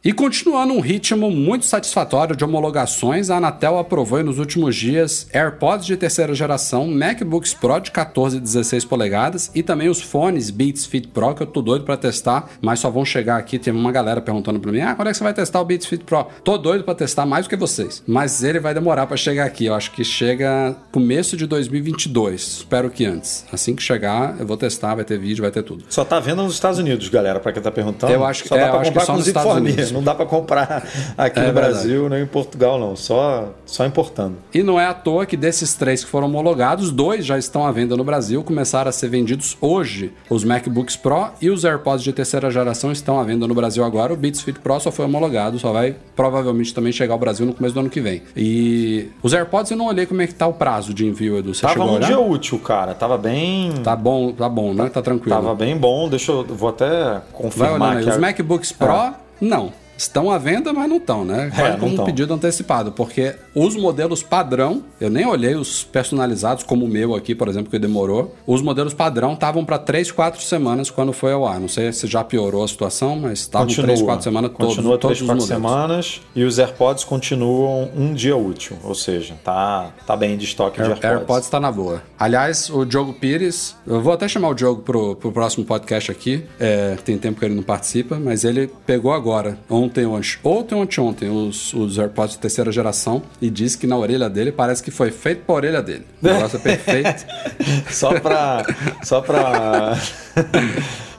E 0.06 0.12
continuando 0.12 0.74
um 0.74 0.82
ritmo 0.82 1.32
muito 1.32 1.66
satisfatório 1.66 2.36
de 2.36 2.44
homologações, 2.44 3.30
a 3.30 3.38
Anatel 3.38 3.78
aprovou 3.78 4.22
nos 4.22 4.38
últimos 4.38 4.76
dias 4.76 5.26
AirPods 5.32 5.86
de 5.86 5.96
terceira 5.96 6.36
geração, 6.36 6.88
MacBooks 6.88 7.54
Pro 7.54 7.80
de 7.80 7.90
14 7.90 8.36
e 8.36 8.40
16 8.42 8.84
polegadas 8.84 9.50
e 9.56 9.64
também 9.64 9.88
os 9.88 10.02
fones 10.02 10.50
Beats 10.50 10.86
Fit 10.86 11.08
Pro 11.08 11.34
que 11.34 11.44
eu 11.44 11.48
tô 11.48 11.62
doido 11.62 11.86
para 11.86 11.96
testar, 11.96 12.50
mas 12.62 12.82
só 12.82 12.90
vão 12.90 13.06
chegar 13.06 13.38
aqui. 13.38 13.58
Tem 13.58 13.72
uma 13.72 13.94
galera 13.94 14.20
perguntando 14.20 14.60
para 14.60 14.74
mim: 14.74 14.82
"Ah, 14.82 14.94
quando 14.94 15.08
é 15.08 15.12
que 15.12 15.18
você 15.18 15.24
vai 15.24 15.34
testar 15.34 15.62
o 15.62 15.64
Beats 15.64 15.88
Fit 15.88 16.04
Pro?". 16.04 16.28
Tô 16.44 16.58
doido 16.58 16.84
para 16.84 16.96
testar 16.96 17.26
mais 17.26 17.46
do 17.46 17.50
que 17.50 17.56
vocês, 17.56 18.04
mas 18.06 18.44
ele 18.44 18.60
vai 18.60 18.74
demorar 18.74 19.08
para 19.08 19.16
chegar 19.16 19.46
aqui. 19.46 19.68
Eu 19.68 19.74
acho 19.74 19.92
que 19.92 20.04
chega 20.04 20.76
começo 20.92 21.38
de 21.38 21.48
2022. 21.48 22.42
Espero 22.42 22.90
que 22.90 23.06
antes. 23.06 23.46
Assim 23.54 23.74
que 23.74 23.82
chegar, 23.82 24.36
eu 24.38 24.46
vou 24.46 24.58
testar, 24.58 24.96
vai 24.96 25.06
ter 25.06 25.18
vídeo, 25.18 25.44
vai 25.44 25.52
ter 25.52 25.64
tudo. 25.64 25.86
Só 25.88 26.04
tá 26.04 26.20
vendo 26.20 26.44
nos 26.44 26.56
Estados 26.56 26.78
Unidos, 26.78 27.08
galera, 27.08 27.40
para 27.40 27.54
quem 27.54 27.62
tá 27.62 27.72
perguntando. 27.72 28.12
Eu 28.12 28.26
acho 28.26 28.44
que 28.44 28.50
só 28.50 28.58
é, 28.58 28.66
dá 28.66 28.70
pra 28.70 28.82
acho 28.82 28.92
comprar 28.92 29.16
nos 29.16 29.28
Estados 29.28 29.54
Unidos 29.54 29.93
não 29.94 30.04
dá 30.04 30.14
para 30.16 30.26
comprar 30.26 30.88
aqui 31.18 31.40
é 31.40 31.48
no 31.48 31.54
verdade. 31.54 31.74
Brasil 31.74 32.10
nem 32.10 32.24
em 32.24 32.28
Portugal, 32.28 32.80
não. 32.80 32.96
Só, 32.96 33.50
só 33.66 33.86
importando. 33.86 34.36
E 34.54 34.64
não 34.64 34.80
é 34.80 34.86
à 34.86 34.94
toa 34.94 35.26
que 35.26 35.38
desses 35.38 35.74
três 35.76 36.04
que 36.04 36.10
foram 36.10 36.28
homologados, 36.28 36.92
dois 36.92 37.26
já 37.26 37.38
estão 37.38 37.66
à 37.66 37.72
venda 37.72 37.96
no 37.96 38.04
Brasil, 38.04 38.44
começaram 38.44 38.90
a 38.90 38.92
ser 38.92 39.10
vendidos 39.10 39.58
hoje. 39.62 40.12
Os 40.30 40.44
MacBooks 40.44 40.96
Pro 40.96 41.28
e 41.42 41.50
os 41.50 41.64
AirPods 41.64 42.04
de 42.04 42.12
terceira 42.12 42.50
geração 42.50 42.92
estão 42.92 43.20
à 43.20 43.24
venda 43.24 43.48
no 43.48 43.54
Brasil 43.54 43.84
agora. 43.84 44.14
O 44.14 44.18
Beats 44.18 44.42
Fit 44.42 44.60
Pro 44.60 44.80
só 44.80 44.92
foi 44.92 45.06
homologado, 45.06 45.60
só 45.60 45.72
vai 45.72 45.96
provavelmente 46.16 46.74
também 46.74 46.92
chegar 46.92 47.14
ao 47.14 47.20
Brasil 47.20 47.46
no 47.46 47.54
começo 47.54 47.74
do 47.74 47.80
ano 47.80 47.90
que 47.90 48.02
vem. 48.02 48.22
E 48.36 49.10
os 49.22 49.34
AirPods 49.34 49.72
eu 49.72 49.78
não 49.78 49.86
olhei 49.88 50.06
como 50.06 50.22
é 50.22 50.28
que 50.28 50.34
tá 50.34 50.48
o 50.48 50.54
prazo 50.54 50.94
de 50.94 51.06
envio, 51.06 51.38
Edu. 51.38 51.54
Você 51.54 51.62
Tava 51.62 51.84
um 51.84 52.00
dia 52.00 52.20
útil, 52.20 52.60
cara. 52.60 52.94
Tava 52.94 53.18
bem. 53.18 53.72
Tá 53.84 53.96
bom, 53.96 54.32
tá 54.32 54.50
bom, 54.50 54.74
né? 54.74 54.90
Tá 54.90 55.02
tranquilo. 55.02 55.36
Tava 55.36 55.56
bem 55.56 55.78
bom. 55.78 56.10
Deixa 56.10 56.32
eu. 56.32 56.44
Vou 56.44 56.70
até 56.70 57.22
confirmar. 57.32 57.80
Vai 57.80 57.90
olhando 57.90 58.10
aí. 58.10 58.16
Os 58.16 58.18
MacBooks 58.18 58.72
Pro, 58.72 58.92
ah. 58.92 59.16
não. 59.40 59.72
Estão 59.98 60.32
à 60.32 60.38
venda, 60.38 60.74
mas 60.74 60.90
não 60.90 60.98
estão, 60.98 61.24
né? 61.24 61.52
É, 61.58 61.78
como 61.78 62.02
um 62.02 62.06
pedido 62.06 62.34
antecipado, 62.34 62.92
porque 62.92 63.36
os 63.56 63.76
modelos 63.76 64.24
padrão, 64.24 64.84
eu 65.00 65.10
nem 65.10 65.26
olhei 65.26 65.56
os 65.56 65.84
personalizados, 65.84 66.64
como 66.64 66.86
o 66.86 66.88
meu 66.88 67.16
aqui, 67.16 67.36
por 67.36 67.48
exemplo, 67.48 67.70
que 67.70 67.80
demorou. 67.80 68.36
Os 68.46 68.62
modelos 68.62 68.94
padrão 68.94 69.34
estavam 69.34 69.64
para 69.64 69.78
3, 69.78 70.12
4 70.12 70.42
semanas 70.42 70.90
quando 70.90 71.14
foi 71.14 71.32
ao 71.32 71.46
ar. 71.46 71.60
Não 71.60 71.68
sei 71.68 71.92
se 71.92 72.08
já 72.08 72.24
piorou 72.24 72.64
a 72.64 72.68
situação, 72.68 73.16
mas 73.16 73.40
estavam 73.40 73.68
3, 73.68 74.02
4 74.02 74.24
semanas 74.24 74.52
todos, 74.52 74.76
Continua 74.76 74.98
todos 74.98 75.18
3, 75.18 75.30
4 75.30 75.46
semanas 75.46 76.22
e 76.36 76.44
os 76.44 76.60
AirPods 76.60 77.04
continuam 77.04 77.90
um 77.96 78.14
dia 78.14 78.36
útil, 78.36 78.78
ou 78.84 78.96
seja, 78.96 79.36
tá, 79.44 79.92
tá 80.06 80.16
bem 80.16 80.38
de 80.38 80.46
estoque 80.46 80.82
Air, 80.82 80.88
de 80.88 80.94
AirPods. 80.94 81.20
AirPods 81.20 81.50
tá 81.50 81.60
na 81.60 81.72
boa. 81.72 82.02
Aliás, 82.18 82.70
o 82.70 82.86
Diogo 82.86 83.14
Pires, 83.14 83.76
eu 83.86 84.02
vou 84.02 84.14
até 84.14 84.28
chamar 84.28 84.50
o 84.50 84.54
Diogo 84.54 84.82
pro, 84.82 85.16
pro 85.16 85.32
próximo 85.32 85.66
podcast 85.66 86.12
aqui, 86.12 86.44
é, 86.60 86.96
tem 87.04 87.18
tempo 87.18 87.40
que 87.40 87.46
ele 87.46 87.56
não 87.56 87.64
participa, 87.64 88.18
mas 88.20 88.44
ele 88.44 88.70
pegou 88.86 89.14
agora, 89.14 89.58
ontem, 89.70 89.83
ontem, 89.84 90.06
ontem, 90.06 90.76
ontem, 90.76 91.00
ontem, 91.02 91.30
os, 91.30 91.74
os 91.74 91.98
AirPods 92.00 92.34
de 92.36 92.40
terceira 92.40 92.72
geração 92.72 93.22
e 93.42 93.50
disse 93.50 93.78
que 93.78 93.86
na 93.88 93.98
orelha 93.98 94.30
dele 94.30 94.52
parece 94.52 94.82
que 94.84 94.92
foi 94.92 95.12
feito 95.12 95.44
pra 95.46 95.56
orelha 95.56 95.82
dele. 95.82 96.06
O 96.22 96.26
negócio 96.28 96.58
é 96.58 96.60
perfeito. 96.60 97.26
só 97.92 98.20
pra. 98.20 98.66
Só 99.04 99.22
pra. 99.22 99.98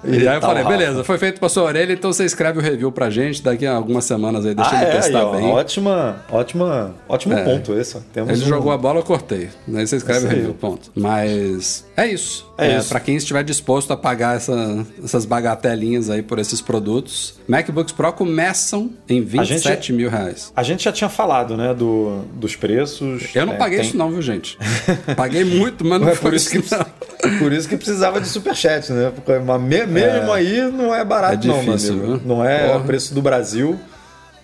E 0.06 0.28
aí 0.28 0.36
eu 0.36 0.40
falei, 0.42 0.62
beleza, 0.64 1.02
foi 1.02 1.16
feito 1.16 1.40
pra 1.40 1.48
sua 1.48 1.62
orelha, 1.62 1.94
então 1.94 2.12
você 2.12 2.26
escreve 2.26 2.58
o 2.58 2.62
review 2.62 2.92
pra 2.92 3.08
gente 3.08 3.42
daqui 3.42 3.64
a 3.64 3.74
algumas 3.74 4.04
semanas 4.04 4.44
aí, 4.44 4.54
deixa 4.54 4.70
Ah, 4.70 4.82
ele 4.82 4.90
é, 4.90 4.96
testar 4.96 5.18
aí, 5.20 5.24
ó, 5.24 5.32
bem. 5.32 5.46
ótima, 5.46 6.16
ótima, 6.30 6.94
ótimo 7.08 7.32
É. 7.32 7.42
ponto 7.42 7.72
esse. 7.72 7.98
Temos 8.12 8.30
Ele 8.30 8.44
um- 8.44 8.48
jogou 8.48 8.70
a 8.70 8.76
bola, 8.76 8.98
eu 8.98 9.02
cortei. 9.02 9.48
Aí 9.74 9.86
você 9.86 9.96
escreve 9.96 10.26
o 10.26 10.28
review, 10.28 10.52
ponto. 10.52 10.90
Mas 10.94 11.86
é 11.96 12.06
isso. 12.06 12.46
É 12.56 12.76
isso. 12.78 12.88
Pra 12.88 13.00
quem 13.00 13.16
estiver 13.16 13.42
disposto 13.42 13.92
a 13.92 13.96
pagar 13.96 14.36
essa- 14.36 14.86
essas 15.02 15.24
bagatelinhas 15.24 16.08
aí 16.10 16.22
por 16.22 16.38
esses 16.38 16.60
produtos, 16.60 17.34
MacBooks 17.48 17.92
Pro 17.92 18.12
começam 18.12 18.90
em 19.08 19.20
27 19.22 19.92
mil 19.92 20.08
reais. 20.08 20.52
A 20.54 20.62
gente 20.62 20.84
já 20.84 20.92
tinha 20.92 21.10
falado, 21.10 21.56
né, 21.56 21.74
do, 21.74 22.22
dos 22.34 22.54
preços. 22.56 23.24
Eu 23.34 23.46
não 23.46 23.54
É, 23.54 23.56
paguei 23.56 23.78
tem- 23.80 23.88
isso 23.88 23.96
não, 23.96 24.10
viu, 24.10 24.22
gente? 24.22 24.56
Paguei 25.16 25.44
muito, 25.44 25.84
mas 25.84 26.00
não 26.00 26.08
É 26.08 26.14
foi 26.14 26.30
por 26.30 26.34
isso, 26.36 26.50
que, 26.50 26.58
não. 26.74 26.86
por 27.40 27.52
isso 27.52 27.68
que 27.68 27.76
precisava 27.76 28.20
de 28.20 28.28
superchat, 28.28 28.92
né? 28.92 29.12
Porque 29.14 29.32
mesmo 29.38 30.32
aí 30.32 30.60
não 30.70 30.94
é 30.94 31.04
barato, 31.04 31.46
É 31.46 31.48
não, 31.50 31.62
meu 31.62 31.74
difícil, 31.74 31.94
amigo. 31.94 32.06
viu? 32.18 32.22
Não 32.24 32.44
é 32.44 32.66
Porra. 32.68 32.78
o 32.78 32.84
preço 32.84 33.14
do 33.14 33.20
Brasil, 33.22 33.78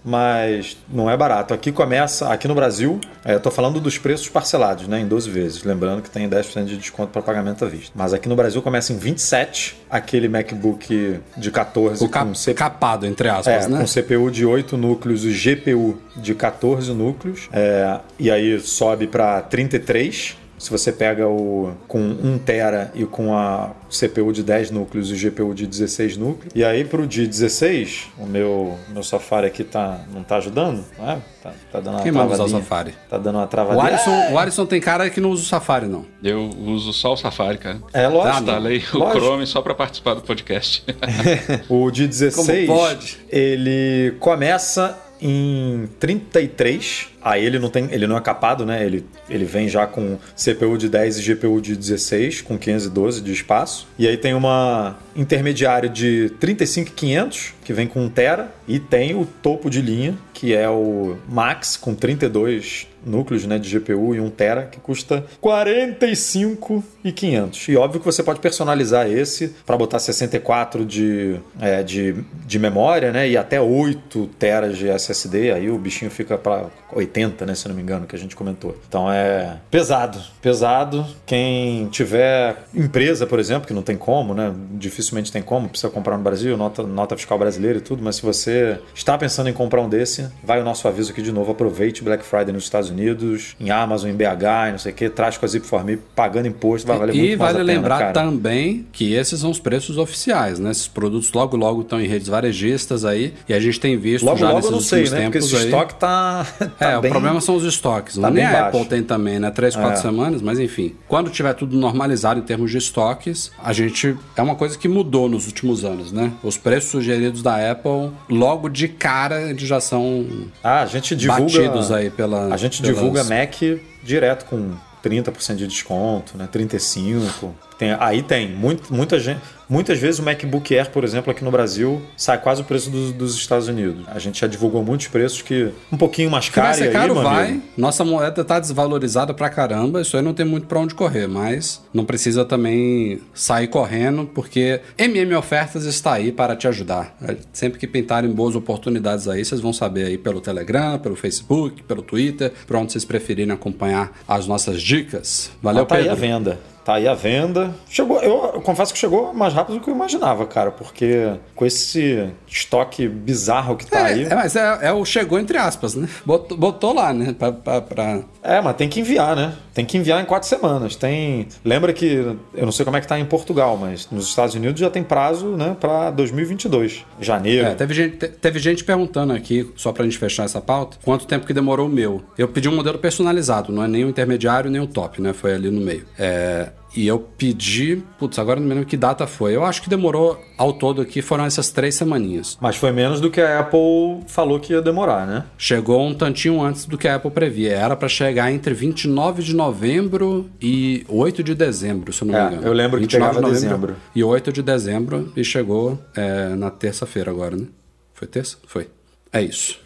mas 0.04 0.76
não 0.88 1.10
é 1.10 1.16
barato. 1.16 1.52
Aqui 1.54 1.70
começa, 1.72 2.28
aqui 2.32 2.48
no 2.48 2.54
Brasil, 2.54 3.00
é, 3.24 3.34
eu 3.34 3.40
tô 3.40 3.50
falando 3.50 3.80
dos 3.80 3.98
preços 3.98 4.28
parcelados, 4.28 4.88
né? 4.88 5.00
Em 5.00 5.06
12 5.06 5.28
vezes. 5.30 5.62
Lembrando 5.62 6.02
que 6.02 6.10
tem 6.10 6.28
10% 6.28 6.64
de 6.64 6.76
desconto 6.76 7.08
para 7.12 7.22
pagamento 7.22 7.64
à 7.64 7.68
vista. 7.68 7.92
Mas 7.94 8.12
aqui 8.14 8.28
no 8.28 8.36
Brasil 8.36 8.62
começa 8.62 8.92
em 8.92 8.96
27, 8.98 9.76
aquele 9.90 10.28
MacBook 10.28 11.20
de 11.36 11.50
14 11.50 12.04
O 12.04 12.08
cap- 12.08 12.26
com 12.28 12.34
CPU. 12.34 12.54
capado, 12.54 13.06
entre 13.06 13.28
aspas, 13.28 13.66
É, 13.66 13.68
né? 13.68 13.78
com 13.78 13.86
CPU 13.86 14.30
de 14.30 14.44
8 14.46 14.76
núcleos 14.76 15.24
e 15.24 15.30
GPU 15.32 15.98
de 16.16 16.34
14 16.34 16.92
núcleos. 16.92 17.48
É, 17.52 17.98
e 18.18 18.30
aí 18.30 18.58
sobe 18.60 19.06
para 19.06 19.40
33. 19.42 20.36
Se 20.60 20.70
você 20.70 20.92
pega 20.92 21.26
o 21.26 21.72
com 21.88 21.98
1 21.98 22.38
tera 22.40 22.92
e 22.94 23.06
com 23.06 23.34
a 23.34 23.70
CPU 23.88 24.30
de 24.30 24.42
10 24.42 24.70
núcleos 24.70 25.10
e 25.10 25.14
GPU 25.14 25.54
de 25.54 25.66
16 25.66 26.18
núcleos. 26.18 26.52
E 26.54 26.62
aí 26.62 26.84
pro 26.84 27.06
de 27.06 27.26
16, 27.26 28.08
o 28.18 28.26
meu, 28.26 28.76
meu 28.90 29.02
Safari 29.02 29.46
aqui 29.46 29.64
tá, 29.64 30.00
não 30.12 30.22
tá 30.22 30.36
ajudando, 30.36 30.84
não 30.98 31.10
é? 31.10 31.18
Tá, 31.42 31.52
tá 31.72 31.80
dando 31.80 31.94
uma 31.94 32.02
Quem 32.02 32.12
manda 32.12 32.34
usar 32.34 32.44
o 32.44 32.46
travadinha. 32.46 32.60
Safari? 32.62 32.94
Tá 33.08 33.16
dando 33.16 33.36
uma 33.36 33.44
O 33.44 33.48
travadinha. 33.48 33.86
Alisson, 33.86 34.32
o 34.34 34.38
Alisson 34.38 34.66
tem 34.66 34.80
cara 34.82 35.08
que 35.08 35.18
não 35.18 35.30
usa 35.30 35.42
o 35.42 35.46
Safari, 35.46 35.86
não. 35.86 36.04
Eu 36.22 36.50
uso 36.66 36.92
só 36.92 37.14
o 37.14 37.16
Safari, 37.16 37.56
cara. 37.56 37.78
É 37.94 38.06
lógico. 38.06 38.40
Instalei 38.40 38.84
o 38.92 38.98
lógico. 38.98 39.18
Chrome 39.18 39.46
só 39.46 39.62
pra 39.62 39.74
participar 39.74 40.12
do 40.12 40.20
podcast. 40.20 40.84
O 41.70 41.90
de 41.90 42.06
16, 42.06 42.66
Como 42.66 42.78
pode? 42.78 43.18
ele 43.30 44.14
começa 44.20 44.98
em 45.20 45.88
33. 45.98 47.08
Aí 47.22 47.44
ele 47.44 47.58
não 47.58 47.68
tem, 47.68 47.88
ele 47.90 48.06
não 48.06 48.16
é 48.16 48.20
capado, 48.20 48.64
né? 48.64 48.84
Ele, 48.84 49.04
ele 49.28 49.44
vem 49.44 49.68
já 49.68 49.86
com 49.86 50.18
CPU 50.36 50.78
de 50.78 50.88
10 50.88 51.18
e 51.18 51.34
GPU 51.34 51.60
de 51.60 51.76
16, 51.76 52.40
com 52.40 52.58
512 52.58 53.20
de 53.20 53.32
espaço. 53.32 53.86
E 53.98 54.08
aí 54.08 54.16
tem 54.16 54.34
uma 54.34 54.98
intermediário 55.14 55.88
de 55.88 56.30
35500, 56.40 57.54
que 57.64 57.72
vem 57.72 57.86
com 57.86 58.04
1 58.04 58.08
tera, 58.10 58.54
e 58.66 58.78
tem 58.78 59.14
o 59.14 59.26
topo 59.42 59.68
de 59.68 59.82
linha, 59.82 60.16
que 60.32 60.54
é 60.54 60.68
o 60.68 61.16
Max 61.28 61.76
com 61.76 61.94
32 61.94 62.89
núcleos, 63.04 63.44
né, 63.46 63.58
de 63.58 63.78
GPU 63.78 64.14
e 64.14 64.20
1 64.20 64.30
tera, 64.30 64.66
que 64.66 64.80
custa 64.80 65.24
45,500. 65.40 67.68
E 67.68 67.76
óbvio 67.76 68.00
que 68.00 68.06
você 68.06 68.22
pode 68.22 68.40
personalizar 68.40 69.10
esse 69.10 69.48
para 69.66 69.76
botar 69.76 69.98
64 69.98 70.84
de, 70.84 71.40
é, 71.60 71.82
de, 71.82 72.14
de 72.46 72.58
memória, 72.58 73.12
né, 73.12 73.28
e 73.28 73.36
até 73.36 73.60
8 73.60 74.26
teras 74.38 74.78
de 74.78 74.88
SSD, 74.88 75.52
aí 75.52 75.70
o 75.70 75.78
bichinho 75.78 76.10
fica 76.10 76.38
para 76.38 76.66
80, 76.92 77.46
né, 77.46 77.54
se 77.54 77.68
não 77.68 77.74
me 77.74 77.82
engano, 77.82 78.06
que 78.06 78.16
a 78.16 78.18
gente 78.18 78.36
comentou. 78.36 78.76
Então 78.88 79.10
é 79.10 79.58
pesado, 79.70 80.20
pesado. 80.42 81.06
Quem 81.26 81.86
tiver 81.88 82.56
empresa, 82.74 83.26
por 83.26 83.38
exemplo, 83.38 83.66
que 83.66 83.74
não 83.74 83.82
tem 83.82 83.96
como, 83.96 84.34
né, 84.34 84.52
dificilmente 84.72 85.32
tem 85.32 85.42
como, 85.42 85.68
precisa 85.68 85.90
comprar 85.90 86.16
no 86.16 86.22
Brasil, 86.22 86.56
nota, 86.56 86.82
nota 86.82 87.16
fiscal 87.16 87.38
brasileira 87.38 87.78
e 87.78 87.80
tudo, 87.80 88.02
mas 88.02 88.16
se 88.16 88.22
você 88.22 88.78
está 88.94 89.16
pensando 89.16 89.48
em 89.48 89.52
comprar 89.52 89.80
um 89.80 89.88
desse, 89.88 90.28
vai 90.42 90.60
o 90.60 90.64
nosso 90.64 90.86
aviso 90.88 91.12
aqui 91.12 91.22
de 91.22 91.32
novo, 91.32 91.52
aproveite 91.52 92.02
Black 92.02 92.24
Friday 92.24 92.52
nos 92.52 92.64
Estados 92.64 92.89
Unidos, 92.90 93.56
em 93.60 93.70
Amazon, 93.70 94.10
em 94.10 94.14
BH, 94.14 94.68
e 94.68 94.70
não 94.72 94.78
sei 94.78 94.92
o 94.92 94.94
que, 94.94 95.08
traz 95.08 95.36
com 95.38 95.44
a 95.46 95.48
Zip 95.48 95.66
for 95.66 95.84
Me, 95.84 95.96
pagando 95.96 96.48
imposto, 96.48 96.86
vai 96.86 96.98
valer 96.98 97.14
e 97.14 97.18
muito 97.18 97.38
mais 97.38 97.52
vale 97.52 97.62
a 97.62 97.66
pena, 97.66 97.78
lembrar 97.78 97.98
cara. 97.98 98.12
também 98.12 98.86
que 98.92 99.14
esses 99.14 99.40
são 99.40 99.50
os 99.50 99.58
preços 99.58 99.96
oficiais, 99.98 100.58
né? 100.58 100.70
Esses 100.70 100.88
produtos 100.88 101.32
logo 101.32 101.56
logo 101.56 101.82
estão 101.82 102.00
em 102.00 102.06
redes 102.06 102.28
varejistas 102.28 103.04
aí 103.04 103.34
e 103.48 103.54
a 103.54 103.60
gente 103.60 103.78
tem 103.80 103.96
visto 103.96 104.24
Logo, 104.24 104.38
já 104.38 104.46
logo 104.46 104.56
nesses 104.58 104.70
não 104.72 104.80
sei, 104.80 105.08
né? 105.10 105.22
Porque 105.22 105.38
esse 105.38 105.56
aí. 105.56 105.64
estoque 105.64 105.94
tá, 105.94 106.46
tá 106.78 106.90
é, 106.90 107.00
bem... 107.00 107.10
o 107.10 107.12
problema 107.12 107.40
são 107.40 107.54
os 107.56 107.64
estoques. 107.64 108.16
tá 108.16 108.30
Nem 108.30 108.44
a. 108.44 108.66
Apple 108.68 108.84
tem 108.86 109.02
também, 109.02 109.38
né? 109.38 109.50
Três, 109.50 109.74
quatro 109.74 109.92
É. 109.92 109.96
semanas, 109.96 110.42
mas 110.42 110.58
enfim. 110.58 110.94
Quando 111.08 111.30
tiver 111.30 111.54
tudo 111.54 111.76
normalizado 111.76 112.40
em 112.40 112.42
termos 112.42 112.70
de 112.70 112.78
estoques, 112.78 113.50
a 113.62 113.72
gente. 113.72 114.16
É 114.36 114.42
uma 114.42 114.54
coisa 114.54 114.76
que 114.78 114.88
mudou 114.88 115.28
nos 115.28 115.46
últimos 115.46 115.84
anos, 115.84 116.12
né? 116.12 116.32
Os 116.42 116.56
preços 116.56 116.90
sugeridos 116.90 117.42
da 117.42 117.70
Apple, 117.70 118.10
logo 118.28 118.68
de 118.68 118.88
cara, 118.88 119.42
eles 119.50 119.62
já 119.62 119.80
são 119.80 120.26
Ah, 120.62 120.82
a 120.82 120.86
gente 120.86 121.14
divulga... 121.16 121.42
batidos 121.42 121.90
aí 121.92 122.10
pela. 122.10 122.52
A 122.52 122.56
gente 122.56 122.79
pelas- 122.80 122.96
divulga 122.96 123.24
Mac 123.24 123.54
direto 124.02 124.44
com 124.46 124.72
30% 125.02 125.56
de 125.56 125.66
desconto, 125.66 126.36
né? 126.36 126.48
35%. 126.50 127.54
Tem, 127.78 127.96
aí 127.98 128.22
tem. 128.22 128.48
Muito, 128.50 128.92
muita 128.92 129.18
gente, 129.18 129.40
muitas 129.70 129.98
vezes 129.98 130.18
o 130.18 130.22
MacBook 130.22 130.76
Air, 130.76 130.90
por 130.90 131.04
exemplo, 131.04 131.30
aqui 131.30 131.42
no 131.44 131.50
Brasil, 131.50 132.02
sai 132.16 132.38
quase 132.40 132.60
o 132.60 132.64
preço 132.64 132.90
dos, 132.90 133.12
dos 133.12 133.34
Estados 133.36 133.68
Unidos. 133.68 134.04
A 134.08 134.18
gente 134.18 134.40
já 134.40 134.46
divulgou 134.46 134.84
muitos 134.84 135.06
preços 135.06 135.40
que 135.40 135.70
um 135.92 135.96
pouquinho 135.96 136.30
mais 136.30 136.46
Se 136.46 136.50
vai 136.50 136.64
caro. 136.64 136.76
ser 136.76 136.84
aí, 136.84 136.92
caro, 136.92 137.14
meu 137.14 137.22
vai. 137.22 137.44
amigo, 137.48 137.62
Nossa 137.76 138.04
moeda 138.04 138.44
tá 138.44 138.58
desvalorizada 138.58 139.32
pra 139.32 139.48
caramba. 139.48 140.00
Isso 140.02 140.16
aí 140.16 140.22
não 140.22 140.34
tem 140.34 140.44
muito 140.44 140.66
pra 140.66 140.80
onde 140.80 140.94
correr, 140.94 141.26
mas 141.28 141.80
não 141.94 142.04
precisa 142.04 142.44
também 142.44 143.20
sair 143.32 143.68
correndo, 143.68 144.26
porque 144.34 144.80
MM 144.98 145.34
Ofertas 145.34 145.84
está 145.84 146.14
aí 146.14 146.32
para 146.32 146.56
te 146.56 146.66
ajudar. 146.66 147.16
É, 147.22 147.36
Sempre 147.52 147.78
que 147.78 147.86
pintarem 147.86 148.30
boas 148.30 148.56
oportunidades 148.56 149.28
aí, 149.28 149.44
vocês 149.44 149.60
vão 149.60 149.72
saber 149.72 150.06
aí 150.06 150.18
pelo 150.18 150.40
Telegram, 150.40 150.98
pelo 150.98 151.14
Facebook, 151.14 151.82
pelo 151.84 152.02
Twitter, 152.02 152.52
por 152.66 152.76
onde 152.76 152.92
vocês 152.92 153.04
preferirem 153.04 153.52
acompanhar 153.52 154.12
as 154.26 154.46
nossas 154.46 154.82
dicas. 154.82 155.50
Valeu, 155.62 155.82
Ah, 155.82 155.86
tá 155.86 155.94
aí 155.96 156.08
a 156.08 156.16
Pedro. 156.16 156.20
venda. 156.20 156.58
Tá 156.90 156.96
aí 156.96 157.06
a 157.06 157.14
venda. 157.14 157.72
Chegou, 157.88 158.20
eu, 158.20 158.50
eu 158.54 158.60
confesso 158.62 158.92
que 158.92 158.98
chegou 158.98 159.32
mais 159.32 159.54
rápido 159.54 159.78
do 159.78 159.80
que 159.80 159.88
eu 159.88 159.94
imaginava, 159.94 160.44
cara, 160.44 160.72
porque 160.72 161.34
com 161.54 161.64
esse 161.64 162.28
estoque 162.50 163.08
bizarro 163.08 163.76
que 163.76 163.86
tá 163.86 164.04
aí. 164.06 164.24
É, 164.24 164.28
é, 164.28 164.34
mas 164.34 164.56
é, 164.56 164.78
é 164.82 164.92
o 164.92 165.04
chegou 165.04 165.38
entre 165.38 165.56
aspas, 165.56 165.94
né? 165.94 166.08
Botou, 166.24 166.56
botou 166.58 166.92
lá, 166.94 167.12
né? 167.12 167.34
Pra, 167.38 167.52
pra- 167.52 167.80
pra- 167.80 168.20
É, 168.42 168.60
mas 168.60 168.76
tem 168.76 168.88
que 168.88 169.00
enviar, 169.00 169.36
né? 169.36 169.54
Tem 169.72 169.84
que 169.84 169.96
enviar 169.96 170.20
em 170.20 170.24
quatro 170.24 170.48
semanas. 170.48 170.96
Tem. 170.96 171.46
Lembra 171.64 171.92
que 171.92 172.06
eu 172.54 172.64
não 172.64 172.72
sei 172.72 172.84
como 172.84 172.96
é 172.96 173.00
que 173.00 173.06
tá 173.06 173.18
em 173.18 173.24
Portugal, 173.24 173.76
mas 173.76 174.08
nos 174.10 174.26
Estados 174.28 174.54
Unidos 174.54 174.80
já 174.80 174.90
tem 174.90 175.02
prazo, 175.02 175.46
né, 175.56 175.76
para 175.78 176.10
2022, 176.10 177.04
janeiro. 177.20 177.66
É, 177.68 177.74
teve 177.74 177.94
gente, 177.94 178.16
te- 178.16 178.28
teve 178.28 178.58
gente 178.58 178.82
perguntando 178.84 179.32
aqui, 179.32 179.70
só 179.76 179.92
pra 179.92 180.04
gente 180.04 180.18
fechar 180.18 180.44
essa 180.44 180.60
pauta, 180.60 180.96
quanto 181.04 181.26
tempo 181.26 181.46
que 181.46 181.52
demorou 181.54 181.86
o 181.86 181.90
meu. 181.90 182.22
Eu 182.36 182.48
pedi 182.48 182.68
um 182.68 182.74
modelo 182.74 182.98
personalizado, 182.98 183.72
não 183.72 183.84
é 183.84 183.88
nem 183.88 184.04
o 184.04 184.08
intermediário 184.08 184.70
nem 184.70 184.80
o 184.80 184.86
top, 184.86 185.20
né? 185.22 185.32
Foi 185.32 185.54
ali 185.54 185.70
no 185.70 185.80
meio. 185.80 186.04
É, 186.18 186.70
e 186.96 187.06
eu 187.06 187.18
pedi, 187.18 188.02
putz, 188.18 188.38
agora 188.38 188.58
não 188.60 188.66
me 188.66 188.74
lembro 188.74 188.88
que 188.88 188.96
data 188.96 189.26
foi. 189.26 189.54
Eu 189.54 189.64
acho 189.64 189.82
que 189.82 189.88
demorou 189.88 190.40
ao 190.58 190.72
todo 190.72 191.00
aqui, 191.00 191.22
foram 191.22 191.44
essas 191.44 191.70
três 191.70 191.94
semaninhas. 191.94 192.58
Mas 192.60 192.76
foi 192.76 192.90
menos 192.92 193.20
do 193.20 193.30
que 193.30 193.40
a 193.40 193.60
Apple 193.60 194.24
falou 194.26 194.58
que 194.58 194.72
ia 194.72 194.82
demorar, 194.82 195.26
né? 195.26 195.44
Chegou 195.56 196.00
um 196.06 196.12
tantinho 196.14 196.60
antes 196.62 196.84
do 196.86 196.98
que 196.98 197.06
a 197.08 197.14
Apple 197.16 197.30
previa. 197.30 197.72
Era 197.72 197.94
pra 197.96 198.08
chegar 198.08 198.50
entre 198.52 198.74
29 198.74 199.42
de 199.42 199.54
novembro 199.54 200.50
e 200.60 201.04
8 201.08 201.42
de 201.42 201.54
dezembro, 201.54 202.12
se 202.12 202.22
eu 202.22 202.28
não 202.28 202.36
É, 202.36 202.42
me 202.42 202.52
engano. 202.54 202.66
eu 202.66 202.72
lembro 202.72 202.96
que 202.98 203.06
29 203.06 203.34
de 203.36 203.40
novembro 203.40 203.54
dezembro. 203.68 203.96
E 204.14 204.24
8 204.24 204.52
de 204.52 204.62
dezembro 204.62 205.32
e 205.36 205.44
chegou 205.44 205.98
é, 206.16 206.48
na 206.56 206.70
terça-feira 206.70 207.30
agora, 207.30 207.56
né? 207.56 207.66
Foi 208.14 208.26
terça? 208.28 208.56
Foi. 208.66 208.88
É 209.32 209.40
isso. 209.40 209.78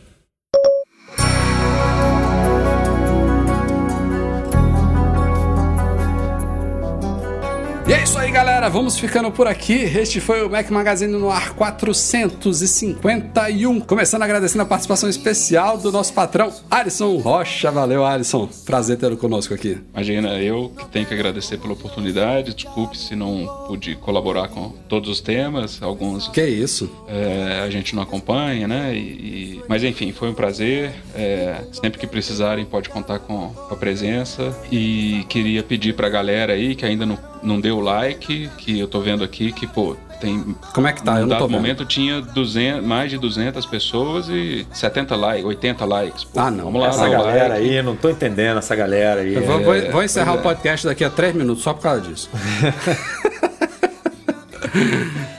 E 7.86 7.92
é 7.92 8.02
isso 8.02 8.16
aí, 8.18 8.30
galera. 8.30 8.70
Vamos 8.70 8.98
ficando 8.98 9.30
por 9.30 9.46
aqui. 9.46 9.74
Este 9.74 10.18
foi 10.18 10.42
o 10.42 10.48
Mac 10.48 10.70
Magazine 10.70 11.12
no 11.12 11.30
ar 11.30 11.50
451. 11.50 13.78
Começando 13.80 14.22
agradecendo 14.22 14.62
a 14.62 14.66
participação 14.66 15.06
especial 15.06 15.76
do 15.76 15.92
nosso 15.92 16.14
patrão, 16.14 16.50
Alisson 16.70 17.18
Rocha. 17.18 17.70
Valeu, 17.70 18.02
Alisson. 18.06 18.48
Prazer 18.64 18.96
tê-lo 18.96 19.18
conosco 19.18 19.52
aqui. 19.52 19.76
Imagina, 19.92 20.30
eu 20.40 20.72
que 20.78 20.86
tenho 20.86 21.04
que 21.04 21.12
agradecer 21.12 21.58
pela 21.58 21.74
oportunidade. 21.74 22.54
Desculpe 22.54 22.96
se 22.96 23.14
não 23.14 23.46
pude 23.66 23.94
colaborar 23.96 24.48
com 24.48 24.70
todos 24.88 25.10
os 25.10 25.20
temas. 25.20 25.82
Alguns 25.82 26.28
Que 26.28 26.46
isso? 26.46 26.90
é, 27.06 27.60
a 27.66 27.68
gente 27.68 27.94
não 27.94 28.02
acompanha, 28.02 28.66
né? 28.66 28.94
E- 28.94 29.58
e- 29.58 29.62
mas 29.68 29.84
enfim, 29.84 30.10
foi 30.10 30.30
um 30.30 30.34
prazer. 30.34 30.90
É, 31.14 31.56
sempre 31.70 32.00
que 32.00 32.06
precisarem, 32.06 32.64
pode 32.64 32.88
contar 32.88 33.18
com 33.18 33.52
a 33.70 33.76
presença. 33.76 34.56
E 34.72 35.26
queria 35.28 35.62
pedir 35.62 35.94
pra 35.94 36.08
galera 36.08 36.54
aí 36.54 36.74
que 36.74 36.86
ainda 36.86 37.04
não, 37.04 37.18
não 37.44 37.60
deu 37.60 37.78
like, 37.80 38.50
que 38.58 38.78
eu 38.80 38.88
tô 38.88 39.00
vendo 39.00 39.22
aqui 39.22 39.52
que, 39.52 39.66
pô, 39.66 39.96
tem. 40.20 40.56
Como 40.72 40.86
é 40.86 40.92
que 40.92 41.02
tá? 41.02 41.16
Eu 41.16 41.22
No 41.22 41.26
não 41.26 41.28
tô 41.28 41.34
dado 41.34 41.46
vendo. 41.48 41.56
momento 41.56 41.84
tinha 41.84 42.20
200, 42.20 42.84
mais 42.84 43.10
de 43.10 43.18
200 43.18 43.66
pessoas 43.66 44.28
e 44.28 44.66
70 44.72 45.14
likes, 45.14 45.44
80 45.44 45.84
likes. 45.84 46.24
Pô, 46.24 46.40
Ah, 46.40 46.50
não. 46.50 46.64
Vamos 46.64 46.80
lá, 46.80 46.88
Essa 46.88 47.08
galera 47.08 47.54
like. 47.54 47.70
aí, 47.70 47.82
não 47.82 47.94
tô 47.96 48.08
entendendo 48.10 48.58
essa 48.58 48.74
galera 48.74 49.20
aí. 49.20 49.34
Eu 49.34 49.42
vou, 49.44 49.60
vou- 49.62 49.90
vou 49.92 50.02
encerrar 50.02 50.32
pois 50.32 50.44
o 50.44 50.48
é. 50.50 50.54
podcast 50.54 50.86
daqui 50.86 51.04
a 51.04 51.10
três 51.10 51.34
minutos 51.34 51.62
só 51.62 51.72
por 51.74 51.82
causa 51.82 52.00
disso. 52.00 52.30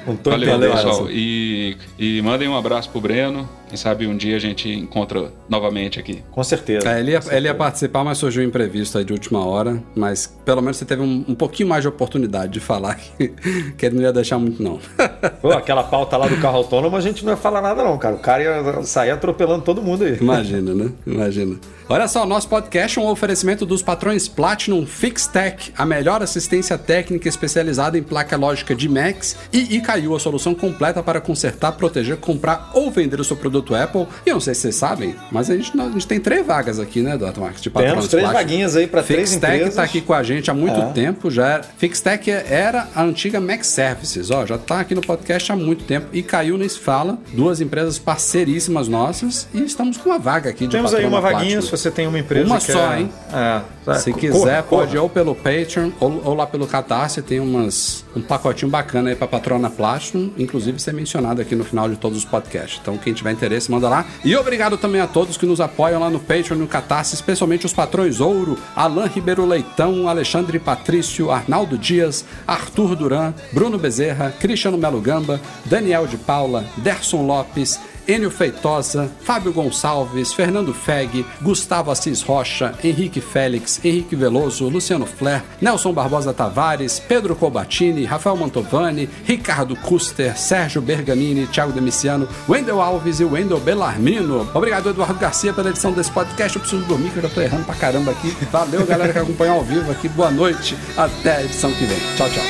Não 0.08 0.16
tô 0.16 0.30
Valeu, 0.30 0.48
entendendo 0.50 0.72
pessoal. 0.76 1.08
E, 1.10 1.76
e 1.98 2.22
mandem 2.22 2.48
um 2.48 2.56
abraço 2.56 2.90
pro 2.90 3.02
Breno. 3.02 3.50
Quem 3.68 3.78
sabe 3.78 4.08
um 4.08 4.16
dia 4.16 4.36
a 4.36 4.40
gente 4.40 4.70
encontra 4.70 5.32
novamente 5.50 6.00
aqui. 6.00 6.24
Com 6.32 6.44
certeza. 6.44 6.90
É, 6.90 7.00
ele, 7.00 7.12
ia, 7.12 7.18
com 7.18 7.24
certeza. 7.24 7.38
ele 7.38 7.48
ia 7.48 7.56
participar, 7.56 8.04
mas 8.04 8.18
surgiu 8.18 8.44
um 8.44 8.46
imprevisto 8.46 8.98
aí 8.98 9.04
de 9.04 9.14
última 9.14 9.46
hora. 9.46 9.82
Mas 9.96 10.28
pelo 10.46 10.62
menos 10.62 10.78
você 10.78 10.86
teve 10.86 11.02
um, 11.02 11.26
um 11.28 11.36
pouquinho 11.36 11.70
mais 11.70 11.82
de 11.82 11.88
oportunidade 11.88 12.54
de 12.54 12.60
falar 12.60 12.96
que, 13.18 13.30
que 13.78 13.86
ele 13.86 13.96
não 13.96 14.04
ia 14.04 14.14
deixar 14.14 14.38
muito, 14.38 14.62
não. 14.62 14.80
Pô, 15.42 15.52
aquela 15.52 15.84
pauta 15.84 16.18
lá 16.18 16.28
do 16.28 16.38
carro 16.38 16.58
autônomo, 16.58 16.96
a 16.96 17.02
gente 17.02 17.26
não 17.26 17.32
ia 17.32 17.38
falar 17.38 17.62
nada, 17.62 17.84
não, 17.84 17.98
cara. 17.98 18.16
O 18.16 18.20
cara 18.20 18.44
ia 18.44 18.84
sair 18.84 19.12
atropelando 19.12 19.64
todo 19.64 19.82
mundo 19.82 20.04
aí. 20.04 20.18
Imagina, 20.20 20.74
né? 20.74 20.92
Imagina. 21.06 21.58
Olha 21.88 22.08
só, 22.08 22.26
nosso 22.26 22.50
podcast 22.50 22.98
é 22.98 23.02
um 23.02 23.08
oferecimento 23.08 23.64
dos 23.64 23.84
patrões 23.84 24.28
Platinum 24.28 24.88
FixTech, 24.88 25.72
a 25.78 25.86
melhor 25.86 26.24
assistência 26.24 26.80
técnica 26.80 27.30
especializada 27.30 27.96
em 27.96 28.02
placa 28.02 28.36
lógica 28.36 28.74
de 28.74 28.90
Macs, 28.90 29.38
e 29.54 29.76
Icaiu, 29.76 30.16
a 30.16 30.20
solução 30.20 30.56
completa 30.56 31.04
para 31.04 31.22
consertar, 31.22 31.74
proteger, 31.74 32.18
comprar 32.18 32.72
ou 32.74 32.90
vender 32.90 33.20
o 33.20 33.24
seu 33.24 33.38
produto 33.38 33.65
Apple. 33.74 34.06
E 34.26 34.30
eu 34.30 34.34
não 34.36 34.42
sei 34.42 34.54
se 34.54 34.62
vocês 34.62 34.76
sabem, 34.76 35.16
mas 35.32 35.50
a 35.50 35.56
gente, 35.56 35.72
a 35.80 35.90
gente 35.90 36.06
tem 36.08 36.20
três 36.20 36.46
vagas 36.46 36.80
aqui, 36.80 37.02
né, 37.02 37.18
Dr. 37.18 37.40
Marcos, 37.40 37.62
de 37.62 37.70
Temos 37.70 38.08
três 38.08 38.24
Platinum. 38.24 38.34
vaguinhas 38.34 38.76
aí 38.76 38.86
para 38.86 39.02
três 39.02 39.30
FixTech 39.32 39.54
empresas. 39.54 39.70
está 39.70 39.84
aqui 39.84 40.02
com 40.02 40.14
a 40.14 40.22
gente 40.22 40.52
há 40.52 40.54
muito 40.54 40.80
É. 40.80 40.86
tempo, 40.92 41.32
já 41.32 41.48
era. 41.48 41.64
FixTech 41.78 42.30
era 42.30 42.88
a 42.94 43.02
antiga 43.04 43.40
Mac 43.40 43.64
Services, 43.64 44.30
ó, 44.30 44.46
já 44.46 44.58
tá 44.58 44.82
aqui 44.82 44.94
no 44.94 45.02
podcast 45.02 45.52
há 45.52 45.56
muito 45.56 45.86
tempo 45.86 46.08
e 46.12 46.22
caiu 46.22 46.58
nesse 46.58 46.80
fala, 46.80 47.18
duas 47.34 47.62
empresas 47.62 47.98
parceiríssimas 47.98 48.88
nossas 48.88 49.48
e 49.54 49.64
estamos 49.64 49.98
com 49.98 50.10
uma 50.10 50.20
vaga 50.20 50.50
aqui 50.50 50.66
de 50.66 50.72
Temos 50.76 50.94
aí 50.94 51.06
uma 51.06 51.22
vaguinha, 51.22 51.40
Platinum. 51.60 51.62
se 51.62 51.72
você 51.72 51.90
tem 51.90 52.08
uma 52.08 52.20
empresa 52.20 52.46
Uma 52.48 52.60
só, 52.60 52.94
é- 52.94 53.00
hein? 53.00 53.10
É. 53.34 53.62
Se 54.00 54.10
Corra, 54.12 54.20
quiser, 54.20 54.64
corra. 54.64 54.64
pode 54.64 54.98
ou 54.98 55.08
pelo 55.08 55.36
Patreon 55.36 55.92
ou, 56.00 56.22
ou 56.26 56.34
lá 56.34 56.48
pelo 56.48 56.66
Catarse, 56.66 57.22
tem 57.22 57.40
umas, 57.40 58.04
um 58.16 58.22
pacotinho 58.22 58.70
bacana 58.72 59.10
aí 59.12 59.16
pra 59.16 59.28
patrona 59.28 59.70
Platinum, 59.70 60.32
inclusive 60.40 60.80
ser 60.82 60.92
mencionado 60.94 61.40
aqui 61.40 61.56
no 61.56 61.64
final 61.64 61.88
de 61.88 61.96
todos 61.96 62.18
os 62.18 62.26
podcasts. 62.26 62.80
Então, 62.82 62.98
quem 62.98 63.14
tiver 63.14 63.32
interesse, 63.32 63.45
manda 63.70 63.90
lá. 63.90 64.06
E 64.24 64.36
obrigado 64.36 64.78
também 64.78 65.02
a 65.02 65.08
todos 65.08 65.38
que 65.38 65.46
nos 65.46 65.62
apoiam 65.62 66.00
lá 66.00 66.10
no 66.10 66.20
Patreon 66.20 66.58
e 66.58 66.60
no 66.60 66.68
Catarse, 66.68 67.16
especialmente 67.16 67.66
os 67.66 67.74
patrões 67.74 68.20
Ouro, 68.20 68.58
Alain 68.76 69.08
Ribeiro 69.08 69.46
Leitão, 69.46 70.08
Alexandre 70.08 70.60
Patrício, 70.60 71.32
Arnaldo 71.32 71.78
Dias, 71.78 72.26
Arthur 72.48 72.96
Duran, 72.96 73.34
Bruno 73.52 73.78
Bezerra, 73.78 74.34
Cristiano 74.40 74.78
Melo 74.78 75.02
Gamba, 75.02 75.40
Daniel 75.66 76.08
de 76.08 76.18
Paula, 76.18 76.66
Derson 76.78 77.26
Lopes, 77.26 77.80
Enio 78.08 78.30
Feitosa, 78.30 79.10
Fábio 79.22 79.52
Gonçalves, 79.52 80.34
Fernando 80.34 80.74
Feg, 80.74 81.26
Gustavo 81.42 81.92
Assis 81.92 82.22
Rocha, 82.22 82.74
Henrique 82.84 83.20
Félix, 83.22 83.80
Henrique 83.84 84.16
Veloso, 84.16 84.68
Luciano 84.70 85.06
Flair, 85.06 85.44
Nelson 85.60 85.92
Barbosa 85.92 86.34
Tavares, 86.34 87.00
Pedro 87.00 87.36
Colbatini, 87.36 88.06
Rafael 88.06 88.36
Mantovani, 88.36 89.10
Ricardo 89.24 89.76
Custer, 89.76 90.38
Sérgio 90.38 90.82
Bergamini, 90.82 91.48
Thiago 91.48 91.72
Demiciano, 91.72 92.28
Wendel 92.48 92.82
Alves 92.82 93.20
e 93.20 93.26
Wendel 93.26 93.60
Bellarmino. 93.60 94.50
Obrigado, 94.54 94.90
Eduardo 94.90 95.20
Garcia, 95.20 95.54
pela 95.54 95.70
edição 95.70 95.92
desse 95.92 96.12
podcast. 96.12 96.56
Eu 96.56 96.62
preciso 96.62 96.86
dormir, 96.86 97.10
que 97.10 97.18
eu 97.18 97.24
já 97.24 97.30
tô 97.30 97.42
errando 97.42 97.64
pra 97.66 97.76
caramba 97.76 98.12
aqui. 98.12 98.36
Valeu, 98.52 98.86
galera 98.86 99.12
que 99.14 99.20
acompanhou 99.20 99.58
ao 99.58 99.64
vivo 99.64 99.92
aqui. 99.92 100.08
Boa 100.10 100.32
noite. 100.32 100.78
Até 100.96 101.38
a 101.38 101.44
edição 101.44 101.72
que 101.72 101.86
vem. 101.86 102.00
Tchau, 102.16 102.30
tchau. 102.30 102.44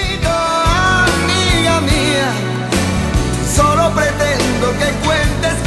pretendo 3.94 4.72
que 4.80 4.92
cuentes 5.06 5.65